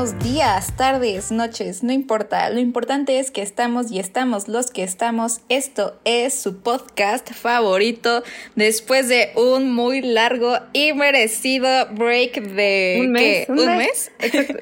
buenos 0.00 0.24
días, 0.24 0.74
tardes, 0.78 1.30
noches, 1.30 1.82
no 1.82 1.92
importa. 1.92 2.48
Lo 2.48 2.58
importante 2.58 3.18
es 3.18 3.30
que 3.30 3.42
estamos 3.42 3.92
y 3.92 3.98
estamos 3.98 4.48
los 4.48 4.70
que 4.70 4.82
estamos. 4.82 5.42
Esto 5.50 6.00
es 6.06 6.32
su 6.32 6.62
podcast 6.62 7.30
favorito 7.34 8.22
después 8.56 9.10
de 9.10 9.28
un 9.36 9.74
muy 9.74 10.00
largo 10.00 10.56
y 10.72 10.94
merecido 10.94 11.68
break 11.92 12.40
de 12.40 12.96
un 13.02 13.12
mes. 13.12 13.46
¿Un, 13.50 13.76
mes? 13.76 14.10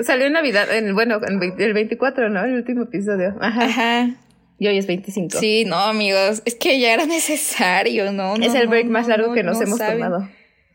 Salió 0.05 0.27
en 0.27 0.33
Navidad, 0.33 0.75
en, 0.75 0.93
bueno, 0.93 1.21
el 1.25 1.73
24, 1.73 2.31
¿no? 2.31 2.45
El 2.45 2.55
último 2.55 2.83
episodio. 2.83 3.37
Ajá. 3.41 3.65
Ajá. 3.67 4.11
Y 4.59 4.67
hoy 4.67 4.77
es 4.77 4.89
25. 4.89 5.39
Sí, 5.39 5.65
no, 5.65 5.77
amigos, 5.77 6.43
es 6.47 6.57
que 6.57 6.81
ya 6.81 6.93
era 6.93 7.07
necesario, 7.07 8.11
¿no? 8.11 8.35
es 8.35 8.57
el 8.57 8.67
break 8.67 8.87
más 8.87 9.07
largo 9.07 9.29
no, 9.29 9.35
que 9.35 9.45
nos 9.45 9.59
no 9.59 9.67
hemos 9.67 9.79
saben. 9.79 10.01
tomado. 10.01 10.29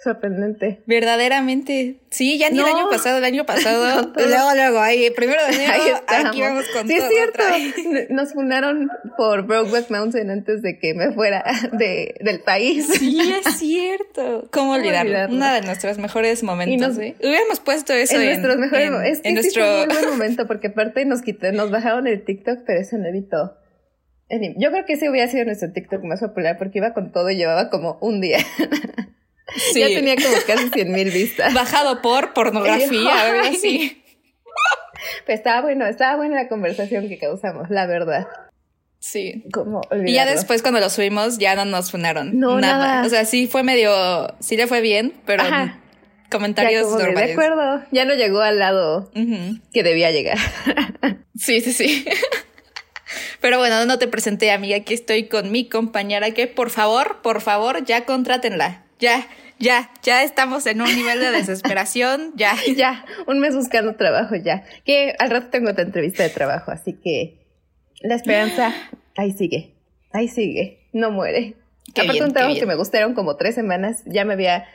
Sorprendente. 0.03 0.81
Verdaderamente. 0.85 2.01
Sí, 2.09 2.37
ya 2.37 2.49
ni 2.49 2.59
el 2.59 2.65
año 2.65 2.89
pasado, 2.89 3.17
el 3.19 3.23
año 3.23 3.45
pasado. 3.45 4.01
No, 4.01 4.11
todo. 4.11 4.27
luego, 4.27 4.53
luego, 4.53 4.79
ahí, 4.79 5.09
primero 5.15 5.41
de 5.47 5.53
enero, 5.55 5.73
Ahí 5.73 5.89
estamos. 5.93 6.29
aquí 6.29 6.41
vamos 6.41 6.65
con 6.73 6.87
sí, 6.87 6.97
todo 6.97 7.07
es 7.07 7.13
cierto. 7.13 8.13
Nos 8.13 8.33
fundaron 8.33 8.89
por 9.17 9.43
Brokeback 9.47 9.89
Mountain 9.89 10.29
antes 10.29 10.61
de 10.61 10.77
que 10.79 10.93
me 10.93 11.13
fuera 11.13 11.43
de, 11.71 12.15
del 12.19 12.41
país. 12.41 12.87
Sí, 12.99 13.19
es 13.45 13.57
cierto. 13.57 14.49
¿Cómo 14.51 14.73
olvidarlo? 14.73 15.11
olvidarlo? 15.11 15.35
Uno 15.37 15.53
de 15.53 15.61
nuestros 15.61 15.97
mejores 15.97 16.43
momentos. 16.43 16.73
Y 16.73 16.77
nos- 16.77 16.97
¿eh? 16.97 17.15
Hubiéramos 17.21 17.59
puesto 17.61 17.93
eso 17.93 18.15
en 18.15 18.21
en, 18.23 18.27
nuestros 18.27 18.57
mejores 18.57 18.87
en- 18.89 19.03
Es 19.05 19.21
que 19.21 19.29
en 19.29 19.35
sí 19.37 19.41
nuestro. 19.41 19.63
fue 19.63 19.81
un 19.83 19.87
muy 19.87 19.95
buen 19.95 20.09
momento, 20.09 20.47
porque 20.47 20.67
aparte 20.67 21.05
nos 21.05 21.21
quitó, 21.21 21.51
nos 21.53 21.71
bajaron 21.71 22.07
el 22.07 22.25
TikTok, 22.25 22.59
pero 22.67 22.81
eso 22.81 22.97
no 22.97 23.07
evitó. 23.07 23.57
Yo 24.57 24.71
creo 24.71 24.83
que 24.85 24.93
ese 24.93 25.09
hubiera 25.11 25.27
sido 25.29 25.45
nuestro 25.45 25.71
TikTok 25.71 26.03
más 26.05 26.19
popular 26.19 26.57
porque 26.57 26.79
iba 26.79 26.93
con 26.93 27.11
todo 27.11 27.29
y 27.29 27.35
llevaba 27.35 27.69
como 27.69 27.99
un 28.01 28.19
día. 28.19 28.39
Sí. 29.73 29.79
Ya 29.81 29.87
tenía 29.87 30.15
como 30.15 30.35
casi 30.47 30.69
100 30.69 30.91
mil 30.91 31.11
vistas. 31.11 31.53
Bajado 31.55 32.01
por 32.01 32.33
pornografía, 32.33 33.21
algo 33.21 33.49
así. 33.49 34.03
Pero 35.25 35.37
estaba 35.37 35.61
bueno, 35.61 35.85
estaba 35.85 36.15
buena 36.17 36.35
la 36.43 36.47
conversación 36.47 37.09
que 37.09 37.17
causamos, 37.17 37.69
la 37.69 37.85
verdad. 37.85 38.27
Sí. 38.99 39.43
Como 39.51 39.81
Y 40.05 40.13
ya 40.13 40.25
después 40.25 40.61
cuando 40.61 40.79
lo 40.79 40.89
subimos 40.89 41.37
ya 41.37 41.55
no 41.55 41.65
nos 41.65 41.91
funaron. 41.91 42.39
No, 42.39 42.59
nada. 42.61 43.05
O 43.05 43.09
sea, 43.09 43.25
sí 43.25 43.47
fue 43.47 43.63
medio, 43.63 44.33
sí 44.39 44.55
le 44.55 44.65
fue 44.65 44.79
bien, 44.79 45.13
pero 45.25 45.43
Ajá. 45.43 45.77
comentarios 46.31 46.89
de 46.97 47.03
normales. 47.03 47.31
acuerdo, 47.33 47.83
ya 47.91 48.05
no 48.05 48.13
llegó 48.13 48.39
al 48.39 48.59
lado 48.59 49.11
que 49.73 49.83
debía 49.83 50.11
llegar. 50.11 50.37
Sí, 51.35 51.61
sí, 51.61 51.73
sí. 51.73 52.05
Pero 53.41 53.57
bueno, 53.57 53.85
no 53.85 53.97
te 53.97 54.07
presenté, 54.07 54.51
amiga. 54.51 54.77
Aquí 54.77 54.93
estoy 54.93 55.27
con 55.27 55.51
mi 55.51 55.67
compañera 55.67 56.29
que 56.31 56.45
por 56.47 56.69
favor, 56.69 57.21
por 57.23 57.41
favor, 57.41 57.83
ya 57.83 58.05
contrátenla. 58.05 58.82
Ya, 58.99 59.27
ya, 59.59 59.91
ya 60.01 60.23
estamos 60.23 60.65
en 60.65 60.81
un 60.81 60.95
nivel 60.95 61.19
de 61.19 61.31
desesperación. 61.31 62.33
Ya. 62.37 62.53
ya, 62.75 63.05
un 63.27 63.39
mes 63.39 63.55
buscando 63.55 63.95
trabajo 63.95 64.35
ya. 64.35 64.63
Que 64.85 65.15
al 65.19 65.29
rato 65.29 65.47
tengo 65.49 65.71
otra 65.71 65.83
entrevista 65.83 66.23
de 66.23 66.29
trabajo, 66.29 66.71
así 66.71 66.93
que 66.93 67.39
la 68.01 68.15
esperanza 68.15 68.73
ahí 69.15 69.31
sigue, 69.31 69.75
ahí 70.11 70.27
sigue, 70.27 70.87
no 70.93 71.11
muere. 71.11 71.55
Qué 71.93 72.01
Aparte 72.01 72.13
bien, 72.13 72.23
un 72.25 72.33
trabajo 72.33 72.59
que 72.59 72.65
me 72.65 72.75
gustaron 72.75 73.13
como 73.13 73.35
tres 73.35 73.55
semanas, 73.55 74.03
ya 74.05 74.25
me 74.25 74.33
había 74.33 74.65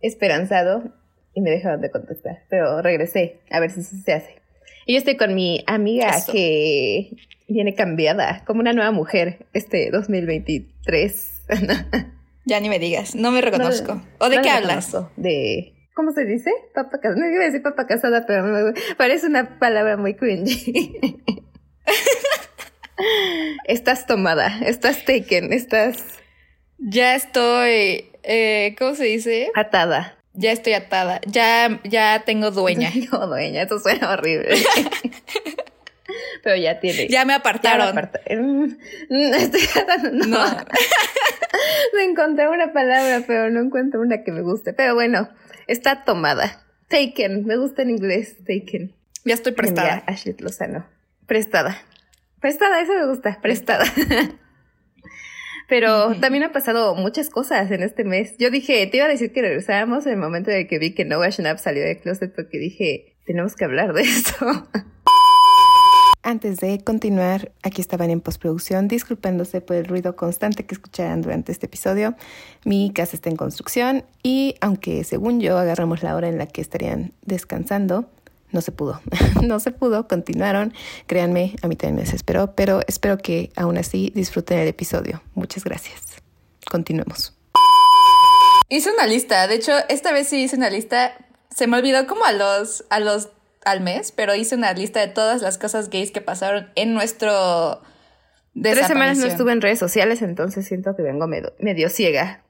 esperanzado 0.00 0.92
y 1.34 1.40
me 1.40 1.50
dejaron 1.50 1.80
de 1.80 1.90
contestar, 1.90 2.44
pero 2.48 2.82
regresé 2.82 3.40
a 3.50 3.60
ver 3.60 3.70
si 3.70 3.82
se 3.82 4.12
hace. 4.12 4.36
Y 4.86 4.92
yo 4.94 4.98
estoy 4.98 5.16
con 5.16 5.34
mi 5.34 5.62
amiga 5.66 6.10
Eso. 6.10 6.32
que 6.32 7.10
viene 7.48 7.74
cambiada, 7.74 8.42
como 8.44 8.60
una 8.60 8.72
nueva 8.72 8.90
mujer 8.90 9.46
este 9.52 9.90
2023. 9.90 11.42
Ya 12.48 12.60
ni 12.60 12.68
me 12.70 12.78
digas, 12.78 13.14
no 13.14 13.30
me 13.30 13.42
reconozco. 13.42 13.96
No, 13.96 14.02
¿O 14.20 14.28
de 14.30 14.36
no 14.36 14.42
qué 14.42 14.48
la 14.48 14.56
hablas? 14.56 14.96
De. 15.16 15.74
¿Cómo 15.94 16.12
se 16.12 16.24
dice? 16.24 16.50
Papa 16.74 16.98
casada. 16.98 17.16
No 17.20 17.28
iba 17.30 17.42
a 17.42 17.46
decir 17.46 17.60
papa 17.62 17.86
casada, 17.86 18.24
pero 18.26 18.42
me- 18.44 18.72
parece 18.96 19.26
una 19.26 19.58
palabra 19.58 19.96
muy 19.98 20.14
cringy. 20.14 21.02
estás 23.66 24.06
tomada, 24.06 24.60
estás 24.64 25.04
taken, 25.04 25.52
estás 25.52 26.04
Ya 26.78 27.14
estoy, 27.14 28.10
eh, 28.22 28.74
¿cómo 28.78 28.94
se 28.94 29.04
dice? 29.04 29.50
atada. 29.54 30.14
Ya 30.34 30.52
estoy 30.52 30.72
atada. 30.74 31.20
Ya, 31.26 31.80
ya 31.84 32.22
tengo 32.24 32.50
dueña. 32.50 32.90
No, 33.12 33.26
dueña, 33.26 33.62
eso 33.62 33.78
suena 33.80 34.12
horrible. 34.12 34.48
pero 36.42 36.56
ya 36.56 36.80
tiene. 36.80 37.08
Ya 37.08 37.24
me 37.24 37.32
ya 37.32 37.36
apartaron. 37.38 37.88
aparta- 37.88 38.20
Mm, 38.30 38.74
estoy 39.34 39.60
tratando- 39.72 40.10
no. 40.26 40.26
No. 40.26 40.56
de 41.96 42.04
encontrar 42.04 42.48
una 42.50 42.72
palabra, 42.72 43.22
pero 43.26 43.50
no 43.50 43.60
encuentro 43.60 44.00
una 44.00 44.22
que 44.24 44.32
me 44.32 44.42
guste. 44.42 44.72
Pero 44.72 44.94
bueno, 44.94 45.28
está 45.66 46.04
tomada. 46.04 46.64
Taken, 46.88 47.44
me 47.46 47.56
gusta 47.56 47.82
en 47.82 47.90
inglés, 47.90 48.36
taken. 48.46 48.94
Ya 49.24 49.34
estoy 49.34 49.52
prestada. 49.52 50.02
Ashley 50.06 50.34
Lozano. 50.38 50.86
Prestada. 51.26 51.76
Prestada, 52.40 52.80
eso 52.80 52.94
me 52.94 53.06
gusta, 53.06 53.38
prestada. 53.42 53.84
Pero 55.68 56.14
también 56.18 56.44
han 56.44 56.52
pasado 56.52 56.94
muchas 56.94 57.28
cosas 57.28 57.70
en 57.70 57.82
este 57.82 58.02
mes. 58.04 58.34
Yo 58.38 58.50
dije, 58.50 58.86
te 58.86 58.96
iba 58.96 59.04
a 59.06 59.08
decir 59.10 59.32
que 59.32 59.42
regresábamos 59.42 60.06
en 60.06 60.12
el 60.14 60.18
momento 60.18 60.50
en 60.50 60.58
el 60.58 60.66
que 60.66 60.78
vi 60.78 60.94
que 60.94 61.04
Noah 61.04 61.30
Schnapp 61.30 61.58
salió 61.58 61.84
de 61.84 62.00
closet 62.00 62.34
porque 62.34 62.58
dije, 62.58 63.16
tenemos 63.26 63.54
que 63.54 63.66
hablar 63.66 63.92
de 63.92 64.00
esto. 64.02 64.46
Antes 66.22 66.58
de 66.58 66.82
continuar, 66.82 67.52
aquí 67.62 67.80
estaban 67.80 68.10
en 68.10 68.20
postproducción 68.20 68.88
disculpándose 68.88 69.60
por 69.60 69.76
el 69.76 69.86
ruido 69.86 70.16
constante 70.16 70.66
que 70.66 70.74
escucharán 70.74 71.22
durante 71.22 71.52
este 71.52 71.66
episodio. 71.66 72.16
Mi 72.64 72.92
casa 72.92 73.14
está 73.14 73.30
en 73.30 73.36
construcción 73.36 74.04
y 74.22 74.56
aunque 74.60 75.04
según 75.04 75.40
yo 75.40 75.56
agarramos 75.58 76.02
la 76.02 76.16
hora 76.16 76.28
en 76.28 76.36
la 76.36 76.46
que 76.46 76.60
estarían 76.60 77.12
descansando, 77.22 78.10
no 78.50 78.60
se 78.62 78.72
pudo. 78.72 79.00
no 79.42 79.60
se 79.60 79.70
pudo, 79.70 80.08
continuaron. 80.08 80.74
Créanme, 81.06 81.54
a 81.62 81.68
mí 81.68 81.76
también 81.76 81.96
me 81.96 82.02
desesperó, 82.02 82.54
pero 82.54 82.80
espero 82.88 83.18
que 83.18 83.52
aún 83.56 83.78
así 83.78 84.12
disfruten 84.14 84.58
el 84.58 84.68
episodio. 84.68 85.22
Muchas 85.34 85.64
gracias. 85.64 86.00
Continuemos. 86.68 87.34
Hice 88.68 88.92
una 88.92 89.06
lista. 89.06 89.46
De 89.46 89.54
hecho, 89.54 89.72
esta 89.88 90.12
vez 90.12 90.28
sí 90.28 90.42
hice 90.42 90.56
una 90.56 90.68
lista. 90.68 91.12
Se 91.54 91.66
me 91.66 91.78
olvidó 91.78 92.06
como 92.06 92.24
a 92.24 92.32
los, 92.32 92.84
a 92.90 93.00
los, 93.00 93.30
al 93.70 93.80
mes, 93.80 94.12
pero 94.12 94.34
hice 94.34 94.54
una 94.54 94.72
lista 94.72 95.00
de 95.00 95.08
todas 95.08 95.42
las 95.42 95.58
cosas 95.58 95.90
gays 95.90 96.10
que 96.10 96.20
pasaron 96.20 96.68
en 96.74 96.94
nuestro 96.94 97.82
Tres 98.60 98.86
semanas 98.88 99.18
no 99.18 99.26
estuve 99.26 99.52
en 99.52 99.60
redes 99.60 99.78
sociales, 99.78 100.20
entonces 100.22 100.66
siento 100.66 100.96
que 100.96 101.02
vengo 101.02 101.28
medio, 101.28 101.52
medio 101.60 101.88
ciega. 101.90 102.42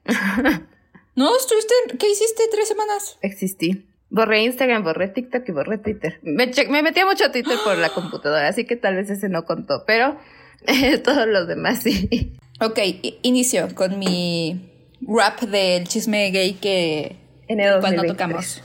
No, 1.15 1.35
estuviste, 1.37 1.73
en- 1.91 1.97
¿qué 1.97 2.09
hiciste 2.09 2.43
tres 2.51 2.67
semanas? 2.67 3.17
Existí. 3.21 3.85
Borré 4.09 4.41
Instagram, 4.41 4.83
borré 4.83 5.09
TikTok 5.09 5.47
y 5.47 5.51
borré 5.51 5.77
Twitter. 5.77 6.19
Me, 6.23 6.49
me 6.69 6.81
metí 6.81 7.03
mucho 7.03 7.25
a 7.25 7.31
Twitter 7.31 7.57
por 7.63 7.77
la 7.77 7.89
computadora, 7.89 8.47
así 8.47 8.65
que 8.65 8.75
tal 8.75 8.95
vez 8.95 9.09
ese 9.11 9.29
no 9.29 9.45
contó, 9.45 9.83
pero 9.85 10.17
todos 11.03 11.27
los 11.27 11.47
demás 11.47 11.83
sí. 11.83 12.33
Ok, 12.61 12.79
inicio 13.21 13.67
con 13.75 13.99
mi 13.99 14.67
rap 15.01 15.41
del 15.41 15.87
chisme 15.87 16.31
gay 16.31 16.53
que 16.53 17.17
Enero 17.47 17.79
cuando 17.81 18.01
2023. 18.03 18.07
tocamos. 18.07 18.63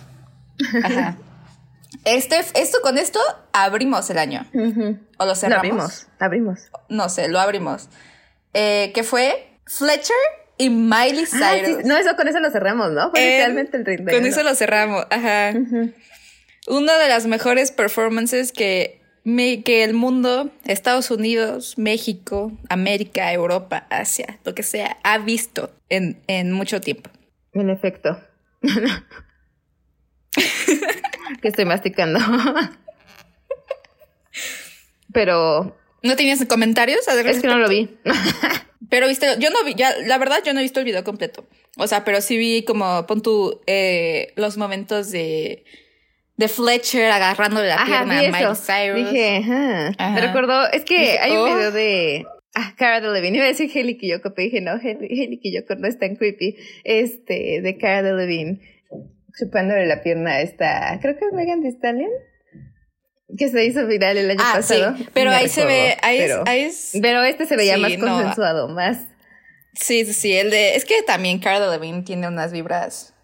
Ajá. 0.85 1.19
Este, 2.05 2.37
esto 2.55 2.79
con 2.83 2.99
esto 2.99 3.19
abrimos 3.53 4.09
el 4.11 4.19
año. 4.19 4.47
O 5.19 5.25
lo 5.25 5.27
Lo 5.31 5.35
cerramos. 5.35 5.65
abrimos, 5.65 6.07
abrimos. 6.19 6.61
No 6.89 7.09
sé, 7.09 7.29
lo 7.29 7.41
abrimos. 7.41 7.89
Eh, 8.53 8.93
que 8.95 9.03
fue 9.03 9.59
Fletcher 9.67 10.15
y 10.59 10.71
Miley 10.71 11.27
Cyrus. 11.27 11.43
Ah, 11.43 11.55
sí, 11.65 11.77
no, 11.85 11.97
eso 11.97 12.15
con 12.17 12.29
eso 12.29 12.41
lo 12.41 12.51
cerramos, 12.51 12.93
¿no? 12.93 13.11
Fue 13.11 13.21
En- 13.25 13.31
literalmente 13.31 13.77
el 13.79 13.85
31. 13.85 14.19
Con 14.19 14.27
eso 14.29 14.43
lo 14.43 14.55
cerramos. 14.55 15.07
Ajá. 15.11 15.53
Ujú. 15.59 15.93
Una 16.69 16.97
de 16.99 17.09
las 17.09 17.27
mejores 17.27 17.73
performances 17.73 18.53
que, 18.53 19.01
me- 19.25 19.63
que 19.63 19.83
el 19.85 19.95
mundo, 19.95 20.51
Estados 20.67 21.11
Unidos, 21.11 21.77
México, 21.79 22.53
América, 22.69 23.33
Europa, 23.33 23.87
Asia, 23.91 24.39
lo 24.45 24.55
que 24.55 24.63
sea, 24.63 24.99
ha 25.03 25.19
visto 25.19 25.75
en, 25.89 26.23
en 26.27 26.53
mucho 26.53 26.81
tiempo. 26.81 27.11
En 27.53 27.71
efecto. 27.71 28.21
que 31.41 31.49
estoy 31.49 31.65
masticando. 31.65 32.19
Pero 35.13 35.77
¿No 36.05 36.17
tenías 36.17 36.45
comentarios? 36.45 37.01
es 37.09 37.41
que 37.41 37.49
no 37.49 37.59
lo 37.59 37.69
vi. 37.69 37.89
Pero 38.91 39.09
viste, 39.09 39.27
yo 39.39 39.49
no 39.51 39.65
vi, 39.65 39.75
ya, 39.75 39.95
la 40.07 40.19
verdad, 40.19 40.39
yo 40.45 40.53
no 40.53 40.61
he 40.61 40.63
visto 40.63 40.79
el 40.79 40.85
video 40.85 41.03
completo. 41.03 41.49
O 41.79 41.87
sea, 41.87 42.05
pero 42.05 42.21
sí 42.21 42.37
vi 42.37 42.63
como, 42.63 43.07
pon 43.07 43.23
tú, 43.23 43.63
eh, 43.67 44.33
los 44.37 44.59
momentos 44.59 45.11
de, 45.11 45.65
de 46.37 46.49
Fletcher 46.49 47.11
agarrándole 47.11 47.69
la 47.69 47.77
Ajá, 47.77 47.87
pierna 47.87 48.19
a 48.19 48.23
Miley. 48.23 48.55
Cyrus. 48.55 49.11
Dije, 49.11 49.37
ajá. 49.39 49.89
Ajá. 49.99 50.15
Me 50.15 50.21
recordó, 50.21 50.71
es 50.71 50.85
que 50.85 50.99
Dije, 50.99 51.19
hay 51.19 51.33
un 51.33 51.39
oh. 51.39 51.45
video 51.57 51.73
de 51.73 52.27
ah, 52.55 52.75
Cara 52.77 53.01
Delevingne. 53.01 53.39
Iba 53.39 53.47
a 53.47 53.49
decir 53.49 53.71
Hailey 53.75 53.97
Kiyoko, 53.97 54.35
pero 54.35 54.45
dije, 54.45 54.61
no, 54.61 54.73
Hailey, 54.73 55.09
Hailey 55.11 55.41
Kiyoko 55.41 55.75
no 55.77 55.89
es 55.89 55.99
tan 55.99 56.17
creepy. 56.17 56.57
Este, 56.85 57.63
de 57.63 57.79
Cara 57.79 58.03
Delevingne, 58.03 58.61
chupándole 59.39 59.87
la 59.87 60.03
pierna 60.03 60.33
a 60.35 60.41
esta, 60.41 60.99
creo 61.01 61.17
que 61.19 61.27
es 61.27 61.33
Megan 61.33 61.61
Thee 61.63 61.71
Stallion, 61.73 62.11
que 63.37 63.49
se 63.49 63.65
hizo 63.65 63.87
viral 63.87 64.17
el 64.17 64.31
año 64.31 64.41
Ah, 64.43 64.53
pasado. 64.57 64.97
sí, 64.97 65.07
pero 65.13 65.31
Me 65.31 65.37
ahí 65.37 65.49
se 65.49 65.65
ve, 65.67 65.97
ahí, 66.03 66.19
es- 66.19 66.31
pero, 66.31 66.45
ahí 66.47 66.61
es, 66.63 66.93
pero 67.01 67.23
este 67.25 67.47
se 67.47 67.57
veía 67.57 67.75
Sí, 67.77 67.81
más 67.81 67.99
no. 67.99 68.07
consensuado, 68.07 68.69
más... 68.69 68.99
sí, 69.75 70.05
sí, 70.05 70.13
sí, 70.13 70.33
el 70.35 70.51
de, 70.51 70.77
es 70.77 70.85
que 70.85 71.03
también 71.03 71.39
Cara 71.41 71.61
Delevingne 71.61 72.03
tiene 72.03 72.29
unas 72.29 72.53
vibras 72.53 73.15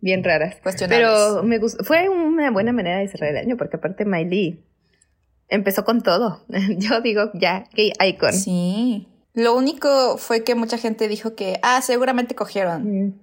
bien 0.00 0.24
raras. 0.24 0.56
Pero 0.88 1.44
me 1.44 1.58
gustó, 1.58 1.84
fue 1.84 2.08
una 2.08 2.50
buena 2.50 2.72
manera 2.72 2.98
de 2.98 3.06
cerrar 3.08 3.30
el 3.30 3.36
año, 3.36 3.56
porque 3.56 3.76
aparte 3.76 4.04
Miley 4.04 4.64
empezó 5.48 5.84
con 5.84 6.02
todo. 6.02 6.44
Yo 6.78 7.00
digo, 7.02 7.30
ya, 7.34 7.66
gay 7.74 7.92
icon. 8.04 8.32
Sí. 8.32 9.06
Lo 9.34 9.54
único 9.54 10.18
fue 10.18 10.42
que 10.42 10.54
mucha 10.56 10.76
gente 10.76 11.06
dijo 11.06 11.36
que, 11.36 11.60
ah, 11.62 11.80
seguramente 11.82 12.34
cogieron. 12.34 12.82
Mm. 13.06 13.20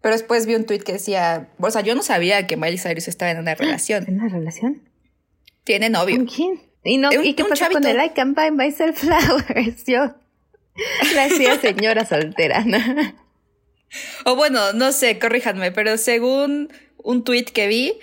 Pero 0.00 0.14
después 0.14 0.46
vi 0.46 0.54
un 0.54 0.64
tweet 0.64 0.80
que 0.80 0.92
decía, 0.92 1.48
o 1.58 1.70
sea, 1.70 1.82
yo 1.82 1.94
no 1.94 2.02
sabía 2.02 2.46
que 2.46 2.56
Miley 2.56 2.78
Cyrus 2.78 3.08
estaba 3.08 3.30
en 3.30 3.38
una 3.38 3.54
relación. 3.54 4.04
¿En 4.08 4.20
una 4.20 4.28
relación? 4.28 4.82
Tiene 5.64 5.90
novio. 5.90 6.16
¿Con 6.16 6.26
quién? 6.26 6.60
¿Y, 6.82 6.96
no, 6.96 7.10
¿y 7.12 7.34
qué 7.34 7.44
pasa 7.44 7.68
con 7.68 7.84
el 7.84 8.02
I 8.02 8.10
can 8.10 8.34
buy 8.34 8.50
myself 8.50 8.98
flowers? 8.98 9.84
Yo, 9.86 10.14
gracias 11.12 11.60
señora 11.60 12.06
soltera. 12.06 12.64
o 14.24 14.36
bueno, 14.36 14.72
no 14.72 14.92
sé, 14.92 15.18
corríjanme, 15.18 15.72
pero 15.72 15.98
según 15.98 16.72
un 16.96 17.24
tweet 17.24 17.44
que 17.44 17.66
vi, 17.66 17.98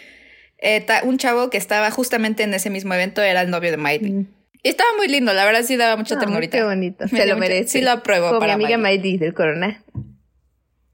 eh, 0.60 0.86
un 1.04 1.18
chavo 1.18 1.50
que 1.50 1.58
estaba 1.58 1.90
justamente 1.90 2.44
en 2.44 2.54
ese 2.54 2.70
mismo 2.70 2.94
evento 2.94 3.22
era 3.24 3.42
el 3.42 3.50
novio 3.50 3.72
de 3.72 3.78
Miley. 3.78 4.12
Mm. 4.12 4.28
Y 4.64 4.70
estaba 4.70 4.90
muy 4.98 5.08
lindo, 5.08 5.34
la 5.34 5.46
verdad 5.46 5.64
sí 5.64 5.76
daba 5.78 5.98
mucha 5.98 6.20
ternurita. 6.20 6.58
Qué 6.58 6.64
bonito, 6.64 7.08
se 7.10 7.26
lo 7.26 7.38
merece. 7.38 7.70
Sí 7.70 7.82
lo 7.82 7.92
apruebo 7.92 8.30
Con 8.30 8.40
para 8.40 8.58
mi 8.58 8.66
amiga 8.66 8.78
Miley 8.78 9.18
del 9.18 9.34
Corona. 9.34 9.84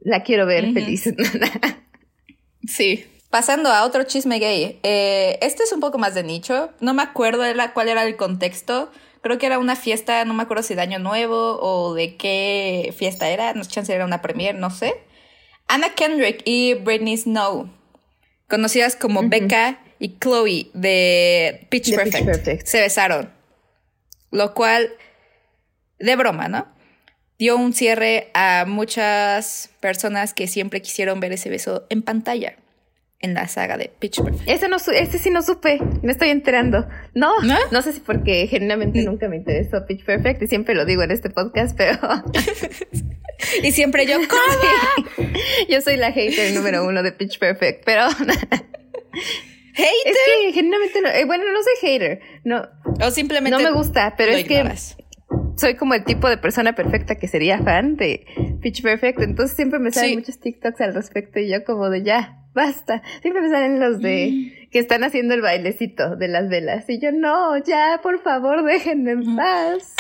La 0.04 0.24
quiero 0.24 0.46
ver 0.46 0.74
feliz. 0.74 1.04
sí. 2.68 3.06
Pasando 3.30 3.70
a 3.70 3.86
otro 3.86 4.04
chisme 4.04 4.40
gay. 4.40 4.80
Eh, 4.84 5.40
este 5.42 5.64
es 5.64 5.72
un 5.72 5.80
poco 5.80 5.98
más 5.98 6.14
de 6.14 6.24
nicho. 6.24 6.72
No 6.82 6.94
me 6.94 7.02
acuerdo 7.02 7.42
de 7.42 7.56
la, 7.56 7.74
cuál 7.74 7.90
era 7.90 8.04
el 8.04 8.16
contexto. 8.16 8.92
Creo 9.22 9.38
que 9.38 9.46
era 9.46 9.58
una 9.58 9.76
fiesta, 9.76 10.26
no 10.26 10.34
me 10.34 10.44
acuerdo 10.44 10.64
si 10.64 10.76
de 10.76 10.82
Año 10.82 11.00
Nuevo 11.00 11.58
o 11.62 11.94
de 11.94 12.18
qué 12.18 12.94
fiesta 12.98 13.30
era. 13.30 13.54
No 13.54 13.64
sé 13.64 13.86
si 13.86 13.92
era 13.92 14.06
una 14.06 14.22
premiere, 14.22 14.60
no 14.60 14.70
sé. 14.70 14.94
Anna 15.68 15.94
Kendrick 15.96 16.42
y 16.46 16.74
Britney 16.74 17.18
Snow, 17.18 17.70
conocidas 18.50 18.96
como 18.96 19.28
Becca 19.28 19.80
y 19.98 20.20
Chloe 20.20 20.70
de 20.74 21.68
Pitch 21.70 21.96
Perfect, 21.96 22.68
se 22.68 22.82
besaron. 22.82 23.32
Lo 24.30 24.54
cual, 24.54 24.92
de 26.00 26.16
broma, 26.16 26.50
¿no? 26.50 26.68
Dio 27.44 27.58
un 27.58 27.74
cierre 27.74 28.30
a 28.34 28.64
muchas 28.66 29.70
personas 29.82 30.34
que 30.34 30.48
siempre 30.48 30.82
quisieron 30.82 31.20
ver 31.20 31.34
ese 31.34 31.50
beso 31.50 31.86
en 31.90 32.02
pantalla 32.02 32.56
en 33.20 33.34
la 33.34 33.50
saga 33.50 33.76
de 33.76 33.92
Pitch 34.00 34.24
Perfect. 34.24 34.50
Ese, 34.50 34.70
no, 34.70 34.78
ese 34.78 35.20
sí 35.20 35.30
no 35.30 35.42
supe, 35.42 35.78
me 36.04 36.14
estoy 36.14 36.30
enterando. 36.30 36.88
No, 37.14 37.34
no, 37.70 37.82
sé 37.82 37.92
si 37.92 38.00
porque 38.00 38.48
genuinamente 38.48 39.02
mm. 39.02 39.06
nunca 39.06 39.28
me 39.28 39.36
interesó 39.36 39.86
Pitch 39.86 40.06
Perfect 40.06 40.42
y 40.42 40.48
siempre 40.48 40.74
lo 40.74 40.86
digo 40.86 41.04
en 41.04 41.12
este 41.12 41.30
podcast, 41.30 41.76
pero... 41.76 42.00
y 43.62 43.74
siempre 43.74 44.06
yo, 44.06 44.20
¿cómo? 44.30 44.42
yo 45.68 45.82
soy 45.82 45.98
la 45.98 46.14
hater 46.14 46.54
número 46.54 46.86
uno 46.86 47.04
de 47.04 47.12
Pitch 47.12 47.40
Perfect, 47.40 47.84
pero... 47.84 48.08
¿Hater? 49.76 49.90
Es 50.06 50.18
que 50.26 50.54
genuinamente, 50.54 51.02
no, 51.02 51.10
eh, 51.10 51.26
bueno, 51.26 51.44
no 51.52 51.60
soy 51.62 51.90
hater, 51.90 52.22
no. 52.46 52.70
O 53.06 53.12
simplemente... 53.12 53.58
No 53.58 53.70
me 53.70 53.76
gusta, 53.76 54.14
pero 54.16 54.32
es 54.32 54.46
que 54.46 54.64
soy 55.56 55.76
como 55.76 55.94
el 55.94 56.04
tipo 56.04 56.30
de 56.30 56.38
persona 56.38 56.74
perfecta 56.74 57.16
que 57.16 57.28
sería 57.28 57.60
fan 57.60 57.96
de 57.96 58.26
Pitch 58.62 58.82
Perfect, 58.82 59.22
entonces 59.22 59.56
siempre 59.56 59.80
me 59.80 59.92
salen 59.92 60.20
muchos 60.20 60.40
TikToks 60.40 60.82
al 60.82 60.94
respecto 60.94 61.40
y 61.40 61.50
yo 61.50 61.64
como 61.64 61.90
de 61.90 62.04
ya, 62.04 62.44
basta. 62.54 63.02
Siempre 63.22 63.42
me 63.42 63.50
salen 63.50 63.80
los 63.80 64.00
de 64.00 64.32
mm. 64.32 64.70
que 64.72 64.80
están 64.80 65.04
haciendo 65.04 65.34
el 65.34 65.42
bailecito 65.42 66.16
de 66.16 66.28
las 66.28 66.50
velas 66.50 66.90
y 66.90 67.00
yo 67.00 67.12
no, 67.12 67.58
ya, 67.58 68.00
por 68.02 68.22
favor, 68.22 68.64
déjenme 68.64 69.12
en 69.12 69.36
paz. 69.36 69.96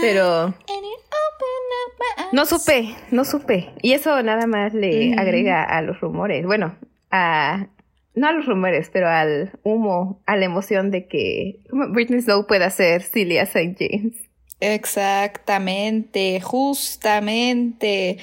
Pero 0.00 0.54
no 2.32 2.46
supe, 2.46 2.94
no 3.10 3.24
supe. 3.24 3.70
Y 3.82 3.92
eso 3.92 4.22
nada 4.22 4.46
más 4.46 4.74
le 4.74 5.14
mm. 5.14 5.18
agrega 5.18 5.64
a 5.64 5.82
los 5.82 6.00
rumores. 6.00 6.44
Bueno, 6.46 6.76
a 7.10 7.68
no 8.14 8.26
a 8.26 8.32
los 8.32 8.46
rumores, 8.46 8.90
pero 8.92 9.08
al 9.08 9.52
humo, 9.62 10.20
a 10.26 10.36
la 10.36 10.44
emoción 10.44 10.90
de 10.90 11.06
que 11.06 11.60
Britney 11.70 12.20
Snow 12.20 12.46
pueda 12.46 12.68
ser 12.70 13.02
Celia 13.02 13.42
St. 13.42 13.76
James. 13.78 14.27
Exactamente, 14.60 16.40
justamente. 16.40 18.18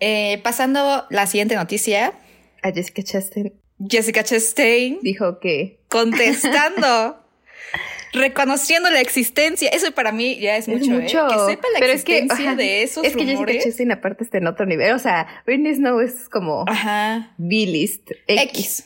Eh, 0.00 0.40
pasando 0.42 1.06
la 1.10 1.26
siguiente 1.26 1.54
noticia. 1.54 2.14
A 2.62 2.72
Jessica 2.72 3.02
Chastain. 3.02 3.52
Jessica 3.88 4.24
Chastain 4.24 4.98
dijo 5.02 5.38
que. 5.38 5.80
Contestando. 5.88 7.16
reconociendo 8.12 8.90
la 8.90 9.00
existencia. 9.00 9.70
Eso 9.70 9.92
para 9.92 10.10
mí 10.10 10.38
ya 10.40 10.56
es 10.56 10.66
mucho. 10.66 10.98
¿eh? 10.98 11.06
Que 11.06 11.52
sepa 11.52 11.68
la 11.72 11.78
Pero 11.78 11.92
existencia 11.92 12.56
de 12.56 12.82
esos 12.82 13.04
Es 13.04 13.14
que 13.14 13.24
Jessica 13.24 13.58
Chastain 13.62 13.92
aparte 13.92 14.24
está 14.24 14.38
en 14.38 14.48
otro 14.48 14.66
nivel. 14.66 14.92
O 14.92 14.98
sea, 14.98 15.26
Britney 15.46 15.74
Snow 15.74 16.00
es 16.00 16.28
como. 16.28 16.64
Ajá. 16.66 17.34
B-list. 17.38 18.10
X. 18.26 18.84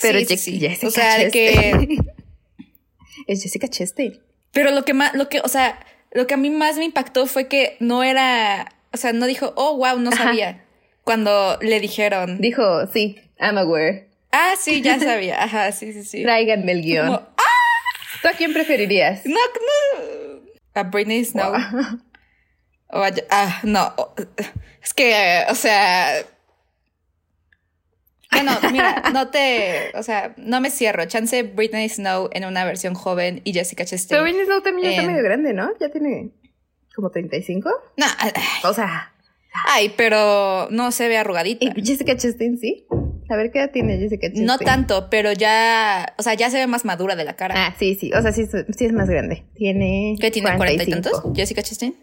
Pero 0.00 0.18
Jessica 0.18 0.86
O 0.86 0.90
sea, 0.90 1.18
de 1.18 1.30
que. 1.30 1.98
es 3.28 3.42
Jessica 3.42 3.68
Chastain. 3.68 4.18
Pero 4.50 4.72
lo 4.72 4.84
que 4.84 4.94
más. 4.94 5.14
Lo 5.14 5.28
que, 5.28 5.40
o 5.40 5.48
sea 5.48 5.78
lo 6.14 6.26
que 6.26 6.34
a 6.34 6.36
mí 6.36 6.48
más 6.48 6.76
me 6.76 6.84
impactó 6.84 7.26
fue 7.26 7.48
que 7.48 7.76
no 7.80 8.02
era, 8.02 8.72
o 8.92 8.96
sea, 8.96 9.12
no 9.12 9.26
dijo, 9.26 9.52
oh, 9.56 9.76
wow, 9.76 9.98
no 9.98 10.12
sabía. 10.12 10.64
Cuando 11.02 11.58
le 11.60 11.80
dijeron. 11.80 12.40
Dijo, 12.40 12.86
sí, 12.86 13.20
I'm 13.38 13.58
aware. 13.58 14.08
Ah, 14.30 14.54
sí, 14.58 14.80
ya 14.80 14.98
sabía. 15.00 15.42
Ajá, 15.42 15.70
sí, 15.72 15.92
sí, 15.92 16.04
sí. 16.04 16.22
Tráiganme 16.22 16.72
el 16.72 16.82
guion. 16.82 17.12
¡Ah! 17.12 17.42
¿Tú 18.22 18.28
a 18.28 18.32
quién 18.32 18.52
preferirías? 18.52 19.26
No, 19.26 19.34
no. 19.34 20.40
A 20.74 20.84
Britney 20.84 21.24
Snow. 21.24 21.52
O 22.96 23.02
a, 23.02 23.10
ah, 23.30 23.60
no. 23.64 23.92
Es 24.80 24.94
que, 24.94 25.44
o 25.48 25.54
sea, 25.56 26.24
bueno, 28.34 28.52
mira, 28.72 29.10
no 29.12 29.28
te, 29.28 29.90
o 29.94 30.02
sea, 30.02 30.34
no 30.36 30.60
me 30.60 30.70
cierro. 30.70 31.04
Chance 31.06 31.42
Britney 31.42 31.88
Snow 31.88 32.28
en 32.32 32.44
una 32.44 32.64
versión 32.64 32.94
joven 32.94 33.40
y 33.44 33.52
Jessica 33.52 33.84
Chastain. 33.84 34.08
Pero 34.08 34.22
Britney 34.22 34.44
Snow 34.46 34.62
también 34.62 34.90
está 34.90 35.02
medio 35.06 35.22
grande, 35.22 35.52
¿no? 35.52 35.70
Ya 35.78 35.88
tiene 35.88 36.30
como 36.94 37.10
35. 37.10 37.70
No, 37.96 38.06
o 38.68 38.72
sea. 38.72 39.12
Ay, 39.68 39.92
pero 39.96 40.68
no 40.70 40.90
se 40.90 41.08
ve 41.08 41.16
arrugadita. 41.16 41.64
¿Y 41.64 41.84
Jessica 41.84 42.16
Chastain 42.16 42.58
sí? 42.58 42.86
A 43.30 43.36
ver 43.36 43.50
qué 43.50 43.60
edad 43.60 43.70
tiene 43.70 43.98
Jessica 43.98 44.26
Chastain. 44.26 44.46
No 44.46 44.58
tanto, 44.58 45.08
pero 45.10 45.32
ya, 45.32 46.14
o 46.18 46.22
sea, 46.22 46.34
ya 46.34 46.50
se 46.50 46.58
ve 46.58 46.66
más 46.66 46.84
madura 46.84 47.16
de 47.16 47.24
la 47.24 47.34
cara. 47.36 47.54
Ah, 47.56 47.74
sí, 47.78 47.94
sí. 47.94 48.12
O 48.12 48.20
sea, 48.20 48.32
sí, 48.32 48.46
sí 48.46 48.84
es 48.84 48.92
más 48.92 49.08
grande. 49.08 49.44
Tiene. 49.54 50.16
¿Qué 50.20 50.30
tiene? 50.30 50.50
¿40 50.50 50.86
y 50.86 50.90
tantos? 50.90 51.22
Jessica 51.34 51.62
Chastain. 51.62 51.94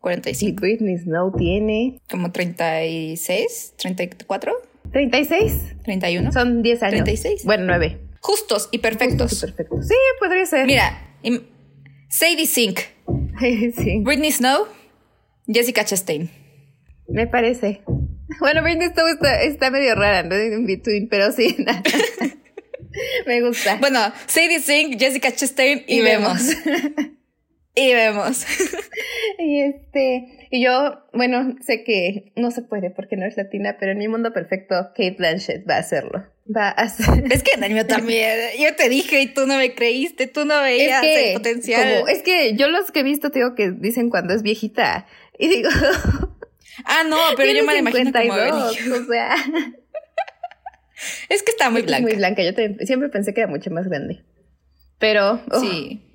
45. 0.00 0.48
Y 0.48 0.52
Britney 0.52 0.98
Snow 0.98 1.32
tiene. 1.36 2.00
Como 2.10 2.30
36, 2.30 3.74
34. 3.76 4.52
36. 4.92 5.76
31. 5.84 6.32
Son 6.32 6.62
10 6.62 6.82
años. 6.82 7.04
36. 7.04 7.44
Bueno, 7.44 7.64
9. 7.66 8.00
Justos 8.20 8.68
y 8.72 8.78
perfectos. 8.78 9.30
Justos 9.30 9.50
y 9.50 9.52
perfectos. 9.52 9.88
Sí, 9.88 9.94
podría 10.18 10.46
ser. 10.46 10.66
Mira, 10.66 11.16
Sadie 12.08 12.46
Sink. 12.46 12.80
sí. 13.76 14.00
Britney 14.02 14.32
Snow. 14.32 14.66
Jessica 15.46 15.84
Chastain. 15.84 16.30
Me 17.08 17.26
parece. 17.26 17.82
Bueno, 18.40 18.62
Britney 18.62 18.88
Snow 18.88 19.06
está, 19.42 19.70
medio 19.70 19.94
rara, 19.94 20.22
¿no? 20.22 20.34
En 20.34 20.66
between, 20.66 21.08
pero 21.08 21.30
sí. 21.32 21.56
Me 23.26 23.42
gusta. 23.42 23.76
Bueno, 23.76 24.00
Sadie 24.26 24.60
Sink, 24.60 24.98
Jessica 24.98 25.30
Chastain 25.30 25.84
y, 25.86 26.00
vemos. 26.00 26.40
y 27.74 27.92
vemos. 27.92 28.44
y 29.38 29.60
este. 29.60 30.35
Y 30.50 30.64
yo, 30.64 31.02
bueno, 31.12 31.56
sé 31.60 31.84
que 31.84 32.32
no 32.36 32.50
se 32.50 32.62
puede 32.62 32.90
porque 32.90 33.16
no 33.16 33.26
es 33.26 33.36
latina, 33.36 33.76
pero 33.78 33.92
en 33.92 33.98
mi 33.98 34.08
mundo 34.08 34.32
perfecto, 34.32 34.74
Kate 34.94 35.16
Blanchett 35.18 35.68
va 35.68 35.76
a 35.76 35.78
hacerlo. 35.78 36.24
Va 36.54 36.68
a 36.68 36.82
hacer. 36.82 37.24
Es 37.32 37.42
que 37.42 37.52
en 37.54 37.64
el 37.64 37.72
mío 37.72 37.86
también. 37.88 38.38
Yo 38.58 38.74
te 38.76 38.88
dije 38.88 39.20
y 39.20 39.26
tú 39.26 39.46
no 39.46 39.56
me 39.56 39.74
creíste, 39.74 40.26
tú 40.26 40.44
no 40.44 40.60
veías 40.60 41.02
el 41.04 41.34
potencial. 41.34 42.04
es 42.08 42.22
que 42.22 42.54
yo 42.54 42.68
los 42.68 42.90
que 42.92 43.00
he 43.00 43.02
visto, 43.02 43.30
te 43.30 43.40
digo 43.40 43.54
que 43.54 43.70
dicen 43.70 44.10
cuando 44.10 44.34
es 44.34 44.42
viejita. 44.42 45.06
Y 45.38 45.48
digo. 45.48 45.70
Ah, 46.84 47.04
no, 47.08 47.16
pero 47.38 47.52
yo 47.52 47.64
me 47.64 47.72
la 47.72 47.78
imagino 47.78 48.12
como 48.12 48.34
o 48.34 49.04
sea. 49.04 49.34
Es 51.28 51.42
que 51.42 51.50
está 51.50 51.70
muy 51.70 51.82
blanca. 51.82 52.02
muy 52.02 52.16
blanca. 52.16 52.42
Yo 52.42 52.52
siempre 52.84 53.08
pensé 53.08 53.34
que 53.34 53.40
era 53.40 53.50
mucho 53.50 53.70
más 53.70 53.86
grande. 53.86 54.24
Pero. 54.98 55.42
Oh, 55.50 55.60
sí. 55.60 56.05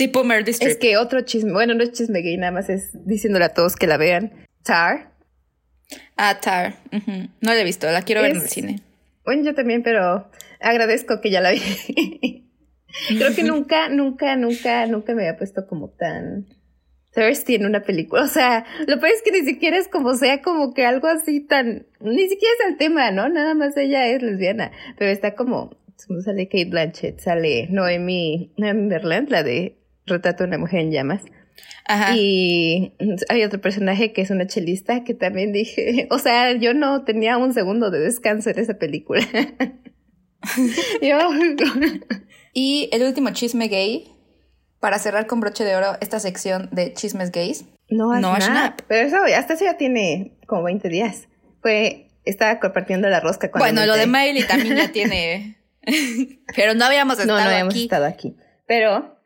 Tipo 0.00 0.24
Meryl 0.24 0.48
Es 0.48 0.78
que 0.78 0.96
otro 0.96 1.20
chisme, 1.20 1.52
bueno, 1.52 1.74
no 1.74 1.82
es 1.82 1.92
chisme 1.92 2.22
gay, 2.22 2.38
nada 2.38 2.52
más 2.52 2.70
es 2.70 2.88
diciéndole 3.04 3.44
a 3.44 3.52
todos 3.52 3.76
que 3.76 3.86
la 3.86 3.98
vean. 3.98 4.32
Tar. 4.62 5.12
Ah, 6.16 6.40
Tar. 6.40 6.76
No 7.42 7.52
la 7.52 7.60
he 7.60 7.64
visto, 7.64 7.86
la 7.86 8.00
quiero 8.00 8.22
ver 8.22 8.30
en 8.30 8.38
el 8.38 8.48
cine. 8.48 8.80
Bueno, 9.26 9.44
yo 9.44 9.54
también, 9.54 9.82
pero 9.82 10.30
agradezco 10.58 11.20
que 11.20 11.30
ya 11.30 11.42
la 11.42 11.50
vi. 11.50 11.60
Creo 13.08 13.34
que 13.34 13.42
nunca, 13.42 13.90
nunca, 13.90 14.36
nunca, 14.36 14.86
nunca 14.86 15.14
me 15.14 15.28
había 15.28 15.36
puesto 15.36 15.66
como 15.66 15.90
tan 15.90 16.46
thirsty 17.12 17.56
en 17.56 17.66
una 17.66 17.82
película. 17.82 18.22
O 18.22 18.28
sea, 18.28 18.64
lo 18.86 18.98
peor 19.00 19.12
es 19.12 19.20
que 19.20 19.32
ni 19.32 19.44
siquiera 19.44 19.76
es 19.76 19.88
como 19.88 20.14
sea 20.14 20.40
como 20.40 20.72
que 20.72 20.86
algo 20.86 21.08
así 21.08 21.40
tan, 21.40 21.86
ni 22.00 22.26
siquiera 22.26 22.54
es 22.58 22.70
el 22.70 22.78
tema, 22.78 23.10
¿no? 23.10 23.28
Nada 23.28 23.52
más 23.52 23.76
ella 23.76 24.06
es 24.06 24.22
lesbiana, 24.22 24.72
pero 24.96 25.10
está 25.10 25.34
como, 25.34 25.76
sale 26.24 26.48
Kate 26.48 26.70
Blanchett, 26.70 27.20
sale 27.20 27.66
Noemi, 27.68 28.54
Noemi 28.56 28.88
Berland, 28.88 29.28
la 29.28 29.42
de 29.42 29.76
Retrato 30.10 30.44
de 30.44 30.48
una 30.48 30.58
mujer 30.58 30.80
en 30.80 30.92
llamas. 30.92 31.22
Ajá. 31.86 32.14
Y 32.16 32.92
hay 33.28 33.42
otro 33.44 33.60
personaje 33.60 34.12
que 34.12 34.22
es 34.22 34.30
una 34.30 34.46
chelista 34.46 35.02
que 35.04 35.14
también 35.14 35.52
dije, 35.52 36.06
o 36.12 36.18
sea, 36.18 36.52
yo 36.52 36.74
no 36.74 37.04
tenía 37.04 37.36
un 37.38 37.52
segundo 37.52 37.90
de 37.90 38.00
descanso 38.00 38.50
en 38.50 38.58
esa 38.58 38.74
película. 38.74 39.26
y 42.52 42.88
el 42.92 43.02
último 43.02 43.30
chisme 43.30 43.68
gay, 43.68 44.12
para 44.78 44.98
cerrar 44.98 45.26
con 45.26 45.40
broche 45.40 45.64
de 45.64 45.76
oro 45.76 45.96
esta 46.00 46.18
sección 46.20 46.68
de 46.72 46.92
chismes 46.94 47.30
gays. 47.30 47.66
No, 47.88 48.18
no 48.20 48.40
Snap. 48.40 48.80
Pero 48.88 49.06
eso, 49.06 49.16
hasta 49.36 49.54
eso 49.54 49.64
ya 49.64 49.76
tiene 49.76 50.38
como 50.46 50.62
20 50.62 50.88
días. 50.88 51.28
Fue, 51.60 52.08
estaba 52.24 52.60
compartiendo 52.60 53.08
la 53.08 53.20
rosca 53.20 53.50
con 53.50 53.58
Bueno, 53.58 53.84
lo 53.84 53.96
de 53.96 54.06
Miley 54.06 54.46
también 54.46 54.76
ya 54.76 54.92
tiene. 54.92 55.58
Pero 56.56 56.74
no 56.74 56.84
habíamos 56.84 57.18
estado 57.18 57.36
aquí. 57.36 57.44
No, 57.44 57.50
no 57.50 57.54
habíamos 57.54 57.74
estado 57.74 58.06
aquí. 58.06 58.36
Pero 58.66 59.19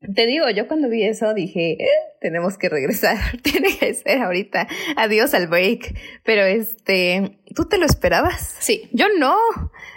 te 0.00 0.26
digo, 0.26 0.48
yo 0.48 0.66
cuando 0.66 0.88
vi 0.88 1.02
eso 1.02 1.34
dije, 1.34 1.72
eh, 1.72 1.88
tenemos 2.20 2.56
que 2.56 2.68
regresar, 2.68 3.18
tiene 3.42 3.76
que 3.76 3.92
ser 3.94 4.22
ahorita, 4.22 4.66
adiós 4.96 5.34
al 5.34 5.46
break. 5.46 5.94
Pero 6.24 6.42
este, 6.42 7.38
¿tú 7.54 7.66
te 7.66 7.78
lo 7.78 7.84
esperabas? 7.84 8.56
Sí. 8.60 8.88
Yo 8.92 9.06
no, 9.18 9.36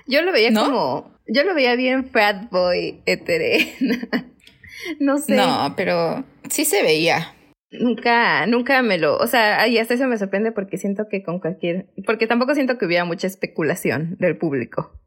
yo 0.07 0.21
lo 0.21 0.31
veía 0.31 0.53
como, 0.53 1.17
yo 1.27 1.43
lo 1.43 1.55
veía 1.55 1.75
bien 1.75 2.09
fat 2.09 2.49
boy 2.49 3.01
etere. 3.05 3.73
no 4.99 5.17
sé. 5.19 5.35
No, 5.35 5.73
pero 5.77 6.25
sí 6.49 6.65
se 6.65 6.83
veía. 6.83 7.33
Nunca, 7.71 8.45
nunca 8.45 8.83
me 8.83 8.99
lo, 8.99 9.17
o 9.17 9.25
sea, 9.25 9.67
y 9.67 9.79
hasta 9.79 9.95
eso 9.95 10.05
me 10.05 10.19
sorprende 10.19 10.51
porque 10.51 10.77
siento 10.77 11.07
que 11.09 11.23
con 11.23 11.39
cualquier, 11.39 11.87
porque 12.05 12.27
tampoco 12.27 12.53
siento 12.53 12.77
que 12.77 12.85
hubiera 12.85 13.03
mucha 13.03 13.25
especulación 13.25 14.15
del 14.19 14.37
público. 14.37 14.99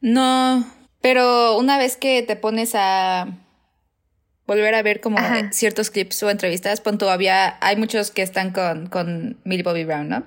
No, 0.00 0.64
pero 1.00 1.58
una 1.58 1.78
vez 1.78 1.96
que 1.96 2.22
te 2.22 2.36
pones 2.36 2.74
a 2.76 3.45
volver 4.46 4.74
a 4.74 4.82
ver 4.82 5.00
como 5.00 5.18
ciertos 5.50 5.90
clips 5.90 6.22
o 6.22 6.30
entrevistas, 6.30 6.80
pon 6.80 6.98
todavía 6.98 7.56
hay 7.60 7.76
muchos 7.76 8.10
que 8.10 8.22
están 8.22 8.52
con, 8.52 8.86
con 8.86 9.38
Millie 9.44 9.62
Bobby 9.62 9.84
Brown, 9.84 10.08
¿no? 10.08 10.26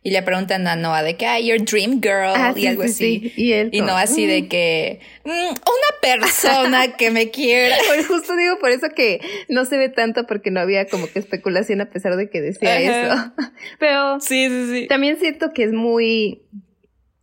Y 0.00 0.10
le 0.10 0.22
preguntan 0.22 0.66
a 0.68 0.76
Noah 0.76 1.02
de 1.02 1.16
que, 1.16 1.26
ah, 1.26 1.40
your 1.40 1.60
dream 1.62 2.00
girl, 2.00 2.32
ah, 2.34 2.54
y 2.56 2.66
algo 2.66 2.84
así. 2.84 3.32
Y, 3.36 3.52
él, 3.52 3.70
y 3.72 3.80
Noah 3.80 4.02
así 4.02 4.26
de 4.26 4.42
mm". 4.42 4.48
que, 4.48 5.00
mm, 5.24 5.30
una 5.30 6.00
persona 6.00 6.96
que 6.96 7.10
me 7.10 7.30
quiera. 7.30 7.76
Pues 7.88 8.06
justo 8.06 8.36
digo 8.36 8.58
por 8.60 8.70
eso 8.70 8.88
que 8.94 9.20
no 9.48 9.64
se 9.64 9.76
ve 9.76 9.88
tanto 9.88 10.24
porque 10.26 10.50
no 10.50 10.60
había 10.60 10.86
como 10.86 11.08
que 11.08 11.18
especulación 11.18 11.80
a 11.80 11.90
pesar 11.90 12.16
de 12.16 12.30
que 12.30 12.40
decía 12.40 12.80
eso. 12.80 13.32
Pero 13.80 14.20
sí, 14.20 14.48
sí, 14.48 14.70
sí. 14.70 14.86
también 14.86 15.18
siento 15.18 15.52
que 15.52 15.64
es 15.64 15.72
muy 15.72 16.42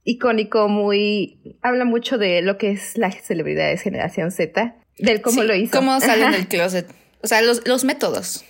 icónico, 0.04 0.68
muy, 0.68 1.58
habla 1.62 1.86
mucho 1.86 2.18
de 2.18 2.42
lo 2.42 2.58
que 2.58 2.72
es 2.72 2.98
la 2.98 3.10
celebridad 3.10 3.70
de 3.70 3.77
generación 3.77 4.32
Z 4.32 4.75
del 4.98 5.22
cómo 5.22 5.44
lo 5.44 5.56
hizo. 5.56 5.72
Cómo 5.72 6.00
salen 6.00 6.32
del 6.32 6.48
closet. 6.48 6.88
O 7.22 7.28
sea, 7.28 7.42
los, 7.42 7.68
los 7.68 7.84
métodos. 7.84 8.46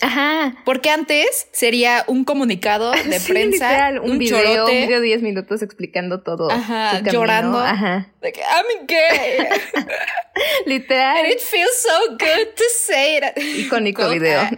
Ajá. 0.00 0.56
Porque 0.64 0.90
antes 0.90 1.46
sería 1.52 2.04
un 2.06 2.24
comunicado 2.24 2.90
de 3.08 3.20
prensa, 3.20 3.90
un, 4.02 4.12
un 4.12 4.18
video, 4.18 4.64
un 4.64 4.70
video 4.70 5.00
de 5.00 5.06
10 5.06 5.22
minutos 5.22 5.62
explicando 5.62 6.22
todo. 6.22 6.50
Ajá, 6.50 7.00
llorando. 7.00 7.58
Ajá. 7.58 8.10
De 8.20 8.32
que 8.32 8.40
I'm 8.40 8.86
gay. 8.86 9.46
literal. 10.66 11.18
And 11.18 11.28
it 11.28 11.40
feels 11.40 11.76
so 11.80 12.10
good 12.10 12.54
to 12.56 12.64
say 12.76 13.18
it. 13.18 13.36
Icónico 13.66 14.08
video. 14.10 14.40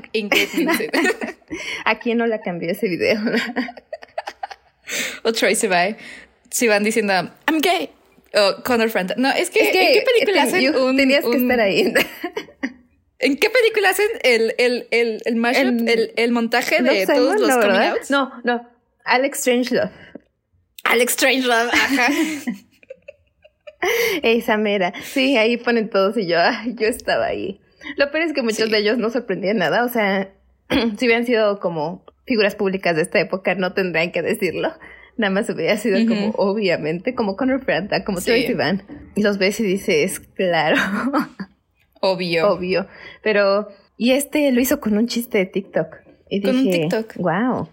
¿A 1.85 1.99
quién 1.99 2.19
no 2.19 2.27
la 2.27 2.41
cambió 2.41 2.71
ese 2.71 2.89
video? 2.89 3.21
o 5.23 5.33
Tracy 5.33 5.67
By. 5.67 5.97
Si 6.51 6.67
van 6.67 6.83
diciendo 6.83 7.13
I'm 7.13 7.61
gay. 7.61 7.91
Oh, 8.35 8.63
Connor. 8.63 8.91
No, 9.17 9.31
es 9.31 9.51
que, 9.51 9.61
¿en 9.61 9.73
qué 9.73 10.05
película 10.13 10.43
hacen 10.43 10.77
un, 10.77 10.97
Tenías 10.97 11.25
que 11.25 11.37
estar 11.37 11.61
ahí. 11.61 11.93
¿En 13.21 13.37
qué 13.37 13.51
película 13.51 13.91
hacen 13.91 14.07
el, 14.23 14.55
el, 14.59 14.87
el, 14.93 15.21
el 15.25 15.37
mashup, 15.37 15.89
el, 15.89 16.13
el, 16.17 16.31
montaje 16.31 16.83
de 16.83 17.05
todos 17.05 17.41
los 17.41 17.57
coming 17.57 17.79
outs? 17.79 18.11
No, 18.11 18.33
no. 18.45 18.69
Alex 19.05 19.41
Strangelove. 19.41 19.91
Alex 20.85 21.13
Strangelove, 21.15 21.71
ajá. 21.73 22.09
Esa 24.23 24.57
mera. 24.57 24.93
Sí, 25.03 25.37
ahí 25.37 25.57
ponen 25.57 25.89
todos 25.91 26.17
y 26.17 26.27
yo, 26.27 26.37
yo 26.67 26.87
estaba 26.87 27.27
ahí. 27.27 27.61
Lo 27.97 28.11
peor 28.11 28.25
es 28.25 28.33
que 28.33 28.43
muchos 28.43 28.71
de 28.71 28.79
ellos 28.79 28.99
no 28.99 29.11
sorprendían 29.11 29.59
nada. 29.59 29.85
O 29.85 29.89
sea, 29.89 30.33
si 30.69 31.07
hubieran 31.07 31.27
sido 31.27 31.59
como 31.59 32.05
figuras 32.27 32.55
públicas 32.55 32.95
de 32.95 33.03
esta 33.03 33.19
época, 33.19 33.55
no 33.55 33.73
tendrían 33.73 34.13
que 34.13 34.23
decirlo. 34.23 34.73
Nada 35.19 35.31
más 35.31 35.51
hubiera 35.51 35.77
sido 35.77 35.99
como, 36.07 36.31
obviamente, 36.37 37.15
como 37.15 37.37
Connor 37.37 37.63
Franta, 37.63 38.05
como 38.05 38.21
sí. 38.21 38.27
Tracy 38.31 38.55
Van. 38.55 38.85
Y 39.17 39.23
los 39.23 39.37
ves 39.37 39.61
y 39.61 39.65
dices, 39.65 40.21
claro. 40.21 40.77
Obvio. 42.01 42.53
Obvio. 42.53 42.87
Pero, 43.23 43.69
y 43.97 44.13
este 44.13 44.51
lo 44.53 44.61
hizo 44.61 44.81
con 44.81 44.97
un 44.97 45.09
chiste 45.09 45.39
de 45.39 45.47
TikTok. 45.47 45.97
Y 46.31 46.41
con 46.41 46.57
un 46.57 46.71
TikTok. 46.71 47.17
Wow. 47.17 47.69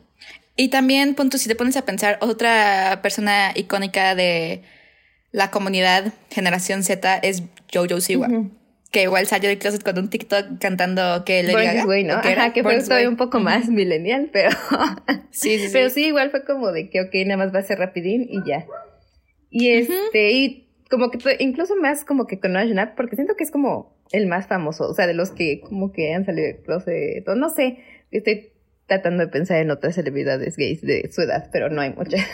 Y 0.58 0.70
también, 0.70 1.16
punto, 1.16 1.38
si 1.38 1.48
te 1.48 1.56
pones 1.56 1.78
a 1.78 1.86
pensar, 1.86 2.18
otra 2.22 3.00
persona 3.02 3.52
icónica 3.56 4.16
de 4.16 4.64
la 5.32 5.52
comunidad 5.52 6.14
Generación 6.32 6.84
Z 6.84 7.18
es 7.18 7.44
Jojo 7.72 8.02
Siwa 8.02 8.28
que 8.96 9.04
igual 9.04 9.28
salió 9.28 9.50
del 9.50 9.60
closet 9.60 9.84
con 9.84 10.00
un 10.00 10.10
TikTok 10.10 10.58
cantando 10.58 11.26
que 11.26 11.44
le 11.44 11.50
diga 11.50 11.86
Way, 11.86 12.06
¿no? 12.06 12.14
Ajá, 12.14 12.54
que 12.54 12.64
fue 12.64 12.82
todavía 12.82 13.10
un 13.10 13.18
poco 13.18 13.42
más 13.42 13.68
millennial, 13.68 14.30
pero 14.32 14.52
sí, 15.32 15.60
sí, 15.60 15.68
pero 15.74 15.90
sí. 15.90 16.06
igual 16.06 16.32
fue 16.32 16.46
como 16.46 16.72
de 16.72 16.90
que 16.90 17.02
ok, 17.02 17.10
nada 17.26 17.36
más 17.36 17.54
va 17.54 17.60
a 17.60 17.64
ser 17.64 17.78
rapidín 17.78 18.26
y 18.30 18.40
ya. 18.48 18.66
Y 19.50 19.72
este, 19.72 20.32
y 20.32 20.70
como 20.90 21.12
que 21.12 21.20
incluso 21.40 21.76
más 21.76 22.06
como 22.06 22.26
que 22.26 22.40
con 22.40 22.54
Noah 22.54 22.94
porque 22.96 23.18
siento 23.18 23.36
que 23.36 23.44
es 23.44 23.52
como 23.52 24.00
el 24.14 24.28
más 24.28 24.48
famoso, 24.48 24.90
o 24.90 24.94
sea, 24.94 25.08
de 25.08 25.14
los 25.14 25.32
que 25.32 25.60
como 25.60 25.92
que 25.92 26.14
han 26.14 26.26
salido 26.26 26.48
del 26.48 26.62
closet, 26.64 27.28
no 27.36 27.50
sé, 27.50 27.80
estoy 28.12 28.54
tratando 28.88 29.26
de 29.26 29.30
pensar 29.30 29.58
en 29.58 29.72
otras 29.72 29.96
celebridades 29.96 30.56
gays 30.56 30.80
de 30.80 31.12
su 31.12 31.22
edad, 31.22 31.50
pero 31.52 31.70
no 31.70 31.82
hay 31.82 31.90
muchas. 31.90 32.26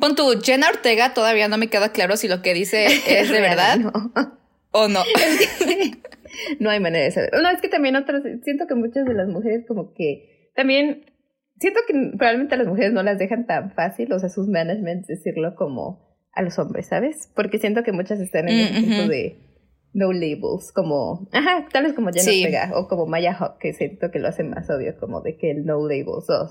Pon 0.00 0.16
tu 0.16 0.24
Jenna 0.42 0.70
Ortega, 0.70 1.14
todavía 1.14 1.46
no 1.46 1.56
me 1.56 1.68
queda 1.68 1.92
claro 1.92 2.16
si 2.16 2.26
lo 2.26 2.42
que 2.42 2.52
dice 2.52 2.86
es 3.06 3.30
de 3.30 3.40
verdad. 3.40 3.78
No. 3.78 4.43
¿O 4.74 4.88
no? 4.88 5.00
no 6.60 6.70
hay 6.70 6.80
manera 6.80 7.04
de 7.04 7.10
saber. 7.12 7.30
No, 7.40 7.48
es 7.48 7.60
que 7.60 7.68
también 7.68 7.96
otras, 7.96 8.22
siento 8.42 8.66
que 8.66 8.74
muchas 8.74 9.06
de 9.06 9.14
las 9.14 9.28
mujeres 9.28 9.64
como 9.66 9.94
que 9.94 10.50
también, 10.54 11.04
siento 11.58 11.80
que 11.86 11.94
probablemente 12.16 12.54
a 12.54 12.58
las 12.58 12.66
mujeres 12.66 12.92
no 12.92 13.02
las 13.02 13.18
dejan 13.18 13.46
tan 13.46 13.72
fácil, 13.72 14.12
o 14.12 14.18
sea, 14.18 14.28
sus 14.28 14.48
managements 14.48 15.06
decirlo 15.06 15.54
como 15.54 16.16
a 16.32 16.42
los 16.42 16.58
hombres, 16.58 16.86
¿sabes? 16.86 17.30
Porque 17.34 17.58
siento 17.58 17.84
que 17.84 17.92
muchas 17.92 18.20
están 18.20 18.48
en 18.48 18.58
ese 18.58 18.80
tipo 18.80 19.08
de 19.08 19.38
no 19.92 20.12
labels, 20.12 20.72
como, 20.72 21.28
ajá, 21.32 21.68
tal 21.72 21.84
vez 21.84 21.92
como 21.92 22.10
Jenna 22.10 22.24
sí. 22.24 22.46
o 22.74 22.88
como 22.88 23.06
Maya 23.06 23.32
Hawk, 23.32 23.58
que 23.58 23.72
siento 23.72 24.10
que 24.10 24.18
lo 24.18 24.26
hace 24.26 24.42
más 24.42 24.68
obvio, 24.70 24.96
como 24.98 25.20
de 25.20 25.36
que 25.36 25.52
el 25.52 25.64
no 25.64 25.78
labels 25.86 26.28
o 26.30 26.48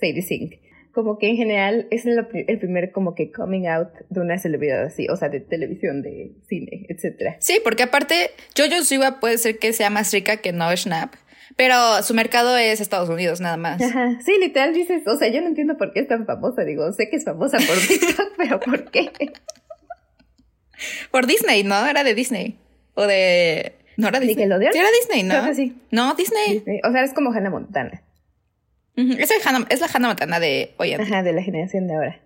Sadie 0.00 0.22
Sink 0.22 0.54
como 0.96 1.18
que 1.18 1.28
en 1.28 1.36
general 1.36 1.86
es 1.90 2.06
el, 2.06 2.26
primer 2.26 2.90
como 2.90 3.14
que 3.14 3.30
coming 3.30 3.66
out 3.66 3.90
de 4.08 4.18
una 4.18 4.38
celebridad 4.38 4.82
así, 4.82 5.06
o 5.10 5.16
sea, 5.16 5.28
de 5.28 5.40
televisión, 5.40 6.00
de 6.00 6.32
cine, 6.48 6.86
etcétera. 6.88 7.36
Sí, 7.38 7.60
porque 7.62 7.82
aparte 7.82 8.30
Jojo 8.56 8.82
Siwa 8.82 9.20
puede 9.20 9.36
ser 9.36 9.58
que 9.58 9.74
sea 9.74 9.90
más 9.90 10.10
rica 10.10 10.38
que 10.38 10.54
Noah 10.54 10.74
Schnapp, 10.74 11.12
pero 11.54 12.02
su 12.02 12.14
mercado 12.14 12.56
es 12.56 12.80
Estados 12.80 13.10
Unidos 13.10 13.42
nada 13.42 13.58
más. 13.58 13.82
Ajá, 13.82 14.18
sí, 14.24 14.38
literal 14.40 14.72
dices, 14.72 15.06
o 15.06 15.18
sea, 15.18 15.28
yo 15.28 15.42
no 15.42 15.48
entiendo 15.48 15.76
por 15.76 15.92
qué 15.92 16.00
es 16.00 16.08
tan 16.08 16.24
famosa, 16.24 16.64
digo, 16.64 16.90
sé 16.94 17.10
que 17.10 17.16
es 17.16 17.26
famosa 17.26 17.58
por 17.58 17.76
TikTok, 17.88 18.32
pero 18.38 18.58
¿por 18.58 18.90
qué? 18.90 19.12
Por 21.10 21.26
Disney, 21.26 21.62
¿no? 21.62 21.86
Era 21.86 22.04
de 22.04 22.14
Disney. 22.14 22.56
O 22.94 23.06
de... 23.06 23.74
No 23.98 24.08
era 24.08 24.18
Disney. 24.18 24.46
Sí, 24.46 24.78
era 24.78 24.88
Disney, 24.98 25.22
¿no? 25.24 25.54
sí. 25.54 25.76
No, 25.90 26.14
Disney. 26.14 26.62
O 26.84 26.90
sea, 26.90 27.04
es 27.04 27.12
como 27.12 27.32
Hannah 27.32 27.50
Montana 27.50 28.02
es, 28.96 29.30
es, 29.30 29.80
la 29.80 29.88
Hannah 29.92 30.08
Montana 30.08 30.40
de 30.40 30.74
hoy 30.78 30.92
en 30.92 31.02
Ajá, 31.02 31.22
de 31.22 31.34
la 31.34 31.42
generación 31.42 31.86
de 31.86 31.94
ahora. 31.94 32.20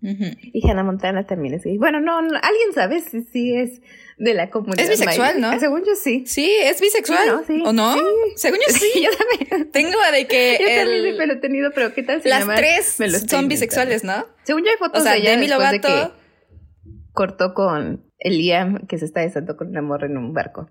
Y 0.00 0.68
Hannah 0.68 0.82
Montana 0.82 1.26
también 1.26 1.54
es 1.54 1.64
Bueno, 1.78 2.00
no, 2.00 2.16
alguien 2.16 2.72
sabe 2.74 3.00
si, 3.00 3.22
si 3.24 3.54
es 3.54 3.82
de 4.16 4.34
la 4.34 4.50
comunidad. 4.50 4.80
Es 4.80 4.90
bisexual, 4.90 5.40
¿no? 5.40 5.58
Según 5.60 5.80
yo 5.80 5.94
sí. 5.94 6.24
Sí, 6.26 6.50
es 6.62 6.80
bisexual. 6.80 7.44
¿O 7.64 7.72
no? 7.72 7.96
Según 8.36 8.58
yo 8.66 8.74
sí. 8.74 9.02
yo 9.02 9.10
también. 9.16 9.70
Tengo 9.70 9.98
de 10.12 10.26
que. 10.26 10.58
Yo 10.60 10.66
también 10.66 11.28
lo 11.28 11.34
he 11.34 11.36
tenido, 11.36 11.70
pero 11.72 11.92
¿qué 11.92 12.02
tal 12.02 12.22
si 12.22 12.28
Las 12.28 12.46
tres 12.46 12.98
son 13.28 13.48
bisexuales, 13.48 14.02
¿no? 14.04 14.26
Según 14.44 14.64
yo 14.64 14.70
hay 14.70 14.78
fotos 14.78 15.02
o 15.02 15.04
sea, 15.04 15.12
de 15.12 15.18
ella 15.18 15.30
Demi 15.32 15.48
Lovato. 15.48 15.72
De 15.72 15.80
que 15.80 16.10
cortó 17.12 17.54
con 17.54 18.04
Liam, 18.22 18.86
que 18.86 18.98
se 18.98 19.04
está 19.04 19.20
desatando 19.20 19.56
con 19.56 19.68
una 19.68 19.82
morra 19.82 20.06
en 20.06 20.16
un 20.16 20.32
barco. 20.32 20.70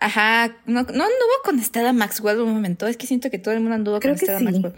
Ajá, 0.00 0.56
no, 0.64 0.82
no 0.82 1.04
anduvo 1.04 1.34
con 1.44 1.62
Stella 1.62 1.92
Maxwell 1.92 2.40
un 2.40 2.52
momento. 2.54 2.86
Es 2.86 2.96
que 2.96 3.06
siento 3.06 3.30
que 3.30 3.38
todo 3.38 3.52
el 3.52 3.60
mundo 3.60 3.74
anduvo 3.74 4.00
Creo 4.00 4.14
con 4.14 4.18
Stella 4.18 4.40
Maxwell. 4.40 4.74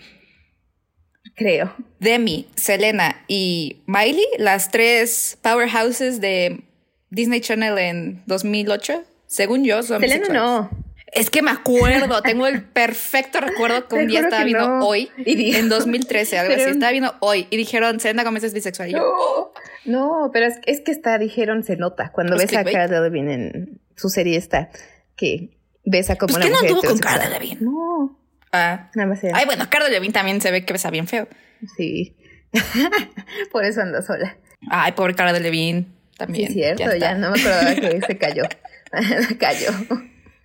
Creo. 1.37 1.75
Demi, 2.01 2.49
Selena 2.57 3.25
y 3.29 3.83
Miley, 3.87 4.27
las 4.39 4.71
tres 4.71 5.39
powerhouses 5.41 6.21
de 6.21 6.65
Disney 7.11 7.41
Channel 7.41 7.79
en 7.79 8.23
2008, 8.27 9.05
según 9.27 9.65
yo, 9.65 9.83
son 9.83 10.01
Selena 10.01 10.29
no. 10.29 10.71
Es 11.13 11.29
que 11.29 11.43
me 11.43 11.51
acuerdo, 11.51 12.23
tengo 12.23 12.47
el 12.47 12.65
perfecto 12.65 13.39
recuerdo 13.41 13.87
que 13.87 13.97
un 13.97 14.07
día 14.07 14.21
estaba 14.21 14.45
viendo 14.45 14.79
hoy, 14.79 15.11
en 15.19 15.69
2013, 15.69 16.39
algo 16.39 16.55
así, 16.55 16.63
estaba 16.63 16.91
viendo 16.91 17.15
hoy, 17.21 17.47
y 17.51 17.59
dijeron, 17.59 18.01
Selena 18.01 18.25
Gómez 18.25 18.45
es 18.45 18.55
bisexual. 18.55 18.89
Y 18.89 18.93
yo, 18.93 19.53
no, 19.85 20.23
no, 20.25 20.31
pero 20.33 20.47
es, 20.65 20.81
que 20.81 20.91
está, 20.91 21.19
dijeron, 21.19 21.65
se 21.65 21.77
nota, 21.77 22.11
cuando 22.13 22.37
ves 22.37 22.57
a 22.57 22.65
Cara 22.65 22.89
Delevingne 22.89 23.35
en 23.35 23.81
su 23.95 24.09
serie 24.09 24.39
esta, 24.39 24.71
que 25.17 25.57
besa 25.85 26.17
como 26.17 26.35
pues 26.35 26.37
una 26.37 26.45
que 26.47 26.51
no 26.51 26.57
mujer 26.59 26.71
anduvo 26.77 26.89
con. 26.91 26.99
Cara 26.99 27.29
Delevingne. 27.29 27.59
No, 27.65 28.19
Ah. 28.53 28.91
nada 28.95 29.09
más 29.09 29.23
era. 29.25 29.37
Ay, 29.39 29.47
bueno, 29.47 29.65
Cara 29.71 29.87
Delevingne 29.87 30.13
también 30.13 30.41
se 30.41 30.51
ve 30.51 30.65
que 30.65 30.73
besa 30.73 30.91
bien 30.91 31.07
feo. 31.07 31.27
Sí. 31.77 32.17
Por 33.53 33.65
eso 33.65 33.81
anda 33.81 34.03
sola. 34.03 34.37
Ay, 34.71 34.93
pobre 34.93 35.15
Cara 35.15 35.33
Delevingne. 35.33 35.83
Sí, 35.85 36.19
También. 36.19 36.49
es 36.49 36.55
cierto, 36.55 36.83
ya, 36.85 36.93
está. 36.93 37.15
no 37.15 37.31
me 37.33 37.41
acordaba 37.41 37.75
que 37.75 38.01
se 38.07 38.19
cayó. 38.19 38.45
cayó. 39.41 39.69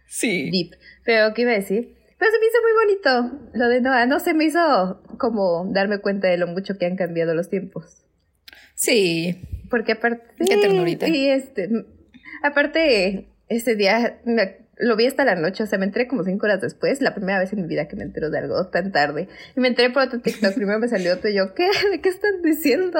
Sí. 0.07 0.49
Deep. 0.49 0.71
Pero, 1.03 1.33
¿qué 1.33 1.41
iba 1.43 1.51
a 1.51 1.55
decir? 1.55 1.95
Pero 2.17 2.31
se 2.31 2.39
me 2.39 2.45
hizo 2.47 2.57
muy 2.63 2.71
bonito 3.29 3.49
lo 3.53 3.67
de 3.69 3.81
Noah. 3.81 4.05
No 4.07 4.19
se 4.19 4.33
me 4.33 4.45
hizo 4.45 5.03
como 5.19 5.69
darme 5.71 5.99
cuenta 5.99 6.27
de 6.29 6.37
lo 6.37 6.47
mucho 6.47 6.77
que 6.79 6.85
han 6.87 6.95
cambiado 6.95 7.35
los 7.35 7.49
tiempos. 7.49 8.03
Sí. 8.73 9.41
Porque 9.69 9.91
aparte. 9.93 10.23
Qué 10.43 10.57
ternurita. 10.57 11.07
Y 11.07 11.27
este. 11.29 11.69
Aparte, 12.41 13.27
ese 13.49 13.75
día 13.75 14.19
me- 14.25 14.65
lo 14.79 14.95
vi 14.95 15.07
hasta 15.07 15.25
la 15.25 15.35
noche. 15.35 15.63
O 15.63 15.65
sea, 15.65 15.79
me 15.79 15.85
enteré 15.85 16.07
como 16.07 16.23
cinco 16.23 16.45
horas 16.45 16.61
después. 16.61 17.01
La 17.01 17.15
primera 17.15 17.39
vez 17.39 17.51
en 17.53 17.61
mi 17.61 17.67
vida 17.67 17.87
que 17.87 17.95
me 17.95 18.03
entero 18.03 18.29
de 18.29 18.37
algo 18.39 18.67
tan 18.67 18.91
tarde. 18.91 19.27
Y 19.55 19.59
me 19.59 19.67
enteré 19.69 19.89
por 19.89 20.03
otro 20.03 20.19
TikTok. 20.21 20.53
Primero 20.53 20.79
me 20.79 20.87
salió 20.87 21.13
otro 21.15 21.29
y 21.29 21.35
yo, 21.35 21.53
¿qué? 21.55 21.67
¿De 21.91 21.99
qué 22.01 22.09
están 22.09 22.41
diciendo? 22.43 22.99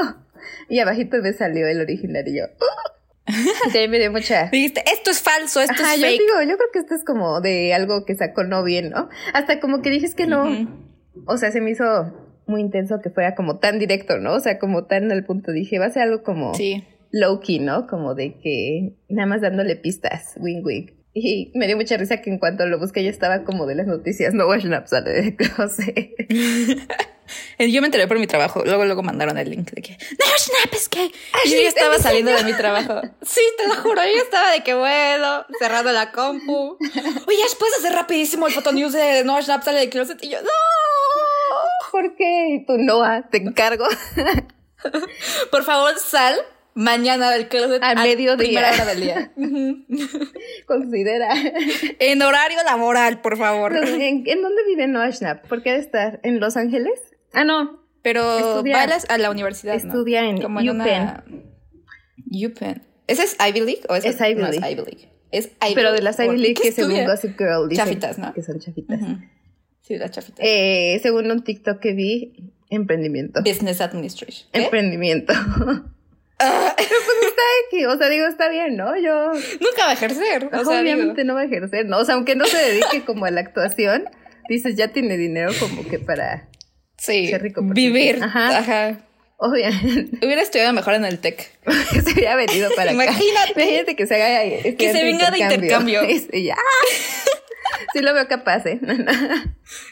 Y 0.70 0.80
abajito 0.80 1.18
me 1.22 1.34
salió 1.34 1.68
el 1.68 1.80
original 1.82 2.28
y 2.28 2.38
yo. 2.38 2.46
"Uh". 2.46 3.30
Y 3.30 3.64
también 3.72 3.92
me 3.92 4.00
dio 4.00 4.12
mucha. 4.12 4.48
Dijiste, 4.52 4.84
esto 4.92 5.12
es 5.12 5.22
falso, 5.22 5.60
esto 5.62 5.74
Ajá, 5.84 5.96
es 5.96 6.00
yo 6.02 6.08
fake. 6.08 6.20
digo, 6.22 6.42
yo 6.44 6.58
creo 6.58 6.70
que 6.72 6.80
esto 6.80 6.96
es 6.96 7.04
como 7.04 7.42
de 7.42 7.74
algo 7.74 8.06
que 8.06 8.16
sacó 8.16 8.44
no 8.46 8.64
bien, 8.64 8.90
¿no? 8.90 9.10
Hasta 9.34 9.60
como 9.60 9.82
que 9.82 9.90
dijes 9.90 10.16
que 10.16 10.28
no. 10.28 10.46
O 11.26 11.38
sea, 11.38 11.52
se 11.52 11.60
me 11.62 11.72
hizo 11.72 12.14
muy 12.48 12.62
intenso 12.62 13.02
que 13.04 13.10
fuera 13.10 13.36
como 13.36 13.60
tan 13.60 13.80
directo, 13.80 14.18
¿no? 14.20 14.34
O 14.34 14.40
sea, 14.40 14.58
como 14.60 14.86
tan 14.86 15.12
al 15.12 15.26
punto. 15.26 15.52
Dije, 15.52 15.78
va 15.78 15.88
a 15.88 15.90
ser 15.92 16.04
algo 16.04 16.24
como 16.24 16.54
Sí. 16.56 16.86
Low 17.12 17.40
key, 17.40 17.60
¿no? 17.60 17.88
Como 17.88 18.16
de 18.16 18.38
que 18.40 18.98
nada 19.10 19.28
más 19.28 19.42
dándole 19.42 19.76
pistas, 19.76 20.34
wing 20.38 20.62
wing. 20.64 20.88
Y 21.14 21.52
me 21.56 21.66
dio 21.66 21.76
mucha 21.76 21.98
risa 21.98 22.22
que 22.22 22.30
en 22.30 22.38
cuanto 22.38 22.68
lo 22.68 22.78
busqué 22.78 23.04
ya 23.04 23.10
estaba 23.10 23.44
como 23.44 23.66
de 23.66 23.74
las 23.74 23.88
noticias, 23.88 24.36
no 24.36 24.48
Wash 24.48 24.68
Up 24.68 24.88
sale 24.88 25.12
de 25.12 25.36
closet. 25.36 26.12
Yo 27.60 27.82
me 27.82 27.88
enteré 27.88 28.08
por 28.08 28.20
mi 28.20 28.28
trabajo. 28.28 28.64
Luego, 28.64 28.86
luego 28.86 29.04
mandaron 29.04 29.38
el 29.38 29.50
link 29.50 29.72
de 29.72 29.82
que 29.82 29.98
no, 29.98 30.26
Snap 30.38 30.74
es. 30.74 30.90
Y 31.46 31.50
yo 31.50 31.62
ya 31.62 31.68
estaba 31.68 31.96
¿en 31.96 32.02
saliendo 32.02 32.32
de 32.32 32.44
mi 32.44 32.54
trabajo. 32.54 33.02
Sí, 33.22 33.42
te 33.58 33.68
lo 33.68 33.76
juro. 33.76 34.02
Yo 34.04 34.22
estaba 34.22 34.52
de 34.52 34.64
que 34.64 34.74
bueno, 34.74 35.46
cerrando 35.60 35.92
la 35.92 36.12
compu. 36.12 36.78
Oye, 37.28 37.44
¿puedes 37.60 37.78
hacer 37.80 37.94
rapidísimo 37.94 38.48
el 38.48 38.54
fotonews 38.54 38.94
de 38.94 39.24
No 39.26 39.42
Snap 39.42 39.64
sale 39.64 39.80
de 39.80 39.90
closet? 39.90 40.24
Y 40.24 40.30
yo, 40.30 40.42
no. 40.42 40.50
¿Por 41.92 42.16
qué? 42.16 42.64
Tú, 42.66 42.78
Noah, 42.78 43.28
te 43.30 43.38
encargo. 43.38 43.86
Por 45.52 45.64
favor, 45.64 45.98
sal 46.00 46.38
mañana 46.78 47.32
del 47.32 47.48
closet 47.50 47.82
Al 47.84 47.98
a 47.98 48.04
mediodía. 48.04 48.38
primera 48.38 48.72
hora 48.72 48.86
del 48.86 49.02
día. 49.02 49.32
Considera. 50.68 51.30
en 52.00 52.22
horario 52.22 52.60
laboral, 52.66 53.22
por 53.22 53.38
favor. 53.38 53.76
¿En, 53.76 54.24
en 54.26 54.42
dónde 54.42 54.64
vive 54.68 54.88
Noah 54.88 55.12
Schnapp? 55.12 55.48
¿Por 55.48 55.64
qué 55.64 55.72
debe 55.72 55.82
estar? 55.82 56.20
¿En 56.24 56.40
Los 56.40 56.56
Ángeles? 56.56 56.94
Ah, 57.34 57.44
no. 57.44 57.82
Pero 58.04 58.64
va 58.64 58.84
a, 59.10 59.18
la 59.18 59.32
universidad, 59.32 59.74
¿no? 59.74 59.90
estudia 59.90 60.24
en 60.30 60.42
Como 60.42 60.60
en 60.62 60.70
una... 60.70 61.24
UPenn. 62.30 62.84
¿Ese 63.08 63.24
es 63.24 63.38
Ivy 63.40 63.60
League 63.62 63.82
o 63.90 63.96
ese 63.96 64.10
Es 64.10 64.22
Ivy 64.22 64.36
no 64.36 64.50
League. 64.50 64.58
es 64.58 64.72
Ivy 64.72 64.76
League? 64.86 65.10
Es 65.32 65.46
Ivy 65.62 65.76
Pero 65.76 65.92
de 65.92 66.02
las 66.02 66.18
Ivy 66.20 66.28
¿Por 66.28 66.38
League 66.38 66.54
que 66.62 66.72
según? 66.72 67.06
Gossip 67.06 67.38
Girl 67.38 67.68
dicen 67.68 67.86
Chafitas, 67.86 68.18
¿no? 68.20 68.34
que 68.34 68.42
son 68.44 68.60
chafitas. 68.60 69.00
Sí, 69.82 69.98
las 69.98 70.12
chafitas. 70.12 70.40
Eh, 70.42 71.00
según 71.02 71.30
un 71.32 71.44
TikTok 71.44 71.80
que 71.80 71.94
vi, 71.94 72.54
emprendimiento. 72.70 73.42
Business 73.44 73.82
Administration. 73.82 74.50
¿Qué? 74.52 74.64
Emprendimiento. 74.64 75.34
Ah, 76.40 76.74
pues 76.78 76.90
está 76.90 77.42
aquí, 77.68 77.86
o 77.86 77.98
sea, 77.98 78.10
digo, 78.10 78.28
está 78.28 78.50
bien, 78.50 78.78
¿no? 78.78 78.96
Yo 78.98 79.32
nunca 79.34 79.86
va 79.86 79.90
a 79.92 79.94
ejercer. 79.94 80.50
O 80.54 80.64
sea, 80.66 80.82
obviamente 80.82 81.22
digo, 81.22 81.28
no 81.28 81.34
va 81.36 81.42
a 81.42 81.46
ejercer, 81.46 81.86
¿no? 81.88 81.98
O 82.00 82.06
sea, 82.06 82.16
aunque 82.16 82.36
no 82.36 82.46
se 82.46 82.58
dedique 82.58 83.04
como 83.06 83.26
a 83.26 83.32
la 83.32 83.42
actuación, 83.42 84.06
dices, 84.50 84.76
ya 84.76 84.90
tiene 84.90 85.18
dinero 85.18 85.52
como 85.60 85.88
que 85.88 85.98
para, 86.00 86.48
sí, 86.98 87.36
rico, 87.38 87.62
vivir. 87.64 88.20
Ajá. 88.24 88.58
Ajá. 88.60 88.98
obviamente, 89.38 90.26
Hubiera 90.26 90.42
estudiado 90.42 90.74
mejor 90.74 90.94
en 90.94 91.06
el 91.06 91.20
TEC. 91.20 91.50
se 92.04 92.12
hubiera 92.14 92.36
venido 92.36 92.70
para 92.76 92.92
acá. 92.92 93.04
Imagínate. 93.04 93.52
Imagínate 93.56 93.96
que 93.96 94.06
se 94.08 94.22
haga 94.22 94.42
Que 94.78 94.92
se 94.94 95.04
venga 95.04 95.32
de 95.32 95.40
intercambio. 95.40 96.02
Y 96.08 96.44
ya. 96.46 96.56
Sí 97.94 98.02
lo 98.02 98.14
veo 98.14 98.28
capaz, 98.28 98.66
¿eh? 98.66 98.80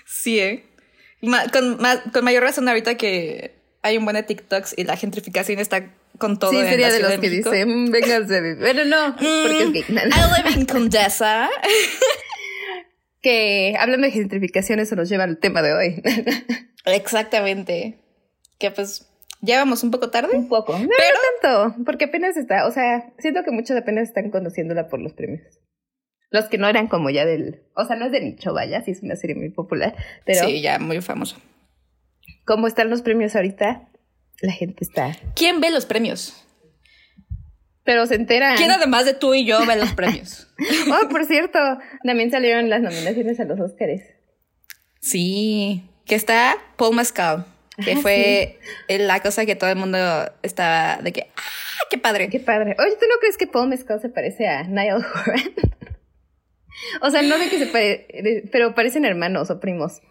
Sí, 0.05 0.39
¿eh? 0.39 0.63
Ma- 1.21 1.45
con, 1.51 1.77
ma- 1.81 2.03
con 2.13 2.23
mayor 2.23 2.43
razón 2.43 2.67
ahorita 2.67 2.95
que 2.95 3.55
hay 3.81 3.97
un 3.97 4.03
buen 4.05 4.15
de 4.15 4.23
TikToks 4.23 4.75
y 4.77 4.83
la 4.83 4.95
gentrificación 4.95 5.59
está 5.59 5.91
con 6.17 6.37
todo 6.39 6.51
sí, 6.51 6.57
sería 6.57 6.91
de 6.91 6.99
los 6.99 7.17
que 7.19 7.29
dicen, 7.29 7.91
vénganse 7.91 8.37
a 8.37 8.41
vivir. 8.41 8.59
Bueno, 8.59 8.85
no, 8.85 9.15
porque 9.15 9.63
es 9.63 9.71
gay. 9.73 9.83
Mm, 9.89 9.97
I 9.97 10.43
live 10.43 10.59
in 10.59 10.65
Condesa. 10.65 11.49
Que 13.21 13.75
hablando 13.79 14.05
de 14.05 14.11
gentrificación, 14.11 14.79
eso 14.79 14.95
nos 14.95 15.09
lleva 15.09 15.23
al 15.23 15.39
tema 15.39 15.61
de 15.63 15.73
hoy. 15.73 16.01
Exactamente. 16.85 17.97
Que 18.59 18.69
pues 18.71 19.09
ya 19.41 19.57
vamos 19.57 19.83
un 19.83 19.89
poco 19.91 20.11
tarde. 20.11 20.35
Un 20.37 20.47
poco. 20.47 20.73
No, 20.73 20.87
Pero- 20.87 21.17
no 21.17 21.65
tanto, 21.71 21.83
porque 21.85 22.05
apenas 22.05 22.37
está, 22.37 22.67
o 22.67 22.71
sea, 22.71 23.11
siento 23.17 23.43
que 23.43 23.51
muchos 23.51 23.75
apenas 23.77 24.07
están 24.09 24.29
conociéndola 24.29 24.87
por 24.89 24.99
los 25.01 25.13
premios. 25.13 25.41
Los 26.29 26.45
que 26.45 26.57
no 26.57 26.67
eran 26.67 26.87
como 26.87 27.09
ya 27.09 27.25
del, 27.25 27.63
o 27.75 27.85
sea, 27.85 27.95
no 27.95 28.05
es 28.05 28.11
de 28.11 28.21
nicho, 28.21 28.53
vaya, 28.53 28.81
sí 28.83 28.91
es 28.91 29.01
una 29.03 29.15
serie 29.15 29.35
muy 29.35 29.49
popular, 29.49 29.95
pero 30.25 30.45
Sí, 30.45 30.61
ya 30.61 30.79
muy 30.79 30.99
famoso. 31.01 31.37
como 32.45 32.67
están 32.67 32.89
los 32.89 33.01
premios 33.01 33.35
ahorita, 33.35 33.87
la 34.41 34.51
gente 34.51 34.83
está, 34.83 35.17
¿Quién 35.35 35.61
ve 35.61 35.71
los 35.71 35.85
premios? 35.85 36.45
pero 37.85 38.07
se 38.07 38.15
enteran. 38.15 38.57
¿Quién 38.57 38.71
además 38.71 39.05
de 39.05 39.13
tú 39.13 39.33
y 39.33 39.45
yo 39.45 39.65
ve 39.65 39.77
los 39.77 39.93
premios? 39.93 40.47
Oh, 40.87 41.09
por 41.09 41.25
cierto, 41.25 41.59
también 42.03 42.31
salieron 42.31 42.69
las 42.69 42.81
nominaciones 42.81 43.39
a 43.39 43.43
los 43.43 43.59
Óscares. 43.59 44.03
Sí, 45.01 45.83
que 46.05 46.15
está 46.15 46.57
Paul 46.77 46.95
Mescal, 46.95 47.45
que 47.83 47.97
fue 47.97 48.57
la 48.87 49.19
cosa 49.19 49.45
que 49.45 49.55
todo 49.55 49.69
el 49.69 49.75
mundo 49.75 49.97
estaba 50.43 51.01
de 51.01 51.11
que, 51.11 51.27
¡ah, 51.35 51.85
qué 51.89 51.97
padre! 51.97 52.29
Qué 52.29 52.39
padre. 52.39 52.75
Oye, 52.79 52.95
¿tú 52.99 53.05
no 53.09 53.19
crees 53.19 53.37
que 53.37 53.47
Paul 53.47 53.67
Mescal 53.67 53.99
se 53.99 54.09
parece 54.09 54.47
a 54.47 54.63
Niall 54.63 55.05
Horan? 55.13 55.43
o 57.01 57.11
sea, 57.11 57.21
no 57.21 57.37
de 57.37 57.49
que 57.49 57.59
se 57.59 57.67
parece, 57.67 58.43
pero 58.51 58.73
parecen 58.75 59.03
hermanos 59.03 59.49
o 59.49 59.59
primos. 59.59 60.01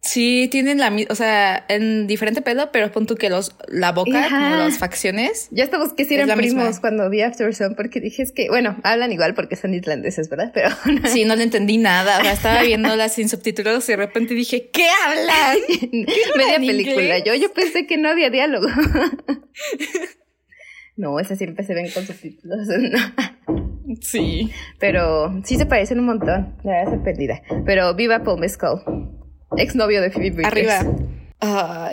Sí, 0.00 0.48
tienen 0.50 0.78
la 0.78 0.90
misma, 0.90 1.12
o 1.12 1.16
sea, 1.16 1.64
en 1.68 2.06
diferente 2.06 2.40
pelo, 2.40 2.70
pero 2.72 2.90
pon 2.92 3.06
tú 3.06 3.16
que 3.16 3.28
los, 3.28 3.56
la 3.66 3.90
boca, 3.90 4.24
Ajá. 4.24 4.38
como 4.50 4.56
las 4.56 4.78
facciones. 4.78 5.48
Ya 5.50 5.64
hasta 5.64 5.78
busqué 5.78 6.04
si 6.04 6.14
eran 6.14 6.28
primos 6.38 6.64
misma. 6.64 6.80
cuando 6.80 7.10
vi 7.10 7.20
After 7.22 7.52
Sun, 7.52 7.74
porque 7.74 8.00
dije 8.00 8.22
es 8.22 8.32
que, 8.32 8.48
bueno, 8.48 8.76
hablan 8.84 9.10
igual 9.12 9.34
porque 9.34 9.56
son 9.56 9.74
islandeses, 9.74 10.30
¿verdad? 10.30 10.52
Pero 10.54 10.68
Sí, 11.08 11.24
no 11.24 11.34
le 11.34 11.42
entendí 11.42 11.78
nada, 11.78 12.18
o 12.18 12.22
sea, 12.22 12.32
estaba 12.32 12.62
viéndolas 12.62 13.14
sin 13.14 13.28
subtítulos 13.28 13.86
y 13.88 13.92
de 13.92 13.96
repente 13.96 14.34
dije, 14.34 14.70
¿qué 14.72 14.86
hablan? 15.04 15.56
media 16.36 16.56
película. 16.58 17.02
inglés? 17.02 17.22
Yo, 17.26 17.34
yo 17.34 17.52
pensé 17.52 17.86
que 17.86 17.98
no 17.98 18.08
había 18.08 18.30
diálogo. 18.30 18.68
no, 20.96 21.18
esas 21.18 21.38
siempre 21.38 21.64
se 21.64 21.74
ven 21.74 21.90
con 21.90 22.06
subtítulos. 22.06 22.68
Sí. 24.00 24.50
Pero 24.78 25.40
sí 25.44 25.56
se 25.56 25.66
parecen 25.66 25.98
un 25.98 26.06
montón. 26.06 26.56
La 26.62 26.72
verdad 26.72 26.92
sorprendida. 26.92 27.42
Pero 27.64 27.94
viva 27.94 28.22
Paul 28.22 28.40
Mescal, 28.40 28.82
exnovio 29.56 30.02
de 30.02 30.10
Phoebe 30.10 30.30
Bridgers. 30.30 30.86
Arriba. 31.40 31.92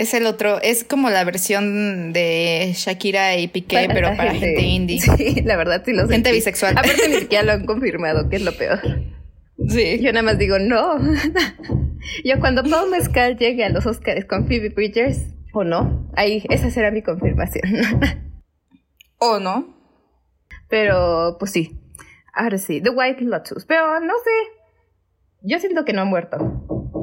Es 0.00 0.14
el 0.14 0.24
otro, 0.24 0.58
es 0.62 0.82
como 0.82 1.10
la 1.10 1.24
versión 1.24 2.14
de 2.14 2.72
Shakira 2.74 3.36
y 3.36 3.48
Piqué, 3.48 3.86
pero 3.92 4.16
para 4.16 4.32
gente, 4.32 4.62
indie. 4.62 4.98
Sí, 4.98 5.42
la 5.42 5.56
verdad 5.56 5.82
sí 5.84 5.92
lo 5.92 6.06
sé. 6.06 6.14
Gente 6.14 6.32
bisexual. 6.32 6.78
Aparte 6.78 7.06
ni 7.06 7.16
siquiera 7.16 7.44
lo 7.44 7.52
han 7.52 7.66
confirmado, 7.66 8.30
que 8.30 8.36
es 8.36 8.42
lo 8.42 8.52
peor. 8.52 8.80
Sí. 9.68 10.00
Yo 10.00 10.10
nada 10.14 10.22
más 10.22 10.38
digo 10.38 10.58
no. 10.58 10.98
Yo 12.24 12.40
cuando 12.40 12.62
Paul 12.64 12.90
Mescal 12.90 13.36
llegue 13.36 13.62
a 13.62 13.68
los 13.68 13.84
Oscars 13.84 14.24
con 14.24 14.46
Phoebe 14.48 14.70
Bridgers, 14.70 15.18
o 15.52 15.64
no, 15.64 16.10
ahí, 16.16 16.44
esa 16.48 16.70
será 16.70 16.90
mi 16.90 17.02
confirmación. 17.02 17.64
¿O 19.18 19.38
no? 19.38 19.76
Pero, 20.70 21.36
pues 21.38 21.50
sí. 21.52 21.78
Ahora 22.32 22.56
sí, 22.56 22.80
The 22.80 22.88
White 22.88 23.24
Lotus. 23.24 23.66
Pero 23.66 24.00
no 24.00 24.14
sé. 24.24 24.59
Yo 25.42 25.58
siento 25.58 25.84
que 25.84 25.92
no 25.92 26.02
ha 26.02 26.04
muerto. 26.04 26.36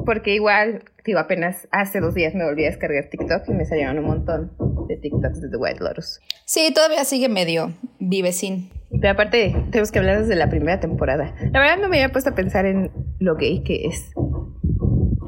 Porque 0.06 0.34
igual, 0.34 0.84
digo, 1.04 1.18
apenas 1.18 1.68
hace 1.70 2.00
dos 2.00 2.14
días 2.14 2.34
me 2.34 2.44
volví 2.44 2.64
a 2.64 2.68
descargar 2.68 3.08
TikTok 3.10 3.42
y 3.48 3.52
me 3.52 3.64
salieron 3.66 3.98
un 3.98 4.04
montón 4.06 4.52
de 4.88 4.96
TikToks 4.96 5.40
de 5.42 5.48
The 5.50 5.56
White 5.56 5.80
Lotus. 5.80 6.20
Sí, 6.46 6.72
todavía 6.74 7.04
sigue 7.04 7.28
medio 7.28 7.74
vivecín. 7.98 8.70
Pero 9.00 9.10
aparte, 9.12 9.54
tenemos 9.70 9.92
que 9.92 9.98
hablar 9.98 10.20
desde 10.20 10.34
la 10.34 10.48
primera 10.48 10.80
temporada. 10.80 11.34
La 11.52 11.60
verdad 11.60 11.76
no 11.78 11.88
me 11.88 11.98
había 12.02 12.10
puesto 12.10 12.30
a 12.30 12.34
pensar 12.34 12.64
en 12.64 12.90
lo 13.18 13.36
gay 13.36 13.62
que 13.62 13.86
es. 13.86 14.12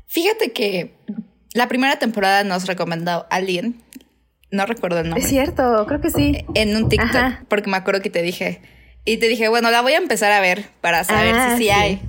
Fíjate 0.07 0.53
que 0.53 0.94
la 1.53 1.68
primera 1.68 1.99
temporada 1.99 2.42
nos 2.44 2.66
recomendó 2.66 3.27
alguien, 3.31 3.83
no 4.51 4.64
recuerdo 4.66 5.01
el 5.01 5.09
nombre, 5.11 5.23
Es 5.23 5.29
cierto, 5.29 5.85
creo 5.87 6.01
que 6.01 6.11
sí. 6.11 6.44
en 6.55 6.75
un 6.75 6.88
TikTok, 6.88 7.14
Ajá. 7.14 7.44
porque 7.49 7.68
me 7.70 7.77
acuerdo 7.77 8.01
que 8.01 8.11
te 8.11 8.23
dije, 8.23 8.61
y 9.05 9.18
te 9.18 9.29
dije, 9.29 9.49
bueno, 9.49 9.70
la 9.70 9.83
voy 9.83 9.92
a 9.92 9.99
empezar 9.99 10.33
a 10.33 10.40
ver 10.40 10.64
para 10.81 11.05
saber 11.05 11.35
Ah, 11.37 11.51
si 11.53 11.59
sí, 11.59 11.64
sí. 11.64 11.70
hay. 11.70 12.01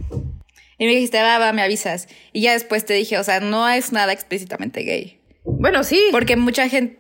Y 0.82 0.86
me 0.88 0.94
dijiste, 0.94 1.22
va, 1.22 1.38
va, 1.38 1.54
me 1.54 1.62
avisas. 1.62 2.08
Y 2.34 2.42
ya 2.42 2.54
después 2.54 2.88
te 2.88 2.96
dije, 2.96 3.20
o 3.20 3.24
sea, 3.24 3.40
no 3.40 3.70
es 3.70 3.92
nada 3.92 4.14
explícitamente 4.14 4.82
gay. 4.82 5.22
Bueno, 5.44 5.84
sí. 5.84 6.02
Porque 6.10 6.36
mucha 6.38 6.68
gente. 6.70 6.98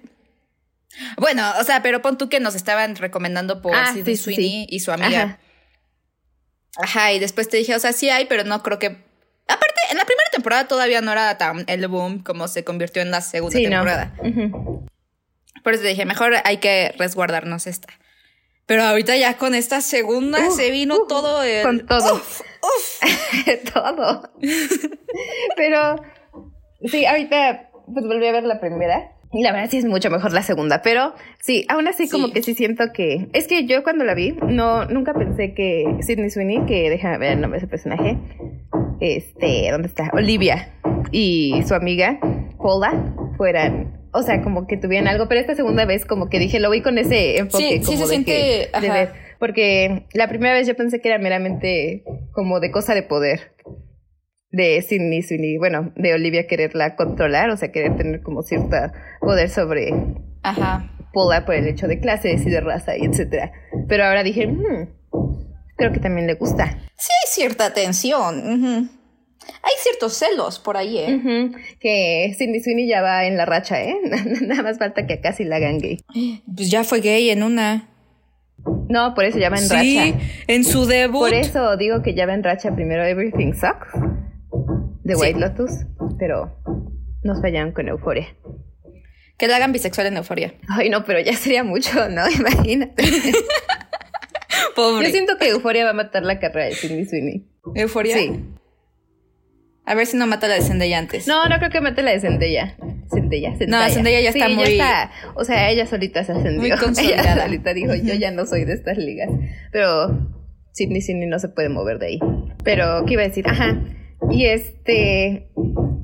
Bueno, 1.17 1.51
o 1.59 1.63
sea, 1.63 1.81
pero 1.81 1.99
pon 2.03 2.15
tú 2.15 2.29
que 2.29 2.39
nos 2.39 2.53
estaban 2.53 2.95
recomendando 2.95 3.63
por 3.63 3.75
Ah, 3.75 3.87
Sidney 3.91 4.15
sí, 4.17 4.23
Sweeney 4.23 4.49
sí. 4.51 4.67
y 4.69 4.81
su 4.81 4.91
amiga. 4.91 5.23
Ajá. 5.23 5.39
Ajá, 6.77 7.13
y 7.13 7.17
después 7.17 7.49
te 7.49 7.57
dije, 7.57 7.73
o 7.73 7.79
sea, 7.79 7.91
sí 7.91 8.07
hay, 8.11 8.25
pero 8.25 8.43
no 8.43 8.61
creo 8.61 8.77
que. 8.77 8.85
Aparte, 9.47 9.81
en 9.89 9.97
la 9.97 10.05
primera 10.05 10.29
temporada 10.31 10.67
todavía 10.67 11.01
no 11.01 11.11
era 11.11 11.35
tan 11.39 11.63
el 11.65 11.87
boom 11.87 12.21
como 12.21 12.47
se 12.47 12.63
convirtió 12.63 13.01
en 13.01 13.09
la 13.09 13.21
segunda 13.21 13.57
temporada. 13.57 14.13
Por 15.63 15.73
eso 15.73 15.81
te 15.81 15.89
dije, 15.89 16.05
mejor 16.05 16.35
hay 16.43 16.57
que 16.57 16.93
resguardarnos 16.99 17.65
esta. 17.65 17.87
Pero 18.65 18.83
ahorita 18.83 19.17
ya 19.17 19.37
con 19.37 19.53
esta 19.53 19.81
segunda 19.81 20.49
se 20.51 20.71
vino 20.71 21.05
todo 21.07 21.43
el... 21.43 21.63
Con 21.63 21.85
todo. 21.85 22.15
Uf, 22.15 23.01
todo. 23.73 24.31
Pero 25.57 25.95
sí, 26.85 27.05
ahorita 27.05 27.69
pues 27.93 28.05
volví 28.05 28.27
a 28.27 28.31
ver 28.31 28.43
la 28.43 28.59
primera. 28.59 29.11
Y 29.33 29.43
la 29.43 29.53
verdad 29.53 29.69
sí 29.69 29.77
es 29.77 29.85
mucho 29.85 30.09
mejor 30.09 30.33
la 30.33 30.41
segunda, 30.41 30.81
pero 30.81 31.13
sí, 31.39 31.65
aún 31.69 31.87
así 31.87 32.09
como 32.09 32.31
que 32.33 32.43
sí 32.43 32.53
siento 32.53 32.91
que... 32.93 33.29
Es 33.31 33.47
que 33.47 33.65
yo 33.65 33.81
cuando 33.81 34.03
la 34.03 34.13
vi, 34.13 34.33
no, 34.45 34.85
nunca 34.85 35.13
pensé 35.13 35.53
que 35.53 35.85
Sidney 36.01 36.29
Sweeney, 36.29 36.65
que 36.65 36.89
déjame 36.89 37.17
ver 37.17 37.33
el 37.33 37.41
nombre 37.41 37.59
de 37.59 37.65
ese 37.65 37.71
personaje, 37.71 38.17
este, 38.99 39.71
¿dónde 39.71 39.87
está? 39.87 40.09
Olivia 40.13 40.73
y 41.11 41.63
su 41.65 41.73
amiga 41.75 42.19
Paula 42.57 43.13
fueran 43.37 44.00
o 44.13 44.23
sea, 44.23 44.41
como 44.41 44.67
que 44.67 44.77
tuvieran 44.77 45.07
algo, 45.07 45.27
pero 45.27 45.41
esta 45.41 45.55
segunda 45.55 45.85
vez 45.85 46.05
como 46.05 46.29
que 46.29 46.39
dije, 46.39 46.59
lo 46.59 46.69
vi 46.69 46.81
con 46.81 46.97
ese 46.97 47.37
enfoque 47.37 47.63
sí, 47.63 47.79
como 47.79 47.91
sí 47.91 47.97
se 47.97 48.07
siente, 48.07 48.69
de 48.79 48.89
ver, 48.89 49.09
porque 49.39 50.05
la 50.13 50.27
primera 50.27 50.53
vez 50.53 50.67
yo 50.67 50.75
pensé 50.75 51.01
que 51.01 51.09
era 51.09 51.17
meramente 51.17 52.03
como 52.31 52.59
de 52.59 52.71
cosa 52.71 52.93
de 52.93 53.03
poder, 53.03 53.53
de 54.51 54.81
Sidney 54.81 55.21
Sweeney, 55.21 55.57
bueno, 55.57 55.93
de 55.95 56.13
Olivia 56.13 56.47
quererla 56.47 56.95
controlar, 56.95 57.49
o 57.49 57.57
sea, 57.57 57.71
querer 57.71 57.95
tener 57.95 58.21
como 58.21 58.43
cierto 58.43 58.75
poder 59.21 59.49
sobre 59.49 59.93
Ajá. 60.43 60.91
Paula 61.13 61.45
por 61.45 61.55
el 61.55 61.67
hecho 61.67 61.87
de 61.87 61.99
clases 61.99 62.45
y 62.45 62.49
de 62.49 62.61
raza 62.61 62.97
y 62.97 63.05
etcétera. 63.05 63.51
Pero 63.87 64.05
ahora 64.05 64.23
dije, 64.23 64.47
hmm, 64.47 64.89
creo 65.77 65.91
que 65.91 65.99
también 65.99 66.27
le 66.27 66.35
gusta. 66.35 66.79
Sí 66.97 67.11
hay 67.11 67.27
cierta 67.27 67.73
tensión. 67.73 69.00
Hay 69.63 69.73
ciertos 69.79 70.13
celos 70.13 70.59
por 70.59 70.77
ahí, 70.77 70.97
¿eh? 70.97 71.51
Que 71.79 72.33
Cindy 72.37 72.61
Sweeney 72.61 72.87
ya 72.87 73.01
va 73.01 73.25
en 73.25 73.37
la 73.37 73.45
racha, 73.45 73.83
¿eh? 73.83 73.95
Nada 74.41 74.63
más 74.63 74.77
falta 74.77 75.05
que 75.05 75.13
acá 75.13 75.33
sí 75.33 75.43
la 75.43 75.57
hagan 75.57 75.79
gay. 75.79 75.99
Pues 76.55 76.69
ya 76.69 76.83
fue 76.83 77.01
gay 77.01 77.29
en 77.29 77.43
una. 77.43 77.89
No, 78.89 79.13
por 79.15 79.25
eso 79.25 79.39
ya 79.39 79.49
va 79.49 79.57
en 79.57 79.69
racha. 79.69 79.81
Sí, 79.81 80.15
en 80.47 80.63
su 80.63 80.85
debut. 80.85 81.19
Por 81.19 81.33
eso 81.33 81.77
digo 81.77 82.01
que 82.01 82.13
ya 82.13 82.25
va 82.25 82.33
en 82.33 82.43
racha 82.43 82.75
primero 82.75 83.03
Everything 83.03 83.53
Sucks 83.53 83.89
de 85.03 85.15
White 85.15 85.39
Lotus, 85.39 85.71
pero 86.19 86.57
nos 87.23 87.41
fallaron 87.41 87.71
con 87.71 87.87
Euforia. 87.87 88.27
Que 89.37 89.47
la 89.47 89.55
hagan 89.55 89.71
bisexual 89.71 90.07
en 90.07 90.17
Euforia. 90.17 90.53
Ay, 90.67 90.89
no, 90.89 91.03
pero 91.03 91.19
ya 91.19 91.33
sería 91.33 91.63
mucho, 91.63 92.09
¿no? 92.09 92.29
Imagínate. 92.39 93.03
Pobre. 94.75 95.07
Yo 95.07 95.11
siento 95.11 95.37
que 95.37 95.49
Euforia 95.49 95.83
va 95.83 95.91
a 95.91 95.93
matar 95.93 96.23
la 96.23 96.39
carrera 96.39 96.67
de 96.67 96.75
Cindy 96.75 97.05
Sweeney. 97.05 97.47
¿Euforia? 97.75 98.15
Sí. 98.15 98.39
A 99.91 99.93
ver 99.93 100.07
si 100.07 100.15
no 100.15 100.25
mata 100.25 100.47
la 100.47 100.53
de 100.53 100.61
Zendaya 100.61 100.99
antes. 100.99 101.27
No, 101.27 101.49
no 101.49 101.57
creo 101.57 101.69
que 101.69 101.81
mate 101.81 102.01
la 102.01 102.11
de 102.11 102.21
Zendaya. 102.21 102.77
Zendaya, 103.13 103.49
No, 103.67 103.89
Zendaya 103.89 104.21
ya 104.21 104.29
está 104.29 104.47
muy... 104.47 104.79
o 105.35 105.43
sea, 105.43 105.69
ella 105.69 105.85
solita 105.85 106.23
se 106.23 106.31
ascendió. 106.31 106.61
Muy 106.61 106.71
consolidada. 106.79 107.33
Ella 107.33 107.43
solita 107.43 107.73
dijo, 107.73 107.93
yo 107.95 108.13
ya 108.13 108.31
no 108.31 108.45
soy 108.45 108.63
de 108.63 108.71
estas 108.71 108.97
ligas. 108.97 109.29
Pero 109.73 110.29
Sidney 110.71 111.01
Sidney 111.01 111.27
no 111.27 111.39
se 111.39 111.49
puede 111.49 111.67
mover 111.67 111.99
de 111.99 112.05
ahí. 112.05 112.19
Pero, 112.63 113.03
¿qué 113.05 113.15
iba 113.15 113.23
a 113.23 113.27
decir? 113.27 113.45
Ajá. 113.49 113.83
Y 114.29 114.45
este... 114.45 115.49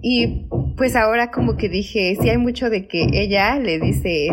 Y 0.02 0.50
pues 0.76 0.98
ahora 0.98 1.32
como 1.32 1.56
que 1.56 1.70
dije, 1.70 2.18
sí 2.22 2.30
hay 2.30 2.38
mucho 2.38 2.70
de 2.70 2.90
que 2.90 3.08
ella 3.14 3.58
le 3.58 3.80
dice 3.80 4.28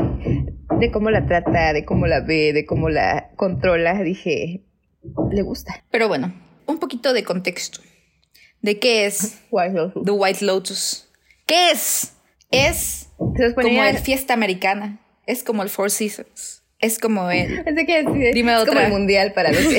de 0.80 0.90
cómo 0.90 1.10
la 1.10 1.26
trata, 1.26 1.72
de 1.72 1.84
cómo 1.84 2.08
la 2.08 2.22
ve, 2.22 2.52
de 2.52 2.66
cómo 2.66 2.88
la 2.88 3.30
controla. 3.36 4.02
Dije, 4.02 4.64
le 5.30 5.42
gusta. 5.42 5.84
Pero 5.92 6.08
bueno, 6.08 6.34
un 6.66 6.80
poquito 6.80 7.12
de 7.12 7.22
contexto. 7.22 7.78
¿De 8.64 8.78
qué 8.78 9.04
es 9.04 9.42
White 9.50 9.74
Lotus. 9.74 10.04
The 10.04 10.10
White 10.10 10.42
Lotus? 10.42 11.06
¿Qué 11.44 11.70
es? 11.70 12.14
Es 12.50 13.08
como 13.54 13.84
el 13.84 13.98
fiesta 13.98 14.32
americana. 14.32 15.00
Es 15.26 15.42
como 15.42 15.62
el 15.62 15.68
Four 15.68 15.90
Seasons. 15.90 16.62
Es 16.78 16.98
como 16.98 17.30
el. 17.30 17.62
Pensé 17.64 17.84
que 17.84 17.98
es 17.98 18.04
como 18.06 18.80
el 18.80 18.90
mundial 18.90 19.34
para 19.34 19.52
los. 19.52 19.62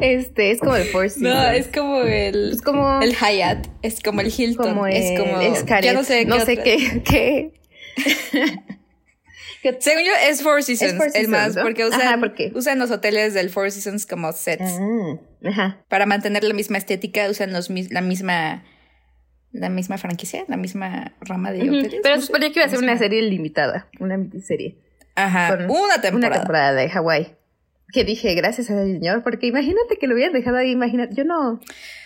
Este, 0.00 0.52
es 0.52 0.58
como 0.60 0.74
el 0.76 0.84
Four 0.84 1.10
Seasons. 1.10 1.22
No, 1.22 1.50
es 1.50 1.68
como 1.68 2.02
el. 2.02 2.52
Es 2.52 2.60
como. 2.60 3.00
El 3.00 3.14
Hyatt. 3.14 3.66
Es 3.80 4.00
como 4.00 4.20
el 4.20 4.32
Hilton. 4.34 4.68
Como 4.68 4.86
es 4.86 5.18
como. 5.18 5.40
Es 5.40 5.64
ya 5.64 5.94
no 5.94 6.04
sé, 6.04 6.26
no 6.26 6.38
sé 6.40 6.58
qué. 6.58 7.02
qué. 7.02 7.52
Según 9.78 10.04
yo, 10.04 10.12
es 10.28 10.42
Four 10.42 10.62
Seasons, 10.62 11.14
el 11.14 11.28
más, 11.28 11.56
porque 11.56 11.84
usan, 11.84 12.00
ajá, 12.00 12.32
usan 12.54 12.78
los 12.78 12.90
hoteles 12.90 13.34
del 13.34 13.50
Four 13.50 13.70
Seasons 13.70 14.06
como 14.06 14.32
sets. 14.32 14.62
Ah, 14.62 15.18
ajá. 15.44 15.84
Para 15.88 16.06
mantener 16.06 16.44
la 16.44 16.54
misma 16.54 16.78
estética, 16.78 17.28
usan 17.28 17.52
los, 17.52 17.68
la 17.90 18.00
misma 18.00 18.64
la 19.52 19.68
misma 19.68 19.98
franquicia, 19.98 20.44
la 20.48 20.56
misma 20.56 21.14
rama 21.20 21.52
de 21.52 21.62
hoteles. 21.62 22.00
Pero 22.02 22.20
suponía 22.20 22.52
que 22.52 22.60
iba 22.60 22.66
a 22.66 22.68
ser 22.68 22.78
una 22.78 22.96
serie 22.96 23.22
limitada, 23.22 23.88
una 23.98 24.16
miniserie. 24.16 24.78
Ajá, 25.16 25.66
una 25.68 26.00
temporada. 26.00 26.16
Una 26.16 26.30
temporada 26.30 26.72
de 26.72 26.88
Hawái. 26.88 27.34
Que 27.92 28.04
dije, 28.04 28.34
gracias 28.34 28.70
al 28.70 28.86
señor, 28.86 29.24
porque 29.24 29.46
imagínate 29.48 29.96
que 29.98 30.06
lo 30.06 30.14
hubieran 30.14 30.32
dejado 30.32 30.58
ahí, 30.58 30.70
imagínate, 30.70 31.14
yo 31.14 31.24
no... 31.24 31.60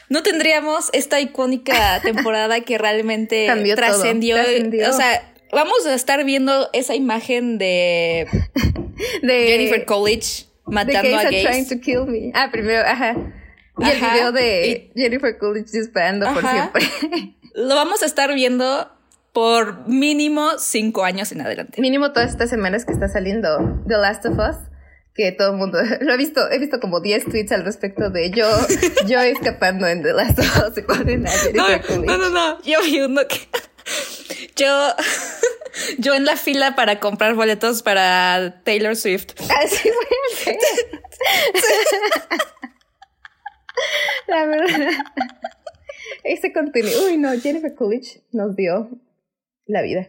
No 0.09 0.23
tendríamos 0.23 0.91
esta 0.93 1.21
icónica 1.21 2.01
temporada 2.03 2.61
que 2.61 2.79
realmente 2.79 3.49
trascendió. 3.75 4.37
O 4.37 4.93
sea, 4.93 5.34
vamos 5.55 5.87
a 5.87 5.95
estar 5.95 6.25
viendo 6.25 6.69
esa 6.73 6.95
imagen 6.95 7.59
de, 7.59 8.27
de 9.23 9.47
Jennifer 9.47 9.85
Coolidge 9.85 10.47
matando 10.67 11.17
a 11.19 11.25
gays. 11.25 11.45
trying 11.45 11.69
to 11.69 11.81
kill 11.81 12.07
me. 12.07 12.33
Ah, 12.35 12.49
primero, 12.51 12.83
ajá. 12.87 13.17
Y 13.79 13.91
el 13.91 14.01
video 14.01 14.33
de 14.33 14.93
Jennifer 14.95 15.37
Coolidge 15.39 15.71
disparando 15.73 16.33
por 16.33 16.43
siempre. 16.49 16.85
Lo 17.55 17.75
vamos 17.75 18.03
a 18.03 18.07
estar 18.07 18.33
viendo 18.35 18.91
por 19.33 19.89
mínimo 19.89 20.59
cinco 20.59 21.05
años 21.05 21.33
en 21.33 21.41
adelante. 21.41 21.81
Mínimo 21.81 22.13
todas 22.13 22.31
estas 22.31 22.51
semanas 22.51 22.85
que 22.85 22.93
está 22.93 23.09
saliendo 23.09 23.83
The 23.89 23.97
Last 23.97 24.27
of 24.27 24.39
Us 24.39 24.57
que 25.15 25.31
todo 25.33 25.53
el 25.53 25.57
mundo 25.57 25.79
lo 26.01 26.13
he 26.13 26.17
visto, 26.17 26.51
he 26.51 26.59
visto 26.59 26.81
como 26.81 27.01
10 27.01 27.27
tweets 27.27 27.53
al 27.53 27.65
respecto 27.65 28.11
de 28.11 28.31
yo, 28.31 28.49
yo 29.07 29.21
escapando 29.21 29.87
en 29.87 30.03
The 30.03 30.13
Last 30.13 30.39
of 30.39 30.69
Us 30.69 30.79
y 30.79 30.83
ponen 30.83 31.27
a 31.27 31.31
Jennifer 31.53 31.99
no, 31.99 32.05
No, 32.05 32.19
no, 32.19 32.31
no, 32.31 32.63
yo 32.63 32.83
vi 32.83 33.01
uno 33.01 33.23
que 33.29 33.37
yo, 34.57 34.95
yo 35.99 36.15
en 36.15 36.25
la 36.25 36.37
fila 36.37 36.77
para 36.77 37.01
comprar 37.01 37.35
boletos 37.35 37.83
para 37.83 38.63
Taylor 38.65 38.97
Swift. 38.97 39.33
Así 39.41 39.91
voy 39.91 40.07
a 40.47 40.59
La 44.27 44.47
verdad. 44.47 44.91
Ese 46.23 46.53
contenido. 46.53 47.07
Uy, 47.07 47.17
no, 47.17 47.33
Jennifer 47.39 47.75
Coolidge 47.75 48.23
nos 48.33 48.57
dio 48.57 48.91
la 49.67 49.83
vida. 49.83 50.09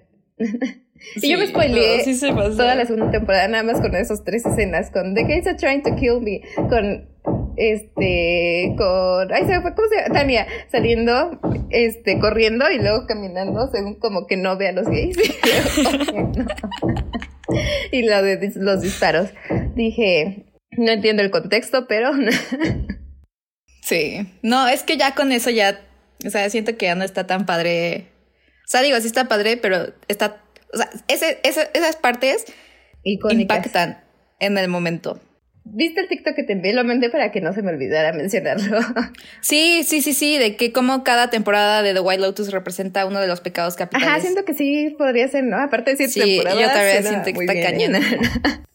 y 1.16 1.30
yo 1.30 1.38
me 1.38 1.48
spoileé 1.48 2.04
toda 2.56 2.76
la 2.76 2.86
segunda 2.86 3.12
temporada 3.12 3.48
nada 3.48 3.64
más 3.64 3.82
con 3.82 3.96
esas 3.96 4.24
tres 4.24 4.46
escenas, 4.46 4.92
con 4.92 5.14
The 5.14 5.24
Gays 5.24 5.48
Are 5.48 5.58
Trying 5.58 5.84
to 5.84 5.96
Kill 5.96 6.22
Me, 6.22 6.42
con 6.70 7.08
este, 7.58 8.74
con, 8.78 9.34
ay, 9.34 9.46
se 9.46 9.62
fue, 9.62 9.74
¿cómo 9.76 9.88
se 9.88 9.96
llama? 9.96 10.14
Tania, 10.14 10.48
saliendo, 10.72 11.40
este, 11.70 12.20
corriendo 12.20 12.70
y 12.70 12.80
luego 12.80 13.06
caminando, 13.08 13.70
según 13.72 13.96
como 13.96 14.28
que 14.28 14.38
no 14.38 14.58
ve 14.58 14.70
a 14.70 14.72
los 14.74 14.88
gays. 14.88 15.18
y 17.92 18.04
lo 18.04 18.22
de 18.24 18.52
los 18.56 18.82
disparos. 18.82 19.30
Dije, 19.76 20.46
no 20.72 20.92
entiendo 20.92 21.22
el 21.22 21.32
contexto, 21.32 21.88
pero... 21.88 22.12
sí, 23.82 24.28
no, 24.42 24.68
es 24.68 24.84
que 24.84 24.98
ya 24.98 25.16
con 25.16 25.32
eso 25.32 25.50
ya, 25.50 25.80
o 26.26 26.30
sea, 26.30 26.50
siento 26.50 26.78
que 26.78 26.88
ya 26.88 26.96
no 26.96 27.04
está 27.04 27.28
tan 27.28 27.46
padre. 27.46 28.08
O 28.66 28.68
sea, 28.68 28.82
digo, 28.82 29.00
sí 29.00 29.08
está 29.08 29.28
padre, 29.28 29.58
pero 29.58 29.94
está, 30.08 30.42
o 30.76 30.78
sea, 30.78 30.90
ese, 31.08 31.40
esas 31.44 31.96
partes 31.96 32.46
impactan 33.04 34.04
en 34.40 34.58
el 34.58 34.68
momento. 34.68 35.20
¿Viste 35.68 36.00
el 36.02 36.08
TikTok 36.08 36.36
que 36.36 36.44
te 36.44 36.54
envié? 36.54 36.74
Lo 36.74 36.84
mandé 36.84 37.10
para 37.10 37.32
que 37.32 37.42
no 37.42 37.52
se 37.52 37.64
me 37.64 37.72
olvidara 37.72 38.14
mencionarlo. 38.14 38.80
Sí, 39.42 39.84
sí, 39.84 40.02
sí, 40.02 40.14
sí, 40.14 40.38
de 40.38 40.56
que 40.56 40.72
como 40.72 41.04
cada 41.04 41.30
temporada 41.30 41.82
de 41.82 41.94
The 41.94 42.00
White 42.00 42.22
Lotus 42.22 42.52
representa 42.52 43.06
uno 43.06 43.20
de 43.20 43.28
los 43.28 43.42
pecados 43.42 43.76
capitales. 43.76 44.08
Ajá, 44.08 44.20
siento 44.20 44.46
que 44.46 44.54
sí 44.54 44.96
podría 44.98 45.28
ser, 45.28 45.44
¿no? 45.44 45.58
Aparte 45.58 45.92
de 45.92 45.98
siete 45.98 46.14
sí, 46.14 46.36
temporadas. 46.36 46.60
yo 46.62 46.68
también 46.68 47.04
siento 47.04 47.40
que 47.40 47.46
está 47.46 47.72
cañona. 47.72 48.00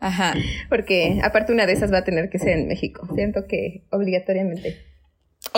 Ajá. 0.00 0.34
Porque 0.68 1.20
aparte 1.24 1.52
una 1.52 1.66
de 1.66 1.72
esas 1.72 1.92
va 1.92 1.98
a 1.98 2.04
tener 2.04 2.30
que 2.30 2.38
ser 2.38 2.50
en 2.50 2.68
México. 2.68 3.08
Siento 3.14 3.46
que 3.46 3.82
obligatoriamente. 3.90 4.78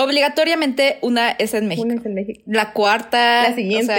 Obligatoriamente 0.02 0.98
una 1.02 1.30
es 1.30 1.52
en 1.54 1.68
México. 1.68 1.86
Una 1.86 1.94
es 1.94 2.06
en 2.06 2.14
México. 2.14 2.40
La 2.46 2.72
cuarta. 2.72 3.50
La 3.50 3.54
siguiente. 3.54 3.94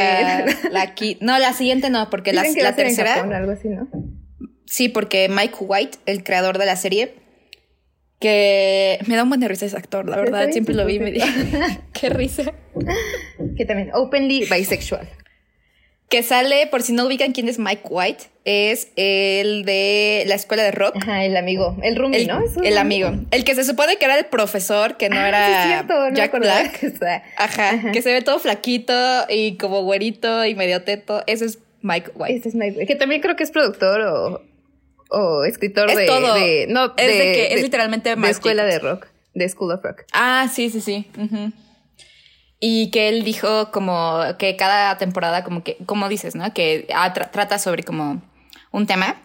la 0.71 0.93
no, 1.19 1.39
la 1.39 1.53
siguiente 1.53 1.89
no, 1.89 2.09
porque 2.09 2.33
la, 2.33 2.43
la 2.43 2.75
tercera. 2.75 3.21
algo 3.21 3.51
así, 3.51 3.69
¿no? 3.69 3.87
Sí, 4.65 4.89
porque 4.89 5.27
Mike 5.29 5.55
White, 5.59 5.97
el 6.05 6.23
creador 6.23 6.57
de 6.57 6.65
la 6.65 6.75
serie, 6.75 7.13
que 8.19 8.99
me 9.07 9.15
da 9.15 9.23
un 9.23 9.29
buen 9.29 9.41
de 9.41 9.47
risa 9.47 9.65
ese 9.65 9.77
actor, 9.77 10.07
la 10.07 10.15
verdad, 10.15 10.49
siempre 10.51 10.73
lo 10.73 10.85
vi 10.85 10.95
y 10.95 10.99
me 10.99 11.11
dije, 11.11 11.27
qué 11.93 12.09
risa. 12.09 12.53
Que 13.57 13.65
también, 13.65 13.89
openly 13.93 14.45
bisexual. 14.45 15.07
Que 16.11 16.21
sale, 16.23 16.67
por 16.67 16.81
si 16.83 16.91
no 16.93 17.05
ubican 17.05 17.31
quién 17.31 17.47
es 17.47 17.57
Mike 17.57 17.83
White, 17.89 18.25
es 18.45 18.89
el 18.97 19.63
de 19.65 20.23
la 20.27 20.35
escuela 20.35 20.61
de 20.61 20.71
rock. 20.71 20.97
Ajá, 21.01 21.23
el 21.23 21.37
amigo, 21.37 21.77
el 21.81 21.95
roomie, 21.95 22.27
¿no? 22.27 22.43
El 22.63 22.77
amigo, 22.77 23.11
el 23.31 23.43
que 23.45 23.55
se 23.55 23.63
supone 23.63 23.95
que 23.95 24.05
era 24.05 24.19
el 24.19 24.25
profesor, 24.25 24.97
que 24.97 25.09
no 25.09 25.15
Ah, 25.19 25.27
era 25.29 25.47
sí 25.47 25.53
es 25.53 25.67
cierto, 25.67 25.93
no 25.93 26.09
me 26.11 26.15
Jack 26.15 26.37
Black. 26.37 26.93
Ajá, 27.37 27.69
Ajá. 27.69 27.91
que 27.93 28.01
se 28.01 28.11
ve 28.11 28.21
todo 28.21 28.39
flaquito 28.39 28.93
y 29.29 29.55
como 29.57 29.83
güerito 29.83 30.43
y 30.45 30.53
medio 30.53 30.83
teto. 30.83 31.23
Ese 31.27 31.45
es 31.45 31.59
Mike 31.81 32.11
White. 32.15 32.35
Este 32.35 32.49
es 32.49 32.55
Mike, 32.55 32.85
que 32.85 32.95
también 32.95 33.21
creo 33.21 33.35
que 33.37 33.43
es 33.43 33.51
productor 33.51 34.01
o, 34.01 34.41
o 35.09 35.45
escritor 35.45 35.89
Es 35.89 35.95
de, 35.97 36.05
todo. 36.07 36.33
de- 36.33 36.67
no, 36.69 36.93
Es 36.97 37.07
de 37.07 37.13
que- 37.31 37.53
es 37.53 37.61
literalmente 37.63 38.09
de 38.09 38.15
Marc 38.17 38.31
escuela 38.31 38.63
Jacobs. 38.63 38.83
de 38.83 38.89
rock, 38.89 39.07
de 39.33 39.47
School 39.49 39.71
of 39.71 39.81
Rock. 39.81 40.03
Ah, 40.11 40.49
sí, 40.53 40.69
sí, 40.69 40.81
sí. 40.81 41.07
Y 42.63 42.91
que 42.91 43.09
él 43.09 43.23
dijo 43.23 43.71
como 43.71 44.21
que 44.37 44.55
cada 44.55 44.97
temporada, 44.99 45.43
como 45.43 45.63
que, 45.63 45.77
como 45.87 46.07
dices, 46.07 46.35
¿no? 46.35 46.53
Que 46.53 46.87
ah, 46.93 47.11
tra- 47.13 47.31
trata 47.31 47.57
sobre 47.57 47.83
como 47.83 48.21
un 48.71 48.85
tema. 48.87 49.15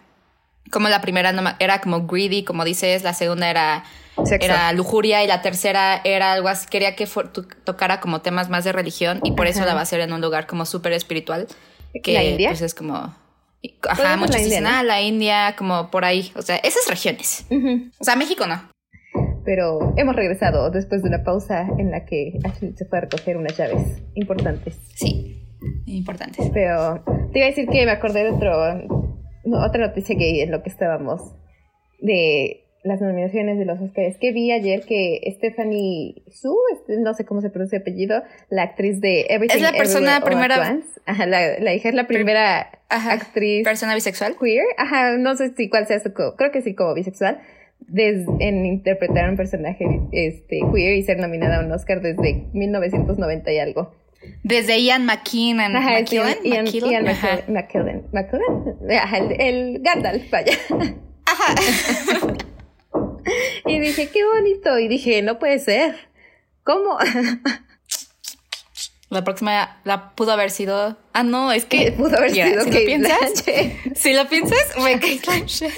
Como 0.71 0.89
la 0.89 0.99
primera 1.01 1.31
era 1.59 1.79
como 1.79 2.07
greedy, 2.07 2.43
como 2.43 2.65
dices, 2.65 3.03
la 3.03 3.13
segunda 3.13 3.49
era, 3.49 3.85
Sexo. 4.25 4.43
era 4.43 4.73
lujuria 4.73 5.23
y 5.23 5.27
la 5.27 5.41
tercera 5.41 6.01
era 6.03 6.33
algo 6.33 6.49
así, 6.49 6.67
quería 6.67 6.95
que 6.95 7.07
tocara 7.63 8.01
como 8.01 8.19
temas 8.21 8.49
más 8.49 8.65
de 8.65 8.73
religión 8.73 9.21
y 9.23 9.31
por 9.31 9.47
eso 9.47 9.63
la 9.63 9.73
va 9.75 9.79
a 9.81 9.83
hacer 9.83 10.01
en 10.01 10.11
un 10.11 10.19
lugar 10.19 10.45
como 10.47 10.65
súper 10.65 10.91
espiritual. 10.91 11.47
Que 12.03 12.13
¿La 12.13 12.23
India? 12.23 12.49
pues 12.49 12.61
es 12.61 12.73
como... 12.73 13.15
Podría 13.81 13.91
Ajá, 13.91 14.17
muchos 14.17 14.35
la 14.35 14.41
dicen, 14.41 14.57
India, 14.57 14.71
¿no? 14.71 14.77
ah, 14.77 14.83
la 14.83 15.01
India, 15.01 15.55
como 15.57 15.89
por 15.89 16.03
ahí. 16.05 16.31
O 16.35 16.41
sea, 16.41 16.57
esas 16.57 16.87
regiones. 16.87 17.45
Ujú. 17.49 17.89
O 17.99 18.03
sea, 18.03 18.15
México 18.15 18.45
no. 18.45 18.61
Pero 19.47 19.93
hemos 19.95 20.13
regresado 20.13 20.69
después 20.71 21.01
de 21.03 21.07
una 21.07 21.23
pausa 21.23 21.65
en 21.77 21.89
la 21.89 22.03
que 22.03 22.33
Ashley 22.43 22.73
se 22.75 22.83
fue 22.83 22.97
a 22.97 23.01
recoger 23.03 23.37
unas 23.37 23.57
llaves 23.57 24.03
importantes. 24.13 24.77
Sí, 24.93 25.41
importantes. 25.85 26.51
Pero 26.53 27.01
te 27.31 27.39
iba 27.39 27.45
a 27.45 27.49
decir 27.51 27.65
que 27.69 27.85
me 27.85 27.91
acordé 27.91 28.25
de 28.25 28.31
otro, 28.31 28.51
no, 29.45 29.65
otra 29.65 29.87
noticia 29.87 30.17
gay 30.17 30.41
en 30.41 30.51
lo 30.51 30.61
que 30.63 30.69
estábamos 30.69 31.33
de 32.01 32.65
las 32.83 32.99
nominaciones 32.99 33.57
de 33.57 33.63
los 33.63 33.79
Oscars. 33.79 34.17
Que 34.19 34.33
vi 34.33 34.51
ayer 34.51 34.81
que 34.81 35.21
Stephanie 35.37 36.23
Su, 36.29 36.53
este, 36.73 36.99
no 36.99 37.13
sé 37.13 37.23
cómo 37.23 37.39
se 37.39 37.49
pronuncia 37.49 37.77
el 37.77 37.83
apellido, 37.83 38.23
la 38.49 38.63
actriz 38.63 38.99
de 38.99 39.27
Everything 39.29 39.55
Es 39.55 39.61
la 39.61 39.71
persona 39.71 40.17
Everywhere 40.17 40.55
primera-. 40.55 40.79
Ajá, 41.05 41.25
la, 41.25 41.57
la 41.59 41.73
hija 41.73 41.87
es 41.87 41.95
la 41.95 42.05
primera 42.05 42.69
Ajá. 42.89 43.13
actriz 43.13 43.63
Persona 43.63 43.95
bisexual. 43.95 44.35
queer. 44.37 44.65
Ajá, 44.77 45.15
no 45.17 45.37
sé 45.37 45.53
si 45.55 45.69
cuál 45.69 45.87
sea 45.87 46.01
su, 46.01 46.11
creo 46.11 46.51
que 46.51 46.61
sí 46.61 46.75
como 46.75 46.93
bisexual. 46.93 47.39
Des- 47.79 48.25
en 48.39 48.65
interpretar 48.65 49.29
un 49.29 49.37
personaje 49.37 49.85
este, 50.11 50.59
queer 50.73 50.95
y 50.97 51.03
ser 51.03 51.19
nominada 51.19 51.57
a 51.61 51.65
un 51.65 51.71
Oscar 51.71 52.01
desde 52.01 52.47
1990 52.53 53.51
y 53.53 53.59
algo. 53.59 53.95
Desde 54.43 54.81
Ian 54.81 55.05
McKinnon. 55.05 55.75
Ajá, 55.75 55.91
McKellen, 55.99 56.35
sí, 56.41 56.49
Ian, 56.49 56.65
McKellen, 56.65 56.91
Ian 56.91 57.07
ajá. 57.07 57.39
Ajá, 58.99 59.17
el, 59.19 59.39
el 59.41 59.79
Gandalf, 59.81 60.29
vaya. 60.31 60.53
Ajá. 61.25 61.55
Y 63.65 63.79
dije, 63.79 64.07
qué 64.07 64.23
bonito. 64.25 64.79
Y 64.79 64.87
dije, 64.87 65.21
no 65.21 65.37
puede 65.39 65.59
ser. 65.59 65.95
¿Cómo? 66.63 66.97
La 69.09 69.23
próxima 69.23 69.79
la 69.85 70.11
pudo 70.15 70.33
haber 70.33 70.51
sido. 70.51 70.97
Ah, 71.13 71.23
no, 71.23 71.51
es 71.53 71.63
que. 71.65 71.93
Pudo 71.93 72.17
haber 72.17 72.31
sido 72.31 72.61
si 72.63 72.69
Kate 72.69 72.79
lo 72.79 72.85
piensas. 72.85 73.19
Blanchett. 73.45 73.95
Si 73.97 74.13
lo 74.13 74.27
piensas, 74.27 74.59
fue 74.75 74.93
Kate 74.99 75.19
Blanchett. 75.25 75.73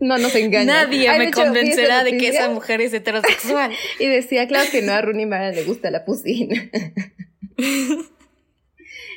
No 0.00 0.18
nos 0.18 0.34
engaña. 0.34 0.84
Nadie 0.84 1.08
Ay, 1.08 1.18
me 1.18 1.24
hecho, 1.26 1.42
convencerá 1.44 2.04
de 2.04 2.16
que 2.16 2.28
esa 2.28 2.48
mujer 2.50 2.80
es 2.80 2.92
heterosexual. 2.92 3.72
Y 3.98 4.06
decía, 4.06 4.46
claro 4.48 4.68
que 4.70 4.82
no, 4.82 4.92
a 4.92 5.00
Rooney 5.02 5.26
Mara 5.26 5.50
le 5.50 5.64
gusta 5.64 5.90
la 5.90 6.04
pussy. 6.04 6.48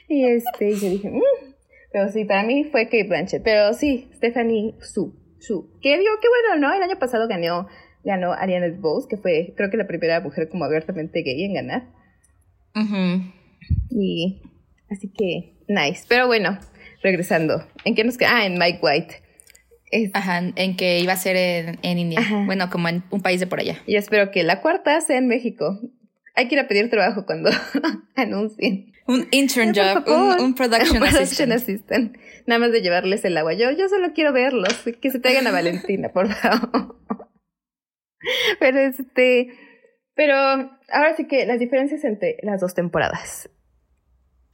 y 0.07 0.25
este, 0.25 0.75
yo 0.75 0.89
dije, 0.89 1.09
"Mm". 1.09 1.21
pero 1.91 2.11
sí, 2.11 2.25
para 2.25 2.43
mí 2.43 2.65
fue 2.65 2.85
Kate 2.85 3.05
Blanchett. 3.05 3.43
Pero 3.43 3.73
sí, 3.73 4.09
Stephanie 4.15 4.75
Su. 4.81 5.15
Su. 5.39 5.69
Que 5.81 5.97
digo, 5.97 6.11
qué 6.21 6.27
bueno, 6.27 6.67
¿no? 6.67 6.73
El 6.75 6.81
año 6.83 6.97
pasado 6.99 7.27
ganó, 7.27 7.67
ganó 8.03 8.33
Ariana 8.33 8.67
DeBose, 8.67 9.07
que 9.09 9.17
fue, 9.17 9.53
creo 9.55 9.69
que 9.69 9.77
la 9.77 9.87
primera 9.87 10.19
mujer 10.21 10.49
como 10.49 10.65
abiertamente 10.65 11.21
gay 11.23 11.43
en 11.43 11.53
ganar. 11.53 11.87
Y 13.89 14.41
así 14.89 15.09
que, 15.09 15.53
nice. 15.67 16.03
Pero 16.09 16.27
bueno, 16.27 16.59
regresando. 17.01 17.63
¿En 17.85 17.95
qué 17.95 18.03
nos 18.03 18.17
queda? 18.17 18.37
Ah, 18.37 18.45
en 18.45 18.57
Mike 18.59 18.79
White. 18.81 19.21
Es- 20.03 20.11
Ajá, 20.13 20.41
en 20.55 20.75
que 20.77 20.99
iba 20.99 21.13
a 21.13 21.17
ser 21.17 21.35
en, 21.35 21.79
en 21.81 21.97
India. 21.99 22.19
Ajá. 22.19 22.43
Bueno, 22.45 22.69
como 22.69 22.87
en 22.89 23.03
un 23.11 23.21
país 23.21 23.39
de 23.39 23.47
por 23.47 23.59
allá. 23.59 23.77
y 23.85 23.95
espero 23.95 24.31
que 24.31 24.43
la 24.43 24.61
cuarta 24.61 24.99
sea 25.01 25.17
en 25.17 25.27
México. 25.27 25.79
Hay 26.35 26.47
que 26.49 26.55
ir 26.55 26.59
a 26.61 26.67
pedir 26.67 26.89
trabajo 26.89 27.25
cuando 27.25 27.49
anuncien. 28.15 28.91
Un 29.07 29.27
intern 29.31 29.73
job, 29.73 30.03
un, 30.07 30.39
un 30.43 30.55
production, 30.55 31.01
assistant. 31.03 31.51
assistant. 31.53 32.17
Nada 32.47 32.59
más 32.59 32.71
de 32.71 32.81
llevarles 32.81 33.23
el 33.23 33.37
agua. 33.37 33.53
Yo, 33.53 33.71
yo 33.71 33.87
solo 33.87 34.13
quiero 34.13 34.33
verlos. 34.33 34.73
Que 35.01 35.11
se 35.11 35.19
traigan 35.19 35.47
a 35.47 35.51
Valentina, 35.59 36.09
por 36.09 36.27
favor. 36.33 36.99
Pero 38.59 38.79
este. 38.79 39.49
Pero 40.15 40.35
ahora 40.35 41.15
sí 41.17 41.27
que 41.27 41.45
las 41.45 41.59
diferencias 41.59 42.03
entre 42.03 42.37
las 42.41 42.61
dos 42.61 42.73
temporadas. 42.73 43.49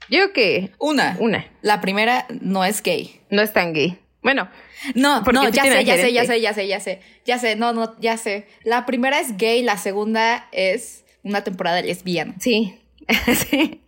Yo 0.09 0.17
creo 0.19 0.33
que 0.33 0.71
Una. 0.79 1.15
una 1.19 1.45
La 1.61 1.79
primera 1.79 2.25
no 2.41 2.65
es 2.65 2.81
gay. 2.83 3.21
no 3.29 3.41
es 3.41 3.53
tan 3.53 3.73
gay. 3.73 3.99
Bueno, 4.23 4.49
No, 4.95 5.21
no, 5.21 5.49
ya 5.49 5.63
sé, 5.63 5.83
ya 5.83 5.95
sé, 5.95 6.11
gerente. 6.11 6.13
ya 6.13 6.23
sé, 6.25 6.41
ya 6.41 6.53
sé, 6.53 6.67
ya 6.67 6.79
sé, 6.79 6.99
ya 7.25 7.37
sé, 7.39 7.55
no, 7.55 7.73
no, 7.73 7.99
ya 7.99 8.17
sé. 8.17 8.45
La 8.63 8.85
primera 8.85 9.19
es 9.19 9.35
gay, 9.37 9.63
la 9.63 9.77
segunda 9.77 10.47
es 10.51 11.03
una 11.23 11.43
temporada 11.43 11.81
lesbiana. 11.81 12.35
sí. 12.39 12.77
sí. 13.35 13.81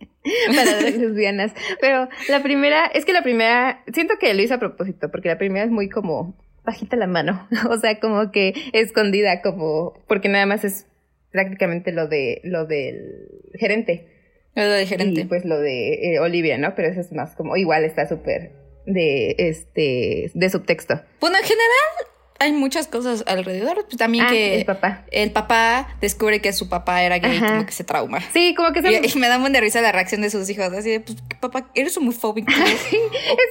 Para 0.56 0.80
las 0.80 0.96
lesbianas. 0.96 1.52
Pero 1.80 2.08
la 2.28 2.42
primera, 2.42 2.86
es 2.86 3.04
que 3.04 3.12
la 3.12 3.22
primera, 3.22 3.82
siento 3.92 4.14
que 4.18 4.32
lo 4.34 4.42
hizo 4.42 4.54
a 4.54 4.58
propósito, 4.58 5.10
porque 5.10 5.28
la 5.28 5.38
primera 5.38 5.64
es 5.64 5.70
muy 5.70 5.88
como 5.88 6.34
bajita 6.64 6.96
la 6.96 7.06
mano. 7.06 7.46
O 7.70 7.76
sea, 7.78 8.00
como 8.00 8.32
que 8.32 8.54
escondida, 8.72 9.40
como, 9.42 9.94
porque 10.08 10.28
nada 10.28 10.46
más 10.46 10.64
es 10.64 10.86
prácticamente 11.30 11.92
lo 11.92 12.08
de, 12.08 12.40
lo 12.42 12.66
del 12.66 13.28
gerente. 13.58 14.08
Lo 14.54 14.76
Y 14.76 14.80
diferente. 14.80 15.26
pues 15.26 15.44
lo 15.44 15.58
de 15.58 16.14
eh, 16.14 16.18
Olivia, 16.20 16.56
¿no? 16.58 16.74
Pero 16.74 16.88
eso 16.88 17.00
es 17.00 17.12
más 17.12 17.34
como, 17.34 17.56
igual 17.56 17.84
está 17.84 18.08
súper 18.08 18.52
de, 18.86 19.34
este, 19.38 20.30
de 20.34 20.50
subtexto. 20.50 21.00
Bueno, 21.20 21.36
en 21.38 21.44
general 21.44 22.08
hay 22.40 22.52
muchas 22.52 22.86
cosas 22.88 23.24
alrededor. 23.26 23.84
Pues 23.86 23.96
también 23.96 24.24
Ah, 24.26 24.30
que 24.30 24.56
el 24.60 24.64
papá. 24.66 25.06
el 25.12 25.30
papá 25.30 25.96
descubre 26.00 26.40
que 26.40 26.52
su 26.52 26.68
papá 26.68 27.02
era 27.02 27.18
gay, 27.18 27.36
Ajá. 27.36 27.48
como 27.48 27.66
que 27.66 27.72
se 27.72 27.84
trauma. 27.84 28.20
Sí, 28.32 28.54
como 28.54 28.72
que 28.72 28.82
se... 28.82 28.92
Y, 28.92 28.96
y 29.14 29.18
me 29.18 29.28
da 29.28 29.38
muy 29.38 29.50
de 29.52 29.60
risa 29.60 29.80
la 29.80 29.92
reacción 29.92 30.20
de 30.20 30.30
sus 30.30 30.48
hijos, 30.50 30.72
así 30.72 30.90
de, 30.90 31.00
pues, 31.00 31.16
papá, 31.40 31.70
eres 31.74 31.96
homofóbico. 31.96 32.50
Eso 32.52 32.98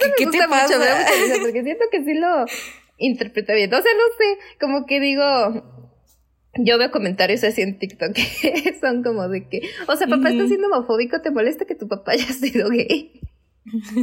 me 0.09 0.13
¿Qué 0.17 0.25
gusta 0.25 0.43
te 0.43 0.49
pasa? 0.49 0.65
mucho, 0.67 0.79
me 0.79 0.85
da 0.85 0.99
mucha 0.99 1.11
risa, 1.23 1.35
porque 1.41 1.63
siento 1.63 1.85
que 1.91 2.03
sí 2.03 2.13
lo 2.13 2.45
interpreta 2.97 3.53
bien. 3.53 3.73
O 3.73 3.81
sea, 3.81 3.91
no 3.93 4.03
sé, 4.17 4.57
como 4.59 4.85
que 4.85 4.99
digo, 4.99 5.23
yo 6.55 6.77
veo 6.77 6.91
comentarios 6.91 7.43
así 7.43 7.61
en 7.63 7.79
TikTok 7.79 8.13
que 8.13 8.77
son 8.81 9.01
como 9.01 9.27
de 9.29 9.47
que, 9.49 9.61
o 9.87 9.95
sea, 9.95 10.07
papá 10.07 10.29
está 10.29 10.45
siendo 10.47 10.67
homofóbico, 10.67 11.19
¿te 11.21 11.31
molesta 11.31 11.65
que 11.65 11.73
tu 11.75 11.87
papá 11.87 12.11
haya 12.11 12.27
sido 12.31 12.69
gay? 12.69 13.19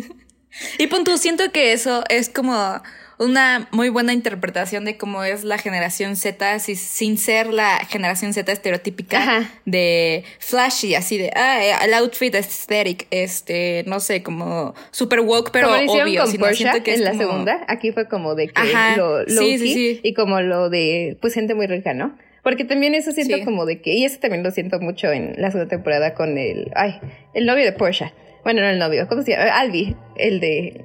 Y 0.79 0.87
pon 0.89 1.05
tú, 1.05 1.17
siento 1.19 1.51
que 1.53 1.73
eso 1.73 2.05
es 2.09 2.29
como 2.29 2.81
una 3.19 3.69
muy 3.71 3.91
buena 3.91 4.15
interpretación 4.15 4.87
de 4.87 4.97
cómo 4.97 5.23
es 5.25 5.45
la 5.45 5.59
generación 5.59 6.17
Z, 6.17 6.59
si- 6.59 6.75
sin 6.75 7.19
ser 7.19 7.49
la 7.53 7.77
generación 7.87 8.33
Z 8.33 8.51
estereotípica 8.51 9.19
Ajá. 9.23 9.51
de 9.67 10.25
flashy, 10.39 10.95
así 10.95 11.19
de, 11.19 11.31
ah, 11.37 11.63
eh, 11.63 11.73
el 11.85 11.93
outfit 11.95 12.35
aesthetic, 12.35 13.07
este, 13.11 13.85
no 13.87 14.01
sé, 14.01 14.23
como 14.23 14.75
super 14.91 15.21
woke, 15.21 15.51
pero 15.53 15.69
como 15.69 15.95
lo 15.97 16.03
obvio. 16.03 16.23
con 16.23 16.31
sino 16.33 16.47
Porsche 16.47 16.83
que 16.83 16.93
es 16.95 16.99
en 17.01 17.05
la 17.05 17.11
como- 17.11 17.23
segunda, 17.23 17.65
aquí 17.69 17.93
fue 17.93 18.09
como 18.09 18.35
de 18.35 18.49
que 18.49 18.55
Ajá, 18.61 18.97
lo, 18.97 19.21
sí, 19.27 19.35
low-key 19.35 19.59
sí, 19.59 19.75
sí. 19.75 20.01
y 20.03 20.15
como 20.15 20.41
lo 20.41 20.71
de, 20.71 21.19
pues, 21.21 21.35
gente 21.35 21.55
muy 21.55 21.67
rica, 21.67 21.93
¿no? 21.93 22.17
Porque 22.43 22.65
también 22.65 22.95
eso 22.95 23.13
siento 23.13 23.37
Sí. 23.37 23.45
como 23.45 23.67
de 23.67 23.83
que, 23.83 23.93
y 23.93 24.07
eso 24.07 24.19
también 24.19 24.43
lo 24.43 24.51
siento 24.51 24.81
mucho 24.81 25.13
en 25.13 25.35
la 25.37 25.51
segunda 25.51 25.69
temporada 25.69 26.15
con 26.15 26.39
el, 26.39 26.71
ay, 26.75 26.99
el 27.35 27.45
novio 27.45 27.65
de 27.67 27.73
Porsche. 27.73 28.15
Bueno, 28.45 28.63
no 28.63 28.69
el 28.69 28.79
novio, 28.79 29.07
¿cómo 29.09 29.23
se 29.23 29.33
llama? 29.33 29.59
Albi, 29.59 29.97
el 30.17 30.41
de. 30.41 30.85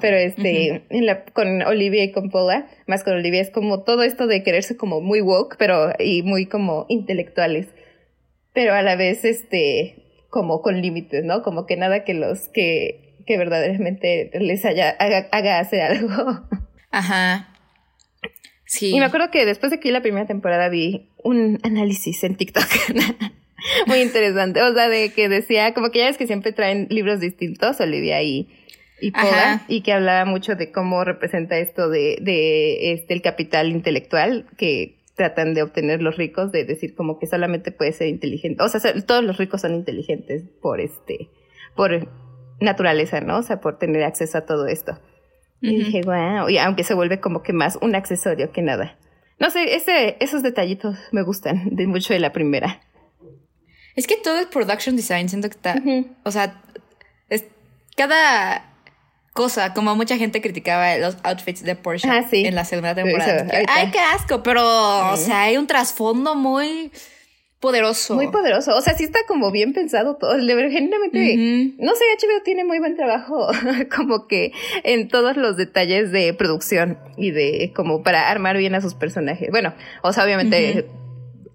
Pero 0.00 0.16
este, 0.16 0.86
en 0.88 1.04
la, 1.04 1.24
con 1.26 1.62
Olivia 1.62 2.02
y 2.02 2.10
con 2.10 2.30
Paula, 2.30 2.66
más 2.86 3.04
con 3.04 3.12
Olivia, 3.12 3.42
es 3.42 3.50
como 3.50 3.82
todo 3.82 4.04
esto 4.04 4.26
de 4.26 4.42
quererse 4.42 4.76
como 4.78 5.02
muy 5.02 5.20
woke, 5.20 5.56
pero 5.58 5.92
y 5.98 6.22
muy 6.22 6.46
como 6.46 6.86
intelectuales. 6.88 7.68
Pero 8.54 8.72
a 8.72 8.80
la 8.80 8.96
vez, 8.96 9.26
este, 9.26 10.06
como 10.30 10.62
con 10.62 10.80
límites, 10.80 11.24
¿no? 11.24 11.42
Como 11.42 11.66
que 11.66 11.76
nada 11.76 12.04
que 12.04 12.14
los 12.14 12.48
que, 12.48 13.16
que 13.26 13.36
verdaderamente 13.36 14.30
les 14.40 14.64
haya, 14.64 14.90
haga, 14.90 15.28
haga 15.30 15.58
hacer 15.58 15.82
algo. 15.82 16.48
Ajá. 16.90 17.52
Sí. 18.64 18.94
Y 18.94 18.98
me 18.98 19.04
acuerdo 19.04 19.30
que 19.30 19.44
después 19.44 19.70
de 19.70 19.78
que 19.78 19.88
vi 19.88 19.92
la 19.92 20.00
primera 20.00 20.26
temporada 20.26 20.70
vi 20.70 21.10
un 21.22 21.58
análisis 21.62 22.24
en 22.24 22.36
TikTok. 22.36 22.64
Muy 23.86 24.00
interesante. 24.00 24.62
O 24.62 24.74
sea, 24.74 24.88
de 24.88 25.12
que 25.12 25.28
decía, 25.28 25.74
como 25.74 25.90
que 25.90 26.00
ya 26.00 26.06
ves 26.06 26.18
que 26.18 26.26
siempre 26.26 26.52
traen 26.52 26.86
libros 26.90 27.20
distintos, 27.20 27.80
Olivia 27.80 28.22
y, 28.22 28.48
y 29.00 29.12
Ajá. 29.14 29.64
y 29.68 29.82
que 29.82 29.92
hablaba 29.92 30.24
mucho 30.24 30.54
de 30.54 30.72
cómo 30.72 31.04
representa 31.04 31.58
esto 31.58 31.88
de, 31.88 32.18
de 32.20 32.92
este 32.92 33.14
el 33.14 33.22
capital 33.22 33.70
intelectual 33.70 34.46
que 34.56 34.96
tratan 35.16 35.54
de 35.54 35.62
obtener 35.62 36.02
los 36.02 36.16
ricos, 36.16 36.52
de 36.52 36.64
decir 36.64 36.94
como 36.94 37.18
que 37.18 37.26
solamente 37.26 37.72
puede 37.72 37.92
ser 37.92 38.08
inteligente. 38.08 38.62
O 38.62 38.68
sea, 38.68 38.80
todos 39.02 39.24
los 39.24 39.38
ricos 39.38 39.62
son 39.62 39.74
inteligentes 39.74 40.44
por 40.60 40.80
este, 40.80 41.30
por 41.74 42.08
naturaleza, 42.60 43.20
¿no? 43.20 43.38
O 43.38 43.42
sea, 43.42 43.60
por 43.60 43.78
tener 43.78 44.04
acceso 44.04 44.38
a 44.38 44.46
todo 44.46 44.66
esto. 44.66 44.98
Y 45.62 45.84
dije, 45.84 46.02
wow, 46.04 46.50
y 46.50 46.58
aunque 46.58 46.84
se 46.84 46.92
vuelve 46.92 47.18
como 47.18 47.42
que 47.42 47.54
más 47.54 47.78
un 47.80 47.94
accesorio 47.94 48.52
que 48.52 48.60
nada. 48.60 48.98
No 49.38 49.50
sé, 49.50 49.74
ese, 49.74 50.16
esos 50.20 50.42
detallitos 50.42 50.98
me 51.12 51.22
gustan 51.22 51.74
de 51.74 51.86
mucho 51.86 52.12
de 52.12 52.20
la 52.20 52.32
primera. 52.32 52.80
Es 53.96 54.06
que 54.06 54.16
todo 54.16 54.38
el 54.38 54.46
production 54.48 54.94
design, 54.96 55.28
siento 55.28 55.48
que 55.48 55.56
está, 55.56 55.82
o 56.22 56.30
sea, 56.30 56.62
es, 57.30 57.44
cada 57.96 58.72
cosa, 59.32 59.74
como 59.74 59.94
mucha 59.96 60.16
gente 60.16 60.40
criticaba 60.40 60.96
los 60.98 61.16
outfits 61.22 61.62
de 61.62 61.76
Porsche 61.76 62.08
Ah, 62.08 62.24
sí. 62.28 62.44
en 62.46 62.54
la 62.54 62.64
segunda 62.64 62.94
temporada. 62.94 63.46
Que. 63.46 63.64
Ay, 63.68 63.90
qué 63.90 63.98
asco, 63.98 64.42
pero, 64.42 65.10
o 65.12 65.16
sea, 65.16 65.42
hay 65.42 65.56
un 65.56 65.66
trasfondo 65.66 66.34
muy 66.34 66.90
poderoso. 67.60 68.14
Muy 68.14 68.28
poderoso. 68.28 68.76
O 68.76 68.80
sea, 68.80 68.94
sí 68.94 69.04
está 69.04 69.20
como 69.26 69.50
bien 69.50 69.72
pensado 69.72 70.16
todo. 70.16 70.36
De 70.36 70.54
verdad, 70.54 70.70
Genuinamente, 70.70 71.34
Ujú. 71.34 71.84
no 71.84 71.94
sé, 71.96 72.04
HBO 72.20 72.42
tiene 72.44 72.64
muy 72.64 72.78
buen 72.78 72.96
trabajo 72.96 73.48
como 73.96 74.26
que 74.26 74.52
en 74.84 75.08
todos 75.08 75.36
los 75.36 75.56
detalles 75.56 76.12
de 76.12 76.32
producción 76.34 76.98
y 77.16 77.30
de 77.30 77.72
como 77.74 78.02
para 78.02 78.30
armar 78.30 78.56
bien 78.56 78.74
a 78.74 78.80
sus 78.80 78.94
personajes. 78.94 79.48
Bueno, 79.50 79.74
o 80.02 80.12
sea, 80.12 80.24
obviamente 80.24 80.86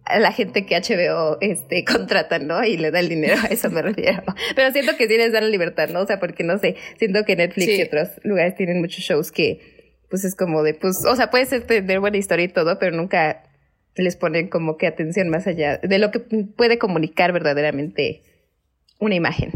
a 0.05 0.19
la 0.19 0.31
gente 0.31 0.65
que 0.65 0.75
HBO 0.79 1.37
este, 1.41 1.83
contrata, 1.91 2.39
¿no? 2.39 2.63
Y 2.63 2.77
le 2.77 2.91
da 2.91 2.99
el 2.99 3.09
dinero, 3.09 3.35
a 3.41 3.47
eso 3.47 3.69
me 3.69 3.81
refiero. 3.81 4.23
Pero 4.55 4.71
siento 4.71 4.97
que 4.97 5.07
sí 5.07 5.17
les 5.17 5.31
dan 5.31 5.43
la 5.43 5.49
libertad, 5.49 5.89
¿no? 5.89 6.01
O 6.01 6.07
sea, 6.07 6.19
porque 6.19 6.43
no 6.43 6.57
sé, 6.57 6.75
siento 6.97 7.23
que 7.25 7.35
Netflix 7.35 7.65
Sí. 7.67 7.75
y 7.79 7.81
otros 7.83 8.09
lugares 8.23 8.55
tienen 8.55 8.79
muchos 8.79 9.03
shows 9.03 9.31
que 9.31 9.81
pues 10.09 10.25
es 10.25 10.35
como 10.35 10.61
de, 10.63 10.73
pues, 10.73 11.05
o 11.05 11.15
sea, 11.15 11.29
puede 11.31 11.45
ser 11.45 11.61
tener 11.65 12.01
buena 12.01 12.17
historia 12.17 12.43
y 12.43 12.49
todo, 12.49 12.77
pero 12.79 12.93
nunca 12.95 13.43
les 13.95 14.17
ponen 14.17 14.49
como 14.49 14.77
que 14.77 14.87
atención 14.87 15.29
más 15.29 15.47
allá 15.47 15.77
de 15.77 15.99
lo 15.99 16.11
que 16.11 16.19
puede 16.19 16.77
comunicar 16.77 17.31
verdaderamente 17.31 18.21
una 18.99 19.15
imagen. 19.15 19.51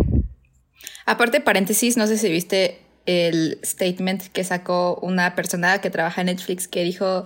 Aparte, 1.06 1.42
paréntesis, 1.42 1.98
no 1.98 2.08
sé 2.08 2.18
si 2.18 2.30
viste 2.30 2.78
el 3.06 3.60
statement 3.64 4.24
que 4.32 4.44
sacó 4.44 4.98
una 5.02 5.36
persona 5.36 5.80
que 5.82 5.90
trabaja 5.90 6.22
en 6.22 6.28
Netflix 6.28 6.68
que 6.68 6.84
dijo 6.84 7.26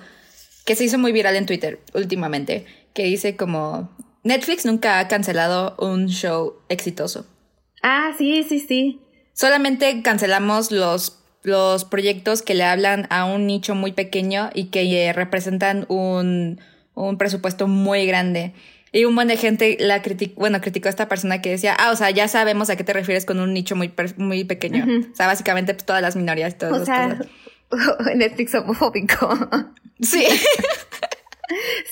que 0.66 0.76
se 0.76 0.84
hizo 0.84 0.98
muy 0.98 1.12
viral 1.12 1.36
en 1.36 1.46
Twitter 1.46 1.80
últimamente, 1.94 2.66
que 2.94 3.04
dice 3.04 3.36
como 3.36 3.90
Netflix 4.24 4.66
nunca 4.66 5.00
ha 5.00 5.08
cancelado 5.08 5.76
un 5.80 6.08
show 6.08 6.56
exitoso. 6.70 7.26
Ah, 7.82 8.12
sí, 8.18 8.44
sí, 8.44 8.60
sí. 8.60 9.00
Solamente 9.34 10.02
cancelamos 10.02 10.72
los, 10.72 11.20
los 11.44 11.86
proyectos 11.86 12.42
que 12.42 12.54
le 12.54 12.64
hablan 12.64 13.08
a 13.10 13.26
un 13.26 13.48
nicho 13.48 13.76
muy 13.76 13.94
pequeño 13.94 14.50
y 14.54 14.66
que 14.66 14.82
eh, 14.82 15.14
representan 15.14 15.86
un, 15.88 16.60
un 16.94 17.18
presupuesto 17.18 17.68
muy 17.68 18.06
grande. 18.06 18.54
Y 18.92 19.06
un 19.06 19.16
buen 19.16 19.28
de 19.28 19.38
gente 19.38 19.78
la 19.80 20.02
criticó, 20.02 20.40
bueno, 20.40 20.60
criticó 20.62 20.88
a 20.88 20.90
esta 20.90 21.08
persona 21.08 21.42
que 21.42 21.52
decía, 21.52 21.76
ah, 21.80 21.92
o 21.92 21.96
sea, 21.96 22.10
ya 22.10 22.28
sabemos 22.28 22.70
a 22.70 22.76
qué 22.76 22.84
te 22.84 22.92
refieres 22.92 23.26
con 23.26 23.40
un 23.40 23.54
nicho 23.54 23.76
muy, 23.76 23.94
muy 24.18 24.44
pequeño. 24.44 24.86
O 25.12 25.16
sea, 25.16 25.28
básicamente 25.28 25.74
pues, 25.74 25.86
todas 25.86 26.02
las 26.02 26.16
minorías 26.16 26.58
todas 26.58 26.74
O 26.74 26.78
las 26.80 26.86
sea, 26.86 27.18
cosas. 27.70 28.16
Netflix 28.16 28.56
homofóbico. 28.56 29.30
Sí. 30.02 30.26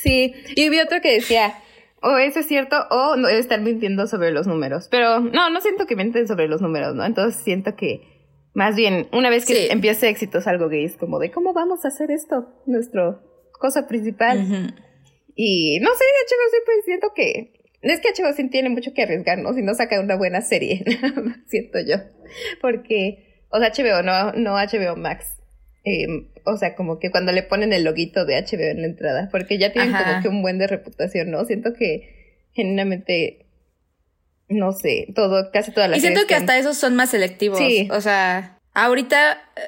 sí, 0.01 0.33
y 0.55 0.69
vi 0.69 0.79
otro 0.79 1.01
que 1.01 1.13
decía, 1.13 1.53
o 2.01 2.17
eso 2.17 2.39
es 2.39 2.47
cierto, 2.47 2.75
o 2.89 3.15
no 3.15 3.27
estar 3.27 3.59
mintiendo 3.61 4.07
sobre 4.07 4.31
los 4.31 4.47
números. 4.47 4.87
Pero 4.89 5.19
no, 5.19 5.49
no 5.49 5.61
siento 5.61 5.85
que 5.85 5.95
mienten 5.95 6.27
sobre 6.27 6.47
los 6.47 6.61
números, 6.61 6.95
¿no? 6.95 7.05
Entonces 7.05 7.41
siento 7.43 7.75
que 7.75 8.15
más 8.53 8.75
bien, 8.75 9.07
una 9.11 9.29
vez 9.29 9.45
que 9.45 9.53
Sí. 9.53 9.67
empiece 9.69 10.09
éxitos 10.09 10.47
algo 10.47 10.67
gay, 10.67 10.83
es 10.83 10.97
como 10.97 11.19
de 11.19 11.29
cómo 11.29 11.53
vamos 11.53 11.85
a 11.85 11.89
hacer 11.89 12.09
esto, 12.09 12.47
nuestro 12.65 13.21
cosa 13.59 13.87
principal. 13.87 14.73
Y 15.35 15.79
no 15.79 15.89
sé, 15.93 16.03
HBO 16.03 16.49
siempre 16.49 16.73
siento 16.85 17.07
que. 17.15 17.53
Es 17.83 17.99
que 17.99 18.09
HBO 18.09 18.33
sí 18.33 18.49
tiene 18.49 18.69
mucho 18.69 18.91
que 18.95 19.03
arriesgar, 19.03 19.37
¿no? 19.37 19.53
Si 19.53 19.61
no 19.61 19.75
saca 19.75 19.99
una 19.99 20.15
buena 20.17 20.41
serie, 20.41 20.83
siento 21.47 21.77
yo. 21.87 21.97
Porque, 22.59 23.43
o 23.49 23.59
sea, 23.59 23.71
HBO, 23.71 24.01
no, 24.01 24.31
no 24.33 24.55
HBO 24.55 24.95
Max. 24.95 25.36
Eh, 25.83 26.27
o 26.43 26.57
sea, 26.57 26.75
como 26.75 26.99
que 26.99 27.11
cuando 27.11 27.31
le 27.31 27.43
ponen 27.43 27.73
el 27.73 27.83
loguito 27.83 28.25
de 28.25 28.35
HBO 28.41 28.71
en 28.71 28.81
la 28.81 28.87
entrada, 28.87 29.29
porque 29.31 29.57
ya 29.57 29.71
tienen 29.71 29.95
Ajá. 29.95 30.05
como 30.05 30.21
que 30.21 30.27
un 30.29 30.41
buen 30.41 30.57
de 30.57 30.67
reputación, 30.67 31.31
¿no? 31.31 31.45
Siento 31.45 31.73
que 31.73 32.45
genuinamente, 32.53 33.45
no 34.49 34.71
sé, 34.73 35.07
todo, 35.15 35.51
casi 35.51 35.71
todas 35.71 35.89
las 35.89 35.99
Y 35.99 36.01
siento 36.01 36.25
que 36.27 36.35
hasta 36.35 36.57
esos 36.57 36.77
son 36.77 36.95
más 36.95 37.11
selectivos. 37.11 37.59
Sí. 37.59 37.87
O 37.91 38.01
sea, 38.01 38.59
ahorita, 38.73 39.33
eh, 39.55 39.61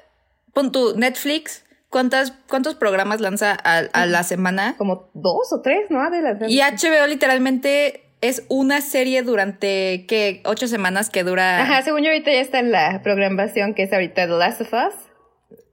pon 0.54 0.72
tu 0.72 0.98
Netflix, 0.98 1.66
¿cuántas, 1.90 2.32
¿cuántos 2.50 2.76
programas 2.76 3.22
lanza 3.22 3.58
a, 3.64 3.78
a 3.94 4.06
la 4.06 4.24
semana? 4.24 4.76
como 4.78 5.10
dos 5.14 5.54
o 5.54 5.62
tres, 5.62 5.90
¿no? 5.90 6.10
De 6.10 6.22
las 6.22 6.38
Y 6.50 6.60
HBO 6.60 7.08
literalmente 7.08 8.02
es 8.22 8.46
una 8.50 8.82
serie 8.82 9.22
durante, 9.24 10.06
¿qué? 10.08 10.42
Ocho 10.44 10.68
semanas 10.68 11.10
que 11.10 11.24
dura 11.24 11.62
Ajá, 11.62 11.82
según 11.84 12.02
yo 12.02 12.10
ahorita 12.10 12.32
ya 12.32 12.42
está 12.42 12.60
en 12.60 12.72
la 12.72 13.02
programación 13.04 13.74
que 13.74 13.84
es 13.84 13.94
ahorita 13.94 14.28
The 14.28 14.34
Last 14.34 14.62
of 14.62 14.74
Us. 14.74 14.94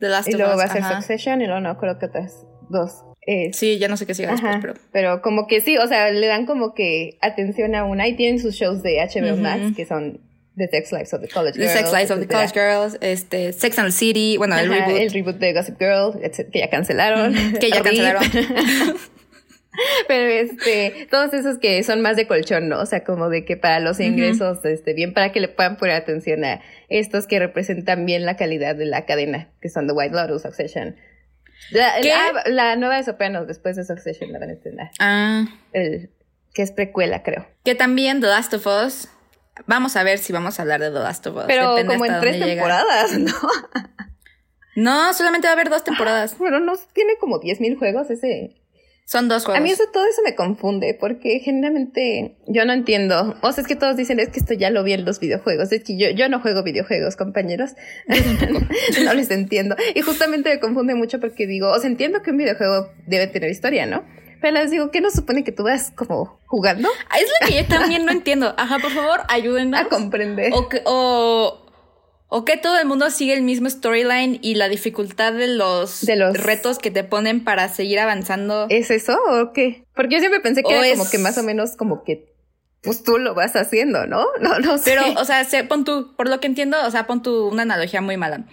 The 0.06 0.12
Last 0.12 0.28
Y 0.28 0.34
of 0.34 0.38
luego 0.38 0.54
Us, 0.54 0.60
va 0.60 0.64
a 0.64 0.72
ser. 0.72 0.82
Succession 0.84 1.40
y 1.42 1.46
luego 1.46 1.60
no 1.60 1.76
creo 1.78 1.98
que 1.98 2.06
otras 2.06 2.44
dos. 2.68 3.02
Eh, 3.26 3.50
Sí, 3.52 3.78
ya 3.78 3.88
no 3.88 3.96
sé 3.96 4.06
qué 4.06 4.14
sigue 4.14 4.28
después, 4.28 4.56
pero... 4.60 4.74
pero 4.92 5.20
como 5.22 5.46
que 5.48 5.60
sí, 5.60 5.76
o 5.78 5.86
sea, 5.88 6.10
le 6.10 6.26
dan 6.28 6.46
como 6.46 6.74
que 6.74 7.18
atención 7.20 7.74
a 7.74 7.84
una 7.84 8.06
y 8.06 8.14
tienen 8.14 8.38
sus 8.40 8.54
shows 8.54 8.82
de 8.82 8.98
HBO 9.00 9.32
Ujú. 9.34 9.42
Max 9.42 9.74
que 9.76 9.84
son 9.84 10.20
The 10.56 10.68
Sex 10.68 10.92
Lives 10.92 11.12
of 11.12 11.20
the 11.22 11.28
College 11.28 11.58
The 11.58 11.66
Girls. 11.66 11.72
Sex 11.78 11.92
Lives 11.92 12.10
of 12.12 12.20
the. 12.20 12.26
College 12.28 12.52
Girls, 12.54 12.98
este, 13.00 13.52
Sex 13.52 13.78
and 13.78 13.88
the 13.88 13.92
City, 13.92 14.36
bueno, 14.38 14.56
el 14.56 14.68
reboot. 14.70 14.96
el 15.00 15.10
reboot 15.10 15.36
de 15.38 15.52
Gossip 15.52 15.76
Girl, 15.78 16.12
que 16.52 16.58
ya 16.60 16.70
cancelaron. 16.70 17.34
que 17.60 17.68
ya 17.70 17.82
cancelaron. 17.82 18.22
Pero 20.08 20.30
este, 20.30 21.06
todos 21.10 21.34
esos 21.34 21.58
que 21.58 21.82
son 21.82 22.00
más 22.00 22.16
de 22.16 22.26
colchón, 22.26 22.68
¿no? 22.68 22.80
O 22.80 22.86
sea, 22.86 23.04
como 23.04 23.28
de 23.28 23.44
que 23.44 23.58
para 23.58 23.78
los 23.80 24.00
ingresos, 24.00 24.64
este, 24.64 24.94
bien 24.94 25.12
para 25.12 25.32
que 25.32 25.40
le 25.40 25.48
puedan 25.48 25.76
poner 25.76 25.96
atención 25.96 26.44
a 26.44 26.62
estos 26.88 27.26
que 27.26 27.38
representan 27.38 28.06
bien 28.06 28.24
la 28.26 28.36
calidad 28.36 28.74
de 28.76 28.86
la 28.86 29.06
cadena, 29.06 29.48
que 29.60 29.68
son 29.68 29.86
The 29.86 29.92
White 29.92 30.14
Lotus, 30.14 30.42
Succession. 30.42 30.96
La, 31.70 31.94
¿Qué? 32.02 32.10
la, 32.10 32.50
la 32.50 32.76
nueva 32.76 32.96
de 32.96 33.04
Sopranos, 33.04 33.46
después 33.46 33.76
de 33.76 33.84
Succession 33.84 34.32
la 34.32 34.38
van 34.38 34.50
a 34.50 34.52
estrenar. 34.52 34.90
Ah, 34.98 35.44
El, 35.72 36.10
que 36.54 36.62
es 36.62 36.70
precuela, 36.72 37.22
creo. 37.22 37.46
que 37.64 37.74
también 37.74 38.20
The 38.20 38.26
Last 38.28 38.54
of 38.54 38.66
Us. 38.66 39.08
Vamos 39.66 39.96
a 39.96 40.02
ver 40.02 40.18
si 40.18 40.32
vamos 40.34 40.58
a 40.58 40.62
hablar 40.62 40.80
de 40.80 40.88
The 40.90 40.98
Last 40.98 41.26
of 41.26 41.36
Us. 41.36 41.44
Pero 41.46 41.74
Depende 41.74 41.94
como 41.94 42.04
en 42.06 42.20
tres 42.20 42.34
llega. 42.36 42.46
temporadas, 42.54 43.18
¿no? 43.18 43.32
No, 44.74 45.14
solamente 45.14 45.46
va 45.46 45.52
a 45.52 45.54
haber 45.54 45.70
dos 45.70 45.84
temporadas. 45.84 46.36
Bueno, 46.38 46.60
no 46.60 46.74
tiene 46.92 47.14
como 47.18 47.40
10.000 47.40 47.78
juegos 47.78 48.10
ese. 48.10 48.54
Son 49.06 49.28
dos 49.28 49.44
juegos. 49.44 49.60
A 49.60 49.62
mí 49.62 49.70
eso, 49.70 49.84
todo 49.92 50.04
eso 50.04 50.20
me 50.24 50.34
confunde 50.34 50.96
porque 50.98 51.38
generalmente 51.38 52.36
yo 52.48 52.64
no 52.64 52.72
entiendo. 52.72 53.36
O 53.40 53.52
sea, 53.52 53.62
es 53.62 53.68
que 53.68 53.76
todos 53.76 53.96
dicen, 53.96 54.18
es 54.18 54.30
que 54.30 54.40
esto 54.40 54.52
ya 54.52 54.68
lo 54.70 54.82
vi 54.82 54.94
en 54.94 55.04
los 55.04 55.20
videojuegos. 55.20 55.70
Es 55.70 55.84
que 55.84 55.96
yo, 55.96 56.10
yo 56.10 56.28
no 56.28 56.40
juego 56.40 56.64
videojuegos, 56.64 57.14
compañeros. 57.14 57.76
no 59.04 59.14
les 59.14 59.30
entiendo. 59.30 59.76
Y 59.94 60.00
justamente 60.00 60.50
me 60.50 60.58
confunde 60.58 60.96
mucho 60.96 61.20
porque 61.20 61.46
digo, 61.46 61.70
o 61.70 61.78
sea, 61.78 61.88
entiendo 61.88 62.20
que 62.22 62.32
un 62.32 62.38
videojuego 62.38 62.90
debe 63.06 63.28
tener 63.28 63.48
historia, 63.48 63.86
¿no? 63.86 64.04
Pero 64.40 64.54
les 64.54 64.72
digo, 64.72 64.90
¿qué 64.90 65.00
nos 65.00 65.12
supone 65.12 65.44
que 65.44 65.52
tú 65.52 65.62
vas 65.62 65.92
como 65.92 66.40
jugando 66.46 66.88
Ah, 67.08 67.18
Es 67.18 67.30
lo 67.40 67.46
que 67.46 67.62
yo 67.62 67.68
también 67.68 68.04
no 68.04 68.12
entiendo. 68.12 68.54
Ajá, 68.58 68.80
por 68.80 68.90
favor, 68.90 69.20
ayúdenos. 69.28 69.80
a 69.86 69.88
comprender? 69.88 70.52
O 70.52 70.68
que, 70.68 70.82
o, 70.84 71.65
o 72.28 72.44
que 72.44 72.56
todo 72.56 72.78
el 72.78 72.86
mundo 72.86 73.08
sigue 73.10 73.34
el 73.34 73.42
mismo 73.42 73.68
storyline 73.70 74.38
y 74.42 74.54
la 74.56 74.68
dificultad 74.68 75.32
de 75.32 75.46
los, 75.48 76.04
De 76.04 76.16
los- 76.16 76.36
retos 76.36 76.78
que 76.78 76.90
te 76.90 77.04
ponen 77.04 77.44
para 77.44 77.68
seguir 77.68 77.98
avanzando. 78.00 78.66
¿Es 78.68 78.90
eso 78.90 79.16
o 79.28 79.52
qué? 79.52 79.84
Porque 79.94 80.14
yo 80.16 80.20
siempre 80.20 80.40
pensé 80.40 80.62
que 80.62 80.74
O 80.74 80.76
era 80.78 80.86
es- 80.88 80.98
como 80.98 81.08
que 81.10 81.18
más 81.18 81.38
o 81.38 81.42
menos 81.42 81.76
como 81.76 82.02
que 82.04 82.34
pues 82.82 83.02
tú 83.02 83.18
lo 83.18 83.34
vas 83.34 83.56
haciendo, 83.56 84.06
¿no? 84.06 84.24
No, 84.40 84.58
no 84.60 84.78
sé. 84.78 84.84
Pero, 84.90 85.20
o 85.20 85.24
sea, 85.24 85.44
se- 85.44 85.64
pon 85.64 85.84
tú, 85.84 86.14
por 86.16 86.28
lo 86.28 86.38
que 86.40 86.46
entiendo, 86.46 86.76
o 86.86 86.90
sea, 86.90 87.06
pon 87.06 87.22
tú 87.22 87.48
una 87.48 87.62
analogía 87.62 88.00
muy 88.00 88.16
mala. 88.16 88.44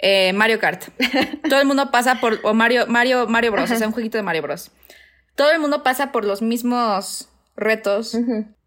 Eh, 0.00 0.32
Mario 0.32 0.58
Kart. 0.60 0.84
Todo 1.48 1.60
el 1.60 1.66
mundo 1.66 1.90
pasa 1.90 2.20
por, 2.20 2.38
o 2.44 2.54
Mario, 2.54 2.86
Mario, 2.86 3.26
Mario 3.26 3.50
Bros, 3.52 3.70
o 3.70 3.76
sea, 3.76 3.86
un 3.86 3.92
jueguito 3.92 4.16
de 4.16 4.22
Mario 4.22 4.42
Bros. 4.42 4.70
Todo 5.34 5.50
el 5.52 5.58
mundo 5.60 5.82
pasa 5.82 6.10
por 6.12 6.24
los 6.24 6.40
mismos 6.42 7.28
retos, 7.56 8.16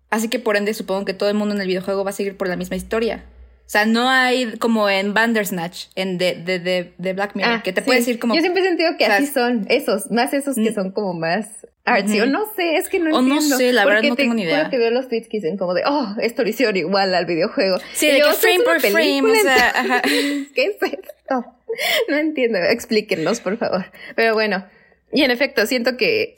así 0.09 0.27
que 0.29 0.39
por 0.39 0.55
ende 0.57 0.73
supongo 0.73 1.05
que 1.05 1.13
todo 1.13 1.29
el 1.29 1.35
mundo 1.35 1.55
en 1.55 1.61
el 1.61 1.67
videojuego 1.67 2.03
va 2.03 2.09
a 2.09 2.13
seguir 2.13 2.35
por 2.37 2.47
la 2.49 2.55
misma 2.57 2.75
historia. 2.75 3.25
O 3.71 3.73
sea, 3.73 3.85
no 3.85 4.09
hay 4.09 4.57
como 4.57 4.89
en 4.89 5.13
Bandersnatch, 5.13 5.85
en 5.95 6.17
de, 6.17 6.35
de, 6.35 6.59
de, 6.59 6.91
de 6.97 7.13
Black 7.13 7.35
Mirror, 7.35 7.53
Ah, 7.53 7.63
que 7.63 7.71
te 7.71 7.79
sí. 7.79 7.85
puede 7.85 7.99
decir 7.99 8.19
como... 8.19 8.35
Yo 8.35 8.41
siempre 8.41 8.61
he 8.61 8.65
sentido 8.65 8.97
que 8.97 9.05
o 9.05 9.07
sea, 9.07 9.15
así 9.15 9.27
son, 9.27 9.65
esos, 9.69 10.11
más 10.11 10.33
esos 10.33 10.55
que 10.55 10.71
Mm. 10.71 10.73
son 10.73 10.91
como 10.91 11.13
más 11.13 11.47
artsy, 11.85 12.19
Ujú. 12.19 12.23
o 12.23 12.31
no 12.33 12.45
sé, 12.53 12.75
es 12.75 12.89
que 12.89 12.99
no 12.99 13.15
O 13.17 13.21
no 13.21 13.35
entiendo. 13.35 13.55
sé, 13.57 13.71
la 13.71 13.85
verdad 13.85 14.03
no 14.03 14.15
te 14.17 14.23
tengo 14.23 14.33
ni 14.33 14.41
idea. 14.43 14.69
que 14.69 14.77
veo 14.77 14.91
los 14.91 15.07
tweets 15.07 15.29
que 15.29 15.37
dicen 15.37 15.55
como 15.57 15.73
de, 15.73 15.83
oh, 15.87 16.15
esto 16.21 16.43
lo 16.43 16.49
hicieron 16.49 16.75
igual 16.75 17.15
al 17.15 17.25
videojuego. 17.25 17.77
Sí, 17.93 18.07
de 18.07 18.19
yo, 18.19 18.25
que 18.25 18.31
"Esto 18.31 18.47
es 18.47 18.53
frame 18.57 18.63
por 18.65 18.79
frame, 18.81 19.21
o 19.21 19.35
sea, 19.35 19.69
ajá. 19.75 20.01
¿Qué 20.53 20.65
es 20.65 20.75
esto? 20.83 21.45
No 22.09 22.17
entiendo, 22.17 22.57
explíquenos, 22.57 23.39
por 23.39 23.55
favor. 23.57 23.85
Pero 24.17 24.33
bueno, 24.33 24.65
y 25.13 25.21
en 25.23 25.31
efecto, 25.31 25.65
siento 25.65 25.95
que, 25.95 26.35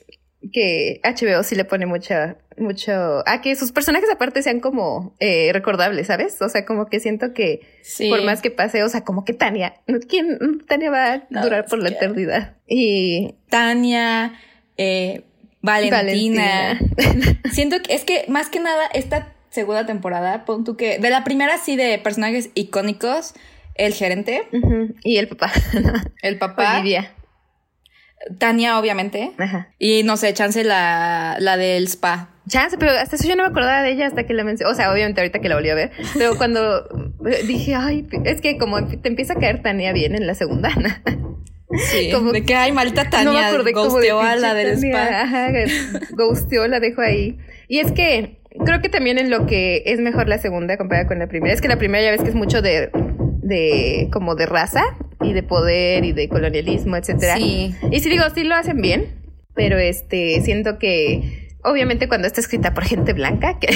que 0.51 0.99
HBO 1.03 1.43
sí 1.43 1.55
le 1.55 1.63
pone 1.65 1.85
mucha, 1.85 2.35
mucho, 2.57 3.23
a 3.27 3.41
que 3.41 3.55
sus 3.55 3.71
personajes 3.71 4.09
aparte 4.11 4.41
sean 4.43 4.59
como 4.59 5.15
eh, 5.19 5.51
recordables, 5.53 6.07
¿sabes? 6.07 6.41
O 6.41 6.49
sea, 6.49 6.65
como 6.65 6.87
que 6.87 6.99
siento 6.99 7.33
que 7.33 7.61
Sí. 7.81 8.09
por 8.09 8.21
más 8.23 8.41
que 8.41 8.51
pase, 8.51 8.83
o 8.83 8.89
sea, 8.89 9.03
como 9.03 9.23
que 9.25 9.33
Tania, 9.33 9.75
¿quién? 10.09 10.63
Tania 10.67 10.91
va 10.91 11.13
a 11.13 11.23
No, 11.29 11.43
durar 11.43 11.65
por 11.65 11.79
la 11.81 11.89
que- 11.89 11.95
eternidad. 11.95 12.55
Y 12.67 13.35
Tania, 13.49 14.33
eh, 14.77 15.21
Valentina. 15.61 16.77
Valentina. 16.77 17.39
Siento 17.51 17.81
que 17.81 17.93
es 17.93 18.03
que 18.03 18.25
más 18.27 18.49
que 18.49 18.59
nada 18.59 18.85
está 18.93 19.33
segunda 19.49 19.85
temporada, 19.85 20.43
pon 20.45 20.63
tú 20.65 20.75
que. 20.75 20.99
De 20.99 21.09
la 21.09 21.23
primera, 21.23 21.57
sí, 21.57 21.75
de 21.77 21.97
personajes 21.99 22.49
icónicos, 22.53 23.33
el 23.75 23.93
gerente. 23.93 24.43
Y 25.03 25.17
el 25.17 25.27
papá. 25.29 25.51
el 26.21 26.37
papá. 26.37 26.75
Olivia. 26.79 27.13
Tania, 28.37 28.79
obviamente. 28.79 29.31
Ajá. 29.37 29.69
Y 29.79 30.03
no 30.03 30.17
sé, 30.17 30.33
chance 30.33 30.63
la, 30.63 31.37
la 31.39 31.57
del 31.57 31.87
spa. 31.87 32.29
Chance, 32.47 32.77
pero 32.77 32.91
hasta 32.91 33.15
eso 33.15 33.27
yo 33.27 33.35
no 33.35 33.43
me 33.43 33.49
acordaba 33.49 33.81
de 33.81 33.91
ella 33.91 34.07
hasta 34.07 34.25
que 34.25 34.33
la 34.33 34.43
mencioné. 34.43 34.71
O 34.71 34.75
sea, 34.75 34.91
obviamente 34.91 35.21
ahorita 35.21 35.39
que 35.39 35.49
la 35.49 35.55
volví 35.55 35.69
a 35.69 35.75
ver. 35.75 35.91
Pero 36.13 36.35
cuando 36.37 36.87
dije, 37.47 37.75
ay, 37.75 38.07
es 38.25 38.41
que 38.41 38.57
como 38.57 38.85
te 38.85 39.07
empieza 39.07 39.33
a 39.33 39.35
caer 39.37 39.61
Tania 39.61 39.93
bien 39.93 40.15
en 40.15 40.27
la 40.27 40.35
segunda. 40.35 40.69
Sí, 41.91 42.11
como, 42.13 42.31
de 42.31 42.43
que, 42.43 42.55
ay, 42.55 42.71
malta 42.71 43.09
Tania, 43.09 43.25
no 43.25 43.33
me 43.33 43.45
acordé 43.45 43.71
ghosteó 43.71 44.19
a 44.19 44.35
la 44.35 44.53
del 44.53 44.77
spa. 44.77 45.21
Ajá, 45.21 45.51
ghosteó, 46.11 46.67
la 46.67 46.79
dejo 46.79 47.01
ahí. 47.01 47.37
Y 47.67 47.79
es 47.79 47.91
que 47.91 48.39
creo 48.65 48.81
que 48.81 48.89
también 48.89 49.17
en 49.17 49.29
lo 49.29 49.45
que 49.45 49.83
es 49.85 49.99
mejor 49.99 50.27
la 50.27 50.37
segunda 50.37 50.77
comparada 50.77 51.07
con 51.07 51.19
la 51.19 51.27
primera, 51.27 51.53
es 51.53 51.61
que 51.61 51.67
la 51.67 51.77
primera 51.77 52.03
ya 52.03 52.11
ves 52.11 52.21
que 52.21 52.29
es 52.29 52.35
mucho 52.35 52.61
de, 52.61 52.91
de 53.41 54.09
como 54.11 54.35
de 54.35 54.45
raza 54.45 54.83
y 55.21 55.33
de 55.33 55.43
poder 55.43 56.05
y 56.05 56.13
de 56.13 56.29
colonialismo, 56.29 56.95
etcétera. 56.95 57.37
Sí. 57.37 57.73
Y 57.91 57.99
sí 57.99 58.09
digo, 58.09 58.23
sí 58.33 58.43
lo 58.43 58.55
hacen 58.55 58.81
bien, 58.81 59.05
pero 59.53 59.77
este, 59.77 60.41
siento 60.41 60.79
que 60.79 61.49
obviamente 61.63 62.07
cuando 62.07 62.27
está 62.27 62.41
escrita 62.41 62.73
por 62.73 62.83
gente 62.85 63.13
blanca, 63.13 63.59
que 63.59 63.69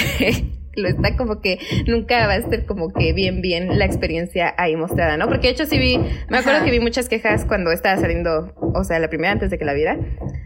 lo 0.78 0.88
está 0.88 1.16
como 1.16 1.40
que 1.40 1.58
nunca 1.86 2.26
va 2.26 2.34
a 2.34 2.42
ser 2.42 2.66
como 2.66 2.92
que 2.92 3.12
bien, 3.12 3.40
bien 3.40 3.78
la 3.78 3.84
experiencia 3.84 4.54
ahí 4.56 4.76
mostrada, 4.76 5.16
¿no? 5.16 5.28
Porque 5.28 5.48
de 5.48 5.52
hecho 5.52 5.66
sí 5.66 5.78
vi, 5.78 5.98
me 6.28 6.38
acuerdo 6.38 6.64
que 6.64 6.70
vi 6.70 6.80
muchas 6.80 7.08
quejas 7.08 7.44
cuando 7.44 7.72
estaba 7.72 8.00
saliendo, 8.00 8.54
o 8.56 8.84
sea, 8.84 8.98
la 8.98 9.08
primera 9.08 9.32
antes 9.32 9.50
de 9.50 9.58
que 9.58 9.64
la 9.64 9.74
viera, 9.74 9.98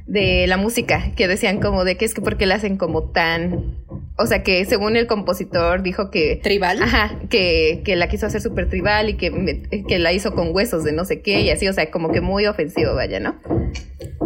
de 0.07 0.47
la 0.47 0.57
música, 0.57 1.12
que 1.16 1.28
decían 1.28 1.61
como 1.61 1.85
de 1.85 1.97
que 1.97 2.05
es 2.05 2.14
que 2.14 2.20
porque 2.20 2.47
la 2.47 2.57
hacen 2.57 2.76
como 2.76 3.11
tan 3.11 3.76
o 4.18 4.26
sea, 4.26 4.43
que 4.43 4.64
según 4.66 4.97
el 4.97 5.07
compositor 5.07 5.83
dijo 5.83 6.11
que... 6.11 6.39
¿Tribal? 6.43 6.83
Ajá, 6.83 7.18
que, 7.30 7.80
que 7.85 7.97
la 7.97 8.09
quiso 8.09 8.26
hacer 8.26 8.41
súper 8.41 8.68
tribal 8.68 9.09
y 9.09 9.14
que, 9.14 9.62
que 9.89 9.99
la 9.99 10.12
hizo 10.12 10.35
con 10.35 10.55
huesos 10.55 10.85
de 10.85 10.93
no 10.93 11.05
sé 11.05 11.22
qué 11.22 11.41
y 11.41 11.51
así, 11.51 11.66
o 11.66 11.72
sea, 11.72 11.91
como 11.91 12.12
que 12.12 12.20
muy 12.20 12.47
ofensivo, 12.47 12.95
vaya, 12.95 13.20
¿no? 13.20 13.37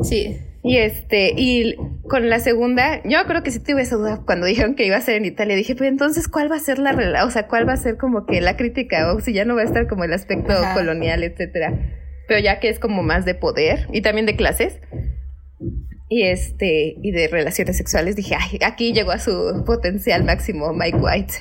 Sí. 0.02 0.38
Y 0.66 0.78
este, 0.78 1.32
y 1.36 1.76
con 2.08 2.28
la 2.28 2.40
segunda, 2.40 3.00
yo 3.04 3.24
creo 3.26 3.44
que 3.44 3.52
sí 3.52 3.60
tuve 3.60 3.82
esa 3.82 3.94
duda 3.94 4.22
cuando 4.26 4.46
dijeron 4.46 4.74
que 4.74 4.84
iba 4.84 4.96
a 4.96 5.00
ser 5.00 5.14
en 5.14 5.24
Italia. 5.24 5.54
Dije, 5.54 5.76
pues 5.76 5.88
entonces, 5.88 6.26
¿cuál 6.26 6.50
va 6.50 6.56
a 6.56 6.60
ser 6.60 6.80
la 6.80 7.24
o 7.24 7.30
sea, 7.30 7.46
cuál 7.46 7.68
va 7.68 7.74
a 7.74 7.76
ser 7.76 7.96
como 7.96 8.26
que 8.26 8.40
la 8.40 8.56
crítica? 8.56 9.14
O 9.14 9.20
si 9.20 9.32
ya 9.32 9.44
no 9.44 9.54
va 9.54 9.60
a 9.60 9.64
estar 9.64 9.86
como 9.86 10.02
el 10.02 10.12
aspecto 10.12 10.52
colonial, 10.74 11.22
etcétera. 11.22 11.72
Pero 12.26 12.40
ya 12.40 12.58
que 12.58 12.68
es 12.68 12.80
como 12.80 13.04
más 13.04 13.24
de 13.24 13.36
poder 13.36 13.86
y 13.92 14.00
también 14.00 14.26
de 14.26 14.34
clases. 14.34 14.80
Y 16.08 16.24
este, 16.24 16.96
y 17.00 17.12
de 17.12 17.28
relaciones 17.28 17.76
sexuales, 17.76 18.16
dije, 18.16 18.34
ay, 18.36 18.58
aquí 18.64 18.92
llegó 18.92 19.12
a 19.12 19.20
su 19.20 19.62
potencial 19.64 20.24
máximo 20.24 20.72
Mike 20.72 20.98
White. 20.98 21.34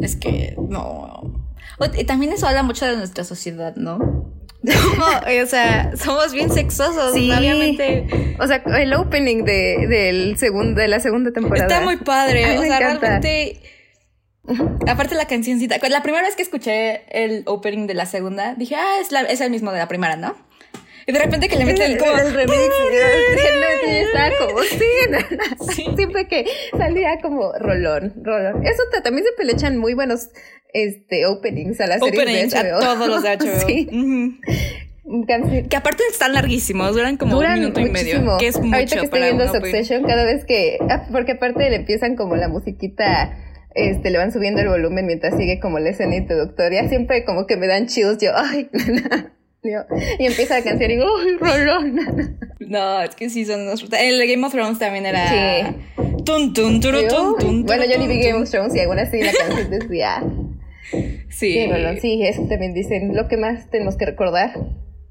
Es 0.00 0.16
que 0.16 0.56
no. 0.70 1.52
Y 1.98 2.04
también 2.04 2.32
eso 2.32 2.46
habla 2.46 2.62
mucho 2.62 2.86
de 2.86 2.96
nuestra 2.96 3.22
sociedad, 3.22 3.76
¿no? 3.76 4.32
O 4.64 5.46
sea, 5.46 5.92
somos 5.96 6.32
bien 6.32 6.50
sexosos, 6.50 7.12
obviamente. 7.14 8.06
O 8.38 8.46
sea, 8.46 8.62
el 8.78 8.94
opening 8.94 9.44
de, 9.44 9.86
del 9.88 10.38
segundo, 10.38 10.80
de 10.80 10.88
la 10.88 11.00
segunda 11.00 11.32
temporada. 11.32 11.66
Está 11.66 11.84
muy 11.84 11.96
padre. 11.98 12.58
o 12.58 12.62
sea, 12.62 12.78
realmente. 12.78 13.60
Aparte 14.88 15.14
la 15.14 15.26
cancioncita. 15.26 15.76
La 15.88 16.02
primera 16.02 16.24
vez 16.24 16.36
que 16.36 16.42
escuché 16.42 17.02
el 17.10 17.42
opening 17.46 17.86
de 17.86 17.94
la 17.94 18.06
segunda, 18.06 18.54
dije, 18.54 18.74
ah, 18.76 19.00
es, 19.00 19.10
la, 19.10 19.22
es 19.22 19.40
el 19.40 19.50
mismo 19.50 19.72
de 19.72 19.78
la 19.78 19.88
primera, 19.88 20.16
¿no? 20.16 20.36
Y 21.06 21.12
de 21.12 21.18
repente 21.18 21.48
que 21.48 21.56
le 21.56 21.64
meten 21.64 21.82
el, 21.92 21.98
como, 21.98 22.16
el 22.16 22.32
remix. 22.32 22.74
y 23.86 23.90
estaba 23.90 24.30
como, 24.38 24.60
sí, 24.62 25.94
Siempre 25.96 26.28
que 26.28 26.46
salía 26.76 27.18
como 27.20 27.52
rolón, 27.52 28.14
rolón. 28.22 28.66
Eso 28.66 28.82
también 29.02 29.26
se 29.26 29.32
pelechan 29.32 29.76
muy 29.76 29.94
buenos 29.94 30.30
este, 30.74 31.24
openings 31.24 31.80
a 31.80 31.86
las 31.86 32.00
series 32.00 32.52
de 32.52 32.60
HBO. 32.60 32.76
a 32.76 32.80
todos 32.80 33.08
los 33.08 33.22
de 33.22 33.36
HBO. 33.36 33.60
sí. 33.66 33.88
Que 35.68 35.76
aparte 35.76 36.02
están 36.10 36.32
larguísimos, 36.32 36.94
duran 36.94 37.16
como 37.16 37.38
un 37.38 37.52
minuto 37.54 37.80
y 37.80 37.88
medio. 37.88 38.36
Que 38.38 38.48
es 38.48 38.60
mucho 38.60 38.74
Ahorita 38.74 38.96
que 38.96 39.04
estoy 39.04 39.20
viendo 39.20 39.48
Succession, 39.48 40.02
cada 40.04 40.24
vez 40.24 40.44
que. 40.44 40.78
Ah, 40.90 41.06
porque 41.10 41.32
aparte 41.32 41.70
le 41.70 41.76
empiezan 41.76 42.16
como 42.16 42.36
la 42.36 42.48
musiquita. 42.48 43.38
Este, 43.74 44.10
le 44.10 44.18
van 44.18 44.30
subiendo 44.30 44.60
el 44.60 44.68
volumen 44.68 45.04
mientras 45.04 45.36
sigue 45.36 45.58
como 45.58 45.80
la 45.80 45.90
escena 45.90 46.14
introductoria. 46.14 46.88
Siempre 46.88 47.24
como 47.24 47.46
que 47.46 47.56
me 47.56 47.66
dan 47.66 47.86
chills. 47.86 48.18
Yo, 48.20 48.30
ay, 48.34 48.70
y 50.18 50.26
empieza 50.26 50.58
la 50.58 50.64
canción 50.64 50.90
y 50.90 50.94
digo, 50.94 51.06
¡ay, 51.20 51.36
rolón! 51.38 52.38
No, 52.60 53.02
es 53.02 53.14
que 53.14 53.30
sí 53.30 53.44
son 53.44 53.62
unos... 53.62 53.84
El 53.92 54.26
Game 54.28 54.46
of 54.46 54.52
Thrones 54.52 54.78
también 54.78 55.06
era... 55.06 55.28
Sí. 55.28 56.04
Tun, 56.24 56.52
tun, 56.52 56.80
turu, 56.80 57.06
tun, 57.08 57.36
tun, 57.38 57.64
Bueno, 57.64 57.84
yo 57.84 57.98
ni 57.98 58.06
vi 58.06 58.20
Game 58.20 58.42
of 58.42 58.50
Thrones 58.50 58.74
y 58.74 58.80
aún 58.80 58.98
así 58.98 59.20
la 59.22 59.32
canción 59.32 59.70
decía... 59.78 60.22
Sí. 61.28 61.52
Sí, 61.52 61.66
bueno, 61.66 61.98
sí, 62.00 62.22
eso 62.22 62.46
también 62.48 62.74
dicen 62.74 63.14
lo 63.16 63.28
que 63.28 63.36
más 63.36 63.70
tenemos 63.70 63.96
que 63.96 64.06
recordar 64.06 64.52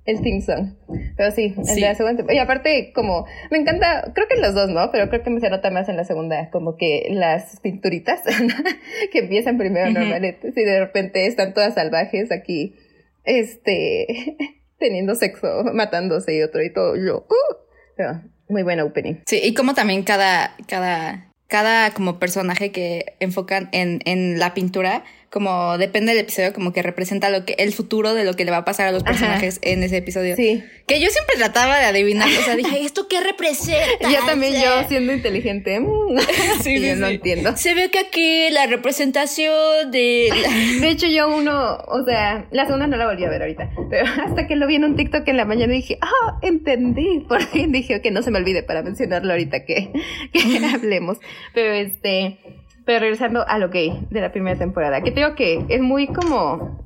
el 0.06 0.22
theme 0.22 0.42
song. 0.42 0.74
Pero 1.16 1.32
sí, 1.32 1.54
en 1.56 1.82
la 1.82 1.96
segunda. 1.96 2.34
Y 2.34 2.38
aparte, 2.38 2.92
como, 2.94 3.26
me 3.52 3.58
encanta, 3.58 4.12
creo 4.14 4.28
que 4.28 4.36
en 4.36 4.42
los 4.42 4.54
dos, 4.54 4.70
¿no? 4.70 4.92
Pero 4.92 5.10
creo 5.10 5.24
que 5.24 5.30
me 5.30 5.40
se 5.40 5.50
nota 5.50 5.72
más 5.72 5.88
en 5.90 5.98
la 5.98 6.04
segunda, 6.04 6.50
como 6.52 6.76
que 6.76 7.08
las 7.12 7.60
pinturitas 7.62 8.22
que 9.12 9.20
empiezan 9.20 9.58
primero 9.58 9.90
normalmente. 9.92 10.52
Si 10.52 10.64
de 10.64 10.80
repente 10.80 11.26
están 11.26 11.54
todas 11.54 11.76
salvajes 11.76 12.32
aquí, 12.32 12.76
este, 13.24 14.36
teniendo 14.78 15.16
sexo, 15.16 15.64
matándose 15.74 16.36
y 16.36 16.42
otro 16.42 16.62
y 16.62 16.72
todo. 16.72 16.96
Yo, 16.96 17.26
uh, 17.30 18.04
muy 18.50 18.64
buena 18.64 18.84
opening. 18.84 19.16
Sí, 19.26 19.40
y 19.42 19.54
como 19.54 19.74
también 19.74 20.04
cada, 20.04 20.56
cada, 20.68 21.32
cada 21.48 21.92
como 21.92 22.20
personaje 22.20 22.72
que 22.72 23.16
enfocan 23.20 23.70
en, 23.72 24.02
en 24.06 24.38
la 24.38 24.54
pintura 24.54 25.04
como 25.34 25.80
depende 25.80 26.12
del 26.12 26.22
episodio, 26.22 26.54
como 26.54 26.74
que 26.74 26.84
representa 26.84 27.32
lo 27.32 27.44
que, 27.44 27.56
el 27.58 27.74
futuro 27.74 28.14
de 28.14 28.24
lo 28.24 28.36
que 28.36 28.46
le 28.46 28.52
va 28.52 28.58
a 28.58 28.66
pasar 28.66 28.90
a 28.90 28.92
los 28.92 29.02
personajes 29.02 29.58
en 29.64 29.82
ese 29.82 29.98
episodio. 29.98 30.36
Sí. 30.36 30.64
Que 30.86 31.02
yo 31.02 31.10
siempre 31.10 31.38
trataba 31.38 31.80
de 31.80 31.86
adivinar, 31.86 32.28
o 32.28 32.44
sea, 32.44 32.56
dije, 32.56 32.82
¿esto 32.86 33.08
qué 33.08 33.20
representa? 33.20 34.12
Yo 34.12 34.24
también, 34.28 34.54
yo 34.54 34.88
siendo 34.88 35.12
inteligente, 35.12 35.80
mm, 35.80 36.20
sí, 36.62 36.78
sí, 36.78 36.92
no 36.98 37.08
entiendo. 37.08 37.58
Se 37.58 37.74
ve 37.74 37.90
que 37.90 37.98
aquí 37.98 38.52
la 38.52 38.68
representación 38.68 39.90
de... 39.90 40.30
De 40.80 40.90
hecho, 40.90 41.08
yo 41.08 41.36
uno, 41.36 41.78
o 41.88 42.06
sea, 42.06 42.46
la 42.52 42.66
segunda 42.68 42.86
no 42.86 42.96
la 42.96 43.08
volví 43.08 43.26
a 43.26 43.30
ver 43.30 43.42
ahorita, 43.42 43.72
pero 43.90 44.06
hasta 44.24 44.46
que 44.46 44.56
lo 44.56 44.68
vi 44.68 44.76
en 44.76 44.84
un 44.84 44.96
TikTok 44.96 45.28
en 45.28 45.38
la 45.38 45.46
mañana 45.46 45.74
dije, 45.74 45.98
ah, 46.02 46.38
entendí, 46.44 47.22
por 47.28 47.42
fin 47.42 47.72
dije, 47.72 48.02
que 48.02 48.12
no 48.12 48.22
se 48.22 48.30
me 48.30 48.38
olvide 48.38 48.62
para 48.62 48.84
mencionarlo 48.84 49.32
ahorita 49.32 49.66
que, 49.66 49.92
que 50.32 50.62
hablemos. 50.64 51.18
Pero 51.56 51.74
este 51.74 52.38
pero 52.86 53.00
regresando 53.00 53.46
a 53.48 53.58
lo 53.58 53.70
gay 53.70 54.08
de 54.10 54.22
la 54.22 54.32
primera 54.32 54.58
temporada, 54.58 55.02
que 55.02 55.14
creo 55.14 55.36
que 55.36 55.66
es 55.70 55.82
muy 55.82 56.08
como 56.08 56.84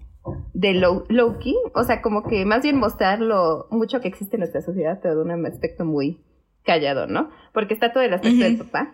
de 0.53 0.73
low, 0.73 1.05
low 1.09 1.37
key, 1.39 1.55
o 1.73 1.83
sea, 1.83 2.01
como 2.01 2.23
que 2.23 2.45
más 2.45 2.63
bien 2.63 2.77
mostrar 2.77 3.19
lo 3.19 3.67
mucho 3.71 4.01
que 4.01 4.07
existe 4.07 4.35
en 4.35 4.41
nuestra 4.41 4.61
sociedad, 4.61 4.99
pero 5.01 5.15
de 5.15 5.21
un 5.21 5.45
aspecto 5.45 5.85
muy 5.85 6.19
callado, 6.63 7.07
¿no? 7.07 7.29
Porque 7.53 7.73
está 7.73 7.93
todo 7.93 8.03
el 8.03 8.13
aspecto 8.13 8.43
del 8.43 8.57
papá, 8.57 8.93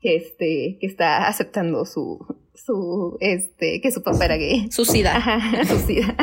que 0.00 0.16
este, 0.16 0.78
que 0.80 0.86
está 0.86 1.26
aceptando 1.26 1.84
su, 1.86 2.18
su, 2.54 3.16
este, 3.20 3.80
que 3.80 3.90
su 3.90 4.02
papá 4.02 4.26
era 4.26 4.36
gay. 4.36 4.70
Su 4.70 4.84
sida. 4.84 5.22
su 5.64 5.78
sida. 5.78 6.14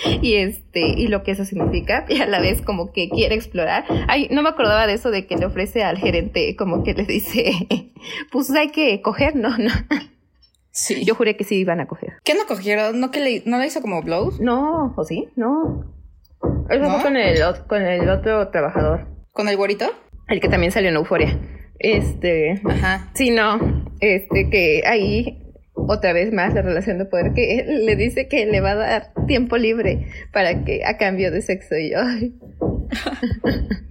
y 0.22 0.34
este 0.34 0.80
y 0.80 1.08
lo 1.08 1.22
que 1.22 1.32
eso 1.32 1.44
significa 1.44 2.04
y 2.08 2.20
a 2.20 2.26
la 2.26 2.40
vez 2.40 2.62
como 2.62 2.92
que 2.92 3.08
quiere 3.08 3.34
explorar. 3.34 3.84
Ay, 4.08 4.28
no 4.30 4.42
me 4.42 4.48
acordaba 4.48 4.86
de 4.86 4.94
eso 4.94 5.10
de 5.10 5.26
que 5.26 5.36
le 5.36 5.46
ofrece 5.46 5.82
al 5.82 5.98
gerente 5.98 6.54
como 6.56 6.82
que 6.82 6.94
le 6.94 7.04
dice, 7.04 7.52
pues 8.32 8.50
hay 8.50 8.70
que 8.70 9.00
coger, 9.02 9.36
no, 9.36 9.50
no. 9.58 9.70
Sí. 10.70 11.04
Yo 11.04 11.14
juré 11.14 11.36
que 11.36 11.44
sí 11.44 11.56
iban 11.56 11.80
a 11.80 11.86
coger. 11.86 12.14
¿Qué 12.24 12.34
no 12.34 12.46
cogieron? 12.46 12.98
¿No 12.98 13.10
que 13.10 13.20
le, 13.20 13.42
no 13.44 13.58
le 13.58 13.66
hizo 13.66 13.82
como 13.82 14.02
blows? 14.02 14.40
No, 14.40 14.94
¿o 14.96 15.04
sí? 15.04 15.28
No. 15.36 15.84
Eso 16.70 16.90
fue 16.90 17.02
con 17.02 17.16
el, 17.16 17.40
con 17.68 17.82
el 17.82 18.08
otro 18.08 18.48
trabajador. 18.48 19.06
¿Con 19.32 19.48
el 19.48 19.56
güerito? 19.58 19.92
El 20.28 20.40
que 20.40 20.48
también 20.48 20.72
salió 20.72 20.88
en 20.88 20.96
Euforia. 20.96 21.38
Este. 21.78 22.62
Ajá. 22.64 23.10
Sí, 23.14 23.30
no. 23.30 23.58
Este, 24.00 24.48
que 24.48 24.82
ahí 24.86 25.41
otra 25.74 26.12
vez 26.12 26.32
más 26.32 26.54
la 26.54 26.62
relación 26.62 26.98
de 26.98 27.06
poder 27.06 27.32
que 27.34 27.64
le 27.66 27.96
dice 27.96 28.28
que 28.28 28.46
le 28.46 28.60
va 28.60 28.72
a 28.72 28.76
dar 28.76 29.12
tiempo 29.26 29.56
libre 29.56 30.06
para 30.32 30.64
que 30.64 30.84
a 30.84 30.96
cambio 30.98 31.30
de 31.30 31.42
sexo 31.42 31.76
y 31.76 31.90
yo. 31.90 31.98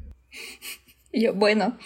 y 1.12 1.24
yo, 1.24 1.34
bueno, 1.34 1.78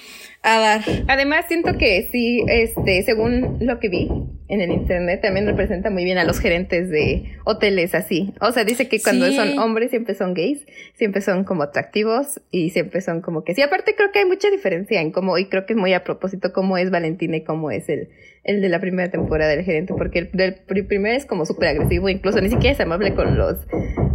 a 0.43 0.59
dar. 0.59 0.81
Además 1.07 1.45
siento 1.47 1.77
que 1.77 2.09
sí, 2.11 2.43
este, 2.47 3.03
según 3.03 3.57
lo 3.61 3.79
que 3.79 3.89
vi, 3.89 4.09
en 4.47 4.61
el 4.61 4.71
internet 4.71 5.21
también 5.21 5.47
representa 5.47 5.89
muy 5.89 6.03
bien 6.03 6.19
a 6.19 6.23
los 6.23 6.39
gerentes 6.39 6.89
de 6.89 7.37
hoteles 7.45 7.95
así. 7.95 8.33
O 8.41 8.51
sea, 8.51 8.63
dice 8.63 8.87
que 8.87 9.01
cuando 9.01 9.31
son 9.31 9.57
hombres 9.57 9.89
siempre 9.89 10.13
son 10.13 10.33
gays, 10.33 10.65
siempre 10.93 11.21
son 11.21 11.45
como 11.45 11.63
atractivos 11.63 12.41
y 12.51 12.69
siempre 12.69 13.01
son 13.01 13.21
como 13.21 13.43
que 13.43 13.55
sí. 13.55 13.61
Aparte 13.63 13.95
creo 13.95 14.11
que 14.11 14.19
hay 14.19 14.25
mucha 14.25 14.51
diferencia 14.51 15.01
en 15.01 15.11
cómo, 15.11 15.37
y 15.37 15.45
creo 15.45 15.65
que 15.65 15.73
es 15.73 15.79
muy 15.79 15.93
a 15.93 16.03
propósito 16.03 16.53
cómo 16.53 16.77
es 16.77 16.91
Valentina 16.91 17.37
y 17.37 17.43
cómo 17.43 17.71
es 17.71 17.89
el, 17.89 18.09
el 18.45 18.61
de 18.61 18.69
la 18.69 18.79
primera 18.79 19.09
temporada 19.09 19.49
del 19.49 19.65
gerente, 19.65 19.93
porque 19.97 20.19
el 20.19 20.29
del 20.31 20.53
primero 20.85 21.15
es 21.15 21.25
como 21.25 21.45
súper 21.45 21.69
agresivo, 21.69 22.09
incluso 22.09 22.39
ni 22.41 22.49
siquiera 22.49 22.73
es 22.73 22.79
amable 22.79 23.15
con 23.15 23.37
los, 23.37 23.57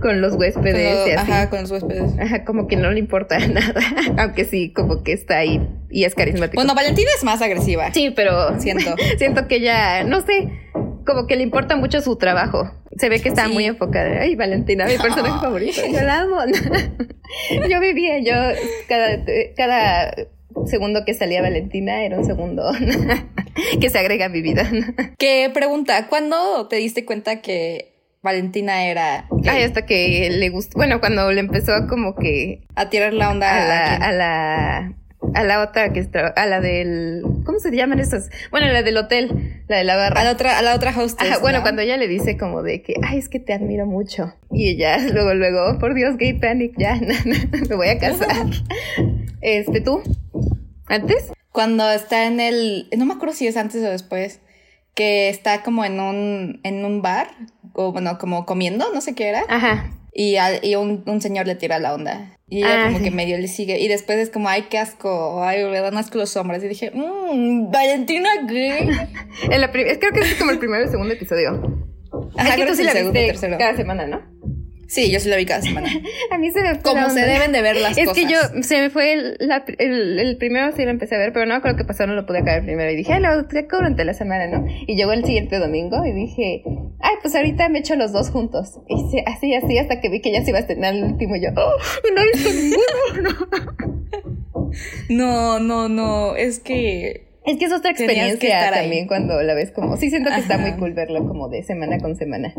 con 0.01 0.21
los 0.21 0.35
huéspedes. 0.35 1.17
Ajá, 1.17 1.51
con 1.51 1.63
los 1.63 1.71
huéspedes. 1.73 2.17
Ajá, 2.19 2.45
como 2.45 2.69
que 2.69 2.77
no 2.77 2.93
le 2.93 3.01
importa 3.01 3.39
nada, 3.49 3.81
aunque 4.19 4.45
sí, 4.45 4.73
como 4.73 5.03
que 5.03 5.13
está 5.13 5.39
ahí 5.39 5.61
y 5.91 6.05
es 6.05 6.15
carismático. 6.15 6.55
Bueno, 6.55 6.77
Valentina 6.77 7.11
es 7.17 7.25
más 7.25 7.43
agresiva. 7.43 7.93
Sí, 7.93 8.13
pero 8.15 8.59
siento. 8.61 8.95
siento 9.19 9.49
que 9.49 9.57
ella, 9.57 10.05
no 10.05 10.21
sé, 10.21 10.49
como 11.05 11.27
que 11.27 11.35
le 11.35 11.43
importa 11.43 11.75
mucho 11.75 12.01
su 12.01 12.17
trabajo. 12.17 12.71
Se 12.99 13.09
ve 13.09 13.21
que 13.21 13.31
está 13.31 13.49
muy 13.49 13.65
enfocada. 13.65 14.21
Ay, 14.21 14.37
Valentina, 14.37 14.87
mi 14.87 14.97
personaje 14.97 15.41
favorito. 15.41 15.81
Yo 15.93 16.03
la 16.03 16.21
amo. 16.21 16.37
yo 17.69 17.81
vivía, 17.81 18.21
yo 18.21 18.35
cada, 18.89 19.25
cada 19.57 20.15
segundo 20.67 21.05
que 21.05 21.15
salía 21.15 21.43
Valentina 21.43 22.05
era 22.05 22.19
un 22.19 22.25
segundo 22.25 22.71
que 23.81 23.91
se 23.91 23.99
agrega 23.99 24.27
a 24.27 24.29
mi 24.29 24.43
vida. 24.43 24.71
¿Qué 25.19 25.51
pregunta? 25.53 26.07
¿Cuándo 26.09 26.69
te 26.69 26.77
diste 26.77 27.05
cuenta 27.05 27.41
que 27.41 27.91
Valentina 28.23 28.85
era 28.85 29.27
Ay, 29.49 29.63
hasta 29.63 29.87
que 29.87 30.29
le 30.31 30.49
gustó. 30.51 30.77
Bueno, 30.77 31.01
cuando 31.01 31.33
le 31.33 31.41
empezó 31.41 31.87
como 31.89 32.15
que. 32.15 32.61
A 32.75 32.91
tirar 32.91 33.15
la 33.15 33.31
onda 33.31 33.51
a 33.51 33.67
la. 33.67 33.95
A, 33.97 34.13
la 34.13 34.95
a 35.35 35.45
la 35.45 35.63
otra 35.63 35.93
que 35.93 36.01
está, 36.01 36.29
a 36.29 36.47
la 36.47 36.61
del, 36.61 37.23
¿cómo 37.45 37.59
se 37.59 37.71
llaman 37.71 38.01
estas? 38.01 38.31
Bueno, 38.51 38.69
la 38.69 38.83
del 38.83 38.97
hotel, 38.97 39.63
la 39.69 39.77
de 39.77 39.85
la 39.85 39.97
barra. 39.97 40.21
A 40.21 40.25
la 40.25 40.33
otra, 40.33 40.59
a 40.59 40.63
la 40.63 40.75
otra 40.75 40.97
hostess. 40.97 41.41
bueno, 41.41 41.63
cuando 41.63 41.83
ella 41.83 41.97
le 41.97 42.09
dice 42.09 42.37
como 42.37 42.63
de 42.63 42.83
que, 42.83 42.95
ay, 43.03 43.19
es 43.19 43.29
que 43.29 43.39
te 43.39 43.53
admiro 43.53 43.87
mucho. 43.87 44.35
Y 44.51 44.71
ella, 44.71 44.99
luego, 45.13 45.35
luego, 45.35 45.79
por 45.79 45.95
Dios, 45.95 46.17
gay 46.17 46.35
panic, 46.35 46.75
ya, 46.79 46.99
me 47.69 47.77
voy 47.77 47.89
a 47.89 47.99
casar. 47.99 48.47
este, 49.41 49.81
¿tú? 49.81 50.03
¿Antes? 50.91 51.33
Cuando 51.53 51.89
está 51.91 52.27
en 52.27 52.41
el, 52.41 52.89
no 52.97 53.07
me 53.07 53.15
acuerdo 53.15 53.35
si 53.35 53.47
es 53.47 53.57
antes 53.57 53.83
o 53.83 53.91
después, 53.91 54.41
que 54.95 55.29
está 55.29 55.63
como 55.63 55.85
en 55.85 56.01
un, 56.01 56.61
en 56.65 56.85
un 56.85 57.01
bar, 57.01 57.29
o 57.75 57.93
bueno, 57.93 58.19
como 58.19 58.45
comiendo, 58.45 58.93
no 58.93 59.01
sé 59.01 59.15
qué 59.15 59.29
era. 59.29 59.45
Ajá. 59.49 59.93
Y, 60.13 60.37
y 60.63 60.75
un, 60.75 61.05
un, 61.07 61.21
señor 61.21 61.47
le 61.47 61.55
tira 61.55 61.79
la 61.79 61.95
onda. 61.95 62.37
Y 62.49 62.59
ella 62.59 62.83
ah, 62.83 62.87
como 62.87 63.03
que 63.03 63.13
medio 63.13 63.39
le 63.39 63.47
sigue. 63.47 63.79
Y 63.79 63.87
después 63.87 64.19
es 64.19 64.31
como, 64.31 64.49
ay, 64.49 64.67
qué 64.69 64.79
asco. 64.79 65.45
Ay, 65.45 65.65
me 65.65 65.81
dan 65.81 65.97
asco 65.97 66.19
los 66.19 66.37
hombres. 66.37 66.65
Y 66.65 66.69
dije, 66.69 66.91
mmm, 66.93 67.71
Valentina 67.71 68.29
gay. 68.49 68.91
en 69.51 69.61
la 69.61 69.71
creo 69.71 70.13
que 70.13 70.21
es 70.21 70.35
como 70.35 70.51
el 70.51 70.59
primer 70.59 70.83
o 70.83 70.91
segundo 70.91 71.15
episodio. 71.15 71.63
Ajá, 72.37 72.57
que 72.57 72.67
tú 72.67 72.75
sí 72.75 72.83
la 72.83 72.93
viste 72.93 73.35
cada 73.57 73.77
semana, 73.77 74.09
¿no? 74.09 74.21
Sí, 74.91 75.09
yo 75.13 75.21
sí 75.21 75.29
la 75.29 75.37
vi 75.37 75.47
cada 75.47 75.63
semana. 75.63 75.89
a 76.33 76.39
mí 76.39 76.51
se 76.51 76.61
me 76.63 76.75
fue 76.75 76.83
Como 76.83 77.11
se 77.11 77.21
deben 77.21 77.53
de 77.53 77.63
ver 77.63 77.77
las 77.77 77.97
cosas. 77.97 78.09
Es 78.09 78.13
que 78.13 78.29
yo, 78.29 78.63
se 78.63 78.81
me 78.81 78.91
fue 78.91 79.13
el, 79.13 79.37
el, 79.79 80.37
primero 80.37 80.73
sí 80.73 80.83
lo 80.83 80.91
empecé 80.91 81.15
a 81.15 81.19
ver, 81.19 81.33
pero 81.33 81.47
no 81.47 81.63
creo 81.63 81.77
que 81.77 81.85
pasó, 81.85 82.09
no 82.09 82.15
lo 82.15 82.27
pude 82.27 82.41
acabar 82.41 82.65
primero. 82.65 82.91
Y 82.91 82.97
dije, 82.97 83.13
ay, 83.13 83.23
lo 83.23 83.47
traigo 83.47 83.77
durante 83.77 84.05
la 84.05 84.15
semana, 84.15 84.49
¿no? 84.49 84.67
Y 84.89 84.97
llegó 84.97 85.13
el 85.13 85.25
siguiente 85.25 85.61
domingo 85.61 86.05
y 86.05 86.13
dije, 86.13 86.65
ay, 86.99 87.15
pues 87.23 87.37
ahorita 87.37 87.69
me 87.69 87.79
echo 87.79 87.95
los 87.95 88.11
dos 88.11 88.31
juntos. 88.31 88.81
Y 88.89 89.21
así, 89.27 89.55
así, 89.55 89.79
hasta 89.79 90.01
que 90.01 90.09
vi 90.09 90.21
que 90.21 90.33
ya 90.33 90.43
se 90.43 90.51
iba 90.51 90.59
a 90.59 90.63
estrenar 90.63 90.93
el 90.93 91.05
último 91.05 91.37
y 91.37 91.43
yo, 91.43 91.51
oh, 91.55 92.11
no 92.13 92.21
he 92.21 92.33
visto 92.33 92.51
ninguno. 92.53 93.49
no, 95.09 95.61
no, 95.61 95.89
no, 95.89 96.35
es 96.35 96.59
que... 96.59 97.29
Es 97.47 97.59
que 97.59 97.67
es 97.67 97.73
otra 97.73 97.93
experiencia 97.93 98.73
también 98.73 99.07
cuando 99.07 99.41
la 99.41 99.55
ves 99.55 99.71
como, 99.71 99.97
sí 99.97 100.11
siento 100.11 100.31
que 100.31 100.41
está 100.41 100.59
muy 100.59 100.73
cool 100.73 100.95
verlo 100.95 101.27
como 101.29 101.49
de 101.49 101.63
semana 101.63 101.99
con 102.01 102.17
semana. 102.17 102.53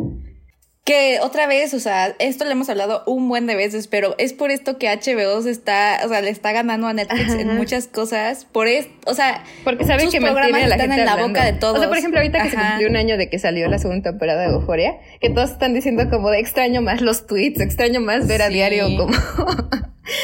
Que 0.83 1.19
otra 1.21 1.45
vez, 1.45 1.75
o 1.75 1.79
sea, 1.79 2.15
esto 2.17 2.43
lo 2.43 2.49
hemos 2.49 2.67
hablado 2.67 3.03
un 3.05 3.29
buen 3.29 3.45
de 3.45 3.55
veces, 3.55 3.87
pero 3.87 4.15
es 4.17 4.33
por 4.33 4.49
esto 4.49 4.79
que 4.79 4.87
HBO 4.87 5.39
se 5.43 5.51
está, 5.51 5.99
o 6.03 6.09
sea, 6.09 6.21
le 6.21 6.31
está 6.31 6.51
ganando 6.53 6.87
a 6.87 6.93
Netflix 6.93 7.33
en 7.33 7.55
muchas 7.55 7.87
cosas. 7.87 8.45
Por 8.45 8.67
esto, 8.67 8.91
o 9.05 9.13
sea, 9.13 9.43
porque 9.63 9.85
saben 9.85 10.09
que 10.09 10.19
programas 10.19 10.67
la 10.67 10.75
están 10.75 10.91
en 10.91 11.05
la 11.05 11.17
boca 11.17 11.45
de 11.45 11.53
todos. 11.53 11.75
O 11.75 11.79
sea, 11.79 11.87
por 11.87 11.99
ejemplo, 11.99 12.19
ahorita 12.19 12.41
que 12.41 12.49
se 12.49 12.57
cumplió 12.57 12.87
un 12.89 12.95
año 12.95 13.17
de 13.17 13.29
que 13.29 13.37
salió 13.37 13.67
la 13.67 13.77
segunda 13.77 14.09
temporada 14.09 14.41
de 14.41 14.53
Euphoria, 14.53 14.95
que 15.19 15.29
todos 15.29 15.51
están 15.51 15.75
diciendo 15.75 16.09
como 16.09 16.31
de 16.31 16.39
extraño 16.39 16.81
más 16.81 17.01
los 17.01 17.27
tweets, 17.27 17.61
extraño 17.61 18.01
más 18.01 18.27
ver 18.27 18.41
a 18.41 18.49
diario 18.49 18.87
como 18.97 19.15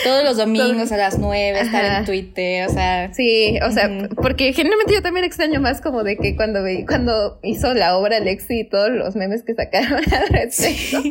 Todos 0.04 0.24
los 0.24 0.38
domingos 0.46 0.92
a 0.92 0.98
las 0.98 1.18
nueve, 1.18 1.60
estar 1.62 1.84
en 1.86 2.06
Twitter, 2.06 2.68
o 2.68 2.72
sea. 2.72 3.14
Sí, 3.14 3.58
o 3.66 3.72
sea, 3.72 3.90
porque 4.16 4.54
generalmente 4.54 4.94
yo 4.94 5.02
también 5.02 5.26
extraño 5.26 5.60
más 5.60 5.82
como 5.82 6.04
de 6.04 6.18
que 6.18 6.36
cuando 6.36 6.60
cuando 6.88 7.40
hizo 7.44 7.74
la 7.74 7.98
obra 7.98 8.20
Lexi 8.20 8.62
y 8.62 8.64
todos 8.70 8.90
los 8.90 9.16
memes 9.16 9.44
que 9.44 9.54
sacaron 9.54 10.02
al 10.14 10.28
respecto. 10.30 11.02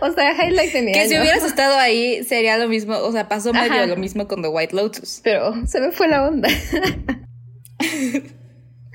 O 0.00 0.12
sea, 0.12 0.32
highlight 0.32 0.72
de 0.72 0.82
mi 0.82 0.92
Que 0.92 1.08
si 1.08 1.18
hubieras 1.18 1.44
estado 1.44 1.74
ahí 1.78 2.24
sería 2.24 2.58
lo 2.58 2.68
mismo, 2.68 2.96
o 2.96 3.12
sea, 3.12 3.28
pasó 3.28 3.52
medio 3.52 3.86
lo 3.86 3.96
mismo 3.96 4.28
con 4.28 4.42
The 4.42 4.48
White 4.48 4.74
Lotus. 4.74 5.20
Pero 5.22 5.66
se 5.66 5.80
me 5.80 5.92
fue 5.92 6.08
la 6.08 6.26
onda. 6.26 6.48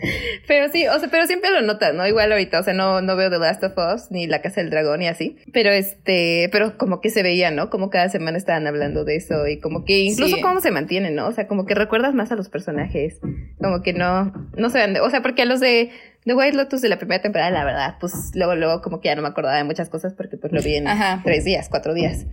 Pero 0.47 0.71
sí, 0.71 0.87
o 0.87 0.99
sea, 0.99 1.09
pero 1.09 1.25
siempre 1.27 1.49
lo 1.51 1.61
notas, 1.61 1.93
¿no? 1.93 2.05
Igual 2.05 2.31
ahorita, 2.31 2.59
o 2.59 2.63
sea, 2.63 2.73
no, 2.73 3.01
no 3.01 3.15
veo 3.15 3.29
The 3.29 3.39
Last 3.39 3.63
of 3.63 3.73
Us 3.77 4.11
ni 4.11 4.27
La 4.27 4.41
Casa 4.41 4.61
del 4.61 4.69
Dragón 4.69 5.01
y 5.01 5.07
así. 5.07 5.37
Pero 5.51 5.71
este, 5.71 6.49
pero 6.51 6.77
como 6.77 7.01
que 7.01 7.09
se 7.09 7.23
veía, 7.23 7.51
¿no? 7.51 7.69
Como 7.69 7.89
cada 7.89 8.09
semana 8.09 8.37
estaban 8.37 8.67
hablando 8.67 9.05
de 9.05 9.15
eso 9.15 9.47
y 9.47 9.59
como 9.59 9.85
que 9.85 9.99
incluso 9.99 10.37
cómo 10.41 10.59
se 10.61 10.71
mantiene, 10.71 11.11
¿no? 11.11 11.27
O 11.27 11.31
sea, 11.31 11.47
como 11.47 11.65
que 11.65 11.75
recuerdas 11.75 12.13
más 12.13 12.31
a 12.31 12.35
los 12.35 12.49
personajes. 12.49 13.19
Como 13.61 13.81
que 13.81 13.93
no, 13.93 14.33
no 14.57 14.69
se 14.69 14.79
van 14.79 14.97
o 14.97 15.09
sea, 15.09 15.21
porque 15.21 15.43
a 15.43 15.45
los 15.45 15.59
de 15.59 15.91
The 16.25 16.33
White 16.33 16.55
Lotus 16.55 16.81
de 16.81 16.89
la 16.89 16.97
primera 16.97 17.21
temporada, 17.21 17.51
la 17.51 17.65
verdad, 17.65 17.95
pues 17.99 18.31
luego, 18.33 18.55
luego 18.55 18.81
como 18.81 19.01
que 19.01 19.09
ya 19.09 19.15
no 19.15 19.21
me 19.21 19.27
acordaba 19.27 19.57
de 19.57 19.63
muchas 19.63 19.89
cosas 19.89 20.13
porque 20.13 20.37
pues 20.37 20.53
lo 20.53 20.61
vi 20.61 20.75
en 20.75 20.85
tres 21.23 21.43
días, 21.43 21.67
cuatro 21.69 21.93
días. 21.93 22.25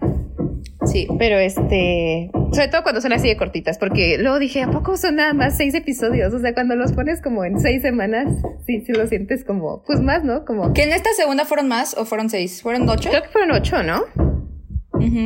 Sí, 0.87 1.07
pero 1.19 1.39
este, 1.39 2.31
sobre 2.53 2.69
todo 2.69 2.83
cuando 2.83 3.01
son 3.01 3.13
así 3.13 3.29
de 3.29 3.37
cortitas, 3.37 3.79
porque 3.79 4.17
luego 4.19 4.39
dije, 4.39 4.63
¿a 4.63 4.71
poco 4.71 4.97
son 4.97 5.17
nada 5.17 5.35
más 5.35 5.57
seis 5.57 5.75
episodios? 5.75 6.33
O 6.33 6.39
sea, 6.39 6.55
cuando 6.55 6.75
los 6.75 6.93
pones 6.93 7.21
como 7.21 7.45
en 7.45 7.61
seis 7.61 7.83
semanas, 7.83 8.29
sí, 8.67 8.81
sí 8.87 8.93
lo 8.93 9.07
sientes 9.07 9.45
como, 9.45 9.83
pues 9.83 10.01
más, 10.01 10.25
¿no? 10.25 10.45
Como... 10.45 10.73
¿Que 10.73 10.85
en 10.85 10.93
esta 10.93 11.11
segunda 11.13 11.45
fueron 11.45 11.69
más 11.69 11.97
o 11.97 12.07
fueron 12.07 12.31
seis? 12.31 12.63
¿Fueron 12.63 12.89
ocho? 12.89 13.11
Creo 13.11 13.23
que 13.23 13.29
fueron 13.29 13.51
ocho, 13.53 13.83
¿no? 13.83 14.05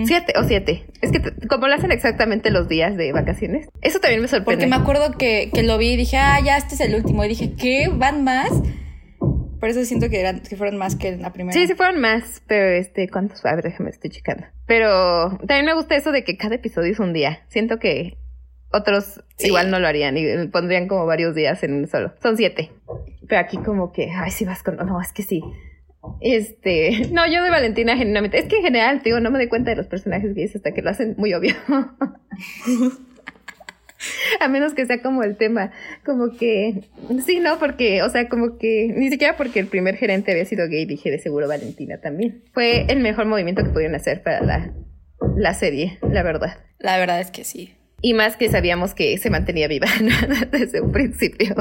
Siete 0.05 0.35
o 0.37 0.45
siete. 0.45 0.87
Es 1.01 1.11
que 1.11 1.21
como 1.49 1.67
lo 1.67 1.75
hacen 1.75 1.91
exactamente 1.91 2.51
los 2.51 2.69
días 2.69 2.97
de 2.97 3.13
vacaciones. 3.13 3.69
Eso 3.83 3.99
también 3.99 4.23
me 4.23 4.29
sorprende. 4.29 4.67
Porque 4.67 4.67
me 4.67 4.77
acuerdo 4.77 5.19
que, 5.19 5.51
que 5.53 5.65
lo 5.65 5.79
vi 5.79 5.93
y 5.93 5.97
dije, 5.97 6.17
ah, 6.17 6.39
ya 6.45 6.57
este 6.57 6.77
es 6.77 6.81
el 6.81 6.95
último. 6.95 7.25
Y 7.25 7.29
dije, 7.29 7.55
¿qué? 7.59 7.89
¿Van 7.93 8.23
más? 8.23 8.53
Por 9.65 9.71
eso 9.71 9.83
siento 9.87 10.11
que, 10.11 10.21
eran, 10.21 10.41
que 10.41 10.57
fueron 10.57 10.77
más 10.77 10.95
que 10.95 11.09
en 11.09 11.23
la 11.23 11.33
primera. 11.33 11.59
Sí, 11.59 11.67
sí 11.67 11.75
fueron 11.75 11.99
más, 11.99 12.43
pero 12.47 12.67
este, 12.67 13.09
¿cuántos? 13.09 13.43
A 13.47 13.55
ver, 13.55 13.65
déjame, 13.65 13.89
estoy 13.89 14.11
checando. 14.11 14.45
Pero 14.67 15.39
también 15.39 15.65
me 15.65 15.73
gusta 15.73 15.97
eso 15.97 16.13
de 16.13 16.23
que 16.23 16.37
cada 16.37 16.57
episodio 16.57 16.93
es 16.93 17.01
un 17.01 17.15
día. 17.15 17.45
Siento 17.49 17.79
que 17.79 18.19
otros 18.71 19.25
igual 19.39 19.71
no 19.71 19.79
lo 19.79 19.89
harían 19.89 20.19
y 20.19 20.49
pondrían 20.49 20.87
como 20.87 21.07
varios 21.07 21.35
días 21.35 21.63
en 21.63 21.73
un 21.73 21.87
solo. 21.87 22.13
Son 22.23 22.37
siete. 22.37 22.73
Pero 23.27 23.41
aquí 23.41 23.57
como 23.57 23.91
que, 23.91 24.11
ay, 24.15 24.33
si 24.33 24.45
vas 24.45 24.63
con... 24.63 24.77
No, 24.77 25.01
es 25.01 25.15
que 25.15 25.23
sí. 25.23 25.43
Este, 26.21 27.09
no, 27.11 27.27
yo 27.27 27.43
de 27.43 27.49
Valentina 27.49 27.97
genuinamente, 27.97 28.41
es 28.41 28.45
que 28.45 28.59
en 28.59 28.65
general, 28.65 29.01
digo, 29.03 29.19
no 29.19 29.31
me 29.31 29.39
doy 29.39 29.49
cuenta 29.49 29.71
de 29.71 29.77
los 29.77 29.87
personajes 29.87 30.35
gays 30.35 30.55
hasta 30.55 30.75
que 30.75 30.83
lo 30.83 30.91
hacen 30.91 31.15
muy 31.17 31.33
obvio. 31.33 31.55
A 34.41 34.49
menos 34.49 34.75
que 34.75 34.87
sea 34.87 35.01
como 35.03 35.23
el 35.23 35.37
tema, 35.37 35.73
como 36.05 36.37
que, 36.37 36.83
sí, 37.25 37.41
no, 37.41 37.59
porque, 37.59 38.03
o 38.03 38.11
sea, 38.11 38.29
como 38.29 38.59
que, 38.59 38.93
ni 38.95 39.11
siquiera 39.11 39.37
porque 39.37 39.61
el 39.61 39.67
primer 39.67 39.97
gerente 39.97 40.33
había 40.33 40.45
sido 40.45 40.69
gay, 40.69 40.85
dije 40.87 41.11
de 41.11 41.19
seguro 41.19 41.49
Valentina 41.49 41.99
también. 42.01 42.43
Fue 42.53 42.87
el 42.89 43.01
mejor 43.01 43.27
movimiento 43.27 43.63
que 43.63 43.71
pudieron 43.71 43.95
hacer 43.95 44.23
para 44.23 44.41
la, 44.43 44.73
la 45.37 45.55
serie, 45.55 45.99
la 46.11 46.23
verdad. 46.23 46.59
La 46.79 46.99
verdad 46.99 47.21
es 47.21 47.31
que 47.31 47.45
sí. 47.45 47.75
Y 48.03 48.13
más 48.13 48.37
que 48.37 48.51
sabíamos 48.51 48.93
que 48.93 49.17
se 49.17 49.31
mantenía 49.31 49.67
viva 49.67 49.87
desde 50.51 50.83
un 50.83 50.93
principio. 50.93 51.55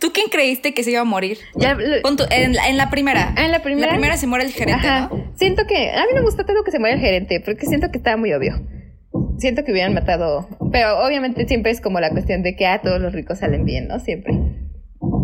¿Tú 0.00 0.10
quién 0.12 0.28
creíste 0.30 0.74
que 0.74 0.82
se 0.82 0.90
iba 0.90 1.00
a 1.00 1.04
morir? 1.04 1.38
Ya, 1.54 1.72
en, 1.72 2.54
la, 2.54 2.68
en, 2.68 2.76
la, 2.76 2.90
primera. 2.90 3.34
Ah, 3.36 3.44
en 3.44 3.52
la 3.52 3.62
primera. 3.62 3.86
La 3.86 3.92
primera 3.92 4.16
se 4.16 4.26
muere 4.26 4.46
el 4.46 4.50
gerente, 4.50 4.86
¿no? 4.86 5.32
Siento 5.36 5.64
que, 5.66 5.90
a 5.92 6.02
mí 6.06 6.08
me 6.14 6.22
gusta 6.22 6.44
tanto 6.44 6.64
que 6.64 6.72
se 6.72 6.80
muera 6.80 6.96
el 6.96 7.00
gerente, 7.00 7.40
porque 7.44 7.66
siento 7.66 7.90
que 7.92 7.98
estaba 7.98 8.16
muy 8.16 8.32
obvio 8.32 8.60
siento 9.38 9.64
que 9.64 9.72
hubieran 9.72 9.94
matado, 9.94 10.48
pero 10.72 11.04
obviamente 11.04 11.46
siempre 11.46 11.72
es 11.72 11.80
como 11.80 12.00
la 12.00 12.10
cuestión 12.10 12.42
de 12.42 12.56
que 12.56 12.66
a 12.66 12.74
ah, 12.74 12.80
todos 12.80 13.00
los 13.00 13.12
ricos 13.12 13.38
salen 13.38 13.64
bien, 13.64 13.88
¿no? 13.88 13.98
Siempre. 13.98 14.34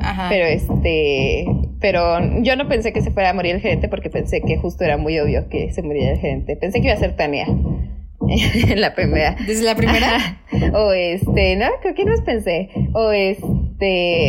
Ajá. 0.03 0.29
Pero 0.29 0.47
este, 0.47 1.47
pero 1.81 2.19
yo 2.43 2.57
no 2.57 2.69
pensé 2.69 2.93
que 2.93 3.03
se 3.03 3.11
fuera 3.11 3.31
a 3.31 3.35
morir 3.35 3.57
el 3.57 3.61
gerente 3.61 3.89
porque 3.89 4.11
pensé 4.11 4.41
que 4.41 4.57
justo 4.57 4.85
era 4.85 4.97
muy 4.97 5.19
obvio 5.19 5.49
que 5.49 5.73
se 5.73 5.83
muriera 5.83 6.13
el 6.13 6.19
gerente. 6.19 6.57
Pensé 6.57 6.81
que 6.81 6.87
iba 6.87 6.95
a 6.95 6.99
ser 6.99 7.17
Tania 7.17 7.47
en 8.29 8.81
la 8.81 8.95
primera. 8.95 9.37
¿Desde 9.47 9.65
la 9.65 9.75
primera? 9.75 10.41
O 10.73 10.93
este, 10.93 11.57
no, 11.57 11.67
creo 11.83 11.95
que 11.95 12.05
no 12.05 12.15
pensé. 12.25 12.71
O 12.93 13.11
este, 13.11 13.45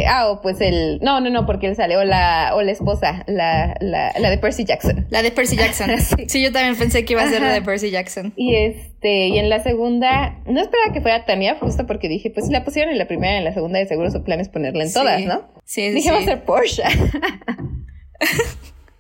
ah, 0.08 0.30
o 0.30 0.42
pues 0.42 0.62
el, 0.62 1.00
no, 1.02 1.20
no, 1.20 1.30
no, 1.30 1.46
porque 1.46 1.68
él 1.68 1.76
sale, 1.76 1.98
o 1.98 2.04
la, 2.04 2.52
o 2.56 2.62
la 2.62 2.72
esposa, 2.72 3.24
la, 3.28 3.76
la, 3.80 4.14
la 4.18 4.30
de 4.30 4.38
Percy 4.38 4.66
Jackson. 4.66 5.06
La 5.10 5.22
de 5.22 5.32
Percy 5.32 5.56
Jackson. 5.56 5.90
sí. 6.28 6.42
yo 6.42 6.52
también 6.52 6.76
pensé 6.76 7.06
que 7.06 7.14
iba 7.14 7.24
a 7.24 7.30
ser 7.30 7.42
la 7.42 7.54
de 7.54 7.62
Percy 7.62 7.92
Jackson. 7.92 8.34
Y 8.36 8.56
este, 8.56 9.28
y 9.28 9.38
en 9.38 9.50
la 9.50 9.62
segunda, 9.64 10.40
no 10.46 10.62
esperaba 10.62 10.94
que 10.94 11.02
fuera 11.02 11.26
Tania, 11.26 11.58
justo 11.60 11.86
porque 11.86 12.08
dije, 12.10 12.30
pues 12.30 12.48
si 12.48 12.52
la 12.52 12.64
pusieron 12.64 12.92
en 12.92 12.98
la 12.98 13.08
primera 13.08 13.36
y 13.36 13.38
en 13.38 13.46
la 13.46 13.54
segunda, 13.54 13.80
de 13.80 13.88
seguro 13.88 14.10
su 14.12 14.24
plan 14.24 14.40
es 14.40 14.50
ponerla 14.50 14.84
en 14.84 14.94
todas, 14.94 15.22
¿no? 15.22 15.48
Sí, 15.64 15.90
Dije, 15.90 16.12
va 16.12 16.20
a 16.20 16.24
ser 16.24 16.44
Porsche. 16.44 16.84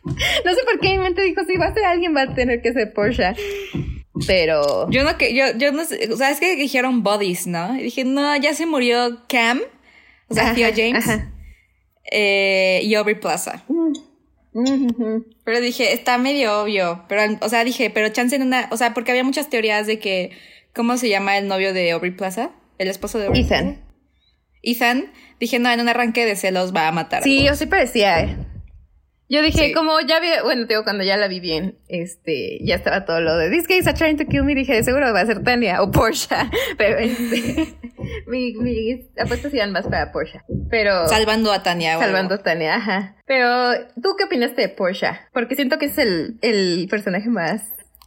no 0.03 0.53
sé 0.53 0.61
por 0.71 0.79
qué 0.79 0.89
mi 0.89 0.97
mente 0.99 1.21
dijo, 1.23 1.41
si 1.45 1.57
va 1.57 1.67
a 1.67 1.73
ser 1.73 1.85
alguien, 1.85 2.15
va 2.15 2.21
a 2.23 2.33
tener 2.33 2.61
que 2.61 2.73
ser 2.73 2.93
Porsche. 2.93 3.33
Pero. 4.27 4.89
Yo 4.91 5.03
no 5.03 5.17
que, 5.17 5.35
yo, 5.35 5.45
yo 5.57 5.71
no 5.71 5.83
sé, 5.83 6.09
o 6.11 6.15
sea, 6.15 6.31
es 6.31 6.39
que 6.39 6.55
dijeron 6.55 7.03
bodies, 7.03 7.47
¿no? 7.47 7.77
Y 7.77 7.83
dije, 7.83 8.05
no, 8.05 8.35
ya 8.37 8.53
se 8.53 8.65
murió 8.65 9.23
Cam, 9.27 9.59
o 10.28 10.34
sea, 10.34 10.53
Theo 10.53 10.69
James, 10.76 11.05
eh, 12.11 12.82
y 12.84 12.95
Aubrey 12.95 13.15
Plaza. 13.15 13.63
Pero 15.43 15.61
dije, 15.61 15.93
está 15.93 16.17
medio 16.17 16.61
obvio. 16.61 17.03
Pero, 17.09 17.38
o 17.41 17.49
sea, 17.49 17.63
dije, 17.63 17.89
pero 17.89 18.09
chance 18.09 18.36
en 18.36 18.43
una. 18.43 18.69
O 18.71 18.78
sea, 18.78 18.93
porque 18.93 19.11
había 19.11 19.23
muchas 19.23 19.49
teorías 19.49 19.88
de 19.88 19.99
que. 19.99 20.32
¿Cómo 20.73 20.97
se 20.97 21.07
llama 21.07 21.38
el 21.38 21.47
novio 21.47 21.73
de 21.73 21.91
Aubrey 21.91 22.11
Plaza? 22.11 22.51
el 22.78 22.88
esposo 22.88 23.19
de 23.19 23.28
Ethan. 23.39 23.82
Ethan, 24.61 25.11
dije, 25.39 25.59
no, 25.59 25.71
en 25.71 25.80
un 25.80 25.89
arranque 25.89 26.26
de 26.26 26.36
celos 26.36 26.76
va 26.76 26.88
a 26.88 26.91
matar. 26.91 27.23
Sí, 27.23 27.43
yo 27.43 27.55
sí 27.55 27.65
parecía, 27.65 28.21
¿eh? 28.21 28.38
Yo 29.28 29.41
dije, 29.41 29.73
como 29.73 29.99
ya 30.01 30.19
vi, 30.19 30.28
bueno, 30.43 30.65
digo, 30.67 30.84
cuando 30.84 31.03
ya 31.03 31.17
la 31.17 31.28
vi 31.28 31.39
bien, 31.39 31.80
este, 31.88 32.59
ya 32.63 32.76
estaba 32.76 33.05
todo 33.05 33.21
lo 33.21 33.36
de 33.38 33.49
This 33.49 33.67
guys 33.67 33.88
are 33.88 33.97
trying 33.97 34.17
to 34.17 34.26
kill 34.26 34.43
me, 34.43 34.53
dije, 34.53 34.84
seguro 34.84 35.11
va 35.13 35.21
a 35.21 35.26
ser 35.26 35.43
Tania 35.43 35.82
o 35.82 35.89
Porsche, 35.89 36.36
pero 36.78 36.99
este, 36.99 37.76
mi, 38.28 38.53
mis 38.53 39.05
apuestas 39.17 39.51
iban 39.53 39.71
más 39.71 39.88
para 39.88 40.11
Porsche, 40.11 40.41
pero... 40.69 41.07
Salvando 41.07 41.51
a 41.51 41.63
Tania. 41.63 41.97
Salvando 41.97 42.36
a 42.36 42.38
Tania, 42.43 42.76
ajá. 42.76 43.15
Pero, 43.26 43.73
¿tú 44.01 44.15
qué 44.15 44.26
opinaste 44.26 44.61
de 44.61 44.69
Porsche? 44.69 45.07
Porque 45.34 45.55
siento 45.55 45.80
que 45.80 45.88
es 45.88 45.97
el, 45.97 46.38
el 46.41 46.88
personaje 46.88 47.28
más... 47.30 47.63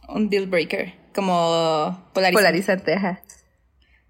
Un 0.07 0.29
deal 0.29 0.47
breaker, 0.47 0.93
como 1.13 2.09
polarizante. 2.13 2.33
Polarizante, 2.33 2.93
ajá. 2.93 3.21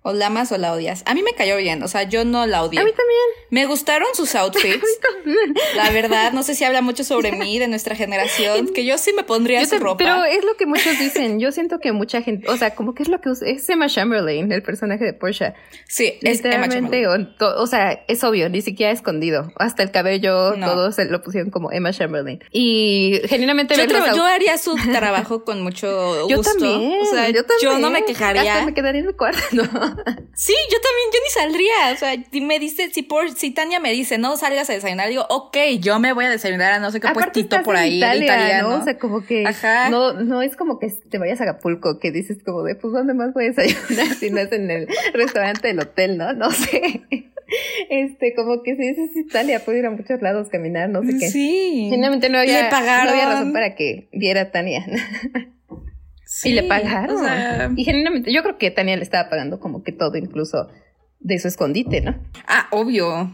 O 0.01 0.13
la 0.13 0.27
amas 0.27 0.49
o 0.53 0.57
la 0.57 0.71
odias. 0.71 1.03
A 1.05 1.13
mí 1.13 1.21
me 1.23 1.33
cayó 1.33 1.57
bien, 1.57 1.83
o 1.83 1.87
sea, 1.89 2.03
yo 2.03 2.23
no 2.23 2.45
la 2.47 2.63
odié. 2.63 2.79
A 2.79 2.83
mí 2.85 2.91
también. 2.91 3.19
Me 3.49 3.65
gustaron 3.65 4.07
sus 4.13 4.33
outfits. 4.35 4.75
A 4.75 4.77
mí 4.77 4.93
también. 5.23 5.53
La 5.75 5.89
verdad, 5.89 6.31
no 6.31 6.41
sé 6.41 6.55
si 6.55 6.63
habla 6.63 6.81
mucho 6.81 7.03
sobre 7.03 7.33
mí, 7.33 7.59
de 7.59 7.67
nuestra 7.67 7.95
generación, 7.95 8.69
que 8.73 8.85
yo 8.85 8.97
sí 8.97 9.11
me 9.13 9.23
pondría 9.23 9.59
Yo 9.59 9.65
su 9.65 9.71
te- 9.71 9.79
ropa. 9.79 9.97
Pero 9.97 10.23
es 10.23 10.45
lo 10.45 10.55
que 10.55 10.65
muchos 10.65 10.97
dicen. 10.97 11.39
Yo 11.41 11.51
siento 11.51 11.79
que 11.79 11.91
mucha 11.91 12.21
gente, 12.21 12.49
o 12.49 12.55
sea, 12.55 12.75
como 12.75 12.93
que 12.95 13.03
es 13.03 13.09
lo 13.09 13.19
que 13.19 13.29
usa, 13.29 13.45
es 13.49 13.67
Emma 13.69 13.87
Chamberlain, 13.87 14.49
el 14.53 14.63
personaje 14.63 15.03
de 15.03 15.11
Porsche. 15.13 15.53
sí, 15.87 16.17
es 16.21 16.43
Emma 16.45 16.69
Chamberlain. 16.69 17.35
o, 17.41 17.67
sea, 17.67 18.03
es 18.07 18.23
obvio, 18.23 18.47
ni 18.49 18.61
siquiera 18.61 18.93
escondido. 18.93 19.51
Hasta 19.57 19.83
el 19.83 19.91
cabello, 19.91 20.55
No. 20.55 20.65
todo 20.67 20.91
se 20.93 21.05
lo 21.05 21.21
pusieron 21.21 21.51
como 21.51 21.73
Emma 21.73 21.91
Chamberlain. 21.91 22.39
Y 22.53 23.19
genuinamente 23.25 23.73
Yo, 23.75 23.81
ver 23.81 23.91
los 23.91 24.03
traba- 24.03 24.15
yo 24.17 24.23
haría 24.23 24.57
su 24.57 24.75
trabajo 24.93 25.43
con 25.43 25.61
mucho 25.61 26.29
yo 26.29 26.37
gusto. 26.37 26.53
también, 26.57 27.01
O 27.01 27.05
sea, 27.05 27.29
yo 27.29 27.43
también. 27.43 27.81
no 27.81 27.91
me 27.91 28.05
quejaría. 28.05 28.53
Hasta 28.53 28.65
me 28.65 28.73
quedaría 28.73 29.01
en 29.01 29.07
mi 29.07 29.13
cuarto. 29.13 29.39
¿no? 29.51 29.88
Sí, 30.33 30.53
yo 30.71 30.77
también, 30.79 31.09
yo 31.13 31.19
ni 31.23 31.29
saldría. 31.29 31.93
O 31.93 31.97
sea, 31.97 32.41
me 32.45 32.59
dice, 32.59 32.89
si 32.93 33.03
por, 33.03 33.31
si 33.31 33.51
Tania 33.51 33.79
me 33.79 33.91
dice, 33.91 34.17
no 34.17 34.37
salgas 34.37 34.69
a 34.69 34.73
desayunar, 34.73 35.09
digo, 35.09 35.25
ok, 35.29 35.57
yo 35.79 35.99
me 35.99 36.13
voy 36.13 36.25
a 36.25 36.29
desayunar 36.29 36.73
a 36.73 36.79
no 36.79 36.91
sé 36.91 36.99
qué 36.99 37.07
Aparte 37.07 37.31
puestito 37.31 37.61
por 37.63 37.75
ahí, 37.75 37.97
Italia, 37.97 38.25
italiano. 38.25 38.69
¿no? 38.69 38.81
O 38.81 38.83
sea, 38.83 38.97
como 38.97 39.25
que 39.25 39.45
Ajá. 39.45 39.89
no, 39.89 40.13
no 40.13 40.41
es 40.41 40.55
como 40.55 40.79
que 40.79 40.89
te 41.09 41.17
vayas 41.17 41.41
a 41.41 41.43
Acapulco, 41.43 41.99
que 41.99 42.11
dices 42.11 42.37
como 42.43 42.63
de, 42.63 42.75
pues, 42.75 42.93
¿dónde 42.93 43.13
más 43.13 43.33
voy 43.33 43.45
a 43.45 43.47
desayunar 43.49 44.15
si 44.15 44.29
no 44.29 44.39
es 44.39 44.51
en 44.51 44.71
el 44.71 44.87
restaurante 45.13 45.67
del 45.67 45.79
hotel, 45.79 46.17
no? 46.17 46.33
No 46.33 46.51
sé. 46.51 47.03
Este, 47.89 48.33
como 48.35 48.61
que 48.61 48.75
si 48.75 48.87
dices 48.89 49.15
Italia, 49.15 49.59
puedo 49.65 49.77
ir 49.77 49.85
a 49.85 49.89
muchos 49.89 50.21
lados, 50.21 50.49
caminar, 50.49 50.89
no 50.89 51.01
sé 51.03 51.17
qué. 51.19 51.29
Sí. 51.29 51.87
Finalmente 51.89 52.29
no 52.29 52.37
había, 52.37 52.69
no 52.69 52.77
había 52.77 53.25
razón 53.25 53.53
para 53.53 53.75
que 53.75 54.09
viera 54.11 54.41
a 54.41 54.51
Tania. 54.51 54.85
Sí, 56.41 56.49
y 56.49 56.53
le 56.53 56.63
pagaron. 56.63 57.15
o 57.15 57.19
sea, 57.19 57.71
y 57.75 57.83
genuinamente, 57.83 58.31
yo 58.31 58.41
creo 58.43 58.57
que 58.57 58.71
Tania 58.71 58.95
le 58.95 59.03
estaba 59.03 59.29
pagando 59.29 59.59
como 59.59 59.83
que 59.83 59.91
todo, 59.91 60.15
incluso 60.17 60.67
de 61.21 61.37
su 61.37 61.49
escondite, 61.49 61.99
¿no? 61.99 62.15
ah, 62.47 62.67
obvio. 62.71 63.29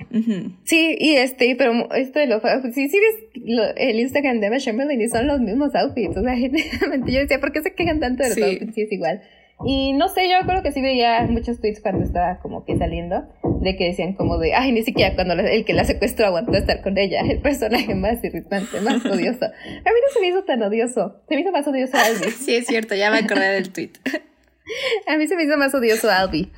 Sí, 0.63 0.95
y 0.99 1.15
este, 1.17 1.55
pero 1.55 1.93
esto 1.93 2.17
de 2.19 2.25
los 2.27 2.41
sí, 2.73 2.89
sí 2.89 2.99
ves 2.99 3.43
lo- 3.45 3.75
el 3.75 3.99
Instagram 3.99 4.39
de 4.39 4.47
Emma 4.47 4.57
Chamberlain 4.57 4.99
y 5.01 5.07
son 5.07 5.27
los 5.27 5.39
mismos 5.39 5.75
outfits. 5.75 6.17
O 6.17 6.23
sea, 6.23 6.35
genuinamente 6.35 7.11
yo 7.11 7.19
decía, 7.19 7.39
¿por 7.39 7.51
qué 7.51 7.61
se 7.61 7.73
quejan 7.75 7.99
tanto 7.99 8.23
de 8.23 8.29
los 8.29 8.35
Sí. 8.35 8.41
outfits 8.43 8.73
si 8.73 8.81
es 8.81 8.91
igual? 8.91 9.21
Y 9.63 9.93
no 9.93 10.09
sé, 10.09 10.29
yo 10.29 10.45
creo 10.45 10.61
que 10.63 10.71
sí 10.71 10.81
veía 10.81 11.21
muchos 11.29 11.61
tweets 11.61 11.79
cuando 11.81 12.03
estaba 12.03 12.39
como 12.39 12.65
que 12.65 12.77
saliendo, 12.77 13.23
de 13.61 13.75
que 13.77 13.85
decían 13.85 14.13
como 14.13 14.37
de, 14.37 14.53
ay, 14.53 14.71
ni 14.73 14.83
siquiera 14.83 15.15
cuando 15.15 15.33
la- 15.35 15.49
el 15.49 15.63
que 15.63 15.73
la 15.73 15.85
secuestró 15.85 16.25
aguantó 16.27 16.53
estar 16.57 16.81
con 16.81 16.97
ella, 16.97 17.21
el 17.21 17.39
personaje 17.41 17.95
más 17.95 18.23
irritante, 18.23 18.81
más 18.81 18.95
odioso. 19.05 19.45
A 19.45 19.49
mí 19.49 19.99
no 20.07 20.13
se 20.13 20.19
me 20.19 20.27
hizo 20.27 20.43
tan 20.43 20.61
odioso, 20.61 21.21
se 21.29 21.35
me 21.35 21.41
hizo 21.41 21.51
más 21.51 21.65
odioso 21.67 21.97
Albi. 21.97 22.31
Sí, 22.45 22.55
es 22.55 22.67
cierto, 22.67 22.95
ya 22.95 23.09
me 23.11 23.19
acordé 23.19 23.49
del 23.53 23.71
tweet. 23.71 23.91
A 25.07 25.15
mí 25.17 25.27
se 25.27 25.35
me 25.35 25.43
hizo 25.43 25.57
más 25.57 25.73
odioso 25.73 26.09
Albi 26.11 26.51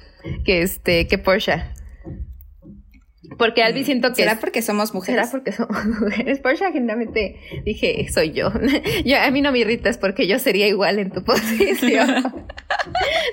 que 0.45 0.61
este, 0.61 1.07
que 1.07 1.17
Porsche. 1.17 1.61
Porque 3.38 3.61
Albi 3.63 3.83
siento 3.83 4.09
que 4.09 4.15
¿Será 4.23 4.33
es- 4.33 4.39
porque 4.39 4.61
somos 4.61 4.93
mujeres? 4.93 5.21
¿Será 5.29 5.31
porque 5.31 5.51
somos 5.51 5.85
mujeres? 6.01 6.39
Porsche 6.39 6.71
generalmente 6.71 7.38
dije, 7.65 8.07
soy 8.11 8.31
yo. 8.31 8.51
yo. 9.05 9.17
A 9.21 9.29
mí 9.31 9.41
no 9.41 9.51
me 9.51 9.59
irritas 9.59 9.97
porque 9.97 10.27
yo 10.27 10.39
sería 10.39 10.67
igual 10.67 10.99
en 10.99 11.11
tu 11.11 11.23
posición. 11.25 12.07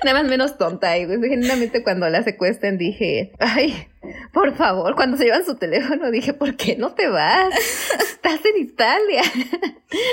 Nada 0.03 0.21
más 0.21 0.25
menos 0.29 0.57
tonta. 0.57 0.97
Y 0.97 1.05
pues, 1.05 1.19
genuinamente 1.21 1.83
cuando 1.83 2.07
la 2.09 2.23
secuestran 2.23 2.77
dije, 2.77 3.31
ay, 3.39 3.87
por 4.33 4.55
favor, 4.55 4.95
cuando 4.95 5.17
se 5.17 5.25
llevan 5.25 5.45
su 5.45 5.55
teléfono 5.55 6.11
dije, 6.11 6.33
¿por 6.33 6.55
qué 6.55 6.75
no 6.75 6.93
te 6.93 7.07
vas? 7.07 7.53
Estás 7.99 8.39
en 8.45 8.61
Italia. 8.63 9.21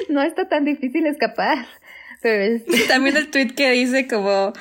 no 0.08 0.22
está 0.22 0.48
tan 0.48 0.64
difícil 0.64 1.06
escapar. 1.06 1.66
Pero 2.22 2.42
es... 2.54 2.88
También 2.88 3.16
el 3.16 3.30
tweet 3.30 3.48
que 3.54 3.70
dice 3.72 4.06
como... 4.06 4.52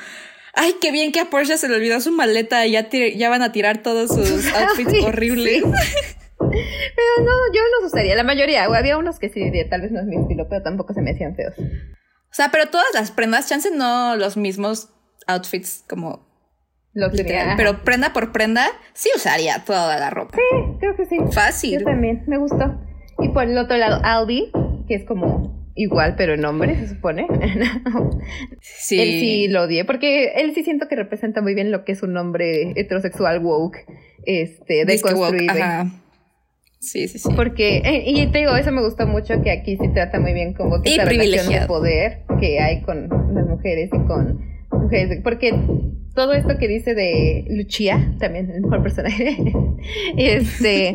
Ay, 0.54 0.74
qué 0.80 0.92
bien 0.92 1.12
que 1.12 1.20
a 1.20 1.30
Porsche 1.30 1.56
se 1.56 1.68
le 1.68 1.76
olvidó 1.76 2.00
su 2.00 2.12
maleta 2.12 2.66
y 2.66 2.72
ya, 2.72 2.88
ya 2.90 3.30
van 3.30 3.42
a 3.42 3.52
tirar 3.52 3.82
todos 3.82 4.10
sus 4.10 4.46
outfits 4.54 4.90
Sí, 4.92 5.00
horribles. 5.04 5.62
sí. 5.62 5.62
Pero 6.38 7.24
no, 7.24 7.30
yo 7.54 7.60
los 7.80 7.90
usaría, 7.92 8.14
la 8.16 8.24
mayoría. 8.24 8.64
Había 8.64 8.98
unos 8.98 9.18
que 9.18 9.28
sí, 9.30 9.40
tal 9.70 9.80
vez 9.80 9.92
no 9.92 10.00
es 10.00 10.06
mi 10.06 10.16
estilo, 10.20 10.46
pero 10.50 10.62
tampoco 10.62 10.92
se 10.92 11.00
me 11.00 11.12
hacían 11.12 11.34
feos. 11.36 11.54
O 11.58 12.34
sea, 12.34 12.50
pero 12.50 12.66
todas 12.66 12.86
las 12.94 13.10
prendas, 13.10 13.48
chance 13.48 13.70
no 13.70 14.16
los 14.16 14.36
mismos 14.36 14.88
outfits 15.26 15.84
como 15.88 16.26
Los 16.92 17.12
literal, 17.14 17.54
pero 17.56 17.84
prenda 17.84 18.12
por 18.12 18.32
prenda 18.32 18.66
sí 18.92 19.08
usaría 19.14 19.64
toda 19.64 19.98
la 19.98 20.10
ropa. 20.10 20.36
Creo 20.80 20.96
que 20.96 21.06
sí. 21.06 21.16
Fácil. 21.32 21.78
Yo 21.78 21.84
también, 21.86 22.24
me 22.26 22.36
gustó. 22.38 22.74
Y 23.20 23.28
por 23.28 23.44
el 23.44 23.56
otro 23.56 23.76
lado, 23.76 24.00
Albi, 24.02 24.50
que 24.88 24.96
es 24.96 25.04
como 25.06 25.61
igual, 25.74 26.14
pero 26.16 26.34
en 26.34 26.44
hombre, 26.44 26.76
se 26.76 26.88
supone. 26.88 27.26
Sí. 28.60 29.00
Él 29.00 29.08
sí 29.20 29.48
lo 29.48 29.62
odié, 29.62 29.84
porque 29.84 30.32
él 30.36 30.52
sí 30.54 30.62
siento 30.62 30.86
que 30.88 30.96
representa 30.96 31.40
muy 31.40 31.54
bien 31.54 31.70
lo 31.70 31.84
que 31.84 31.92
es 31.92 32.02
un 32.02 32.16
hombre 32.16 32.72
heterosexual 32.76 33.40
woke, 33.40 33.78
este, 34.24 34.84
deconstruido. 34.84 35.54
Sí, 36.82 37.06
sí, 37.06 37.18
sí. 37.18 37.28
Porque, 37.36 37.78
eh, 37.78 38.02
y 38.06 38.26
te 38.26 38.38
digo, 38.38 38.56
eso 38.56 38.72
me 38.72 38.82
gustó 38.82 39.06
mucho, 39.06 39.40
que 39.40 39.52
aquí 39.52 39.76
sí 39.76 39.88
trata 39.94 40.18
muy 40.18 40.32
bien 40.32 40.52
como 40.52 40.82
que 40.82 40.90
Y 40.90 40.92
esa 40.94 41.04
relación 41.04 41.48
de 41.48 41.66
poder 41.66 42.24
que 42.40 42.58
hay 42.58 42.82
con 42.82 43.08
las 43.32 43.46
mujeres 43.46 43.88
y 43.92 44.06
con 44.06 44.40
mujeres. 44.72 45.20
Porque 45.22 45.54
todo 46.14 46.32
esto 46.32 46.58
que 46.58 46.66
dice 46.66 46.94
de 46.94 47.44
Lucia, 47.48 48.14
también 48.18 48.50
el 48.50 48.62
mejor 48.62 48.82
personaje, 48.82 49.36
este, 50.16 50.94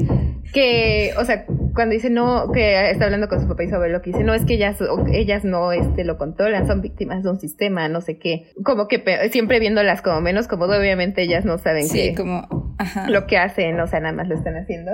que, 0.53 1.11
o 1.17 1.23
sea, 1.23 1.45
cuando 1.78 1.93
dice 1.93 2.09
no, 2.09 2.51
que 2.51 2.89
está 2.89 3.05
hablando 3.05 3.30
con 3.30 3.39
su 3.39 3.47
papá 3.47 3.63
y 3.63 3.69
su 3.69 3.75
abuelo, 3.75 4.01
que 4.01 4.09
dice, 4.09 4.23
no, 4.23 4.34
es 4.34 4.43
que 4.45 4.55
ellas, 4.55 4.80
ellas 5.13 5.45
no, 5.45 5.71
este, 5.71 6.03
lo 6.03 6.17
controlan, 6.17 6.65
son 6.65 6.82
víctimas 6.82 7.21
de 7.21 7.30
un 7.30 7.39
sistema, 7.39 7.88
no 7.88 8.01
sé 8.01 8.17
qué. 8.17 8.51
Como 8.63 8.88
que 8.88 9.30
siempre 9.32 9.59
viéndolas 9.59 10.01
como 10.01 10.19
menos 10.19 10.47
cómodo, 10.47 10.78
obviamente 10.78 11.21
ellas 11.21 11.45
no 11.45 11.59
saben 11.59 11.88
Sí, 11.88 11.99
que 11.99 12.15
como. 12.15 12.75
Ajá. 12.80 13.07
lo 13.09 13.28
que 13.28 13.38
hacen, 13.38 13.80
o 13.80 13.88
sea, 13.88 13.99
nada 13.99 14.13
más 14.13 14.28
lo 14.28 14.36
están 14.36 14.55
haciendo 14.55 14.91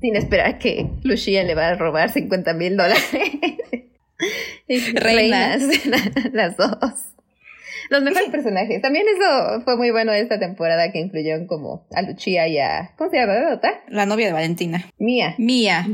sin 0.00 0.16
esperar 0.16 0.58
que 0.58 0.90
Lucia 1.02 1.44
le 1.44 1.54
va 1.54 1.68
a 1.68 1.76
robar 1.76 2.10
50 2.10 2.52
mil 2.52 2.76
dólares. 2.76 3.10
Reinas. 4.94 5.62
las 6.32 6.56
dos. 6.56 7.13
Los 7.90 8.02
mejores 8.02 8.30
personajes. 8.30 8.80
También 8.82 9.06
eso 9.14 9.60
fue 9.62 9.76
muy 9.76 9.90
bueno 9.90 10.12
esta 10.12 10.38
temporada 10.38 10.90
que 10.92 11.00
incluyeron 11.00 11.46
como 11.46 11.86
a 11.94 12.02
Lucia 12.02 12.48
y 12.48 12.58
a... 12.58 12.92
¿Cómo 12.96 13.10
se 13.10 13.16
llama? 13.16 13.34
La 13.88 14.06
novia 14.06 14.26
de 14.26 14.32
Valentina. 14.32 14.84
Mía. 14.98 15.34
Mía. 15.38 15.86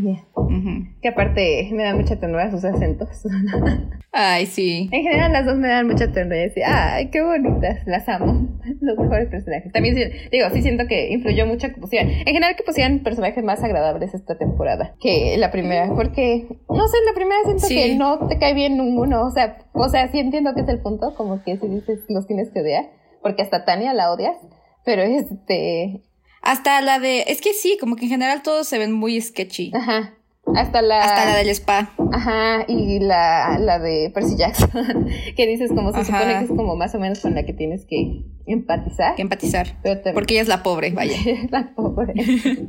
Que 1.03 1.09
aparte 1.09 1.69
me 1.73 1.83
da 1.85 1.95
mucha 1.95 2.17
ternura 2.21 2.51
sus 2.51 2.63
acentos. 2.65 3.09
Ay, 4.13 4.47
sí. 4.47 4.89
En 4.93 5.03
general 5.03 5.33
las 5.33 5.47
dos 5.47 5.57
me 5.57 5.69
dan 5.69 5.87
mucha 5.87 6.11
ternura 6.13 6.45
y 6.45 6.51
ay, 6.67 7.11
qué 7.11 7.23
bonitas, 7.23 7.79
las 7.87 8.09
amo. 8.09 8.49
Los 8.81 8.99
mejores 8.99 9.29
personajes. 9.29 9.73
También 9.73 9.95
digo, 10.33 10.49
sí 10.53 10.63
siento 10.63 10.87
que 10.89 11.11
influyó 11.13 11.47
mucho 11.47 11.69
que 11.69 11.81
pusieran, 11.81 12.11
en 12.11 12.25
general 12.27 12.57
que 12.57 12.65
pusieran 12.65 12.99
personajes 13.05 13.43
más 13.45 13.63
agradables 13.63 14.13
esta 14.13 14.37
temporada 14.37 14.97
que 15.01 15.37
la 15.39 15.51
primera, 15.53 15.95
porque, 15.95 16.47
no 16.69 16.89
sé, 16.89 16.97
la 17.07 17.15
primera 17.15 17.37
siento 17.45 17.67
Sí. 17.67 17.75
que 17.77 17.95
no 17.95 18.27
te 18.27 18.39
cae 18.39 18.53
bien 18.53 18.77
ninguno, 18.77 19.25
o 19.27 19.31
sea, 19.31 19.59
o 19.75 19.89
sea, 19.89 20.11
sí 20.11 20.19
entiendo 20.19 20.55
que 20.55 20.63
es 20.63 20.69
el 20.69 20.81
punto, 20.81 21.15
como 21.15 21.43
que 21.45 21.57
si 21.57 21.69
dices 21.69 22.01
los 22.09 22.27
tienes 22.27 22.51
que 22.51 22.61
odiar, 22.63 22.87
porque 23.23 23.43
hasta 23.43 23.65
Tania 23.65 23.95
la 23.95 24.11
odias, 24.13 24.37
pero 24.85 25.03
este, 25.03 26.03
Hasta 26.43 26.81
la 26.81 26.99
de. 26.99 27.25
Es 27.29 27.41
que 27.41 27.53
sí, 27.53 27.77
como 27.79 27.95
que 27.97 28.07
en 28.07 28.11
general 28.11 28.43
todos 28.43 28.67
se 28.67 28.79
ven 28.79 28.93
muy 28.93 29.21
sketchy. 29.21 29.71
ajá, 29.75 30.15
hasta 30.57 30.83
la... 30.83 31.03
Hasta 31.03 31.25
la 31.27 31.37
del 31.37 31.49
spa. 31.51 31.91
Ajá, 32.13 32.65
y 32.69 32.99
la, 33.01 33.59
la 33.59 33.79
de 33.79 34.11
Percy 34.15 34.37
Jackson, 34.37 34.71
que 35.37 35.47
dices 35.47 35.71
como 35.71 35.93
se 35.93 36.01
Ajá. 36.01 36.05
supone 36.05 36.39
que 36.39 36.45
es 36.45 36.51
como 36.51 36.77
más 36.77 36.95
o 36.95 36.99
menos 36.99 37.21
con 37.21 37.35
la 37.35 37.45
que 37.45 37.53
tienes 37.53 37.85
que 37.87 38.25
empatizar. 38.47 39.15
Que 39.15 39.23
empatizar. 39.23 39.77
Porque 40.15 40.35
ella 40.35 40.43
es 40.43 40.49
la 40.49 40.63
pobre, 40.63 40.91
vaya. 40.91 41.17
la 41.51 41.73
pobre. 41.75 42.15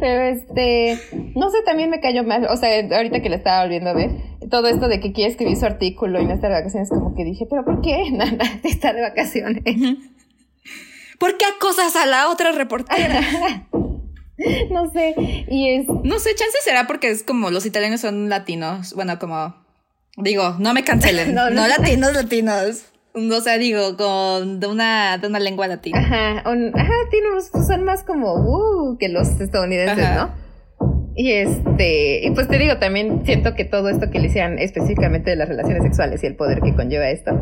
Pero 0.00 0.22
este, 0.22 0.98
no 1.36 1.50
sé, 1.50 1.58
también 1.64 1.90
me 1.90 2.00
cayó 2.00 2.24
mal, 2.24 2.46
o 2.50 2.56
sea, 2.56 2.68
ahorita 2.96 3.20
que 3.20 3.28
la 3.28 3.36
estaba 3.36 3.62
volviendo 3.62 3.90
a 3.90 3.94
ver, 3.94 4.10
todo 4.50 4.68
esto 4.68 4.88
de 4.88 5.00
que 5.00 5.12
quiere 5.12 5.30
escribir 5.30 5.56
su 5.56 5.66
artículo 5.66 6.20
y 6.20 6.26
no 6.26 6.34
está 6.34 6.48
de 6.48 6.54
vacaciones, 6.54 6.88
como 6.88 7.14
que 7.14 7.24
dije, 7.24 7.46
pero 7.48 7.64
¿por 7.64 7.80
qué? 7.80 8.10
Nana 8.10 8.44
está 8.64 8.92
de 8.92 9.02
vacaciones. 9.02 9.62
¿Por 11.18 11.36
qué 11.36 11.44
acosas 11.44 11.94
a 11.94 12.06
la 12.06 12.28
otra 12.28 12.50
reportera? 12.50 13.20
No 14.70 14.90
sé, 14.90 15.14
y 15.48 15.70
es, 15.70 15.86
No 15.86 16.18
sé, 16.18 16.34
chance 16.34 16.56
será 16.64 16.86
porque 16.86 17.10
es 17.10 17.22
como 17.22 17.50
los 17.50 17.66
italianos 17.66 18.00
son 18.00 18.28
latinos. 18.28 18.94
Bueno, 18.94 19.18
como. 19.18 19.54
Digo, 20.16 20.56
no 20.58 20.74
me 20.74 20.84
cancelen. 20.84 21.34
No, 21.34 21.50
no, 21.50 21.62
no. 21.62 21.68
latinos, 21.68 22.12
latinos. 22.14 22.86
O 23.14 23.40
sea, 23.42 23.58
digo, 23.58 23.96
con 23.98 24.58
de 24.58 24.66
una, 24.66 25.18
de 25.18 25.26
una 25.28 25.38
lengua 25.38 25.66
latina. 25.68 25.98
Ajá, 26.00 26.50
un- 26.50 26.72
ajá, 26.74 26.92
son 27.66 27.84
más 27.84 28.02
como 28.04 28.34
uh, 28.34 28.96
que 28.98 29.08
los 29.10 29.28
estadounidenses, 29.40 30.04
Ajá. 30.04 30.14
¿no? 30.26 30.42
Y 31.14 31.32
este, 31.32 32.26
y 32.26 32.30
pues 32.30 32.48
te 32.48 32.56
digo, 32.58 32.78
también 32.78 33.26
siento 33.26 33.54
que 33.54 33.66
todo 33.66 33.90
esto 33.90 34.10
que 34.10 34.18
le 34.18 34.28
hicieran 34.28 34.58
específicamente 34.58 35.28
de 35.28 35.36
las 35.36 35.46
relaciones 35.48 35.82
sexuales 35.82 36.24
y 36.24 36.26
el 36.26 36.36
poder 36.36 36.60
que 36.62 36.74
conlleva 36.74 37.10
esto, 37.10 37.38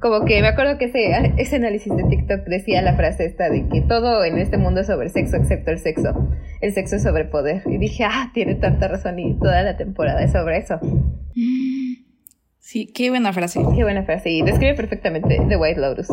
como 0.00 0.24
que 0.24 0.40
me 0.40 0.48
acuerdo 0.48 0.78
que 0.78 0.86
ese, 0.86 1.12
ese 1.38 1.56
análisis 1.56 1.94
de 1.94 2.04
TikTok 2.04 2.46
decía 2.46 2.82
la 2.82 2.96
frase 2.96 3.26
esta 3.26 3.50
de 3.50 3.68
que 3.68 3.82
todo 3.82 4.24
en 4.24 4.38
este 4.38 4.56
mundo 4.56 4.80
es 4.80 4.86
sobre 4.86 5.08
sexo 5.10 5.36
excepto 5.36 5.70
el 5.70 5.78
sexo. 5.78 6.28
El 6.60 6.72
sexo 6.72 6.96
es 6.96 7.02
sobre 7.02 7.26
poder. 7.26 7.62
Y 7.66 7.78
dije, 7.78 8.04
ah, 8.04 8.30
tiene 8.34 8.54
tanta 8.54 8.88
razón 8.88 9.18
y 9.18 9.38
toda 9.38 9.62
la 9.62 9.76
temporada 9.76 10.22
es 10.22 10.32
sobre 10.32 10.58
eso. 10.58 10.78
Sí, 12.58 12.92
qué 12.92 13.10
buena 13.10 13.32
frase. 13.32 13.60
Qué 13.74 13.82
buena 13.82 14.04
frase. 14.04 14.30
Y 14.30 14.42
describe 14.42 14.74
perfectamente 14.74 15.38
The 15.48 15.56
White 15.56 15.80
Lotus. 15.80 16.08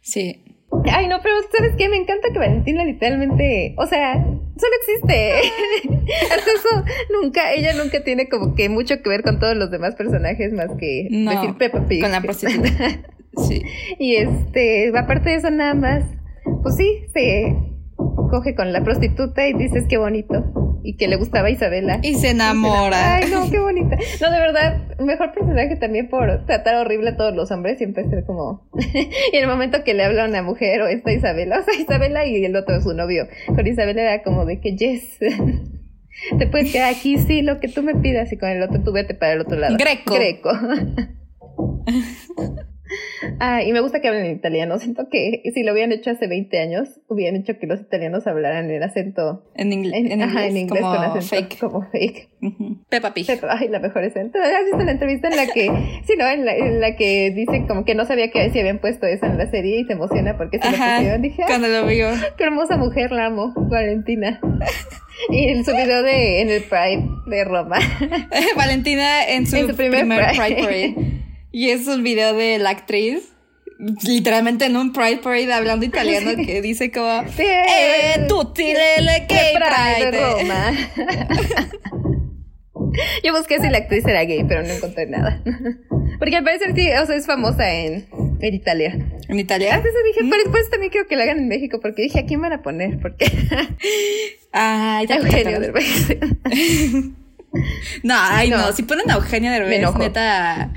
Sí. 0.00 0.53
Ay, 0.92 1.08
no, 1.08 1.16
pero 1.22 1.34
¿sabes 1.56 1.72
qué? 1.76 1.88
Me 1.88 1.96
encanta 1.96 2.28
que 2.32 2.38
Valentina 2.38 2.84
literalmente, 2.84 3.74
o 3.78 3.86
sea, 3.86 4.14
solo 4.14 4.72
existe. 4.80 5.32
Hasta 6.22 6.50
eso, 6.50 6.84
nunca, 7.20 7.52
ella 7.52 7.72
nunca 7.74 8.02
tiene 8.04 8.28
como 8.28 8.54
que 8.54 8.68
mucho 8.68 9.02
que 9.02 9.08
ver 9.08 9.22
con 9.22 9.38
todos 9.38 9.56
los 9.56 9.70
demás 9.70 9.94
personajes 9.94 10.52
más 10.52 10.68
que 10.78 11.08
No, 11.10 11.30
decir 11.30 11.54
Peppa 11.58 11.86
Pig. 11.86 12.02
con 12.02 12.12
la 12.12 12.20
prostituta. 12.20 12.70
Sí. 13.48 13.62
y 13.98 14.14
este, 14.14 14.96
aparte 14.96 15.30
de 15.30 15.34
eso 15.36 15.50
nada 15.50 15.74
más, 15.74 16.04
pues 16.62 16.76
sí, 16.76 17.00
se 17.12 17.56
coge 17.96 18.54
con 18.54 18.72
la 18.72 18.84
prostituta 18.84 19.48
y 19.48 19.54
dices 19.54 19.86
qué 19.88 19.96
bonito. 19.98 20.44
Y 20.86 20.96
que 20.96 21.08
le 21.08 21.16
gustaba 21.16 21.48
a 21.48 21.50
Isabela. 21.50 21.98
Y 22.02 22.14
se 22.14 22.30
enamora. 22.30 23.16
Ay, 23.16 23.30
no, 23.30 23.50
qué 23.50 23.58
bonita. 23.58 23.96
No, 24.20 24.30
de 24.30 24.38
verdad, 24.38 24.96
mejor 24.98 25.32
personaje 25.32 25.76
también 25.76 26.08
por 26.08 26.44
tratar 26.44 26.76
horrible 26.76 27.10
a 27.10 27.16
todos 27.16 27.34
los 27.34 27.50
hombres, 27.50 27.78
siempre 27.78 28.08
ser 28.08 28.24
como... 28.24 28.68
y 29.32 29.36
en 29.36 29.42
el 29.42 29.48
momento 29.48 29.82
que 29.82 29.94
le 29.94 30.04
habla 30.04 30.24
a 30.24 30.28
una 30.28 30.42
mujer 30.42 30.82
o 30.82 30.86
esta 30.86 31.10
Isabela, 31.10 31.60
o 31.60 31.62
sea, 31.62 31.74
Isabela 31.74 32.26
y 32.26 32.44
el 32.44 32.54
otro 32.54 32.80
su 32.82 32.92
novio, 32.92 33.26
con 33.46 33.66
Isabela 33.66 34.02
era 34.02 34.22
como 34.22 34.44
de 34.44 34.60
que, 34.60 34.76
yes, 34.76 35.18
te 36.38 36.46
puedes 36.46 36.70
quedar 36.70 36.92
aquí, 36.92 37.16
sí, 37.18 37.40
lo 37.40 37.60
que 37.60 37.68
tú 37.68 37.82
me 37.82 37.94
pidas, 37.94 38.30
y 38.30 38.36
con 38.36 38.50
el 38.50 38.62
otro 38.62 38.82
tú 38.82 38.92
vete 38.92 39.14
para 39.14 39.32
el 39.32 39.40
otro 39.40 39.56
lado. 39.56 39.76
Greco. 39.78 40.14
Greco. 40.14 40.50
Ah, 43.40 43.62
y 43.62 43.72
me 43.72 43.80
gusta 43.80 44.00
que 44.00 44.08
hablen 44.08 44.26
en 44.26 44.36
italiano. 44.36 44.78
Siento 44.80 45.08
que 45.10 45.42
si 45.54 45.62
lo 45.62 45.72
hubieran 45.72 45.92
hecho 45.92 46.10
hace 46.10 46.26
20 46.26 46.58
años, 46.58 46.88
hubieran 47.08 47.36
hecho 47.40 47.58
que 47.58 47.66
los 47.66 47.80
italianos 47.80 48.26
hablaran 48.26 48.70
en 48.70 48.82
acento. 48.82 49.44
En, 49.54 49.70
ingl- 49.70 49.92
En, 49.94 50.06
en 50.06 50.12
inglés, 50.12 50.28
ajá, 50.28 50.46
en 50.46 50.56
inglés 50.56 50.80
como 50.82 50.94
con 50.94 51.04
acento 51.04 51.26
fake. 51.26 51.58
como 51.58 51.82
fake. 51.90 52.28
Ujú. 52.42 52.76
Peppa 52.90 53.14
Pig. 53.14 53.26
Ay, 53.48 53.68
la 53.68 53.80
mejor 53.80 54.04
acento. 54.04 54.38
¿Has 54.38 54.64
visto 54.66 54.84
la 54.84 54.92
entrevista 54.92 55.28
en 55.28 55.36
la 55.36 55.46
que, 55.46 55.70
sí, 56.06 56.14
no, 56.18 56.28
en 56.28 56.44
la, 56.44 56.54
en 56.56 56.80
la 56.80 56.96
que 56.96 57.30
dice 57.34 57.64
como 57.66 57.84
que 57.84 57.94
no 57.94 58.04
sabía 58.04 58.30
que 58.30 58.50
si 58.50 58.60
habían 58.60 58.78
puesto 58.80 59.06
eso 59.06 59.24
en 59.26 59.38
la 59.38 59.50
serie 59.50 59.80
y 59.80 59.84
se 59.84 59.94
emociona 59.94 60.36
porque 60.36 60.58
se 60.58 60.70
lo 60.70 60.76
pusieron? 60.76 61.22
Dije, 61.22 61.42
ah, 61.42 61.46
Cuando 61.48 61.68
lo 61.68 61.86
vio. 61.86 62.08
qué 62.36 62.44
hermosa 62.44 62.76
mujer, 62.76 63.12
la 63.12 63.26
amo, 63.26 63.52
Valentina. 63.56 64.40
Y 65.30 65.48
en 65.48 65.64
su 65.64 65.70
video 65.74 66.02
de, 66.02 66.42
en 66.42 66.50
el 66.50 66.62
Pride 66.64 67.08
de 67.26 67.44
Roma. 67.44 67.78
Valentina 68.56 69.24
en 69.28 69.46
su, 69.46 69.56
En 69.56 69.68
su 69.68 69.76
primer 69.76 70.00
primer, 70.00 70.18
Pride. 70.34 70.36
Pride 70.44 70.62
Parade. 70.62 70.94
Y 71.54 71.70
es 71.70 71.86
un 71.86 72.02
video 72.02 72.34
de 72.34 72.58
la 72.58 72.70
actriz. 72.70 73.28
Literalmente 74.02 74.64
en 74.64 74.76
un 74.76 74.92
Pride 74.92 75.18
Parade 75.18 75.52
hablando 75.52 75.86
italiano 75.86 76.32
que 76.44 76.60
dice 76.60 76.90
como 76.90 77.22
Eh, 77.38 78.26
tutti 78.28 78.72
le 78.72 79.26
gay 79.28 79.54
Pride 79.54 80.10
de. 80.10 80.20
Roma. 80.20 80.72
Yo 83.22 83.36
busqué 83.36 83.60
si 83.60 83.68
la 83.70 83.78
actriz 83.78 84.04
era 84.04 84.24
gay, 84.24 84.42
pero 84.48 84.64
no 84.64 84.70
encontré 84.70 85.06
nada. 85.06 85.40
Porque 86.18 86.34
al 86.36 86.42
parecer 86.42 86.74
sí, 86.74 86.90
o 86.90 87.06
sea, 87.06 87.14
es 87.14 87.26
famosa 87.26 87.72
en, 87.72 88.08
en 88.40 88.54
Italia. 88.54 88.98
¿En 89.28 89.38
Italia? 89.38 89.76
Antes 89.76 89.92
dije, 90.06 90.26
pero 90.28 90.42
después 90.42 90.68
también 90.70 90.90
quiero 90.90 91.06
que 91.06 91.14
la 91.14 91.22
hagan 91.22 91.38
en 91.38 91.46
México, 91.46 91.78
porque 91.80 92.02
dije, 92.02 92.18
¿a 92.18 92.26
quién 92.26 92.40
van 92.40 92.52
a 92.52 92.62
poner? 92.62 92.98
Porque 93.00 93.26
Ay, 94.52 95.06
ya 95.06 95.16
Eugenio 95.16 95.60
Derbez. 95.60 96.16
No, 98.02 98.16
ay, 98.18 98.50
no. 98.50 98.58
No. 98.58 98.72
Si 98.72 98.82
ponen 98.82 99.08
a 99.12 99.14
Eugenia 99.14 99.52
Derbez, 99.52 99.94
neta. 99.96 100.72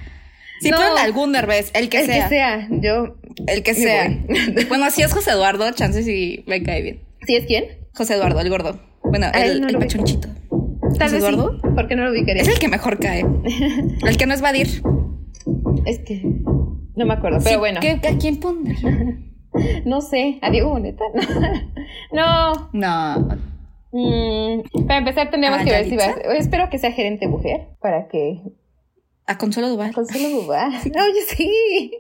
Si 0.60 0.70
No. 0.72 0.78
ponen 0.78 0.98
algún 0.98 1.32
Derbez, 1.34 1.72
el 1.74 1.90
que 1.90 2.00
El 2.02 2.06
sea. 2.08 2.24
que 2.24 2.30
sea, 2.30 2.68
yo... 2.72 3.16
El 3.48 3.64
que 3.64 3.74
sea. 3.76 4.08
voy. 4.28 4.66
bueno, 4.70 4.90
si 4.92 5.02
es 5.04 5.14
José 5.14 5.32
Eduardo, 5.32 5.70
chances 5.72 6.06
sí 6.06 6.44
me 6.48 6.64
cae 6.64 6.82
bien. 6.82 7.04
¿Sí 7.26 7.36
es 7.36 7.46
quién? 7.46 7.66
José 7.96 8.16
Eduardo, 8.16 8.40
el 8.40 8.50
gordo. 8.50 8.80
Bueno, 9.04 9.28
el, 9.34 9.62
no 9.62 9.68
el 9.68 9.78
pechonchito. 9.78 10.28
Tal 10.30 10.90
¿José 10.92 11.04
vez 11.04 11.14
Eduardo? 11.16 11.54
sí, 11.62 11.68
porque 11.76 11.96
no 11.96 12.04
lo 12.06 12.12
ubicaría. 12.12 12.42
Es 12.42 12.48
el 12.48 12.60
que 12.60 12.68
mejor 12.68 13.00
cae. 13.00 13.22
El 14.08 14.18
que 14.18 14.26
no 14.26 14.34
es 14.34 14.42
Vadir. 14.42 14.68
Es 15.86 16.00
que 16.00 16.22
no 16.24 17.06
me 17.06 17.14
acuerdo, 17.14 17.38
pero 17.40 17.50
Sí, 17.52 17.56
bueno. 17.58 17.80
¿qué- 17.80 18.00
¿A 18.08 18.18
quién 18.18 18.40
pondría? 18.40 18.78
No 19.86 20.02
sé, 20.02 20.38
a 20.44 20.52
Diego 20.52 20.70
Boneta. 20.70 21.04
No. 22.12 22.70
No. 22.74 23.28
Mm, 23.92 24.86
para 24.86 25.00
empezar 25.00 25.32
tendríamos 25.32 25.62
¿A 25.62 25.64
que 25.64 25.72
ver 25.72 25.86
si 25.86 25.96
va 25.96 26.08
Yalitza? 26.08 26.30
a 26.30 26.36
Espero 26.36 26.70
que 26.70 26.78
sea 26.78 26.92
gerente 26.92 27.28
mujer 27.28 27.70
para 27.82 28.08
que 28.08 28.42
A 29.28 29.38
Consuelo 29.38 29.70
Duval. 29.70 29.94
Consuelo 29.94 30.30
Duval. 30.42 30.72
Oye, 30.72 31.22
sí. 31.28 31.92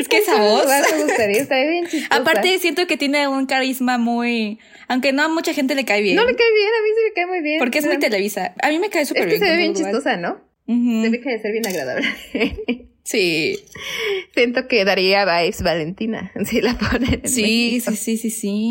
Es 0.00 0.08
que 0.08 0.18
esa 0.18 0.40
voz. 0.40 0.66
Me 0.66 1.02
gustaría, 1.04 1.42
estaría 1.42 1.70
bien 1.70 1.86
chistosa. 1.90 2.20
Aparte, 2.20 2.58
siento 2.58 2.86
que 2.86 2.96
tiene 2.96 3.28
un 3.28 3.46
carisma 3.46 3.98
muy. 3.98 4.58
Aunque 4.88 5.12
no 5.12 5.22
a 5.22 5.28
mucha 5.28 5.52
gente 5.52 5.74
le 5.74 5.84
cae 5.84 6.00
bien. 6.02 6.16
No 6.16 6.24
me 6.24 6.34
cae 6.34 6.52
bien, 6.52 6.68
a 6.68 6.82
mí 6.82 6.88
sí 6.96 7.02
me 7.08 7.12
cae 7.12 7.26
muy 7.26 7.40
bien. 7.42 7.58
Porque 7.58 7.78
es 7.78 7.86
muy 7.86 7.98
televisa. 7.98 8.54
A 8.62 8.70
mí 8.70 8.78
me 8.78 8.88
cae 8.88 9.02
Es 9.02 9.08
súper 9.08 9.24
que 9.24 9.30
bien. 9.30 9.40
se 9.40 9.50
ve 9.50 9.56
bien 9.56 9.72
Duval. 9.74 9.92
chistosa, 9.92 10.16
¿no? 10.16 10.40
Ujú. 10.66 11.02
Se 11.02 11.10
ve 11.10 11.20
que 11.20 11.30
de 11.30 11.38
ser 11.40 11.52
bien 11.52 11.66
agradable. 11.66 12.06
Sí. 13.06 13.56
Siento 14.34 14.66
que 14.66 14.84
daría 14.84 15.24
vibes 15.24 15.62
Valentina 15.62 16.32
si 16.44 16.60
la 16.60 16.76
ponen. 16.76 17.20
en 17.22 17.28
Sí, 17.28 17.80
sí, 17.80 17.94
sí, 17.94 18.16
sí, 18.16 18.30
sí. 18.30 18.70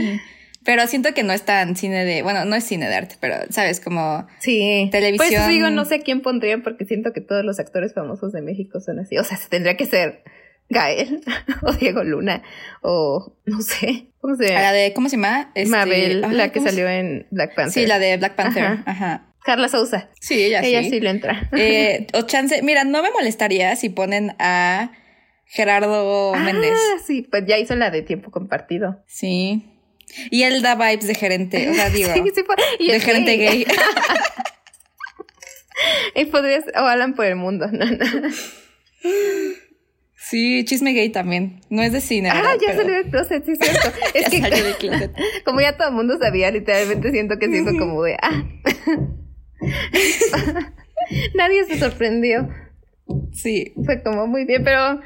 Pero 0.65 0.87
siento 0.87 1.13
que 1.13 1.23
no 1.23 1.31
es 1.31 1.43
tan 1.43 1.75
cine 1.75 2.03
de. 2.03 2.23
Bueno, 2.23 2.43
no 2.43 2.55
es 2.55 2.63
cine 2.63 2.89
de 2.89 2.95
arte, 2.95 3.15
pero, 3.21 3.35
¿sabes? 3.51 3.79
Como. 3.79 4.27
Sí. 4.39 4.89
Televisión. 4.91 5.29
Pues 5.29 5.47
digo, 5.47 5.69
no 5.69 5.85
sé 5.85 5.99
quién 6.01 6.21
pondrían 6.21 6.63
porque 6.63 6.85
siento 6.85 7.13
que 7.13 7.21
todos 7.21 7.45
los 7.45 7.59
actores 7.59 7.93
famosos 7.93 8.31
de 8.33 8.41
México 8.41 8.79
son 8.81 8.99
así. 8.99 9.17
O 9.17 9.23
sea, 9.23 9.37
se 9.37 9.47
tendría 9.47 9.77
que 9.77 9.85
ser 9.85 10.23
Gael 10.69 11.21
o 11.61 11.71
Diego 11.73 12.03
Luna 12.03 12.41
o 12.81 13.37
no 13.45 13.61
sé. 13.61 14.07
¿Cómo 14.19 14.35
se 14.35 14.45
La 14.51 14.59
llama? 14.59 14.71
de. 14.71 14.93
¿Cómo 14.93 15.07
se 15.09 15.15
llama? 15.17 15.51
Este, 15.53 15.69
Mabel, 15.69 16.23
ay, 16.25 16.35
la 16.35 16.47
que 16.51 16.59
¿cómo 16.59 16.65
se- 16.65 16.71
salió 16.71 16.89
en 16.89 17.27
Black 17.29 17.53
Panther. 17.55 17.71
Sí, 17.73 17.85
la 17.87 17.99
de 17.99 18.17
Black 18.17 18.35
Panther. 18.35 18.63
Ajá. 18.63 18.83
Ajá. 18.87 19.31
Carla 19.43 19.69
Souza. 19.69 20.09
Sí, 20.19 20.43
ella, 20.43 20.61
Ella 20.63 20.81
sí. 20.81 20.89
sí 20.89 20.99
le 20.99 21.11
entra. 21.11 21.47
Eh, 21.55 22.07
o 22.15 22.23
chance. 22.23 22.63
Mira, 22.63 22.83
no 22.83 23.03
me 23.03 23.11
molestaría 23.11 23.75
si 23.75 23.89
ponen 23.89 24.35
a 24.39 24.89
Gerardo 25.45 26.33
Méndez. 26.33 26.71
Ah, 26.73 26.97
sí, 27.05 27.21
pues 27.29 27.43
ya 27.45 27.59
hizo 27.59 27.75
la 27.75 27.91
de 27.91 28.01
tiempo 28.01 28.31
compartido. 28.31 29.03
Sí. 29.05 29.63
Y 30.31 30.43
él 30.43 30.61
da 30.61 30.75
vibes 30.75 31.07
de 31.07 31.15
gerente. 31.15 31.69
O 31.69 31.73
sea, 31.73 31.89
digo. 31.91 32.09
Sí, 32.13 32.21
sí, 32.33 32.43
fue- 32.45 32.55
y 32.79 32.91
de 32.91 32.99
gerente 32.99 33.37
gay. 33.37 33.65
Y 36.15 36.25
podrías, 36.25 36.63
o 36.73 36.79
Alan 36.85 37.13
por 37.15 37.25
el 37.25 37.35
mundo. 37.35 37.67
No, 37.71 37.85
no. 37.85 38.05
Sí, 40.17 40.63
chisme 40.65 40.93
gay 40.93 41.09
también. 41.09 41.59
No 41.69 41.83
es 41.83 41.91
de 41.91 42.01
cine. 42.01 42.29
Ah, 42.31 42.35
¿verdad? 42.35 42.53
ya 42.59 42.67
Pero 42.67 42.81
salió 42.81 42.95
del 42.95 43.11
closet, 43.11 43.45
sí, 43.45 43.51
es 43.51 43.59
cierto. 43.59 43.91
Es 44.15 44.23
ya 44.23 44.29
que 44.31 44.39
salió 44.41 44.63
del 44.63 44.75
closet. 44.77 45.11
como 45.43 45.61
ya 45.61 45.77
todo 45.77 45.89
el 45.89 45.93
mundo 45.93 46.17
sabía, 46.19 46.49
literalmente 46.49 47.11
siento 47.11 47.37
que 47.37 47.47
fue 47.61 47.77
como 47.77 48.01
de, 48.01 48.17
ah. 48.21 48.43
Nadie 51.35 51.65
se 51.65 51.77
sorprendió. 51.77 52.49
Sí. 53.33 53.73
Fue 53.85 54.01
como 54.01 54.25
muy 54.27 54.45
bien, 54.45 54.63
pero 54.63 54.99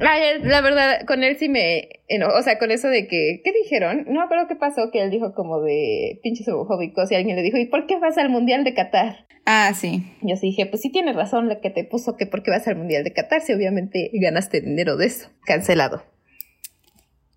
ay, 0.00 0.38
la 0.42 0.60
verdad, 0.62 1.04
con 1.06 1.22
él 1.24 1.36
sí 1.36 1.48
me 1.48 1.88
eno- 2.08 2.28
O 2.38 2.42
sea, 2.42 2.58
con 2.58 2.70
eso 2.70 2.88
de 2.88 3.06
que, 3.08 3.40
¿qué 3.44 3.52
dijeron? 3.52 4.04
No 4.08 4.22
acuerdo 4.22 4.48
qué 4.48 4.56
pasó, 4.56 4.90
que 4.90 5.02
él 5.02 5.10
dijo 5.10 5.34
como 5.34 5.60
de 5.60 6.18
pinches 6.22 6.48
homofóbicos 6.48 7.10
y 7.10 7.14
alguien 7.14 7.36
le 7.36 7.42
dijo, 7.42 7.58
¿y 7.58 7.66
por 7.66 7.86
qué 7.86 7.98
vas 7.98 8.16
al 8.18 8.30
Mundial 8.30 8.64
de 8.64 8.74
Qatar? 8.74 9.26
Ah, 9.44 9.72
sí. 9.74 10.04
Yo 10.22 10.36
sí 10.36 10.46
dije, 10.48 10.66
pues 10.66 10.80
sí 10.82 10.90
tienes 10.90 11.16
razón 11.16 11.48
la 11.48 11.60
que 11.60 11.68
te 11.70 11.84
puso 11.84 12.16
que 12.16 12.26
por 12.26 12.42
qué 12.42 12.50
vas 12.52 12.66
al 12.68 12.76
Mundial 12.76 13.04
de 13.04 13.12
Qatar, 13.12 13.40
si 13.42 13.52
obviamente 13.52 14.10
ganaste 14.14 14.60
dinero 14.60 14.96
de 14.96 15.06
eso. 15.06 15.28
Cancelado. 15.44 16.04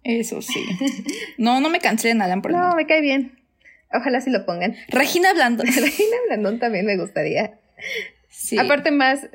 Eso 0.03 0.41
sí. 0.41 0.63
No, 1.38 1.59
no 1.61 1.70
me 1.70 1.80
cancelen 1.80 2.22
Alan 2.22 2.41
por 2.41 2.51
No, 2.51 2.76
me 2.76 2.86
cae 2.86 3.01
bien. 3.01 3.39
Ojalá 3.91 4.22
sí 4.22 4.30
lo 4.30 4.45
pongan. 4.45 4.76
Regina 4.89 5.32
hablando. 5.32 5.63
Regina 5.66 6.16
Blandón 6.28 6.59
también 6.59 6.86
me 6.86 6.95
gustaría. 6.97 7.59
Sí. 8.30 8.57
Aparte 8.59 8.91
más, 8.91 9.28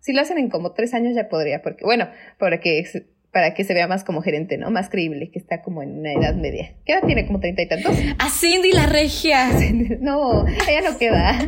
si 0.00 0.12
lo 0.12 0.20
hacen 0.22 0.38
en 0.38 0.48
como 0.50 0.72
tres 0.72 0.94
años 0.94 1.14
ya 1.14 1.28
podría, 1.28 1.62
porque, 1.62 1.84
bueno, 1.84 2.08
para 2.38 2.60
que, 2.60 2.84
se- 2.86 3.06
para 3.32 3.52
que 3.54 3.64
se 3.64 3.74
vea 3.74 3.86
más 3.86 4.04
como 4.04 4.22
gerente, 4.22 4.56
¿no? 4.58 4.70
Más 4.70 4.88
creíble, 4.88 5.30
que 5.30 5.38
está 5.38 5.62
como 5.62 5.82
en 5.82 5.98
una 5.98 6.12
edad 6.12 6.34
media. 6.34 6.74
¿Qué 6.86 6.92
edad 6.92 7.02
tiene? 7.06 7.26
¿Como 7.26 7.40
treinta 7.40 7.62
y 7.62 7.68
tantos? 7.68 7.96
A 8.18 8.30
Cindy 8.30 8.72
la 8.72 8.86
regia. 8.86 9.48
No, 10.00 10.46
ella 10.46 10.90
no 10.90 10.96
queda. 10.98 11.38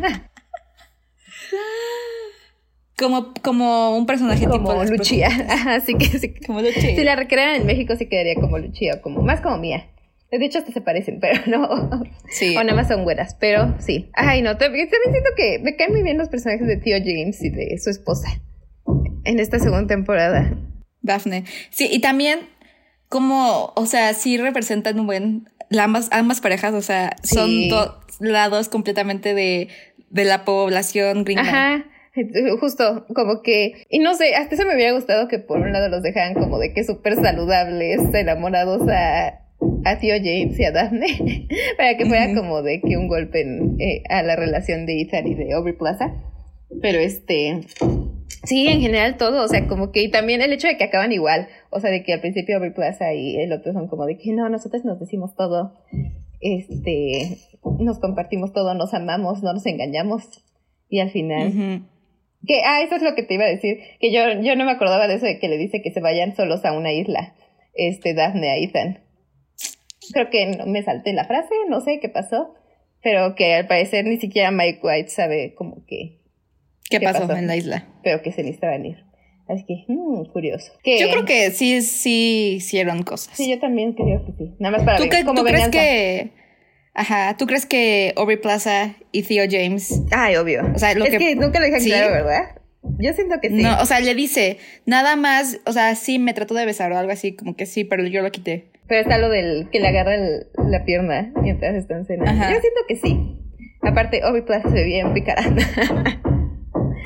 Como, 2.98 3.32
como 3.42 3.96
un 3.96 4.04
personaje 4.04 4.44
como 4.46 4.58
tipo. 4.58 4.80
Así 5.68 5.94
que 5.98 6.04
sí. 6.18 6.34
Como 6.46 6.60
Luchía. 6.60 6.94
Si 6.96 7.02
la 7.02 7.16
recrearan 7.16 7.56
en 7.56 7.66
México 7.66 7.94
sí 7.96 8.06
quedaría 8.06 8.34
como 8.34 8.58
Luchía, 8.58 8.96
o 8.96 9.00
como, 9.00 9.22
más 9.22 9.40
como 9.40 9.56
Mía. 9.56 9.86
De 10.30 10.44
hecho, 10.44 10.58
hasta 10.58 10.72
se 10.72 10.80
parecen, 10.80 11.18
pero 11.20 11.40
no. 11.46 12.04
Sí. 12.28 12.56
O 12.56 12.62
nada 12.62 12.74
más 12.74 12.88
son 12.88 13.04
güeras, 13.04 13.36
pero 13.38 13.74
sí. 13.78 14.10
Ay, 14.14 14.42
no, 14.42 14.56
también, 14.56 14.88
también 14.88 15.12
siento 15.12 15.30
que 15.36 15.58
me 15.58 15.76
caen 15.76 15.92
muy 15.92 16.02
bien 16.02 16.18
los 16.18 16.28
personajes 16.28 16.66
de 16.66 16.76
Tío 16.76 16.96
James 16.98 17.42
y 17.42 17.50
de 17.50 17.78
su 17.78 17.90
esposa. 17.90 18.28
En 19.24 19.40
esta 19.40 19.58
segunda 19.58 19.86
temporada. 19.86 20.56
Daphne. 21.02 21.44
Sí, 21.70 21.88
y 21.90 22.00
también 22.00 22.40
como, 23.08 23.72
o 23.74 23.86
sea, 23.86 24.14
sí 24.14 24.38
representan 24.38 25.00
un 25.00 25.06
buen, 25.06 25.48
ambas, 25.76 26.08
ambas 26.12 26.40
parejas, 26.40 26.74
o 26.74 26.82
sea, 26.82 27.16
son 27.22 27.68
dos 27.68 27.96
lados 28.20 28.68
completamente 28.68 29.34
de, 29.34 29.68
de 30.10 30.24
la 30.24 30.44
población 30.44 31.24
gringa. 31.24 31.42
Ajá. 31.42 31.84
Justo, 32.58 33.06
como 33.14 33.42
que, 33.42 33.86
y 33.88 34.00
no 34.00 34.14
sé, 34.14 34.34
hasta 34.34 34.54
eso 34.54 34.64
me 34.64 34.74
hubiera 34.74 34.92
gustado 34.92 35.28
que 35.28 35.38
por 35.38 35.58
un 35.60 35.72
lado 35.72 35.88
los 35.88 36.02
dejaran 36.02 36.34
como 36.34 36.58
de 36.58 36.72
que 36.72 36.84
súper 36.84 37.14
saludables, 37.16 38.00
enamorados 38.14 38.82
a, 38.88 39.40
a 39.84 39.98
tío 39.98 40.14
James 40.16 40.58
y 40.58 40.64
a 40.64 40.72
Daphne, 40.72 41.48
para 41.76 41.96
que 41.96 42.06
fuera 42.06 42.34
como 42.34 42.62
de 42.62 42.80
que 42.80 42.96
un 42.96 43.08
golpe 43.08 43.44
eh, 43.78 44.02
a 44.08 44.22
la 44.22 44.36
relación 44.36 44.86
de 44.86 45.00
Ethan 45.02 45.26
y 45.26 45.34
de 45.34 45.52
Aubrey 45.52 45.76
Plaza. 45.76 46.14
Pero 46.80 46.98
este, 46.98 47.60
sí, 48.44 48.68
en 48.68 48.80
general 48.80 49.16
todo, 49.16 49.44
o 49.44 49.48
sea, 49.48 49.66
como 49.66 49.90
que, 49.90 50.02
y 50.02 50.10
también 50.10 50.40
el 50.40 50.52
hecho 50.52 50.68
de 50.68 50.76
que 50.76 50.84
acaban 50.84 51.12
igual, 51.12 51.48
o 51.70 51.80
sea, 51.80 51.90
de 51.90 52.02
que 52.02 52.12
al 52.12 52.20
principio 52.20 52.56
Aubrey 52.56 52.72
Plaza 52.72 53.12
y 53.12 53.36
el 53.36 53.52
otro 53.52 53.72
son 53.72 53.88
como 53.88 54.06
de 54.06 54.18
que 54.18 54.32
no, 54.32 54.48
nosotros 54.48 54.84
nos 54.84 55.00
decimos 55.00 55.34
todo, 55.34 55.74
este, 56.40 57.38
nos 57.80 57.98
compartimos 57.98 58.52
todo, 58.52 58.74
nos 58.74 58.94
amamos, 58.94 59.42
no 59.42 59.52
nos 59.52 59.66
engañamos, 59.66 60.44
y 60.90 61.00
al 61.00 61.10
final. 61.10 61.86
Que, 62.46 62.62
ah, 62.64 62.82
eso 62.82 62.96
es 62.96 63.02
lo 63.02 63.14
que 63.14 63.22
te 63.22 63.34
iba 63.34 63.44
a 63.44 63.48
decir. 63.48 63.78
Que 64.00 64.12
yo, 64.12 64.20
yo 64.42 64.56
no 64.56 64.64
me 64.64 64.72
acordaba 64.72 65.06
de 65.06 65.14
eso 65.14 65.26
de 65.26 65.38
que 65.38 65.48
le 65.48 65.56
dice 65.56 65.82
que 65.82 65.92
se 65.92 66.00
vayan 66.00 66.34
solos 66.34 66.64
a 66.64 66.72
una 66.72 66.92
isla. 66.92 67.34
Este, 67.74 68.14
Daphne 68.14 68.50
a 68.50 68.56
Ethan. 68.56 68.98
Creo 70.12 70.30
que 70.30 70.46
no, 70.46 70.66
me 70.66 70.82
salté 70.82 71.12
la 71.12 71.24
frase, 71.24 71.54
no 71.68 71.80
sé 71.80 72.00
qué 72.00 72.08
pasó. 72.08 72.54
Pero 73.02 73.34
que 73.34 73.54
al 73.54 73.66
parecer 73.66 74.04
ni 74.04 74.18
siquiera 74.18 74.50
Mike 74.50 74.80
White 74.82 75.08
sabe 75.08 75.54
como 75.54 75.84
que. 75.86 76.20
¿Qué, 76.90 77.00
pasó, 77.00 77.30
en 77.32 77.46
la 77.46 77.56
isla? 77.56 77.86
Pero 78.02 78.20
que 78.20 78.32
se 78.32 78.42
necesitaban 78.42 78.84
ir. 78.84 79.04
Así 79.48 79.64
que, 79.66 79.84
mmm, 79.88 80.24
curioso. 80.32 80.72
yo 80.84 81.10
creo 81.10 81.24
que 81.24 81.50
sí, 81.50 81.80
sí 81.82 82.54
hicieron 82.56 83.02
cosas. 83.02 83.36
Sí, 83.36 83.50
yo 83.50 83.58
también 83.58 83.94
creo 83.94 84.24
que 84.24 84.32
sí. 84.32 84.54
Nada 84.58 84.76
más 84.76 84.84
para 84.84 84.98
¿Tú 84.98 85.04
ver 85.04 85.24
¿tú 85.24 85.44
crees 85.44 85.68
que 85.68 86.30
Ajá, 86.94 87.36
¿tú 87.36 87.46
crees 87.46 87.66
que 87.66 88.12
Aubrey 88.16 88.36
Plaza 88.36 88.96
y 89.12 89.22
Theo 89.22 89.44
James? 89.48 90.02
Ay, 90.10 90.36
obvio. 90.36 90.62
O 90.74 90.78
sea, 90.78 90.94
lo 90.94 91.04
es 91.04 91.16
que, 91.16 91.36
nunca 91.36 91.60
lo 91.60 91.66
dejan 91.66 91.82
claro, 91.82 92.12
¿verdad? 92.12 92.56
Yo 92.98 93.12
siento 93.12 93.40
que 93.40 93.48
sí. 93.48 93.54
No, 93.54 93.80
o 93.80 93.86
sea, 93.86 94.00
le 94.00 94.14
dice, 94.14 94.58
nada 94.86 95.16
más, 95.16 95.60
o 95.66 95.72
sea, 95.72 95.94
sí 95.94 96.18
me 96.18 96.34
trató 96.34 96.54
de 96.54 96.66
besar 96.66 96.92
o 96.92 96.98
algo 96.98 97.12
así, 97.12 97.36
como 97.36 97.54
que 97.54 97.66
sí, 97.66 97.84
pero 97.84 98.06
yo 98.06 98.22
lo 98.22 98.30
quité. 98.30 98.70
Pero 98.90 99.02
está 99.02 99.18
lo 99.18 99.28
del 99.28 99.68
que 99.70 99.78
le 99.78 99.86
agarra 99.86 100.16
la 100.68 100.84
pierna 100.84 101.32
mientras 101.40 101.76
están 101.76 102.06
cenando. 102.06 102.28
Ajá. 102.28 102.52
Yo 102.52 102.60
siento 102.60 102.80
que 102.88 102.96
sí. 102.96 103.38
Aparte, 103.82 104.20
Aubrey 104.24 104.42
Plaza 104.42 104.68
se 104.68 104.74
ve 104.74 104.84
bien 104.84 105.14
picaranda. 105.14 105.62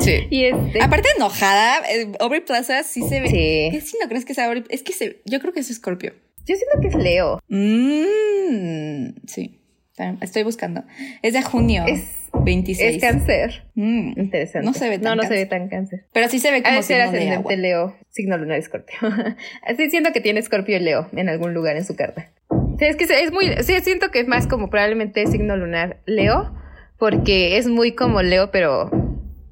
Sí. 0.01 0.27
Y 0.31 0.47
este... 0.47 0.83
Aparte 0.83 1.09
enojada, 1.17 1.83
eh, 1.89 2.11
Aubrey 2.21 2.41
Plaza 2.41 2.83
sí 2.83 3.03
se 3.03 3.21
ve. 3.21 3.29
Sí. 3.29 3.69
¿Qué 3.71 3.81
si 3.83 3.99
no 4.03 4.09
crees 4.09 4.25
que 4.25 4.33
sea 4.33 4.47
Aubrey? 4.47 4.65
Es 4.71 4.83
que 4.83 4.93
se... 4.93 5.21
yo 5.27 5.41
creo 5.41 5.53
que 5.53 5.61
es 5.61 5.69
Scorpio. 5.75 6.15
Yo 6.47 6.57
siento 6.57 6.81
que 6.81 6.89
es 6.89 6.95
Leo. 6.95 7.41
Mmm, 7.49 9.15
sí. 9.27 9.61
Estoy 10.21 10.43
buscando. 10.43 10.83
Es 11.23 11.35
de 11.35 11.43
junio. 11.43 11.85
Es 11.87 12.29
26. 12.45 12.97
Es 12.97 13.01
cáncer. 13.01 13.65
Mm. 13.75 14.19
Interesante. 14.19 14.67
No 14.67 14.75
se 14.75 14.89
ve 14.89 14.99
tan 14.99 15.05
No, 15.05 15.15
no 15.17 15.23
cáncer. 15.23 15.39
se 15.39 15.45
ve 15.45 15.49
tan 15.49 15.69
cáncer. 15.69 16.07
Pero 16.13 16.29
sí 16.29 16.41
se 16.41 16.51
ve 16.51 16.63
como 16.63 16.83
signo 16.83 17.05
ascendente 17.05 17.57
Leo, 17.57 17.97
signo 18.11 18.37
lunar 18.37 18.59
escorpio. 18.59 18.97
Así 19.67 19.91
siento 19.91 20.13
que 20.13 20.21
tiene 20.21 20.41
escorpio 20.41 20.77
y 20.77 20.81
Leo 20.81 21.09
en 21.13 21.29
algún 21.29 21.55
lugar 21.55 21.77
en 21.77 21.85
su 21.85 21.95
carta. 21.95 22.31
Sí, 22.79 22.87
es 22.87 22.97
que 22.97 23.05
es 23.05 23.33
muy, 23.33 23.47
sí, 23.63 23.75
siento 23.83 24.11
que 24.11 24.19
es 24.19 24.27
más 24.27 24.49
como 24.49 24.69
probablemente 24.69 25.27
signo 25.29 25.57
lunar 25.57 26.01
Leo, 26.07 26.53
porque 26.99 27.57
es 27.57 27.69
muy 27.69 27.93
como 27.93 28.21
Leo, 28.23 28.51
pero 28.51 28.91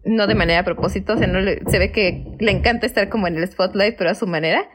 no 0.05 0.27
de 0.27 0.35
manera 0.35 0.61
a 0.61 0.65
propósito, 0.65 1.13
o 1.13 1.17
sea, 1.17 1.29
no 1.29 1.39
se 1.71 1.79
ve 1.79 1.93
que 1.93 2.25
le 2.41 2.51
encanta 2.51 2.87
estar 2.87 3.09
como 3.09 3.29
en 3.29 3.37
el 3.37 3.47
spotlight, 3.47 3.97
pero 3.97 4.11
a 4.11 4.15
su 4.17 4.27
manera. 4.27 4.69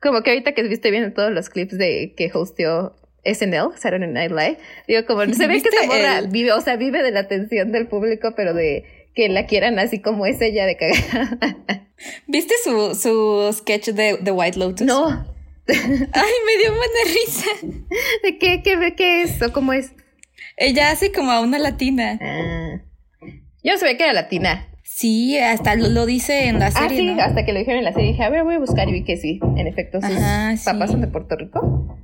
Como 0.00 0.22
que 0.22 0.30
ahorita 0.30 0.52
que 0.52 0.62
estoy 0.72 0.92
viendo 0.92 1.12
todos 1.12 1.32
los 1.32 1.50
clips 1.50 1.76
de 1.76 2.14
que 2.16 2.30
hosteó 2.32 2.94
SNL, 3.24 3.76
Saturday 3.76 4.08
Night 4.08 4.30
Live. 4.30 4.58
Digo, 4.88 5.06
como 5.06 5.24
se 5.32 5.46
ve 5.46 5.62
que 5.62 5.68
esa 5.68 5.86
morra 5.86 6.22
vive, 6.28 6.52
o 6.52 6.60
sea, 6.60 6.76
vive 6.76 7.02
de 7.02 7.10
la 7.10 7.20
atención 7.20 7.72
del 7.72 7.86
público, 7.86 8.34
pero 8.36 8.54
de 8.54 8.84
que 9.14 9.28
la 9.28 9.46
quieran 9.46 9.78
así 9.78 10.00
como 10.00 10.26
es 10.26 10.40
ella 10.40 10.66
de 10.66 10.76
cagada. 10.76 11.88
¿Viste 12.26 12.54
su, 12.64 12.94
su 12.94 13.52
sketch 13.52 13.88
de 13.88 14.18
The 14.22 14.30
White 14.30 14.58
Lotus? 14.58 14.86
No. 14.86 15.08
Ay, 15.68 16.32
me 16.46 16.62
dio 16.62 16.74
buena 16.74 17.00
risa. 17.04 17.50
¿De 18.22 18.38
qué, 18.38 18.62
qué, 18.62 18.94
qué 18.96 19.22
es 19.22 19.42
o 19.42 19.52
cómo 19.52 19.72
es? 19.72 19.92
Ella 20.56 20.90
hace 20.90 21.12
como 21.12 21.30
a 21.30 21.40
una 21.40 21.58
latina. 21.58 22.18
Ah. 22.20 22.80
Yo 23.62 23.72
no 23.72 23.78
sabía 23.78 23.96
que 23.96 24.04
era 24.04 24.12
latina. 24.12 24.66
Sí, 24.82 25.38
hasta 25.38 25.76
lo, 25.76 26.04
dice 26.04 26.48
en 26.48 26.58
la 26.58 26.66
ah, 26.66 26.70
serie. 26.70 27.12
Ah, 27.12 27.14
sí, 27.14 27.20
hasta 27.20 27.44
que 27.44 27.52
lo 27.52 27.58
dijeron 27.58 27.78
en 27.78 27.84
la 27.84 27.92
serie. 27.92 28.10
Dije, 28.10 28.22
a 28.22 28.28
ver, 28.28 28.44
voy 28.44 28.56
a 28.56 28.58
buscar 28.58 28.88
y 28.88 28.92
vi 28.92 29.04
que 29.04 29.16
sí. 29.16 29.40
En 29.56 29.66
efecto, 29.66 30.00
sus 30.00 30.10
papás 30.64 30.90
son 30.90 31.00
de 31.00 31.06
Puerto 31.06 31.36
Rico. 31.36 31.96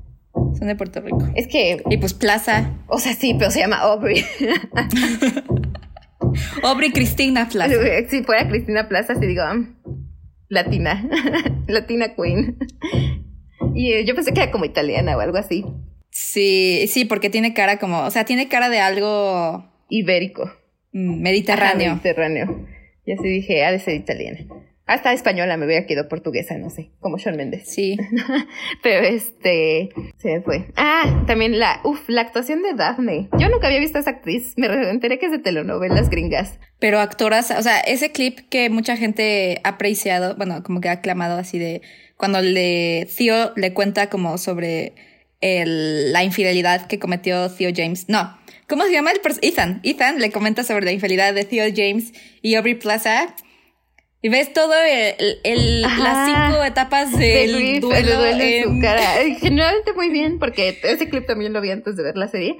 Son 0.58 0.68
de 0.68 0.76
Puerto 0.76 1.00
Rico. 1.00 1.22
Es 1.34 1.48
que. 1.48 1.82
Y 1.90 1.96
pues 1.98 2.14
Plaza. 2.14 2.72
O 2.88 2.98
sea, 2.98 3.14
sí, 3.14 3.34
pero 3.38 3.50
se 3.50 3.60
llama 3.60 3.76
Aubrey. 3.76 4.24
Aubrey 6.62 6.92
Cristina 6.92 7.48
Plaza. 7.48 7.74
Si 8.08 8.22
fuera 8.22 8.48
Cristina 8.48 8.88
Plaza, 8.88 9.14
sí 9.14 9.26
digo. 9.26 9.42
Mm, 9.44 9.76
latina. 10.48 11.08
Latina 11.68 12.14
Queen. 12.14 12.58
Y 13.74 13.92
eh, 13.92 14.04
yo 14.04 14.14
pensé 14.14 14.32
que 14.32 14.42
era 14.42 14.52
como 14.52 14.64
italiana 14.64 15.16
o 15.16 15.20
algo 15.20 15.38
así. 15.38 15.64
Sí, 16.10 16.86
sí, 16.88 17.04
porque 17.04 17.30
tiene 17.30 17.54
cara 17.54 17.78
como. 17.78 18.00
O 18.00 18.10
sea, 18.10 18.24
tiene 18.24 18.48
cara 18.48 18.68
de 18.68 18.80
algo. 18.80 19.70
Ibérico. 19.88 20.50
Mm, 20.92 21.22
mediterráneo. 21.22 21.92
mediterráneo. 21.92 22.66
Y 23.04 23.12
así 23.12 23.28
dije, 23.28 23.64
ha 23.64 23.70
de 23.70 23.78
ser 23.78 23.94
italiana. 23.94 24.40
Hasta 24.86 25.12
española 25.12 25.56
me 25.56 25.66
hubiera 25.66 25.84
quedado 25.84 26.08
portuguesa, 26.08 26.56
no 26.58 26.70
sé, 26.70 26.92
como 27.00 27.18
Sean 27.18 27.36
Mendes. 27.36 27.68
Sí. 27.68 27.96
Pero 28.84 29.04
este, 29.04 29.88
se 30.16 30.28
me 30.28 30.40
fue. 30.42 30.66
Ah, 30.76 31.24
también 31.26 31.58
la, 31.58 31.80
uff, 31.82 32.08
la 32.08 32.20
actuación 32.20 32.62
de 32.62 32.74
Daphne. 32.74 33.28
Yo 33.36 33.48
nunca 33.48 33.66
había 33.66 33.80
visto 33.80 33.98
a 33.98 34.02
esa 34.02 34.10
actriz, 34.10 34.54
me 34.56 34.68
enteré 34.88 35.18
que 35.18 35.26
es 35.26 35.32
de 35.32 35.40
telenovelas 35.40 36.08
gringas. 36.08 36.60
Pero 36.78 37.00
actoras, 37.00 37.50
o 37.50 37.62
sea, 37.62 37.80
ese 37.80 38.12
clip 38.12 38.48
que 38.48 38.70
mucha 38.70 38.96
gente 38.96 39.60
ha 39.64 39.70
apreciado, 39.70 40.36
bueno, 40.36 40.62
como 40.62 40.80
que 40.80 40.88
ha 40.88 40.92
aclamado 40.92 41.36
así 41.36 41.58
de, 41.58 41.82
cuando 42.16 42.40
le, 42.40 43.08
Theo 43.16 43.54
le 43.56 43.74
cuenta 43.74 44.08
como 44.08 44.38
sobre 44.38 44.94
el, 45.40 46.12
la 46.12 46.22
infidelidad 46.22 46.86
que 46.86 47.00
cometió 47.00 47.50
Theo 47.50 47.70
James. 47.74 48.08
No, 48.08 48.38
¿cómo 48.68 48.84
se 48.84 48.92
llama 48.92 49.10
el 49.10 49.20
Ethan. 49.42 49.80
Ethan 49.82 50.20
le 50.20 50.30
comenta 50.30 50.62
sobre 50.62 50.84
la 50.84 50.92
infidelidad 50.92 51.34
de 51.34 51.44
Theo 51.44 51.64
James 51.74 52.12
y 52.40 52.54
Aubrey 52.54 52.74
Plaza 52.74 53.34
y 54.26 54.28
ves 54.28 54.52
todo 54.52 54.74
el, 54.74 55.82
las 55.82 56.26
cinco 56.26 56.64
etapas 56.64 57.16
del 57.16 57.80
duelo, 57.80 58.24
en 58.24 58.64
su 58.64 58.80
cara. 58.80 59.02
Generalmente 59.38 59.92
muy 59.92 60.08
bien, 60.08 60.40
porque 60.40 60.80
ese 60.82 61.08
clip 61.08 61.26
también 61.26 61.52
lo 61.52 61.60
vi 61.60 61.70
antes 61.70 61.94
de 61.94 62.02
ver 62.02 62.16
la 62.16 62.26
serie. 62.26 62.58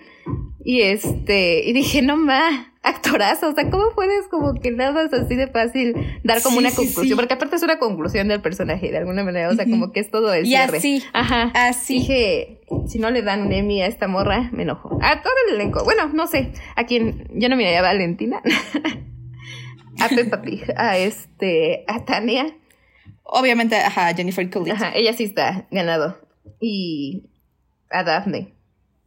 Y 0.65 0.83
este, 0.83 1.65
y 1.65 1.73
dije, 1.73 2.03
no 2.03 2.17
ma, 2.17 2.73
actorazo, 2.85 3.49
o 3.49 3.53
sea, 3.53 3.69
¿cómo 3.69 3.87
puedes 3.97 4.29
como 4.29 4.55
que 4.55 4.71
nada 4.71 4.93
más 4.93 5.13
así 5.13 5.35
de 5.35 5.49
fácil 5.49 5.97
dar 6.23 6.41
como 6.41 6.59
una 6.59 6.71
conclusión? 6.71 7.17
Porque 7.17 7.35
aparte 7.35 7.57
es 7.57 7.65
una 7.65 7.81
conclusión 7.81 8.29
del 8.29 8.41
personaje, 8.41 8.93
de 8.93 8.99
alguna 8.99 9.25
manera, 9.25 9.49
o 9.49 9.55
sea, 9.57 9.65
como 9.65 9.91
que 9.91 9.99
es 9.99 10.11
todo 10.13 10.33
el 10.33 10.47
y 10.47 10.55
así, 10.55 11.03
Ajá. 11.13 11.51
Así. 11.53 11.99
Dije, 11.99 12.61
si 12.87 13.01
no 13.01 13.11
le 13.11 13.23
dan 13.23 13.45
un 13.45 13.53
Emmy 13.53 13.83
a 13.83 13.89
esta 13.89 14.07
morra, 14.07 14.51
me 14.53 14.63
enojo. 14.63 15.01
A 15.03 15.21
todo 15.21 15.33
el 15.49 15.57
elenco. 15.57 15.83
Bueno, 15.83 16.11
no 16.13 16.29
sé, 16.29 16.53
a 16.77 16.87
quien 16.87 17.27
yo 17.35 17.49
no 17.49 17.57
miraría 17.57 17.81
a 17.81 17.83
Valentina. 17.83 18.41
a 20.01 20.09
Peppa 20.09 20.43
Pig, 20.43 20.65
a 20.77 20.99
este, 20.99 21.85
a 21.87 22.05
Tania. 22.05 22.57
Obviamente, 23.23 23.77
ajá, 23.77 24.15
Jennifer 24.15 24.49
Coolidge. 24.51 24.75
Ajá, 24.75 24.93
ella 24.95 25.13
sí 25.13 25.25
está 25.25 25.67
ganado. 25.71 26.19
Y 26.61 27.31
a 27.91 28.05
Daphne. 28.05 28.55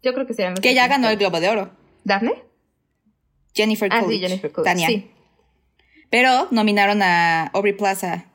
Yo 0.01 0.13
creo 0.13 0.25
que 0.27 0.33
sean 0.33 0.51
los 0.51 0.59
Que 0.59 0.73
ya 0.73 0.87
ganó 0.87 1.09
el 1.09 1.17
Globo 1.17 1.39
de 1.39 1.49
Oro. 1.49 1.71
¿Daphne? 2.03 2.43
Jennifer 3.53 3.89
Coolidge. 3.89 4.05
Ah, 4.05 4.11
sí, 4.11 4.19
Jennifer 4.19 4.51
Coolidge. 4.51 4.71
Tania. 4.71 4.87
Sí. 4.87 5.11
Pero 6.09 6.47
nominaron 6.51 7.01
a 7.01 7.47
Aubrey 7.47 7.73
Plaza 7.73 8.25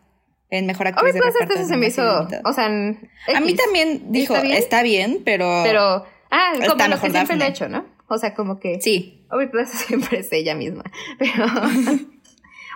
en 0.51 0.67
Mejor 0.67 0.87
Actriz 0.89 1.15
Aubrey 1.15 1.21
Plaza 1.21 1.39
entonces 1.43 1.69
se 1.69 1.77
me 1.77 1.87
hizo, 1.89 2.29
o 2.45 2.53
sea, 2.53 2.67
a 2.67 3.41
mí 3.41 3.55
también 3.55 4.13
dijo, 4.13 4.37
¿Está 4.37 4.83
bien? 4.83 5.23
pero 5.25 5.63
pero 5.65 6.05
ah, 6.31 6.53
como 6.69 6.87
lo 6.87 7.01
que 7.01 7.11
siempre 7.11 7.37
lo 7.37 7.45
he 7.45 7.49
hecho, 7.49 7.69
¿no? 7.69 7.87
O 8.09 8.19
sea, 8.19 8.35
como 8.35 8.61
que 8.61 8.81
Sí. 8.81 9.27
Aubrey 9.31 9.49
Plaza 9.49 9.77
siempre 9.87 10.21
es 10.21 10.33
ella 10.33 10.55
misma, 10.55 10.85
pero 11.19 11.47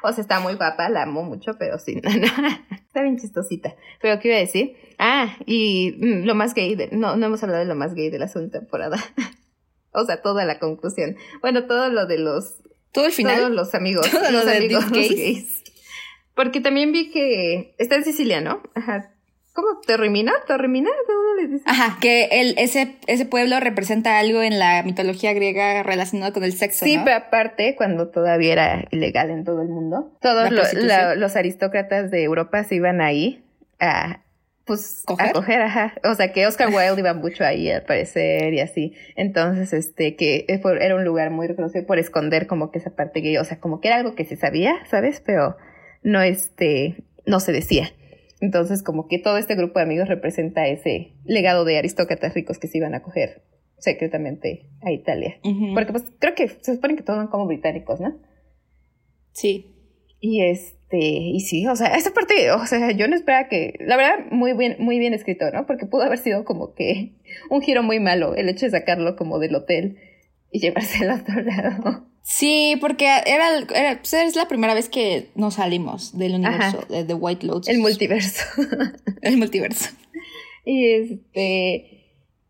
O 0.03 0.13
sea, 0.13 0.23
está 0.23 0.41
muy 0.41 0.55
guapa, 0.55 0.89
la 0.89 1.03
amo 1.03 1.23
mucho, 1.23 1.57
pero 1.59 1.79
sí, 1.79 2.01
está 2.87 3.03
bien 3.03 3.19
chistosita. 3.19 3.75
Pero, 4.01 4.21
¿qué 4.21 4.29
iba 4.29 4.37
a 4.37 4.41
decir? 4.41 4.77
Ah, 4.99 5.37
y 5.47 5.97
mm, 5.99 6.25
lo 6.25 6.35
más 6.35 6.55
gay, 6.55 6.75
de, 6.75 6.89
no, 6.93 7.17
no 7.17 7.27
hemos 7.27 7.43
hablado 7.43 7.61
de 7.61 7.67
lo 7.67 7.75
más 7.75 7.95
gay 7.95 8.11
de 8.11 8.19
la 8.19 8.29
segunda 8.29 8.59
temporada. 8.59 8.99
o 9.93 10.05
sea, 10.05 10.23
toda 10.23 10.45
la 10.45 10.59
conclusión. 10.59 11.17
Bueno, 11.41 11.67
todo 11.67 11.89
lo 11.91 12.07
de 12.07 12.19
los... 12.19 12.57
Todo 12.93 13.07
el 13.07 13.13
final. 13.13 13.37
Todos 13.37 13.51
los 13.51 13.75
amigos. 13.75 14.09
Todos 14.11 14.33
los 14.33 14.47
amigos 14.47 14.91
gays. 14.91 15.63
Porque 16.35 16.61
también 16.61 16.93
vi 16.93 17.11
que 17.11 17.75
está 17.79 17.97
en 17.97 18.05
Sicilia, 18.05 18.41
¿no? 18.41 18.63
Ajá. 18.75 19.13
¿Cómo? 19.59 19.81
¿Terrimina? 19.85 20.33
¿Terrimina? 20.47 20.89
¿Cómo 21.05 21.35
le 21.35 21.49
dices? 21.49 21.63
Ajá, 21.67 21.99
que 22.01 22.29
el, 22.31 22.55
ese, 22.59 22.95
ese 23.09 23.27
pueblo 23.27 23.59
representa 23.59 24.21
algo 24.21 24.41
en 24.41 24.61
la 24.61 24.85
mitología 24.85 25.33
griega 25.33 25.83
relacionado 25.83 26.33
con 26.33 26.45
el 26.45 26.53
sexo. 26.53 26.85
Sí, 26.85 26.97
¿no? 26.97 27.05
pero 27.05 27.17
aparte, 27.17 27.75
cuando 27.75 28.07
todavía 28.07 28.53
era 28.53 28.85
ilegal 28.93 29.31
en 29.31 29.43
todo 29.43 29.63
el 29.63 29.69
mundo, 29.69 30.17
todos 30.21 30.53
lo, 30.53 30.63
la, 30.75 31.17
los 31.17 31.35
aristócratas 31.35 32.13
de 32.13 32.23
Europa 32.23 32.63
se 32.63 32.77
iban 32.77 33.01
ahí 33.01 33.45
a, 33.81 34.21
pues 34.65 35.03
a 35.19 35.33
coger, 35.33 35.61
ajá. 35.61 35.95
O 36.05 36.15
sea, 36.15 36.33
que 36.33 36.47
Oscar 36.47 36.69
Wilde 36.69 37.01
iba 37.01 37.15
mucho 37.15 37.45
ahí 37.45 37.69
al 37.69 37.83
parecer 37.83 38.55
y 38.55 38.61
así. 38.61 38.95
Entonces, 39.17 39.73
este, 39.73 40.15
que 40.15 40.47
era 40.47 40.95
un 40.95 41.05
lugar 41.05 41.33
muy 41.33 41.49
reconocido 41.49 41.85
por 41.85 41.99
esconder 41.99 42.47
como 42.47 42.71
que 42.71 42.79
esa 42.79 42.91
parte 42.91 43.23
gay, 43.23 43.37
o 43.39 43.45
sea, 43.45 43.59
como 43.59 43.81
que 43.81 43.89
era 43.89 43.97
algo 43.97 44.15
que 44.15 44.25
se 44.25 44.37
sabía, 44.37 44.77
¿sabes? 44.89 45.21
Pero 45.27 45.57
no, 46.05 46.23
este, 46.23 47.03
no 47.27 47.41
se 47.41 47.51
decía. 47.51 47.91
Entonces, 48.41 48.83
como 48.83 49.09
que 49.09 49.19
todo 49.19 49.37
este 49.37 49.57
grupo 49.57 49.79
de 49.79 49.85
amigos 49.85 50.09
representa 50.09 50.69
ese 50.69 51.15
legado 51.25 51.65
de 51.65 51.79
aristócratas 51.79 52.35
ricos 52.35 52.59
que 52.59 52.69
se 52.69 52.79
iban 52.79 52.95
a 52.95 53.03
coger 53.03 53.43
secretamente 53.79 54.69
a 54.83 54.93
Italia. 54.93 55.39
Porque 55.75 55.93
pues 55.93 56.05
creo 56.19 56.35
que 56.35 56.49
se 56.49 56.75
supone 56.75 56.97
que 56.97 57.03
todos 57.03 57.19
son 57.19 57.29
como 57.29 57.47
británicos, 57.47 58.01
¿no? 58.01 58.19
Sí. 59.33 59.75
Y 60.21 60.43
este, 60.43 60.99
y 60.99 61.41
sí, 61.41 61.67
o 61.69 61.77
sea, 61.77 61.95
esa 61.95 62.13
parte, 62.13 62.51
o 62.51 62.67
sea, 62.67 62.91
yo 62.91 63.07
no 63.07 63.15
esperaba 63.15 63.49
que, 63.49 63.75
la 63.81 63.97
verdad, 63.97 64.27
muy 64.31 64.53
bien, 64.53 64.77
muy 64.81 64.99
bien 64.99 65.15
escrito, 65.15 65.51
¿no? 65.53 65.67
Porque 65.67 65.87
pudo 65.87 66.03
haber 66.03 66.19
sido 66.19 66.45
como 66.45 66.75
que 66.75 67.15
un 67.51 67.63
giro 67.63 67.83
muy 67.83 68.01
malo 68.01 68.35
el 68.35 68.49
hecho 68.49 68.67
de 68.67 68.71
sacarlo 68.71 69.15
como 69.15 69.39
del 69.39 69.55
hotel 69.55 69.99
y 70.51 70.61
llevarse 70.61 71.05
al 71.05 71.21
otro 71.21 71.41
lado. 71.43 72.08
Sí, 72.23 72.77
porque 72.81 73.07
era, 73.07 73.59
era 73.75 73.99
pues 73.99 74.13
es 74.13 74.37
la 74.37 74.49
primera 74.49 74.75
vez 74.75 74.89
que 74.89 75.31
nos 75.35 75.55
salimos 75.55 76.17
del 76.17 76.35
universo 76.35 76.85
de 76.89 77.05
The 77.05 77.15
White 77.15 77.47
Lotus. 77.47 77.69
El 77.69 77.79
multiverso. 77.79 78.45
el 79.23 79.37
multiverso. 79.39 79.91
Y 80.65 80.87
este, 80.91 81.99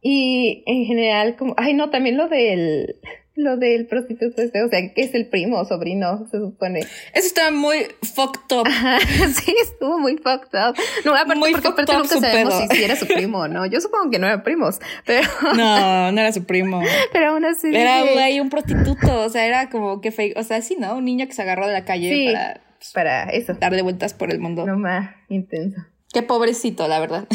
y 0.02 0.64
en 0.66 0.84
general, 0.84 1.36
como, 1.36 1.54
ay 1.56 1.74
no, 1.74 1.90
también 1.90 2.16
lo 2.16 2.28
del, 2.28 2.96
lo 3.38 3.56
del 3.56 3.86
prostituto 3.86 4.42
este, 4.42 4.62
o 4.62 4.68
sea, 4.68 4.80
que 4.92 5.00
es 5.00 5.14
el 5.14 5.28
primo 5.28 5.60
o 5.60 5.64
sobrino, 5.64 6.26
se 6.30 6.38
supone. 6.38 6.80
Eso 6.80 7.26
estaba 7.26 7.50
muy 7.50 7.86
fucked 8.02 8.56
up. 8.56 8.66
sí, 9.34 9.54
estuvo 9.62 9.98
muy 9.98 10.16
fucked 10.16 10.58
up. 10.58 10.76
No, 11.04 11.14
aparte, 11.14 11.36
muy 11.36 11.52
porque 11.52 11.68
aparte 11.68 11.92
nunca 11.94 12.20
sabemos 12.20 12.54
si, 12.70 12.82
era 12.82 12.96
su 12.96 13.06
primo 13.06 13.38
o 13.38 13.48
no. 13.48 13.64
Yo 13.66 13.80
supongo 13.80 14.10
que 14.10 14.18
no 14.18 14.26
eran 14.26 14.42
primos, 14.42 14.80
pero... 15.06 15.28
No, 15.56 16.12
no 16.12 16.20
era 16.20 16.32
su 16.32 16.44
primo. 16.44 16.82
Pero 17.12 17.30
aún 17.30 17.44
así... 17.44 17.68
Era, 17.74 18.02
güey, 18.12 18.40
un 18.40 18.50
prostituto, 18.50 19.22
o 19.22 19.28
sea, 19.28 19.46
era 19.46 19.70
como 19.70 20.00
que 20.00 20.10
fake, 20.10 20.36
o 20.36 20.42
sea, 20.42 20.60
sí, 20.60 20.76
¿no? 20.78 20.96
Un 20.96 21.04
niño 21.04 21.26
que 21.26 21.32
se 21.32 21.42
agarró 21.42 21.66
de 21.66 21.72
la 21.72 21.84
calle 21.84 22.32
para... 22.32 22.60
Pues, 22.78 22.92
para 22.92 23.24
eso. 23.24 23.54
Darle 23.54 23.82
vueltas 23.82 24.14
por 24.14 24.30
el 24.30 24.38
mundo. 24.38 24.66
No 24.66 24.78
más, 24.78 25.10
intenso. 25.28 25.80
Qué 26.12 26.22
pobrecito, 26.22 26.86
la 26.88 27.00
verdad. 27.00 27.26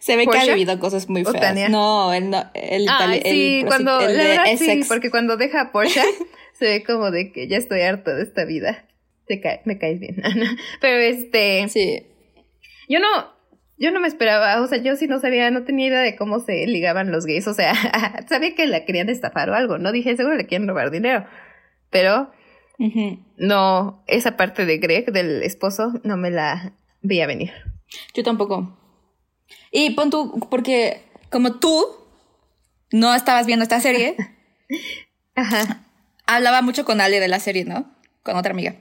Se 0.00 0.16
ve 0.16 0.26
que 0.26 0.38
ha 0.38 0.44
vivido 0.44 0.78
cosas 0.78 1.08
muy 1.08 1.24
feas. 1.24 1.70
No, 1.70 2.12
el, 2.12 2.34
el, 2.54 2.86
ah, 2.88 3.12
sí, 3.24 3.64
cuando, 3.66 4.00
sí, 4.00 4.82
porque 4.88 5.10
cuando 5.10 5.36
deja 5.36 5.60
a 5.60 5.72
Porsche 5.72 6.02
se 6.52 6.64
ve 6.66 6.84
como 6.84 7.10
de 7.10 7.32
que 7.32 7.48
ya 7.48 7.56
estoy 7.56 7.80
harto 7.82 8.14
de 8.14 8.22
esta 8.22 8.44
vida. 8.44 8.86
Te 9.26 9.40
me 9.64 9.78
caes 9.78 10.00
bien. 10.00 10.22
Pero 10.80 10.98
este. 10.98 11.68
Sí. 11.68 12.06
Yo 12.88 12.98
no, 12.98 13.32
yo 13.78 13.90
no 13.90 14.00
me 14.00 14.08
esperaba, 14.08 14.60
o 14.60 14.66
sea, 14.66 14.78
yo 14.78 14.96
sí 14.96 15.06
no 15.06 15.18
sabía, 15.20 15.50
no 15.50 15.64
tenía 15.64 15.88
idea 15.88 16.00
de 16.00 16.16
cómo 16.16 16.40
se 16.40 16.66
ligaban 16.66 17.10
los 17.10 17.24
gays, 17.26 17.46
o 17.48 17.54
sea, 17.54 17.72
sabía 18.28 18.54
que 18.54 18.66
la 18.66 18.84
querían 18.84 19.08
estafar 19.08 19.48
o 19.50 19.54
algo, 19.54 19.78
no 19.78 19.92
dije, 19.92 20.16
seguro 20.16 20.36
le 20.36 20.46
quieren 20.46 20.68
robar 20.68 20.90
dinero, 20.90 21.24
pero 21.90 22.30
no, 23.36 24.02
esa 24.08 24.36
parte 24.36 24.66
de 24.66 24.78
Greg, 24.78 25.12
del 25.12 25.42
esposo, 25.42 25.92
no 26.02 26.16
me 26.16 26.30
la 26.30 26.74
veía 27.00 27.26
venir. 27.26 27.52
Yo 28.14 28.22
tampoco. 28.22 28.76
Y 29.72 29.90
pon 29.90 30.10
tú, 30.10 30.46
porque 30.50 31.02
como 31.30 31.54
tú 31.58 31.86
no 32.92 33.14
estabas 33.14 33.46
viendo 33.46 33.62
esta 33.62 33.80
serie, 33.80 34.16
hablaba 36.26 36.62
mucho 36.62 36.84
con 36.84 37.00
Ale 37.00 37.18
de 37.18 37.28
la 37.28 37.40
serie, 37.40 37.64
¿no? 37.64 37.90
Con 38.22 38.36
otra 38.36 38.52
amiga. 38.52 38.76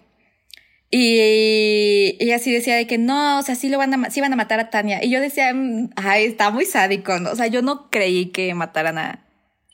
Y 0.94 2.18
ella 2.20 2.38
sí 2.38 2.52
decía 2.52 2.76
de 2.76 2.86
que 2.86 2.98
no, 2.98 3.40
o 3.40 3.42
sea, 3.42 3.56
sí 3.56 3.70
lo 3.70 3.78
van 3.78 3.94
a, 3.94 4.10
sí 4.10 4.20
van 4.20 4.34
a 4.34 4.36
matar 4.36 4.60
a 4.60 4.70
Tania. 4.70 5.02
Y 5.02 5.10
yo 5.10 5.22
decía, 5.22 5.54
mm, 5.54 5.92
ay, 5.96 6.26
está 6.26 6.52
muy 6.52 6.66
sádico, 6.66 7.18
¿no? 7.20 7.32
O 7.32 7.36
sea, 7.36 7.48
yo 7.48 7.62
no 7.62 7.90
creí 7.90 8.28
que 8.28 8.54
mataran 8.54 8.98
a... 8.98 9.26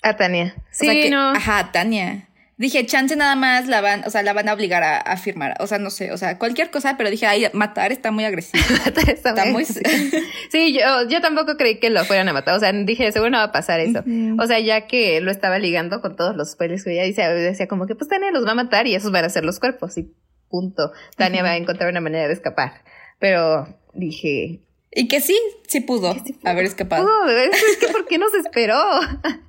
A 0.03 0.15
Tania. 0.15 0.55
Sí, 0.69 1.09
no. 1.09 1.31
Ajá, 1.31 1.57
a 1.57 1.71
Tania. 1.71 2.26
Dije, 2.57 2.87
chance 2.87 3.15
nada 3.15 3.35
más 3.35 3.67
la 3.67 3.81
van, 3.81 4.03
o 4.07 4.09
sea, 4.09 4.23
la 4.23 4.33
van 4.33 4.49
a 4.49 4.53
obligar 4.53 4.81
a, 4.83 5.17
firmar. 5.17 5.53
O 5.59 5.67
sea, 5.67 5.77
no 5.77 5.91
sé, 5.91 6.11
o 6.11 6.17
sea, 6.17 6.39
cualquier 6.39 6.71
cosa, 6.71 6.95
pero 6.97 7.11
dije, 7.11 7.27
ay, 7.27 7.45
matar 7.53 7.91
está 7.91 8.09
muy 8.09 8.25
agresivo. 8.25 8.63
matar 8.85 9.09
está, 9.11 9.45
muy... 9.45 9.63
sí, 10.51 10.73
yo, 10.73 11.07
yo 11.07 11.21
tampoco 11.21 11.55
creí 11.55 11.79
que 11.79 11.91
lo 11.91 12.03
fueran 12.05 12.27
a 12.29 12.33
matar. 12.33 12.55
O 12.55 12.59
sea, 12.59 12.73
dije, 12.73 13.11
seguro 13.11 13.29
no 13.29 13.37
va 13.37 13.43
a 13.43 13.51
pasar 13.51 13.79
eso. 13.79 14.03
O 14.39 14.47
sea, 14.47 14.59
ya 14.59 14.87
que 14.87 15.21
lo 15.21 15.29
estaba 15.29 15.59
ligando 15.59 16.01
con 16.01 16.15
todos 16.15 16.35
los 16.35 16.51
spoilers 16.51 16.83
que 16.83 16.93
ella 16.93 17.03
decía, 17.03 17.29
decía 17.29 17.67
como 17.67 17.85
que 17.85 17.93
pues 17.93 18.09
Tania 18.09 18.31
los 18.31 18.45
va 18.45 18.51
a 18.51 18.55
matar 18.55 18.87
y 18.87 18.95
esos 18.95 19.11
van 19.11 19.25
a 19.25 19.29
ser 19.29 19.45
los 19.45 19.59
cuerpos 19.59 19.95
y 19.99 20.11
punto. 20.49 20.91
Tania 21.15 21.43
va 21.43 21.51
a 21.51 21.57
encontrar 21.57 21.91
una 21.91 22.01
manera 22.01 22.27
de 22.27 22.33
escapar. 22.33 22.81
Pero 23.19 23.67
dije... 23.93 24.61
Y 24.91 25.07
que 25.07 25.21
sí, 25.21 25.37
sí 25.67 25.81
pudo, 25.81 26.15
haber 26.43 26.65
escapado. 26.65 27.05
Pudo, 27.05 27.29
es 27.29 27.77
que 27.77 27.87
¿por 27.89 28.07
qué 28.07 28.17
no 28.17 28.29
se 28.29 28.39
esperó? 28.39 28.81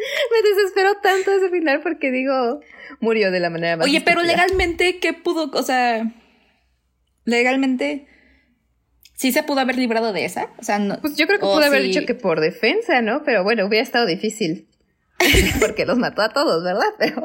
Me 0.32 0.48
desesperó 0.48 0.94
tanto 1.02 1.32
ese 1.32 1.50
final 1.50 1.80
porque 1.82 2.10
digo, 2.10 2.60
murió 3.00 3.30
de 3.30 3.40
la 3.40 3.50
manera 3.50 3.76
más. 3.76 3.86
Oye, 3.86 4.00
pero 4.00 4.22
legalmente, 4.22 4.98
¿qué 4.98 5.12
pudo? 5.12 5.50
O 5.52 5.62
sea, 5.62 6.12
legalmente, 7.24 8.06
¿sí 9.14 9.32
se 9.32 9.42
pudo 9.42 9.60
haber 9.60 9.76
librado 9.76 10.12
de 10.12 10.24
esa? 10.24 10.50
O 10.58 10.62
sea, 10.62 10.78
no. 10.78 11.00
Pues 11.00 11.16
yo 11.16 11.26
creo 11.26 11.38
que 11.38 11.46
pudo 11.46 11.62
haber 11.62 11.82
dicho 11.82 12.06
que 12.06 12.14
por 12.14 12.40
defensa, 12.40 13.02
¿no? 13.02 13.22
Pero 13.24 13.44
bueno, 13.44 13.66
hubiera 13.66 13.82
estado 13.82 14.06
difícil. 14.06 14.68
porque 15.60 15.84
los 15.84 15.98
mató 15.98 16.22
a 16.22 16.30
todos, 16.30 16.64
¿verdad? 16.64 16.94
Pero. 16.98 17.22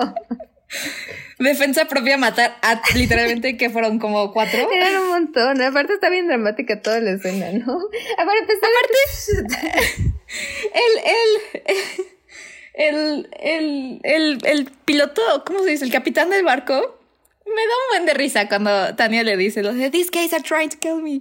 Defensa 1.38 1.86
propia 1.86 2.18
matar 2.18 2.56
a 2.62 2.82
literalmente 2.96 3.58
que 3.58 3.70
fueron 3.70 4.00
como 4.00 4.32
cuatro. 4.32 4.70
Eran 4.74 5.02
un 5.02 5.10
montón. 5.10 5.62
Aparte 5.62 5.94
está 5.94 6.10
bien 6.10 6.28
dramática 6.28 6.82
toda 6.82 7.00
la 7.02 7.12
escena, 7.12 7.52
¿no? 7.52 7.78
Aparte, 8.18 8.54
Aparte 8.54 8.96
el, 10.74 10.98
el, 11.04 11.62
el, 11.66 12.06
el, 12.78 13.30
el, 14.04 14.40
el 14.44 14.66
piloto, 14.86 15.22
¿cómo 15.46 15.64
se 15.64 15.72
dice? 15.72 15.86
El 15.86 15.92
capitán 15.92 16.30
del 16.30 16.44
barco. 16.44 16.74
Me 17.46 17.52
da 17.52 17.62
un 17.62 17.90
buen 17.92 18.06
de 18.06 18.14
risa 18.14 18.48
cuando 18.48 18.96
Tania 18.96 19.24
le 19.24 19.38
dice 19.38 19.62
de 19.62 19.90
These 19.92 20.10
guys 20.12 20.34
are 20.34 20.44
trying 20.44 20.70
to 20.70 20.78
kill 20.80 21.02
me. 21.02 21.20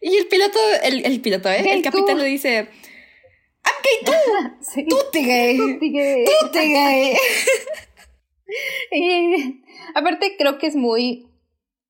Y 0.00 0.16
el 0.16 0.26
piloto, 0.26 0.58
el, 0.82 1.04
el 1.06 1.20
piloto, 1.20 1.48
¿eh? 1.48 1.72
el 1.72 1.82
capitán 1.82 2.18
le 2.18 2.24
dice 2.24 2.68
I'm 3.64 3.74
gay 3.82 4.04
tú. 4.04 4.12
Sí. 4.72 4.86
Tú 4.88 4.96
te 5.12 5.20
gay. 5.20 5.56
Tú 5.56 5.78
te 5.78 5.88
gay. 5.88 6.24
Tú 6.24 6.50
te 6.50 6.66
gay. 6.66 7.16
y 8.92 9.62
aparte 9.94 10.36
creo 10.36 10.58
que 10.58 10.66
es 10.66 10.76
muy 10.76 11.26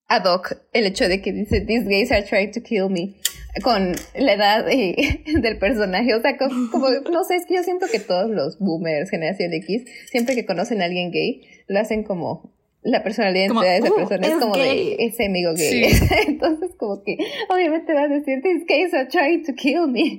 ad 0.09 0.25
hoc 0.25 0.57
el 0.73 0.87
hecho 0.87 1.09
de 1.09 1.21
que 1.21 1.33
dice 1.33 1.61
These 1.61 1.87
gays 1.89 2.13
are 2.13 2.23
trying 2.23 2.53
to 2.53 2.63
kill 2.63 2.89
me 2.89 3.15
con 3.63 3.95
la 4.15 4.33
edad 4.33 4.65
del 5.27 5.59
personaje. 5.59 6.15
O 6.15 6.23
sea, 6.23 6.37
como, 6.37 6.89
no 7.11 7.25
sé, 7.25 7.37
es 7.37 7.47
que 7.47 7.55
yo 7.55 7.63
siento 7.63 7.87
que 7.91 8.01
todos 8.01 8.31
los 8.31 8.59
boomers, 8.59 9.11
generación 9.11 9.53
X, 9.53 9.85
siempre 10.11 10.35
que 10.35 10.47
conocen 10.47 10.83
a 10.83 10.87
alguien 10.87 11.11
gay, 11.11 11.43
lo 11.69 11.81
hacen 11.81 12.03
como 12.03 12.53
la 12.83 13.03
personalidad 13.03 13.49
de 13.61 13.77
esa 13.77 13.93
uh, 13.93 13.97
persona 13.97 14.27
es, 14.27 14.35
como 14.35 14.57
de 14.57 14.97
ese 14.99 15.27
amigo 15.27 15.53
gay. 15.55 15.93
Entonces, 16.27 16.71
como 16.77 17.03
que 17.03 17.17
obviamente 17.49 17.93
vas 17.93 18.11
a 18.11 18.15
decir, 18.15 18.43
these 18.43 18.65
gays 18.67 18.93
are 18.95 19.07
trying 19.07 19.45
to 19.45 19.53
kill 19.55 19.87
me. 19.87 20.19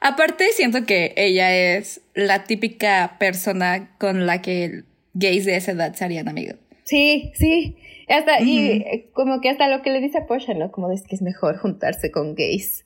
Aparte, 0.00 0.46
siento 0.52 0.84
que 0.84 1.14
ella 1.16 1.54
es 1.54 2.00
la 2.14 2.44
típica 2.44 3.16
persona 3.18 3.94
con 3.98 4.26
la 4.26 4.42
que 4.42 4.82
gays 5.14 5.44
de 5.44 5.56
esa 5.56 5.72
edad 5.72 5.94
serían 5.94 6.28
amigos. 6.28 6.56
Sí, 6.84 7.32
sí. 7.34 7.76
Hasta, 8.08 8.40
Y 8.40 8.68
eh, 8.68 9.10
como 9.12 9.40
que 9.40 9.50
hasta 9.50 9.68
lo 9.68 9.82
que 9.82 9.90
le 9.90 10.00
dice 10.00 10.18
a 10.18 10.26
Porsche, 10.26 10.54
¿no? 10.54 10.70
Como 10.70 10.90
es 10.90 11.02
que 11.02 11.14
es 11.14 11.22
mejor 11.22 11.56
juntarse 11.56 12.10
con 12.10 12.34
gays. 12.34 12.84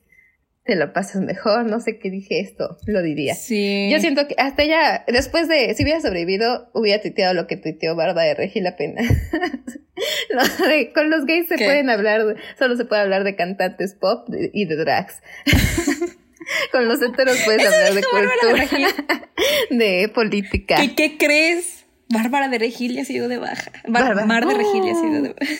Te 0.65 0.75
lo 0.75 0.93
pasas 0.93 1.23
mejor, 1.23 1.67
no 1.67 1.79
sé 1.79 1.99
qué 1.99 2.11
dije 2.11 2.41
esto, 2.41 2.77
lo 2.87 3.01
diría. 3.01 3.37
Sí. 3.37 3.89
Yo 3.89 4.01
siento 4.01 4.27
que 4.27 4.35
hasta 4.37 4.65
ella, 4.65 5.05
después 5.07 5.47
de, 5.47 5.73
si 5.75 5.85
hubiera 5.85 6.01
sobrevivido, 6.01 6.69
hubiera 6.75 7.01
tuiteado 7.01 7.35
lo 7.35 7.47
que 7.47 7.57
tuiteó 7.57 7.95
Barba 7.95 8.25
de 8.25 8.35
Regi 8.35 8.61
la 8.61 8.77
pena. 8.77 9.03
con 10.95 11.09
los 11.09 11.25
gays 11.25 11.47
se 11.47 11.57
pueden 11.57 11.89
hablar, 11.89 12.37
solo 12.59 12.77
se 12.77 12.85
puede 12.85 13.03
hablar 13.03 13.23
de 13.23 13.37
cantantes 13.37 13.95
pop 13.95 14.29
y 14.53 14.65
de 14.65 14.75
drags. 14.75 15.23
con 16.73 16.89
los 16.89 17.01
heteros 17.03 17.39
puedes 17.45 17.67
hablar 17.67 17.95
de 17.95 18.03
cultura, 18.03 19.31
de 19.71 20.11
política. 20.13 20.83
¿Y 20.83 20.95
qué 20.95 21.17
crees? 21.17 21.76
Bárbara 22.09 22.49
de 22.49 22.59
Regil 22.59 22.99
ha 22.99 23.05
sido 23.05 23.29
de 23.29 23.39
baja. 23.39 23.73
Mar 23.89 24.47
de 24.47 24.55
Regil 24.55 24.83
ha 24.89 24.95
sido 24.95 25.23
de 25.23 25.35
baja. 25.39 25.55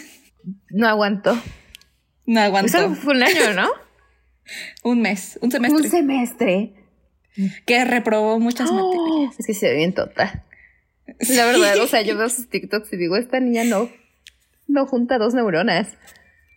No 0.71 0.87
aguantó. 0.89 1.37
No 2.27 2.41
aguantó. 2.41 2.79
Eso 2.79 2.95
fue 2.95 3.15
un 3.15 3.23
año, 3.23 3.53
¿no? 3.55 3.69
un 4.83 5.03
mes, 5.03 5.39
un 5.43 5.51
semestre. 5.51 5.83
Un 5.83 5.91
semestre. 5.91 6.75
Que 7.67 7.85
reprobó 7.85 8.39
muchas 8.39 8.71
materias. 8.71 9.39
Es 9.39 9.47
que 9.47 9.55
se 9.55 9.69
ve 9.69 9.77
bien 9.77 9.95
tota. 9.95 10.45
La 11.29 11.47
verdad, 11.47 11.79
o 11.81 11.87
sea, 11.87 12.03
yo 12.03 12.17
veo 12.17 12.29
sus 12.29 12.49
TikToks 12.49 12.93
y 12.93 12.97
digo, 12.97 13.17
esta 13.17 13.41
niña 13.41 13.65
no, 13.65 13.91
no 14.67 14.87
junta 14.87 15.19
dos 15.19 15.35
neuronas. 15.35 15.97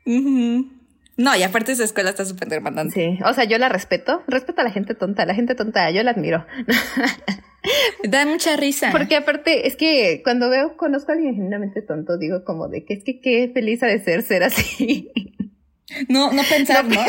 No, 0.05 1.35
y 1.35 1.43
aparte 1.43 1.73
esa 1.73 1.83
escuela 1.83 2.11
está 2.11 2.25
súper 2.25 2.47
demandante. 2.47 2.93
Sí, 2.93 3.23
o 3.23 3.33
sea, 3.33 3.43
yo 3.43 3.57
la 3.57 3.69
respeto. 3.69 4.23
Respeto 4.27 4.61
a 4.61 4.63
la 4.63 4.71
gente 4.71 4.95
tonta. 4.95 5.25
La 5.25 5.35
gente 5.35 5.53
tonta, 5.53 5.91
yo 5.91 6.01
la 6.03 6.11
admiro. 6.11 6.45
Da 8.03 8.25
mucha 8.25 8.55
risa. 8.55 8.89
Porque 8.91 9.15
aparte, 9.15 9.67
es 9.67 9.75
que 9.75 10.21
cuando 10.23 10.49
veo, 10.49 10.77
conozco 10.77 11.11
a 11.11 11.15
alguien 11.15 11.35
genuinamente 11.35 11.81
tonto, 11.81 12.17
digo 12.17 12.43
como 12.43 12.67
de 12.67 12.85
que 12.85 12.93
es 12.93 13.03
que 13.03 13.19
qué 13.19 13.51
feliz 13.53 13.83
ha 13.83 13.87
de 13.87 13.99
ser 13.99 14.23
ser 14.23 14.43
así. 14.43 15.11
No, 16.07 16.31
no 16.31 16.43
pensar, 16.43 16.85
¿no? 16.87 17.01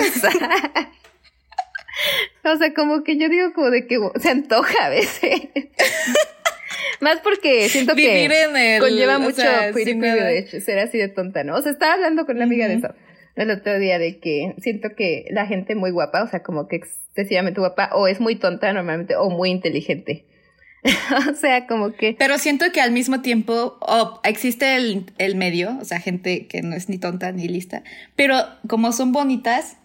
o 2.51 2.57
sea, 2.57 2.73
como 2.73 3.05
que 3.05 3.19
yo 3.19 3.29
digo 3.29 3.53
como 3.53 3.69
de 3.69 3.87
que 3.87 3.99
se 4.19 4.31
antoja 4.31 4.87
a 4.87 4.89
veces. 4.89 5.49
Más 7.01 7.21
porque 7.21 7.69
siento 7.69 7.95
que 7.95 8.27
conlleva 8.81 9.19
mucho 9.19 9.43
pretty 9.75 10.01
ser 10.63 10.79
así 10.79 10.97
de 10.97 11.09
tonta, 11.09 11.45
¿no? 11.45 11.57
O 11.57 11.63
sea, 11.63 11.73
estaba 11.73 11.93
hablando 11.93 12.25
con 12.25 12.37
una 12.37 12.47
amiga 12.47 12.69
de 12.69 12.77
eso 12.77 12.95
el 13.37 13.51
otro 13.51 13.79
día 13.79 13.99
de 13.99 14.19
que 14.19 14.55
siento 14.59 14.91
que 14.97 15.27
la 15.31 15.47
gente 15.47 15.75
muy 15.75 15.91
guapa, 15.91 16.23
o 16.23 16.27
sea, 16.27 16.43
como 16.43 16.69
que 16.69 16.77
excesivamente 16.77 17.61
guapa, 17.61 17.91
o 17.95 18.07
es 18.07 18.21
muy 18.21 18.37
tonta 18.37 18.73
normalmente, 18.73 19.17
o 19.17 19.31
muy 19.31 19.51
inteligente. 19.51 20.27
o 21.31 21.35
sea, 21.35 21.67
como 21.67 21.93
que... 21.93 22.17
Pero 22.19 22.39
siento 22.39 22.73
que 22.73 22.81
al 22.81 22.93
mismo 22.93 23.21
tiempo 23.21 23.79
existe 24.25 24.77
el, 24.77 25.07
el 25.19 25.37
medio, 25.37 25.77
o 25.81 25.85
sea, 25.85 26.01
gente 26.01 26.47
que 26.47 26.63
no 26.63 26.75
es 26.75 26.89
ni 26.89 26.99
tonta 26.99 27.33
ni 27.33 27.49
lista, 27.49 27.83
pero 28.17 28.37
como 28.69 28.93
son 28.93 29.13
bonitas, 29.13 29.77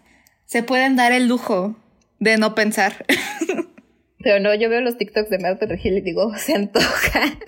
se 0.46 0.62
pueden 0.62 0.96
dar 0.96 1.12
el 1.12 1.26
lujo 1.26 1.76
de 2.18 2.38
no 2.38 2.54
pensar. 2.54 3.04
Pero 4.18 4.40
no, 4.40 4.54
yo 4.54 4.68
veo 4.68 4.80
los 4.80 4.98
TikToks 4.98 5.30
de 5.30 5.38
Marta 5.38 5.66
Regil 5.66 5.98
y 5.98 6.00
digo, 6.00 6.34
se 6.36 6.54
antoja. 6.54 7.38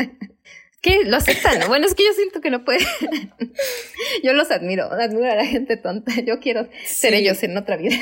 que 0.81 1.05
lo 1.05 1.17
aceptan. 1.17 1.61
Bueno, 1.67 1.87
es 1.87 1.95
que 1.95 2.05
yo 2.05 2.13
siento 2.13 2.41
que 2.41 2.51
no 2.51 2.65
puede. 2.65 2.79
yo 4.23 4.33
los 4.33 4.51
admiro, 4.53 4.85
admiro 4.85 5.29
a 5.29 5.35
la 5.35 5.47
gente 5.47 5.77
tonta. 5.77 6.13
Yo 6.21 6.39
quiero 6.39 6.69
ser 6.85 7.15
ellos 7.15 7.43
en 7.43 7.57
otra 7.57 7.77
vida. 7.77 7.97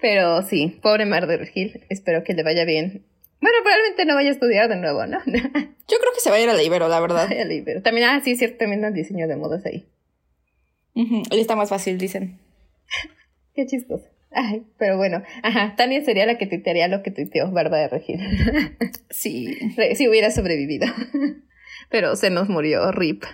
Pero 0.00 0.42
sí, 0.42 0.78
pobre 0.82 1.06
Mar 1.06 1.26
de 1.26 1.36
Regil, 1.36 1.84
espero 1.88 2.24
que 2.24 2.34
le 2.34 2.42
vaya 2.42 2.64
bien. 2.64 3.04
Bueno, 3.42 3.56
probablemente 3.62 4.04
no 4.04 4.14
vaya 4.14 4.28
a 4.28 4.32
estudiar 4.32 4.68
de 4.68 4.76
nuevo, 4.76 5.04
¿no? 5.04 5.18
yo 5.26 5.32
creo 5.98 6.12
que 6.14 6.20
se 6.20 6.30
va 6.30 6.36
a 6.36 6.40
ir 6.40 6.48
a 6.48 6.54
la 6.54 6.62
Ibero, 6.62 6.88
la 6.88 7.00
verdad. 7.00 7.26
A 7.30 7.44
la 7.44 7.52
Ibero. 7.52 7.82
También, 7.82 8.08
ah, 8.08 8.20
sí, 8.24 8.36
cierto, 8.36 8.58
también 8.58 8.84
el 8.84 8.94
diseño 8.94 9.26
de 9.26 9.36
modas 9.36 9.66
ahí. 9.66 9.84
Uh 10.94 11.22
está 11.32 11.56
más 11.56 11.68
fácil, 11.68 11.98
dicen. 11.98 12.38
Qué 13.54 13.66
chistoso. 13.66 14.04
Ay, 14.30 14.62
pero 14.78 14.96
bueno, 14.96 15.22
ajá, 15.42 15.74
Tania 15.76 16.02
sería 16.04 16.24
la 16.24 16.38
que 16.38 16.46
tuitearía 16.46 16.86
lo 16.88 17.02
que 17.02 17.10
tuiteó 17.10 17.50
Bárbara 17.50 17.88
Regil. 17.88 18.20
Sí. 19.10 19.58
Si 19.94 20.08
hubiera 20.08 20.30
sobrevivido. 20.30 20.86
Pero 21.90 22.16
se 22.16 22.30
nos 22.30 22.48
murió, 22.48 22.92
rip. 22.92 23.24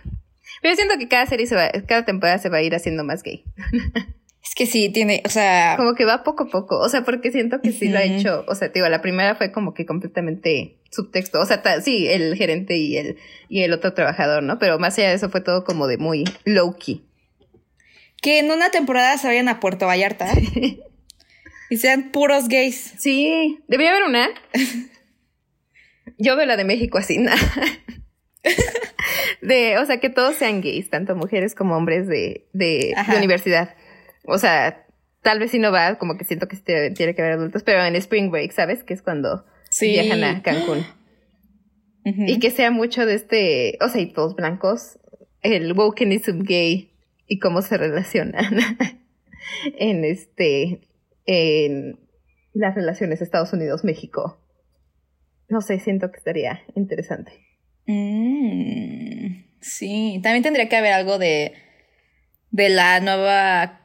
Pero 0.60 0.74
siento 0.74 0.98
que 0.98 1.06
cada 1.06 1.26
serie 1.26 1.46
se 1.46 1.54
va, 1.54 1.70
cada 1.86 2.04
temporada 2.04 2.38
se 2.38 2.48
va 2.48 2.56
a 2.56 2.62
ir 2.62 2.74
haciendo 2.74 3.04
más 3.04 3.22
gay. 3.22 3.44
Es 4.48 4.54
que 4.54 4.66
sí, 4.66 4.88
tiene, 4.88 5.22
o 5.26 5.28
sea. 5.28 5.74
Como 5.76 5.94
que 5.94 6.04
va 6.04 6.24
poco 6.24 6.44
a 6.44 6.46
poco. 6.46 6.78
O 6.78 6.88
sea, 6.88 7.02
porque 7.02 7.30
siento 7.30 7.60
que 7.60 7.70
sí 7.70 7.88
lo 7.88 7.98
ha 7.98 8.02
hecho. 8.02 8.44
O 8.48 8.54
sea, 8.54 8.68
digo, 8.68 8.88
la 8.88 9.02
primera 9.02 9.34
fue 9.34 9.52
como 9.52 9.74
que 9.74 9.84
completamente 9.84 10.78
subtexto. 10.90 11.38
O 11.40 11.44
sea, 11.44 11.62
sí, 11.82 12.06
el 12.08 12.34
gerente 12.34 12.76
y 12.76 12.96
el, 12.96 13.18
y 13.48 13.62
el 13.62 13.72
otro 13.72 13.92
trabajador, 13.92 14.42
¿no? 14.42 14.58
Pero 14.58 14.78
más 14.78 14.98
allá 14.98 15.10
de 15.10 15.16
eso 15.16 15.28
fue 15.28 15.42
todo 15.42 15.64
como 15.64 15.86
de 15.86 15.98
muy 15.98 16.24
low 16.44 16.76
key. 16.78 17.04
Que 18.22 18.38
en 18.38 18.50
una 18.50 18.70
temporada 18.70 19.16
se 19.18 19.26
vayan 19.26 19.48
a 19.48 19.60
Puerto 19.60 19.86
Vallarta. 19.86 20.26
Y 21.70 21.76
sean 21.76 22.10
puros 22.10 22.48
gays. 22.48 22.94
Sí, 22.98 23.60
debería 23.68 23.92
haber 23.92 24.04
una. 24.04 24.28
Yo 26.16 26.36
veo 26.36 26.46
la 26.46 26.56
de 26.56 26.64
México 26.64 26.98
así, 26.98 27.18
nada. 27.18 27.38
de, 29.42 29.78
o 29.78 29.86
sea, 29.86 30.00
que 30.00 30.08
todos 30.08 30.36
sean 30.36 30.60
gays, 30.60 30.90
tanto 30.90 31.14
mujeres 31.14 31.54
como 31.54 31.76
hombres 31.76 32.06
de, 32.06 32.46
de, 32.52 32.94
universidad. 33.16 33.74
O 34.28 34.38
sea, 34.38 34.86
tal 35.22 35.38
vez 35.38 35.50
si 35.50 35.58
no 35.58 35.72
va, 35.72 35.96
como 35.96 36.16
que 36.16 36.24
siento 36.24 36.48
que 36.48 36.56
tiene 36.56 37.14
que 37.14 37.22
haber 37.22 37.34
adultos, 37.34 37.62
pero 37.62 37.84
en 37.84 37.96
Spring 37.96 38.30
Break, 38.30 38.52
¿sabes? 38.52 38.84
Que 38.84 38.94
es 38.94 39.02
cuando 39.02 39.44
viajan 39.80 40.24
a 40.24 40.42
Cancún. 40.42 40.84
Y 42.04 42.38
que 42.38 42.50
sea 42.50 42.70
mucho 42.70 43.04
de 43.04 43.14
este, 43.14 43.78
o 43.82 43.88
sea, 43.88 44.00
y 44.00 44.12
todos 44.12 44.34
blancos, 44.34 44.98
el 45.42 45.72
wokenism 45.72 46.42
gay 46.42 46.90
y 47.26 47.38
cómo 47.38 47.60
se 47.60 47.76
relacionan 47.76 48.58
en 49.78 50.04
este, 50.04 50.88
en 51.26 51.98
las 52.54 52.74
relaciones 52.74 53.20
Estados 53.20 53.52
Unidos-México. 53.52 54.40
No 55.48 55.60
sé, 55.60 55.80
siento 55.80 56.10
que 56.10 56.18
estaría 56.18 56.62
interesante. 56.74 57.32
Mm, 57.86 59.44
sí, 59.60 60.20
también 60.22 60.42
tendría 60.42 60.68
que 60.68 60.76
haber 60.76 60.92
algo 60.92 61.18
de, 61.18 61.52
de 62.50 62.68
la 62.70 63.00
nueva 63.00 63.77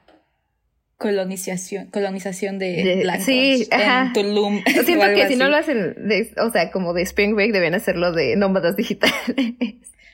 colonización, 1.03 1.87
colonización 1.87 2.59
de, 2.59 3.01
blancos 3.01 3.25
sí, 3.25 3.67
en 3.69 4.13
Tulum. 4.13 4.63
Siento 4.85 5.05
que 5.13 5.27
si 5.27 5.35
no 5.35 5.49
lo 5.49 5.57
hacen, 5.57 5.97
o 6.37 6.49
sea, 6.49 6.71
como 6.71 6.93
de 6.93 7.01
Spring 7.01 7.35
Break, 7.35 7.51
deben 7.51 7.75
hacerlo 7.75 8.13
de 8.13 8.37
nómadas 8.37 8.77
digitales. 8.77 9.15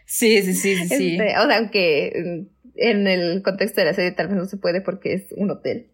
Sí, 0.07 0.41
sí, 0.41 0.55
sí, 0.55 0.75
sí. 0.87 1.11
Este, 1.11 1.37
o 1.37 1.45
sea, 1.45 1.57
aunque 1.57 2.47
en 2.75 3.07
el 3.07 3.43
contexto 3.43 3.81
de 3.81 3.85
la 3.85 3.93
serie 3.93 4.11
tal 4.11 4.29
vez 4.29 4.37
no 4.37 4.45
se 4.45 4.57
puede 4.57 4.81
porque 4.81 5.13
es 5.13 5.25
un 5.37 5.51
hotel. 5.51 5.91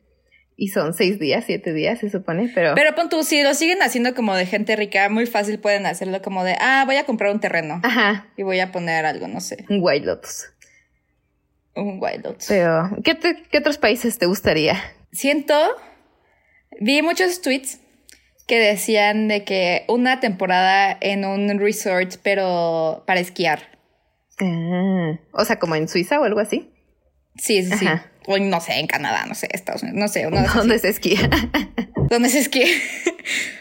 Y 0.56 0.70
son 0.70 0.94
seis 0.94 1.20
días, 1.20 1.44
siete 1.46 1.74
días, 1.74 2.00
se 2.00 2.10
supone, 2.10 2.50
pero... 2.56 2.76
Pero 2.76 2.96
pon 2.96 3.10
tú, 3.10 3.24
si 3.24 3.44
lo 3.44 3.54
siguen 3.54 3.82
haciendo 3.82 4.16
como 4.16 4.34
de 4.34 4.46
gente 4.46 4.78
rica, 4.78 5.10
muy 5.10 5.26
fácil 5.26 5.60
pueden 5.60 5.86
hacerlo 5.86 6.22
como 6.22 6.46
de, 6.46 6.56
ah, 6.62 6.84
voy 6.86 6.96
a 6.96 7.04
comprar 7.04 7.34
un 7.34 7.42
terreno. 7.42 7.82
Ajá. 7.84 8.28
Y 8.38 8.44
voy 8.44 8.62
a 8.62 8.72
poner 8.72 9.06
algo, 9.06 9.28
no 9.28 9.42
sé. 9.42 9.66
Un 9.68 9.80
White 9.82 10.06
Lotus. 10.06 10.54
Un 11.76 11.98
White 12.02 12.22
Lotus. 12.24 12.46
Pero, 12.48 12.90
¿qué, 13.04 13.18
¿qué 13.50 13.58
otros 13.58 13.78
países 13.78 14.18
te 14.18 14.26
gustaría? 14.26 14.82
Siento, 15.12 15.54
vi 16.80 17.02
muchos 17.02 17.42
tweets 17.42 17.80
que 18.48 18.60
decían 18.60 19.28
de 19.28 19.44
que 19.44 19.86
una 19.88 20.20
temporada 20.20 20.98
en 21.02 21.26
un 21.26 21.60
resort, 21.60 22.16
pero 22.24 23.04
para 23.08 23.20
esquiar. 23.20 23.76
Ah, 24.40 25.18
o 25.32 25.46
sea, 25.46 25.60
como 25.60 25.76
en 25.76 25.88
Suiza 25.88 26.20
o 26.20 26.24
algo 26.24 26.40
así. 26.40 26.72
Sí, 27.38 27.64
sí, 27.64 27.78
sí. 27.78 27.88
O 28.28 28.38
no 28.38 28.60
sé, 28.62 28.80
en 28.80 28.88
Canadá, 28.88 29.26
no 29.28 29.36
sé, 29.36 29.48
Estados 29.52 29.84
Unidos, 29.84 30.00
no 30.00 30.08
sé. 30.08 30.24
¿Dónde 30.56 30.80
se 30.80 30.90
esquía? 30.90 31.30
¿Dónde 32.10 32.30
se 32.30 32.40
esquía? 32.40 32.68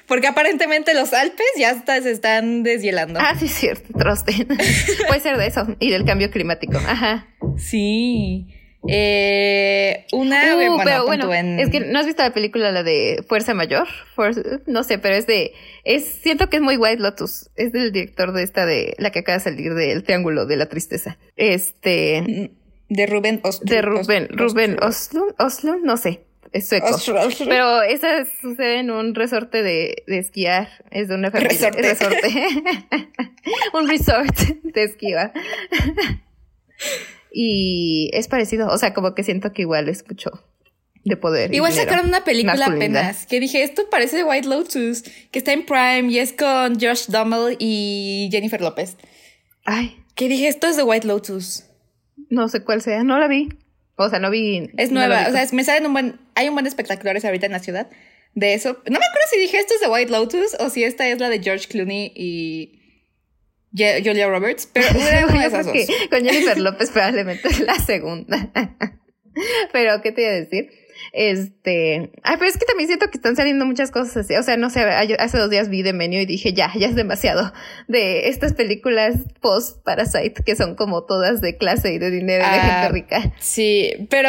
Porque 0.07 0.27
aparentemente 0.27 0.95
los 0.95 1.13
Alpes 1.13 1.47
ya 1.57 1.83
se 1.85 2.11
están 2.11 2.63
deshielando. 2.63 3.21
Ah, 3.21 3.35
sí, 3.39 3.49
cierto, 3.49 3.99
troste. 3.99 4.47
Puede 5.09 5.21
ser 5.21 5.37
de 5.39 5.47
eso 5.47 5.67
y 5.81 5.91
del 5.91 6.05
cambio 6.05 6.31
climático. 6.31 6.79
Ajá. 6.79 7.27
Sí. 7.57 8.47
Eh, 8.87 10.05
una. 10.13 10.57
Uh, 10.57 10.79
pero 10.85 11.07
bueno, 11.07 11.33
es 11.59 11.71
que 11.71 11.81
no 11.81 11.99
has 11.99 12.07
visto 12.07 12.23
la 12.23 12.35
película, 12.35 12.71
la 12.71 12.83
de 12.83 13.25
Fuerza 13.27 13.55
Mayor. 13.55 13.89
no 14.67 14.85
sé, 14.85 14.99
pero 14.99 15.15
es 15.15 15.27
de. 15.27 15.53
es 15.85 16.05
Siento 16.05 16.51
que 16.51 16.57
es 16.57 16.63
muy 16.63 16.77
White 16.77 17.03
Lotus. 17.03 17.51
Es 17.57 17.73
del 17.73 17.93
director 17.93 18.33
de 18.33 18.43
esta 18.43 18.67
de 18.67 18.95
la 18.99 19.11
que 19.11 19.21
acaba 19.21 19.39
de 19.39 19.45
salir 19.45 19.75
del 19.75 20.03
Triángulo 20.05 20.45
de 20.45 20.57
la 20.57 20.67
Tristeza. 20.67 21.19
Este. 21.37 22.23
Mm. 22.23 22.64
De 22.95 23.07
Rubén 23.07 23.41
Ostlund. 23.43 23.71
De 23.71 23.83
Rubén, 23.83 24.29
Rubén 24.31 24.77
Ostlund, 24.81 25.85
no 25.85 25.97
sé, 25.97 26.21
es 26.53 26.69
sueco. 26.69 26.97
Pero 27.49 27.83
esa 27.83 28.25
sucede 28.41 28.79
en 28.79 28.93
un 28.93 29.17
resorte 29.17 29.65
de, 29.65 30.05
de 30.07 30.19
esquiar, 30.19 30.69
es 30.93 31.09
de 31.09 31.17
una 31.17 31.33
familia. 31.33 31.71
Resorte. 31.71 31.83
resorte. 31.83 32.29
un 33.75 33.89
resort 33.89 34.39
de 34.63 34.85
esquiva. 34.85 35.33
y 37.33 38.11
es 38.13 38.29
parecido, 38.29 38.69
o 38.69 38.79
sea, 38.79 38.95
como 38.95 39.17
que 39.17 39.25
siento 39.25 39.53
que 39.53 39.63
igual 39.63 39.89
es 39.89 40.07
mucho 40.09 40.31
de 41.03 41.17
poder. 41.17 41.53
Igual 41.53 41.73
sacaron 41.73 42.07
una 42.07 42.23
película 42.23 42.67
apenas 42.67 43.27
que 43.27 43.41
dije, 43.41 43.65
esto 43.65 43.91
parece 43.91 44.19
de 44.19 44.25
White 44.25 44.49
Lotus, 44.49 45.03
que 45.33 45.41
está 45.41 45.53
en 45.53 45.67
Prime 45.67 46.05
y 46.09 46.21
es 46.21 46.33
con 46.33 46.81
Josh 46.81 47.07
Dummel 47.09 47.57
y 47.59 48.29
Jennifer 48.31 48.61
López. 48.61 48.97
Ay. 49.65 49.97
Que 50.15 50.29
dije, 50.29 50.47
esto 50.47 50.69
es 50.69 50.77
de 50.77 50.85
White 50.85 51.09
Lotus. 51.09 51.64
No 52.35 52.49
sé 52.49 52.63
cuál 52.63 52.83
sea, 52.83 53.05
no 53.05 53.19
la 53.19 53.29
vi. 53.29 53.49
O 53.97 54.09
sea, 54.09 54.19
no 54.19 54.31
vi. 54.31 54.71
Es 54.77 54.91
nueva, 54.91 55.27
o 55.29 55.33
sea, 55.33 55.47
me 55.53 55.65
salen 55.65 55.87
un 55.87 55.93
buen. 55.93 56.21
Hay 56.35 56.49
un 56.49 56.55
buen 56.55 56.67
espectaculares 56.67 57.25
ahorita 57.25 57.47
en 57.47 57.53
la 57.53 57.61
ciudad 57.61 57.89
de 58.35 58.55
eso. 58.55 58.71
No 58.71 58.99
me 58.99 59.07
acuerdo 59.07 59.29
si 59.31 59.39
dije 59.39 59.59
esto 59.59 59.75
es 59.75 59.81
de 59.81 59.89
White 59.89 60.11
Lotus 60.11 60.57
o 60.59 60.69
si 60.69 60.85
esta 60.85 61.07
es 61.09 61.19
la 61.19 61.29
de 61.29 61.41
George 61.41 61.69
Clooney 61.69 62.13
y 62.15 62.81
Julia 63.77 64.29
Roberts, 64.29 64.69
pero 64.73 64.87
una 64.95 65.49
de 65.49 65.87
Con 66.11 66.25
Jennifer 66.25 66.59
López 66.59 66.91
probablemente 66.91 67.49
es 67.49 67.61
la 67.67 67.75
segunda. 67.75 68.51
pero, 69.73 70.01
¿qué 70.03 70.13
te 70.13 70.23
iba 70.23 70.31
a 70.31 70.35
decir? 70.35 70.71
Este, 71.17 72.11
ay, 72.25 72.37
pero 72.39 72.51
es 72.51 72.59
que 72.59 72.67
también 72.67 72.89
siento 72.89 73.09
que 73.09 73.19
están 73.19 73.37
saliendo 73.37 73.65
muchas 73.65 73.93
cosas 73.93 74.17
así. 74.17 74.35
O 74.35 74.43
sea, 74.43 74.57
no 74.57 74.69
sé, 74.69 74.81
hace 74.81 75.39
dos 75.39 75.49
días 75.49 75.69
vi 75.69 75.83
de 75.83 75.93
menú 75.93 76.17
y 76.17 76.27
dije, 76.27 76.53
ya, 76.53 76.73
ya 76.75 76.89
es 76.89 76.97
demasiado. 76.97 77.53
De 77.87 78.29
estas 78.29 78.53
películas 78.53 79.15
post 79.41 79.79
Parasite, 79.85 80.43
que 80.45 80.57
son 80.57 80.75
como 80.75 81.05
todas 81.05 81.41
de 81.41 81.57
clase 81.57 81.93
y 81.93 81.99
de 81.99 82.11
dinero 82.11 82.43
y 82.45 82.51
de 82.51 82.61
gente 82.61 82.73
ah, 82.73 82.89
rica. 82.89 83.33
Sí, 83.39 83.93
pero 84.11 84.29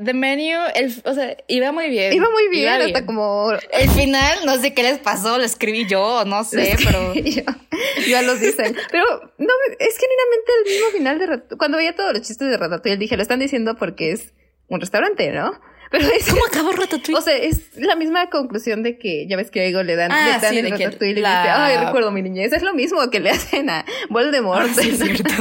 The 0.00 0.14
Menu, 0.14 0.60
el, 0.76 0.94
o 1.04 1.12
sea, 1.12 1.36
iba 1.48 1.72
muy 1.72 1.90
bien. 1.90 2.12
Iba 2.12 2.30
muy 2.30 2.48
bien, 2.50 2.82
hasta 2.82 3.04
como... 3.04 3.50
El 3.72 3.90
final, 3.90 4.38
no 4.46 4.58
sé 4.58 4.74
qué 4.74 4.84
les 4.84 5.00
pasó, 5.00 5.38
lo 5.38 5.44
escribí 5.44 5.88
yo, 5.88 6.24
no 6.24 6.44
sé, 6.44 6.76
pero... 6.84 7.14
ya 8.08 8.22
los 8.22 8.38
dicen. 8.38 8.76
Pero, 8.92 9.06
no, 9.38 9.52
es 9.80 9.98
genuinamente 9.98 10.52
el 10.58 10.72
mismo 10.72 10.88
final 10.92 11.18
de... 11.18 11.56
Cuando 11.56 11.78
veía 11.78 11.96
todos 11.96 12.12
los 12.12 12.22
chistes 12.22 12.48
de 12.48 12.56
Ratatouille, 12.56 12.96
dije, 12.96 13.16
lo 13.16 13.22
están 13.22 13.40
diciendo 13.40 13.74
porque 13.74 14.12
es 14.12 14.34
un 14.68 14.80
restaurante, 14.80 15.32
¿no? 15.32 15.60
Pero 15.90 16.08
es, 16.08 16.28
¿Cómo 16.28 16.44
acabó 16.46 16.72
Ratatouille? 16.72 17.18
O 17.18 17.20
sea, 17.20 17.36
es 17.36 17.76
la 17.76 17.96
misma 17.96 18.28
conclusión 18.30 18.82
de 18.82 18.98
que 18.98 19.26
ya 19.28 19.36
ves 19.36 19.50
que 19.50 19.60
a 19.60 19.64
Ego 19.64 19.82
le 19.82 19.96
dan, 19.96 20.10
ah, 20.10 20.36
le 20.36 20.42
dan 20.42 20.52
sí, 20.52 20.58
el 20.58 20.70
Ratatouille 20.70 21.12
y 21.12 21.14
le 21.14 21.20
dice, 21.20 21.30
ay, 21.30 21.76
recuerdo 21.84 22.10
mi 22.10 22.22
niñez. 22.22 22.52
Es 22.52 22.62
lo 22.62 22.74
mismo 22.74 23.08
que 23.10 23.20
le 23.20 23.30
hacen 23.30 23.70
a 23.70 23.84
Voldemort. 24.10 24.68
Ah, 24.70 24.74
sí, 24.74 24.90
es 24.90 24.98
cierto. 25.02 25.32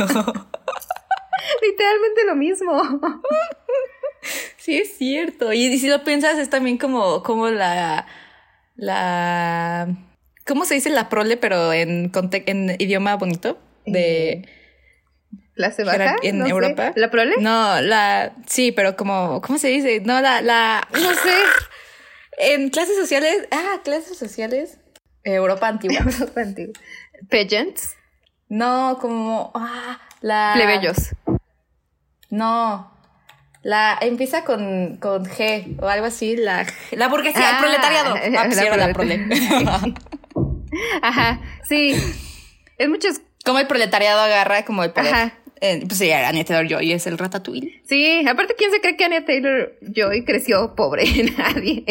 Literalmente 1.61 2.25
lo 2.25 2.35
mismo. 2.35 2.81
Sí, 4.57 4.77
es 4.77 4.97
cierto. 4.97 5.53
Y, 5.53 5.77
si 5.77 5.87
lo 5.87 6.03
piensas, 6.03 6.37
es 6.37 6.49
también 6.49 6.77
como, 6.77 7.23
como 7.23 7.49
la. 7.49 8.07
La. 8.75 9.87
¿Cómo 10.45 10.65
se 10.65 10.75
dice 10.75 10.89
la 10.89 11.09
prole, 11.09 11.37
pero 11.37 11.73
en, 11.73 12.11
en 12.31 12.75
idioma 12.79 13.15
bonito? 13.15 13.57
De. 13.85 14.47
¿Clase 15.55 15.83
baja? 15.85 16.17
En 16.21 16.45
Europa. 16.45 16.91
¿La 16.95 17.09
prole? 17.09 17.35
No, 17.39 17.81
la. 17.81 18.33
Sí, 18.45 18.71
pero 18.71 18.95
como. 18.97 19.41
¿Cómo 19.41 19.57
se 19.57 19.69
dice? 19.69 20.01
No, 20.01 20.19
la. 20.21 20.41
la 20.41 20.87
no 20.91 21.13
sé. 21.13 21.33
En 22.37 22.69
clases 22.69 22.97
sociales. 22.97 23.47
Ah, 23.51 23.79
clases 23.83 24.17
sociales. 24.17 24.79
Europa 25.23 25.67
antigua. 25.67 25.97
Europa 26.05 26.41
antigua. 26.41 26.73
Pageants. 27.29 27.95
No, 28.49 28.97
como. 28.99 29.51
Ah, 29.55 29.99
la. 30.21 30.51
Plebeyos. 30.55 31.15
No. 32.29 32.91
La 33.63 33.97
empieza 33.99 34.43
con, 34.43 34.97
con 34.97 35.25
G 35.25 35.81
o 35.81 35.87
algo 35.87 36.05
así, 36.05 36.37
la, 36.37 36.67
la 36.91 37.07
burguesía, 37.07 37.49
el 37.49 37.55
Ah, 37.55 37.59
proletariado. 37.59 38.15
Ah, 38.37 38.43
pues 38.45 38.77
la 38.77 38.93
prole. 38.93 39.27
Ajá, 41.01 41.41
sí. 41.67 41.95
Es 42.77 42.89
muchos. 42.89 43.21
como 43.43 43.57
el 43.57 43.65
proletariado 43.65 44.19
agarra 44.21 44.65
como 44.65 44.83
el 44.83 44.91
poder. 44.91 45.13
Ajá. 45.13 45.33
Eh, 45.61 45.83
pues 45.87 45.97
sí, 45.99 46.11
Anya 46.11 46.43
Taylor 46.43 46.67
Joy 46.67 46.91
es 46.91 47.07
el 47.07 47.17
ratatouille. 47.17 47.81
Sí, 47.87 48.25
aparte, 48.27 48.55
¿quién 48.57 48.71
se 48.71 48.81
cree 48.81 48.97
que 48.97 49.05
Anya 49.05 49.25
Taylor 49.25 49.77
Joy 49.81 50.25
creció 50.25 50.75
pobre? 50.75 51.03
Nadie. 51.37 51.83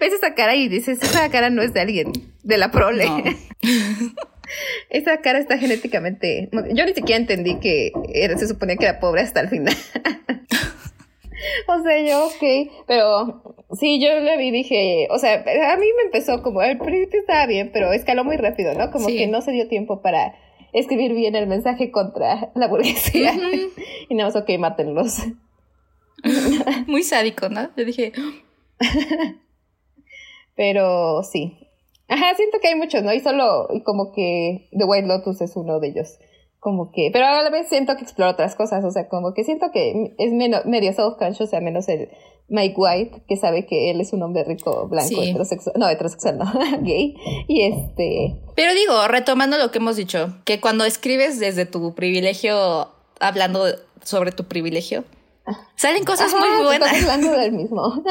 Ves 0.00 0.12
esa 0.14 0.34
cara 0.34 0.54
y 0.54 0.68
dices, 0.68 1.02
esa 1.02 1.28
cara 1.30 1.50
no 1.50 1.60
es 1.62 1.74
de 1.74 1.80
alguien, 1.80 2.12
de 2.42 2.58
la 2.58 2.70
prole. 2.70 3.06
No. 3.06 3.22
Esa 4.90 5.20
cara 5.22 5.38
está 5.38 5.56
genéticamente. 5.58 6.48
Yo 6.74 6.84
ni 6.84 6.92
siquiera 6.94 7.16
entendí 7.16 7.58
que 7.60 7.92
era- 8.12 8.36
se 8.38 8.46
suponía 8.46 8.76
que 8.76 8.84
era 8.84 9.00
pobre 9.00 9.22
hasta 9.22 9.40
el 9.40 9.48
final. 9.48 9.74
o 11.66 11.82
sea, 11.82 12.00
yo, 12.02 12.26
ok. 12.26 12.70
Pero 12.86 13.42
sí, 13.78 14.00
yo 14.00 14.20
la 14.20 14.36
vi 14.36 14.48
y 14.48 14.50
dije. 14.52 15.08
O 15.10 15.18
sea, 15.18 15.34
a 15.34 15.76
mí 15.76 15.86
me 15.96 16.02
empezó 16.04 16.42
como. 16.42 16.60
Al 16.60 16.78
principio 16.78 17.20
estaba 17.20 17.46
bien, 17.46 17.70
pero 17.72 17.92
escaló 17.92 18.22
muy 18.24 18.36
rápido, 18.36 18.74
¿no? 18.74 18.90
Como 18.90 19.08
Sí. 19.08 19.16
que 19.16 19.26
no 19.26 19.40
se 19.40 19.52
dio 19.52 19.66
tiempo 19.68 20.02
para 20.02 20.34
escribir 20.74 21.14
bien 21.14 21.34
el 21.34 21.46
mensaje 21.46 21.90
contra 21.90 22.52
la 22.54 22.68
burguesía. 22.68 23.32
Y 24.06 24.16
nada 24.16 24.28
más, 24.28 24.36
ok, 24.36 24.50
mátenlos. 24.58 25.20
Muy 26.86 27.02
sádico, 27.02 27.48
¿no? 27.48 27.70
Yo 27.74 27.86
dije, 27.86 28.12
Pero 30.56 31.22
sí. 31.22 31.58
Ajá, 32.08 32.34
siento 32.36 32.58
que 32.60 32.68
hay 32.68 32.74
muchos, 32.74 33.02
¿no? 33.02 33.12
Y 33.12 33.20
solo, 33.20 33.68
y 33.72 33.82
como 33.82 34.12
que 34.12 34.68
The 34.72 34.84
White 34.84 35.06
Lotus 35.06 35.40
es 35.40 35.56
uno 35.56 35.80
de 35.80 35.88
ellos. 35.88 36.18
Como 36.64 36.90
que, 36.92 37.10
pero 37.12 37.26
a 37.26 37.42
la 37.42 37.50
vez 37.50 37.68
siento 37.68 37.94
que 37.94 38.04
explora 38.04 38.30
otras 38.30 38.54
cosas, 38.56 38.82
o 38.86 38.90
sea, 38.90 39.06
como 39.10 39.34
que 39.34 39.44
siento 39.44 39.66
que 39.70 40.14
es 40.16 40.32
menos, 40.32 40.64
medio 40.64 40.92
self-conscious, 40.94 41.42
o 41.42 41.46
sea, 41.46 41.60
menos 41.60 41.86
el 41.90 42.08
Mike 42.48 42.74
White, 42.74 43.22
que 43.28 43.36
sabe 43.36 43.66
que 43.66 43.90
él 43.90 44.00
es 44.00 44.14
un 44.14 44.22
hombre 44.22 44.44
rico, 44.44 44.88
blanco, 44.88 45.08
Sí. 45.08 45.28
heterosexual, 45.28 45.74
no, 45.78 45.86
heterosexual, 45.90 46.38
no, 46.38 46.50
gay, 46.82 47.16
y 47.48 47.62
este, 47.64 48.40
Pero 48.56 48.72
digo, 48.72 49.06
retomando 49.08 49.58
lo 49.58 49.70
que 49.70 49.76
hemos 49.78 49.96
dicho, 49.96 50.38
que 50.46 50.58
cuando 50.58 50.86
escribes 50.86 51.38
desde 51.38 51.66
tu 51.66 51.94
privilegio, 51.94 52.88
hablando 53.20 53.66
sobre 54.02 54.32
tu 54.32 54.44
privilegio, 54.44 55.04
salen 55.76 56.04
cosas 56.04 56.32
ajá, 56.32 56.46
muy 56.56 56.64
buenas. 56.64 56.90
estás 56.94 57.10
hablando 57.12 57.38
del 57.38 57.52
mismo. 57.60 58.02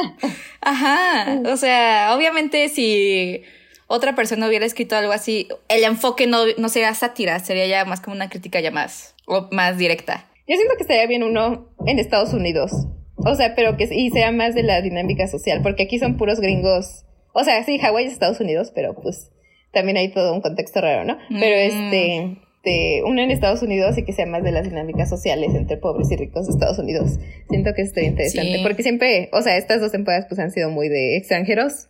Ajá. 0.60 1.40
O 1.52 1.56
sea, 1.56 2.14
obviamente 2.16 2.68
si 2.68 3.42
otra 3.86 4.14
persona 4.14 4.48
hubiera 4.48 4.66
escrito 4.66 4.96
algo 4.96 5.12
así, 5.12 5.48
el 5.68 5.84
enfoque 5.84 6.26
no, 6.26 6.38
no 6.58 6.68
sería 6.68 6.94
sátira, 6.94 7.38
sería 7.40 7.66
ya 7.66 7.84
más 7.84 8.00
como 8.00 8.16
una 8.16 8.28
crítica 8.30 8.60
ya 8.60 8.70
más, 8.70 9.14
o 9.26 9.48
más 9.52 9.78
directa. 9.78 10.26
Yo 10.46 10.56
siento 10.56 10.74
que 10.76 10.82
estaría 10.82 11.06
bien 11.06 11.22
uno 11.22 11.68
en 11.86 11.98
Estados 11.98 12.32
Unidos. 12.34 12.72
O 13.16 13.34
sea, 13.36 13.54
pero 13.54 13.76
que 13.76 13.84
y 13.90 14.10
sea 14.10 14.32
más 14.32 14.54
de 14.54 14.62
la 14.62 14.82
dinámica 14.82 15.26
social, 15.28 15.60
porque 15.62 15.84
aquí 15.84 15.98
son 15.98 16.16
puros 16.16 16.40
gringos. 16.40 17.04
O 17.32 17.44
sea, 17.44 17.62
sí, 17.64 17.78
Hawái 17.78 18.06
es 18.06 18.12
Estados 18.12 18.40
Unidos, 18.40 18.70
pero 18.74 18.94
pues 18.94 19.30
también 19.72 19.96
hay 19.96 20.08
todo 20.12 20.34
un 20.34 20.40
contexto 20.40 20.80
raro, 20.80 21.04
¿no? 21.04 21.16
Pero 21.28 21.56
Mm. 21.56 21.84
este, 21.86 22.36
de 22.64 23.02
uno 23.06 23.22
en 23.22 23.30
Estados 23.30 23.62
Unidos 23.62 23.96
y 23.98 24.04
que 24.04 24.12
sea 24.12 24.26
más 24.26 24.42
de 24.42 24.50
las 24.52 24.64
dinámicas 24.64 25.08
sociales 25.10 25.54
entre 25.54 25.76
pobres 25.76 26.10
y 26.10 26.16
ricos 26.16 26.46
de 26.46 26.52
Estados 26.52 26.78
Unidos. 26.78 27.18
Siento 27.50 27.72
que 27.74 27.82
estoy 27.82 28.04
interesante, 28.04 28.56
Sí. 28.58 28.62
porque 28.62 28.82
siempre, 28.82 29.28
o 29.32 29.42
sea, 29.42 29.56
estas 29.56 29.80
dos 29.80 29.92
temporadas 29.92 30.26
pues 30.28 30.38
han 30.40 30.50
sido 30.50 30.70
muy 30.70 30.88
de 30.88 31.16
extranjeros 31.16 31.88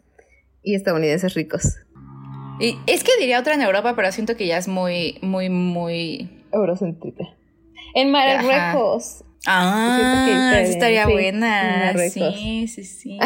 y 0.65 0.75
estadounidenses 0.75 1.35
ricos. 1.35 1.77
Y 2.61 2.77
es 2.87 3.05
que 3.05 3.11
diría 3.19 3.41
otra 3.41 3.55
en 3.55 3.63
Europa, 3.63 3.95
pero 3.97 4.11
siento 4.13 4.37
que 4.37 4.47
ya 4.47 4.59
es 4.59 4.69
muy, 4.69 5.19
muy, 5.23 5.49
muy... 5.51 6.43
Eurocéntrica. 6.53 7.25
En 7.95 8.11
Marruecos. 8.11 9.25
Ah, 9.47 10.27
esa 10.29 10.61
estaría 10.63 11.07
sí, 11.07 11.13
buena. 11.13 11.83
Marruecos. 11.87 12.35
Sí, 12.37 12.67
sí, 12.69 12.85
sí. 12.85 13.19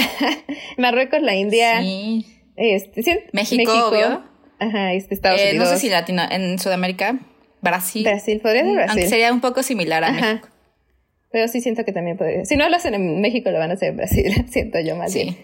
Marruecos, 0.79 1.21
la 1.23 1.35
India. 1.37 1.81
Sí. 1.81 2.27
Este, 2.57 3.03
sí, 3.03 3.19
México, 3.33 3.89
obvio. 3.89 4.25
Ajá, 4.59 4.93
este, 4.95 5.15
Estados 5.15 5.41
Eh, 5.41 5.51
no 5.55 5.63
Unidos. 5.63 5.69
sé 5.69 5.79
si 5.79 5.89
Latino, 5.91 6.23
en 6.29 6.59
Sudamérica, 6.59 7.19
Brasil. 7.63 8.03
Brasil, 8.03 8.41
podría 8.41 8.65
ser 8.65 8.73
Brasil. 8.75 8.91
Aunque 8.91 9.09
sería 9.09 9.33
un 9.33 9.41
poco 9.41 9.63
similar 9.63 10.03
a 10.05 10.09
Ajá. 10.09 10.27
México. 10.35 10.49
Pero 11.31 11.47
sí 11.49 11.61
siento 11.61 11.85
que 11.85 11.93
también 11.93 12.17
podría. 12.17 12.45
Si 12.47 12.57
no 12.57 12.69
lo 12.69 12.77
hacen 12.77 12.95
en 12.95 13.21
México, 13.21 13.51
lo 13.51 13.59
van 13.59 13.71
a 13.71 13.75
hacer 13.75 13.91
en 13.91 13.99
Brasil, 13.99 14.47
siento 14.51 14.81
yo 14.81 14.97
más 14.97 15.13
Sí. 15.13 15.23
bien. 15.25 15.37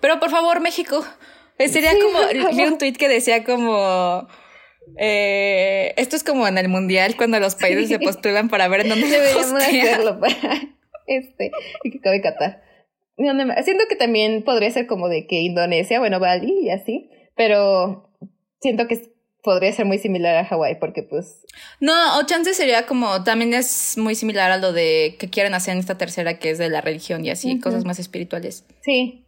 Pero 0.00 0.20
por 0.20 0.30
favor, 0.30 0.60
México. 0.60 1.04
Eh, 1.58 1.68
Sería 1.68 1.92
Sí, 1.92 1.98
como, 2.00 2.18
vi 2.56 2.64
un 2.64 2.78
tweet 2.78 2.94
que 2.94 3.08
decía 3.08 3.44
como, 3.44 4.26
eh, 4.98 5.94
esto 5.96 6.16
es 6.16 6.24
como 6.24 6.46
en 6.48 6.58
el 6.58 6.68
mundial 6.68 7.16
cuando 7.16 7.38
los 7.40 7.54
países 7.54 7.88
Sí. 7.88 7.94
se 7.94 7.98
postulan 8.00 8.48
para 8.48 8.68
ver 8.68 8.80
en 8.80 8.88
dónde 8.90 9.06
se 9.08 9.20
Deberíamos 9.20 9.62
hacerlo 9.62 10.20
para 10.20 10.34
este, 11.06 11.50
y 11.84 11.90
que 11.90 12.00
cabe 12.00 12.20
Qatar. 12.20 12.62
Siento 13.16 13.84
que 13.88 13.94
también 13.96 14.42
podría 14.42 14.70
ser 14.72 14.86
como 14.86 15.08
de 15.08 15.26
que 15.26 15.36
Indonesia, 15.42 16.00
bueno, 16.00 16.18
Bali 16.18 16.52
y 16.62 16.70
así, 16.70 17.08
pero 17.36 18.10
siento 18.60 18.88
que 18.88 19.12
podría 19.42 19.70
ser 19.72 19.84
muy 19.84 19.98
similar 19.98 20.34
a 20.36 20.44
Hawái 20.46 20.80
porque 20.80 21.02
pues 21.02 21.44
No, 21.78 22.18
o 22.18 22.22
chance 22.24 22.54
sería 22.54 22.86
como, 22.86 23.22
también 23.22 23.52
es 23.54 23.96
muy 23.98 24.14
similar 24.16 24.50
a 24.50 24.56
lo 24.56 24.72
de 24.72 25.16
que 25.20 25.28
quieren 25.30 25.54
hacer 25.54 25.74
en 25.74 25.78
esta 25.80 25.98
tercera 25.98 26.38
que 26.38 26.50
es 26.50 26.58
de 26.58 26.70
la 26.70 26.80
religión 26.80 27.24
y 27.24 27.30
así, 27.30 27.52
Ujú. 27.52 27.60
cosas 27.60 27.84
más 27.84 27.98
espirituales. 27.98 28.64
sí. 28.82 29.20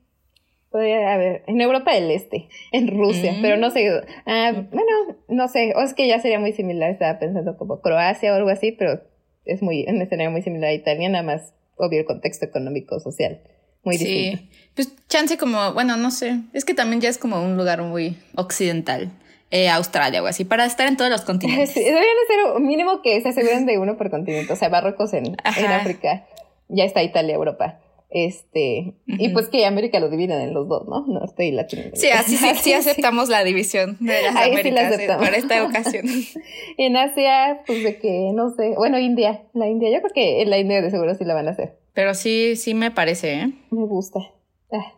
Podría 0.71 1.15
haber 1.15 1.43
en 1.47 1.61
Europa 1.61 1.95
del 1.95 2.11
Este, 2.11 2.49
en 2.73 2.89
Rusia, 2.89 3.33
Mm. 3.33 3.43
pero 3.43 3.57
no 3.57 3.71
sé. 3.71 3.89
Ah, 4.27 4.53
bueno, 4.53 5.17
no 5.29 5.49
sé, 5.49 5.73
o 5.77 5.81
es 5.83 5.95
que 5.95 6.07
ya 6.09 6.21
sería 6.21 6.39
muy 6.39 6.53
similar, 6.53 6.91
estaba 6.91 7.19
pensando 7.19 7.57
como 7.57 7.81
Croacia 7.81 8.33
o 8.33 8.37
algo 8.37 8.51
así, 8.51 8.73
pero 8.73 9.01
es 9.45 9.63
muy 9.63 9.85
un 9.89 10.03
escenario 10.03 10.31
muy 10.31 10.43
similar 10.43 10.71
a 10.71 10.75
Italia, 10.75 11.09
nada 11.09 11.23
más 11.25 11.55
obvio 11.77 12.01
el 12.01 12.05
contexto 12.07 12.45
económico 12.45 12.99
social, 13.01 13.41
muy 13.85 13.97
distinto. 13.97 14.39
sí. 14.43 14.51
Pues 14.75 14.95
chance 15.09 15.39
como, 15.39 15.73
bueno, 15.73 15.97
no 15.97 16.11
sé, 16.11 16.41
es 16.53 16.65
que 16.65 16.75
también 16.75 17.01
ya 17.01 17.09
es 17.09 17.17
como 17.19 17.41
un 17.43 17.57
lugar 17.57 17.81
muy 17.83 18.19
occidental, 18.35 19.11
eh, 19.53 19.69
Australia 19.69 20.23
o 20.23 20.27
así, 20.27 20.45
para 20.45 20.67
estar 20.67 20.89
en 20.89 20.97
todos 20.97 21.11
los 21.11 21.21
continentes. 21.25 21.71
Sí, 21.71 21.81
deberían 21.81 22.17
hacer 22.25 22.61
mínimo 22.61 23.01
que 23.03 23.21
se 23.23 23.29
aseguren 23.29 23.65
de 23.67 23.79
uno 23.79 23.97
por 23.97 24.11
continente. 24.11 24.53
O 24.53 24.57
sea, 24.57 24.69
Marruecos 24.69 25.13
en, 25.15 25.27
en. 25.27 25.67
África. 25.73 26.27
Ya 26.69 26.83
está 26.85 27.03
Italia, 27.05 27.37
Europa. 27.37 27.79
Este, 28.09 28.95
y 29.07 29.29
pues 29.31 29.49
que 29.49 29.67
América 29.67 29.99
lo 29.99 30.09
dividen 30.09 30.41
en 30.41 30.55
los 30.55 30.69
dos, 30.69 30.87
¿no? 30.87 31.05
Norte 31.07 31.45
y 31.45 31.51
Latinoamérica. 31.51 32.01
Sí, 32.01 32.09
así 32.09 32.37
sí, 32.37 32.47
sí 32.63 32.73
aceptamos 32.73 33.29
la 33.29 33.43
división 33.43 33.97
de 34.01 34.23
las 34.23 34.37
Ahí 34.37 34.57
sí 34.63 34.71
la 34.71 34.81
Américas 34.83 34.91
eh, 34.91 34.95
aceptamos. 34.95 35.25
para 35.25 35.37
esta 35.37 35.65
ocasión. 35.65 36.07
En 36.79 36.97
Asia, 36.97 37.63
pues 37.67 37.83
de 37.83 37.99
que, 37.99 38.31
no 38.33 38.51
sé. 38.51 38.75
Bueno, 38.77 38.99
India. 38.99 39.43
La 39.55 39.69
India, 39.69 39.91
yo 39.91 40.01
creo 40.01 40.13
que 40.15 40.43
en 40.43 40.51
la 40.51 40.59
India 40.59 40.81
de 40.83 40.91
seguro 40.91 41.15
sí 41.15 41.25
la 41.25 41.35
van 41.35 41.49
a 41.49 41.53
hacer. 41.53 41.79
Pero 41.95 42.15
sí, 42.15 42.55
sí 42.57 42.75
me 42.75 42.91
parece, 42.91 43.33
¿eh? 43.41 43.53
Me 43.71 43.87
gusta. 43.87 44.21
Ah. 44.71 44.93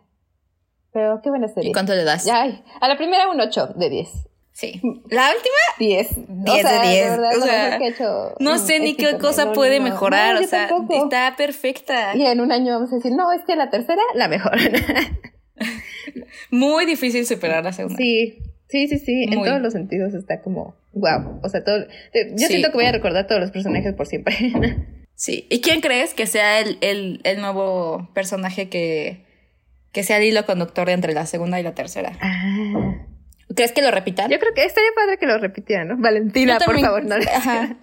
Pero 0.91 1.21
qué 1.23 1.29
buena 1.29 1.47
serie. 1.47 1.69
¿Y 1.69 1.73
cuánto 1.73 1.95
le 1.95 2.03
das? 2.03 2.27
Ay, 2.27 2.61
a 2.79 2.87
la 2.87 2.97
primera 2.97 3.29
un 3.29 3.39
8 3.39 3.73
de 3.75 3.89
10. 3.89 4.09
Sí. 4.51 4.81
La 5.09 5.29
última, 5.29 5.55
10. 5.79 6.09
10 6.27 6.63
de 6.63 6.87
10. 6.89 7.09
verdad, 7.11 7.37
O 7.37 7.41
sea, 7.45 7.79
no 8.39 8.57
sé 8.57 8.79
ni 8.81 8.95
qué 8.95 9.17
cosa 9.17 9.53
puede 9.53 9.79
mejorar. 9.79 10.35
No, 10.35 10.41
o 10.41 10.43
sea, 10.43 10.67
tampoco. 10.67 11.05
está 11.05 11.35
perfecta. 11.37 12.15
Y 12.15 12.25
en 12.25 12.41
un 12.41 12.51
año 12.51 12.73
vamos 12.73 12.91
a 12.91 12.95
decir, 12.97 13.13
no, 13.13 13.31
es 13.31 13.41
que 13.45 13.55
la 13.55 13.69
tercera, 13.69 14.01
la 14.15 14.27
mejor. 14.27 14.57
Muy 16.51 16.85
difícil 16.85 17.25
superar 17.25 17.63
la 17.63 17.73
segunda. 17.73 17.97
sí, 17.97 18.39
sí, 18.67 18.87
sí, 18.87 18.99
sí. 18.99 19.23
En 19.29 19.43
todos 19.43 19.61
los 19.61 19.73
sentidos 19.73 20.13
está 20.13 20.41
como, 20.41 20.75
wow. 20.93 21.39
O 21.43 21.49
sea, 21.49 21.63
todo. 21.63 21.79
Yo 21.85 22.37
Sí. 22.37 22.45
siento 22.47 22.69
que 22.69 22.75
voy 22.77 22.85
a 22.85 22.91
recordar 22.91 23.27
todos 23.27 23.41
los 23.41 23.51
personajes 23.51 23.93
por 23.93 24.07
siempre. 24.07 24.35
Sí. 25.19 25.47
¿Y 25.49 25.59
quién 25.59 25.81
crees 25.81 26.13
que 26.13 26.25
sea 26.27 26.61
el, 26.61 26.77
el, 26.79 27.19
el 27.25 27.41
nuevo 27.41 28.09
personaje 28.13 28.69
que, 28.69 29.25
que 29.91 30.03
sea 30.03 30.15
el 30.15 30.23
hilo 30.23 30.45
conductor 30.45 30.89
entre 30.89 31.11
la 31.11 31.25
segunda 31.25 31.59
y 31.59 31.63
la 31.63 31.75
tercera? 31.75 32.13
ah. 32.21 33.05
¿Crees 33.55 33.71
que 33.71 33.81
lo 33.81 33.89
repitan? 33.91 34.29
Yo 34.29 34.37
creo 34.39 34.53
que 34.53 34.63
estaría 34.63 34.89
padre 34.95 35.17
que 35.17 35.25
lo 35.25 35.37
repitieran, 35.39 35.87
¿no? 35.87 35.97
Valentina, 35.97 36.59
por 36.63 36.79
favor, 36.79 37.03
no. 37.03 37.15
Ajá. 37.15 37.77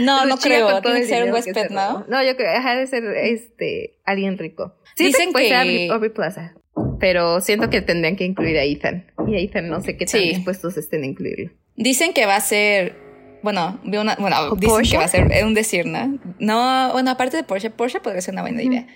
No, 0.00 0.26
no 0.26 0.36
creo. 0.38 0.80
Tiene 0.82 1.00
que 1.00 1.06
ser 1.06 1.24
un 1.24 1.32
huésped, 1.32 1.70
¿no? 1.70 2.04
No, 2.08 2.22
yo 2.22 2.36
creo, 2.36 2.52
deja 2.52 2.76
de 2.76 2.86
ser 2.86 3.04
este 3.16 3.98
alguien 4.04 4.36
rico. 4.38 4.76
Siento 4.96 5.16
Dicen 5.18 5.32
puede 5.32 5.46
que- 5.46 5.50
ser 5.50 5.90
Aubrey- 5.92 6.10
Plaza. 6.12 6.54
Pero 7.00 7.40
siento 7.40 7.70
que 7.70 7.80
tendrían 7.80 8.16
que 8.16 8.24
incluir 8.24 8.58
a 8.58 8.64
Ethan. 8.64 9.10
Y 9.28 9.34
a 9.36 9.38
Ethan 9.38 9.68
no 9.68 9.80
sé 9.80 9.96
qué 9.96 10.04
tan 10.06 10.20
Sí. 10.20 10.28
dispuestos 10.30 10.76
estén 10.76 11.02
a 11.04 11.06
incluirlo. 11.06 11.50
Dicen 11.76 12.12
que 12.12 12.26
va 12.26 12.36
a 12.36 12.40
ser. 12.40 12.96
Bueno, 13.42 13.80
una, 13.84 14.16
bueno, 14.16 14.36
¿O 14.50 14.56
dicen 14.56 14.68
Porsche? 14.68 14.90
que 14.92 14.96
va 14.98 15.04
a 15.04 15.08
ser 15.08 15.28
un 15.44 15.54
decir, 15.54 15.86
¿no? 15.86 16.18
No, 16.40 16.92
bueno, 16.92 17.12
aparte 17.12 17.36
de 17.36 17.44
Porsche, 17.44 17.70
Porsche 17.70 18.00
podría 18.00 18.20
ser 18.20 18.34
una 18.34 18.42
buena 18.42 18.62
idea. 18.62 18.86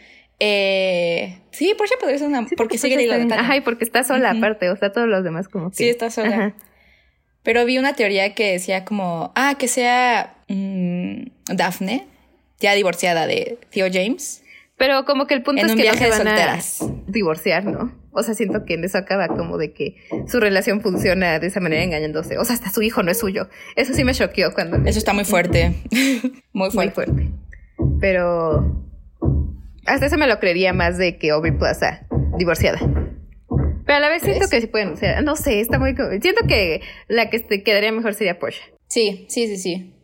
Eh, 0.44 1.38
sí, 1.52 1.72
Porsche 1.78 1.94
podría 2.00 2.18
ser 2.18 2.26
una. 2.26 2.44
porque 2.56 2.76
sigue 2.76 2.96
Diego 2.96 3.14
Ajá, 3.32 3.56
y 3.56 3.60
porque 3.60 3.84
está 3.84 4.02
sola 4.02 4.32
aparte, 4.32 4.70
o 4.70 4.76
sea, 4.76 4.90
todos 4.90 5.06
los 5.06 5.22
demás 5.22 5.46
como 5.46 5.70
que. 5.70 5.76
Sí, 5.76 5.88
está 5.88 6.10
sola. 6.10 6.56
Pero 7.44 7.64
vi 7.64 7.78
una 7.78 7.94
teoría 7.94 8.34
que 8.34 8.50
decía 8.50 8.84
como, 8.84 9.32
ah, 9.36 9.54
que 9.56 9.68
sea 9.68 10.34
mm, 10.48 11.26
Daphne, 11.46 12.08
ya 12.58 12.74
divorciada 12.74 13.28
de 13.28 13.56
Theo 13.70 13.86
James. 13.92 14.42
Pero 14.76 15.04
como 15.04 15.28
que 15.28 15.34
el 15.34 15.44
punto 15.44 15.64
es 15.64 15.76
que 15.76 15.84
no 15.84 15.94
se 15.94 16.10
van 16.10 16.26
a 16.26 16.58
divorciar, 17.06 17.64
¿no? 17.64 17.96
O 18.10 18.24
sea, 18.24 18.34
siento 18.34 18.64
que 18.64 18.74
en 18.74 18.82
eso 18.82 18.98
acaba 18.98 19.28
como 19.28 19.58
de 19.58 19.72
que 19.72 19.94
su 20.26 20.40
relación 20.40 20.80
funciona 20.80 21.38
de 21.38 21.46
esa 21.46 21.60
manera 21.60 21.84
engañándose. 21.84 22.36
O 22.38 22.44
sea, 22.44 22.56
hasta 22.56 22.70
su 22.70 22.82
hijo 22.82 23.04
no 23.04 23.12
es 23.12 23.20
suyo. 23.20 23.48
Eso 23.76 23.94
sí 23.94 24.02
me 24.02 24.12
choqueó 24.12 24.52
cuando... 24.52 24.78
Eso 24.88 24.98
está 24.98 25.12
muy 25.12 25.24
fuerte. 25.24 25.74
muy 26.52 26.70
fuerte. 26.72 27.00
Muy 27.00 27.06
fuerte. 27.06 27.30
Pero 28.00 28.91
hasta 29.86 30.06
eso 30.06 30.18
me 30.18 30.26
lo 30.26 30.38
creería 30.38 30.72
más 30.72 30.98
de 30.98 31.18
que 31.18 31.30
Aubrey 31.30 31.52
Plaza 31.52 32.06
divorciada. 32.38 32.78
Pero 33.84 33.96
a 33.96 34.00
la 34.00 34.08
vez 34.08 34.22
siento 34.22 34.48
que 34.48 34.60
sí 34.60 34.66
pueden, 34.68 34.92
o 34.92 34.96
sea, 34.96 35.20
no 35.22 35.36
sé, 35.36 35.60
está 35.60 35.78
muy... 35.78 35.94
Siento 36.20 36.46
que 36.46 36.80
la 37.08 37.30
que 37.30 37.40
te 37.40 37.62
quedaría 37.62 37.92
mejor 37.92 38.14
sería 38.14 38.38
Porsche. 38.38 38.62
Sí, 38.88 39.26
sí, 39.28 39.48
sí, 39.48 39.56
sí. 39.56 39.94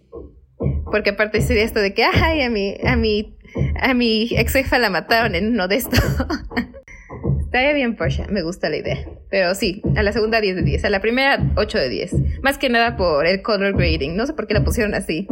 Porque 0.90 1.10
aparte 1.10 1.40
sería 1.40 1.62
esto 1.62 1.80
de 1.80 1.94
que, 1.94 2.02
ay, 2.04 2.42
a 2.42 2.50
mi, 2.50 2.76
a 2.84 2.96
mi, 2.96 3.36
a 3.80 3.94
mi 3.94 4.30
ex 4.36 4.52
jefa 4.52 4.78
la 4.78 4.90
mataron 4.90 5.34
en 5.34 5.48
uno 5.48 5.68
de 5.68 5.76
estos. 5.76 6.00
Estaría 7.40 7.72
bien 7.72 7.96
Porsche, 7.96 8.26
me 8.28 8.42
gusta 8.42 8.68
la 8.68 8.76
idea. 8.76 8.98
Pero 9.30 9.54
sí, 9.54 9.82
a 9.96 10.02
la 10.02 10.12
segunda 10.12 10.40
10 10.40 10.56
de 10.56 10.62
10, 10.62 10.84
a 10.84 10.90
la 10.90 11.00
primera 11.00 11.38
8 11.56 11.78
de 11.78 11.88
10. 11.88 12.14
Más 12.42 12.58
que 12.58 12.68
nada 12.68 12.96
por 12.96 13.26
el 13.26 13.42
color 13.42 13.74
grading, 13.76 14.16
no 14.16 14.26
sé 14.26 14.34
por 14.34 14.46
qué 14.46 14.54
la 14.54 14.64
pusieron 14.64 14.94
así. 14.94 15.28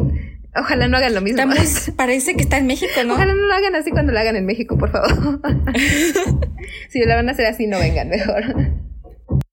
Ojalá 0.58 0.88
no 0.88 0.96
hagan 0.96 1.14
lo 1.14 1.20
mismo. 1.20 1.42
parece 1.96 2.34
que 2.34 2.42
está 2.42 2.58
en 2.58 2.66
México, 2.66 2.92
¿no? 3.04 3.14
Ojalá 3.14 3.34
no 3.34 3.46
lo 3.46 3.54
hagan 3.54 3.74
así 3.74 3.90
cuando 3.90 4.12
lo 4.12 4.18
hagan 4.18 4.36
en 4.36 4.46
México, 4.46 4.78
por 4.78 4.90
favor. 4.90 5.10
si 6.88 7.00
lo 7.00 7.14
van 7.14 7.28
a 7.28 7.32
hacer 7.32 7.46
así, 7.46 7.66
no 7.66 7.78
vengan 7.78 8.08
mejor. 8.08 8.44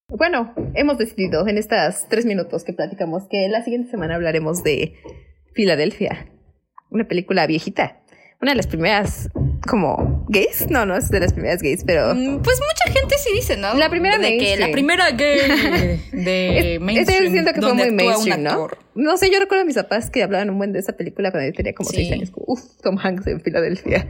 Bueno, 0.07 0.53
hemos 0.75 0.97
decidido 0.97 1.47
en 1.47 1.57
estas 1.57 2.07
tres 2.07 2.25
minutos 2.25 2.63
que 2.63 2.73
platicamos 2.73 3.23
que 3.30 3.47
la 3.49 3.63
siguiente 3.63 3.89
semana 3.89 4.15
hablaremos 4.15 4.63
de 4.63 4.93
Filadelfia, 5.53 6.27
una 6.91 7.07
película 7.07 7.47
viejita, 7.47 8.01
una 8.41 8.51
de 8.51 8.57
las 8.57 8.67
primeras 8.67 9.30
como 9.67 10.12
gays. 10.27 10.69
No, 10.69 10.85
no 10.85 10.95
es 10.95 11.09
de 11.09 11.19
las 11.19 11.33
primeras 11.33 11.61
gays, 11.61 11.83
pero. 11.85 12.13
Mm, 12.13 12.41
pues 12.41 12.59
mucha 12.59 12.99
gente 12.99 13.15
sí 13.17 13.31
dice, 13.33 13.57
¿no? 13.57 13.73
La 13.73 13.89
primera 13.89 14.17
de 14.17 14.37
que 14.37 14.57
la 14.57 14.71
primera 14.71 15.11
gay 15.11 15.99
de 16.11 16.77
mainstream. 16.81 17.31
siento 17.31 17.53
que 17.53 17.61
fue 17.61 17.73
muy 17.73 17.91
mainstream, 17.91 18.43
¿no? 18.43 18.67
No 18.95 19.17
sé, 19.17 19.31
yo 19.31 19.39
recuerdo 19.39 19.63
a 19.63 19.65
mis 19.65 19.75
papás 19.75 20.09
que 20.09 20.23
hablaban 20.23 20.49
un 20.49 20.57
buen 20.57 20.71
de 20.71 20.79
esa 20.79 20.93
película 20.93 21.31
cuando 21.31 21.49
yo 21.49 21.53
tenía 21.53 21.73
como 21.73 21.89
seis 21.89 22.11
años. 22.11 22.31
Uf, 22.35 22.61
Tom 22.81 22.97
Hanks 22.97 23.27
en 23.27 23.41
Filadelfia. 23.41 24.07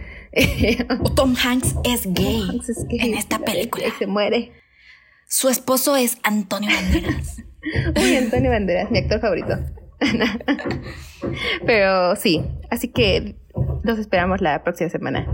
Tom 1.15 1.35
Hanks 1.41 1.76
es 1.85 2.03
gay. 2.14 2.40
Tom 2.40 2.49
Hanks 2.49 2.69
es 2.69 2.88
gay 2.88 2.99
en 2.99 3.14
esta 3.14 3.40
película. 3.40 3.85
Se 3.98 4.07
muere. 4.07 4.52
Su 5.27 5.49
esposo 5.49 5.95
es 5.95 6.18
Antonio 6.23 6.69
Banderas. 6.69 7.38
Uy, 7.95 8.15
Antonio 8.18 8.52
Banderas, 8.52 8.91
mi 8.91 8.99
actor 8.99 9.19
favorito. 9.19 9.57
Pero 11.65 12.15
sí, 12.15 12.44
así 12.69 12.90
que 12.90 13.35
los 13.84 13.99
esperamos 13.99 14.41
la 14.41 14.64
próxima 14.64 14.90
semana. 14.90 15.26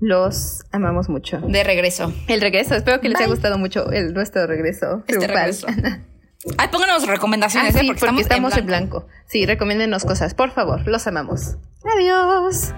Los 0.00 0.64
amamos 0.70 1.08
mucho. 1.08 1.38
De 1.40 1.64
regreso. 1.64 2.12
El 2.28 2.40
regreso. 2.40 2.74
Espero 2.74 3.00
que 3.00 3.08
les 3.08 3.18
haya 3.18 3.28
gustado 3.28 3.58
mucho 3.58 3.90
el, 3.90 4.14
nuestro 4.14 4.46
regreso. 4.46 5.02
Este 5.06 5.26
regreso. 5.26 5.66
Ay, 6.56 6.68
pónganos 6.68 7.06
recomendaciones, 7.06 7.74
ah, 7.74 7.80
¿eh? 7.80 7.86
porque, 7.86 8.20
estamos, 8.20 8.56
en, 8.56 8.66
blanco. 8.66 9.06
Sí, 9.26 9.44
recomiéndenos 9.44 10.04
cosas, 10.04 10.34
por 10.34 10.52
favor. 10.52 10.86
Los 10.86 11.06
amamos. 11.06 11.56
Adiós. 11.84 12.72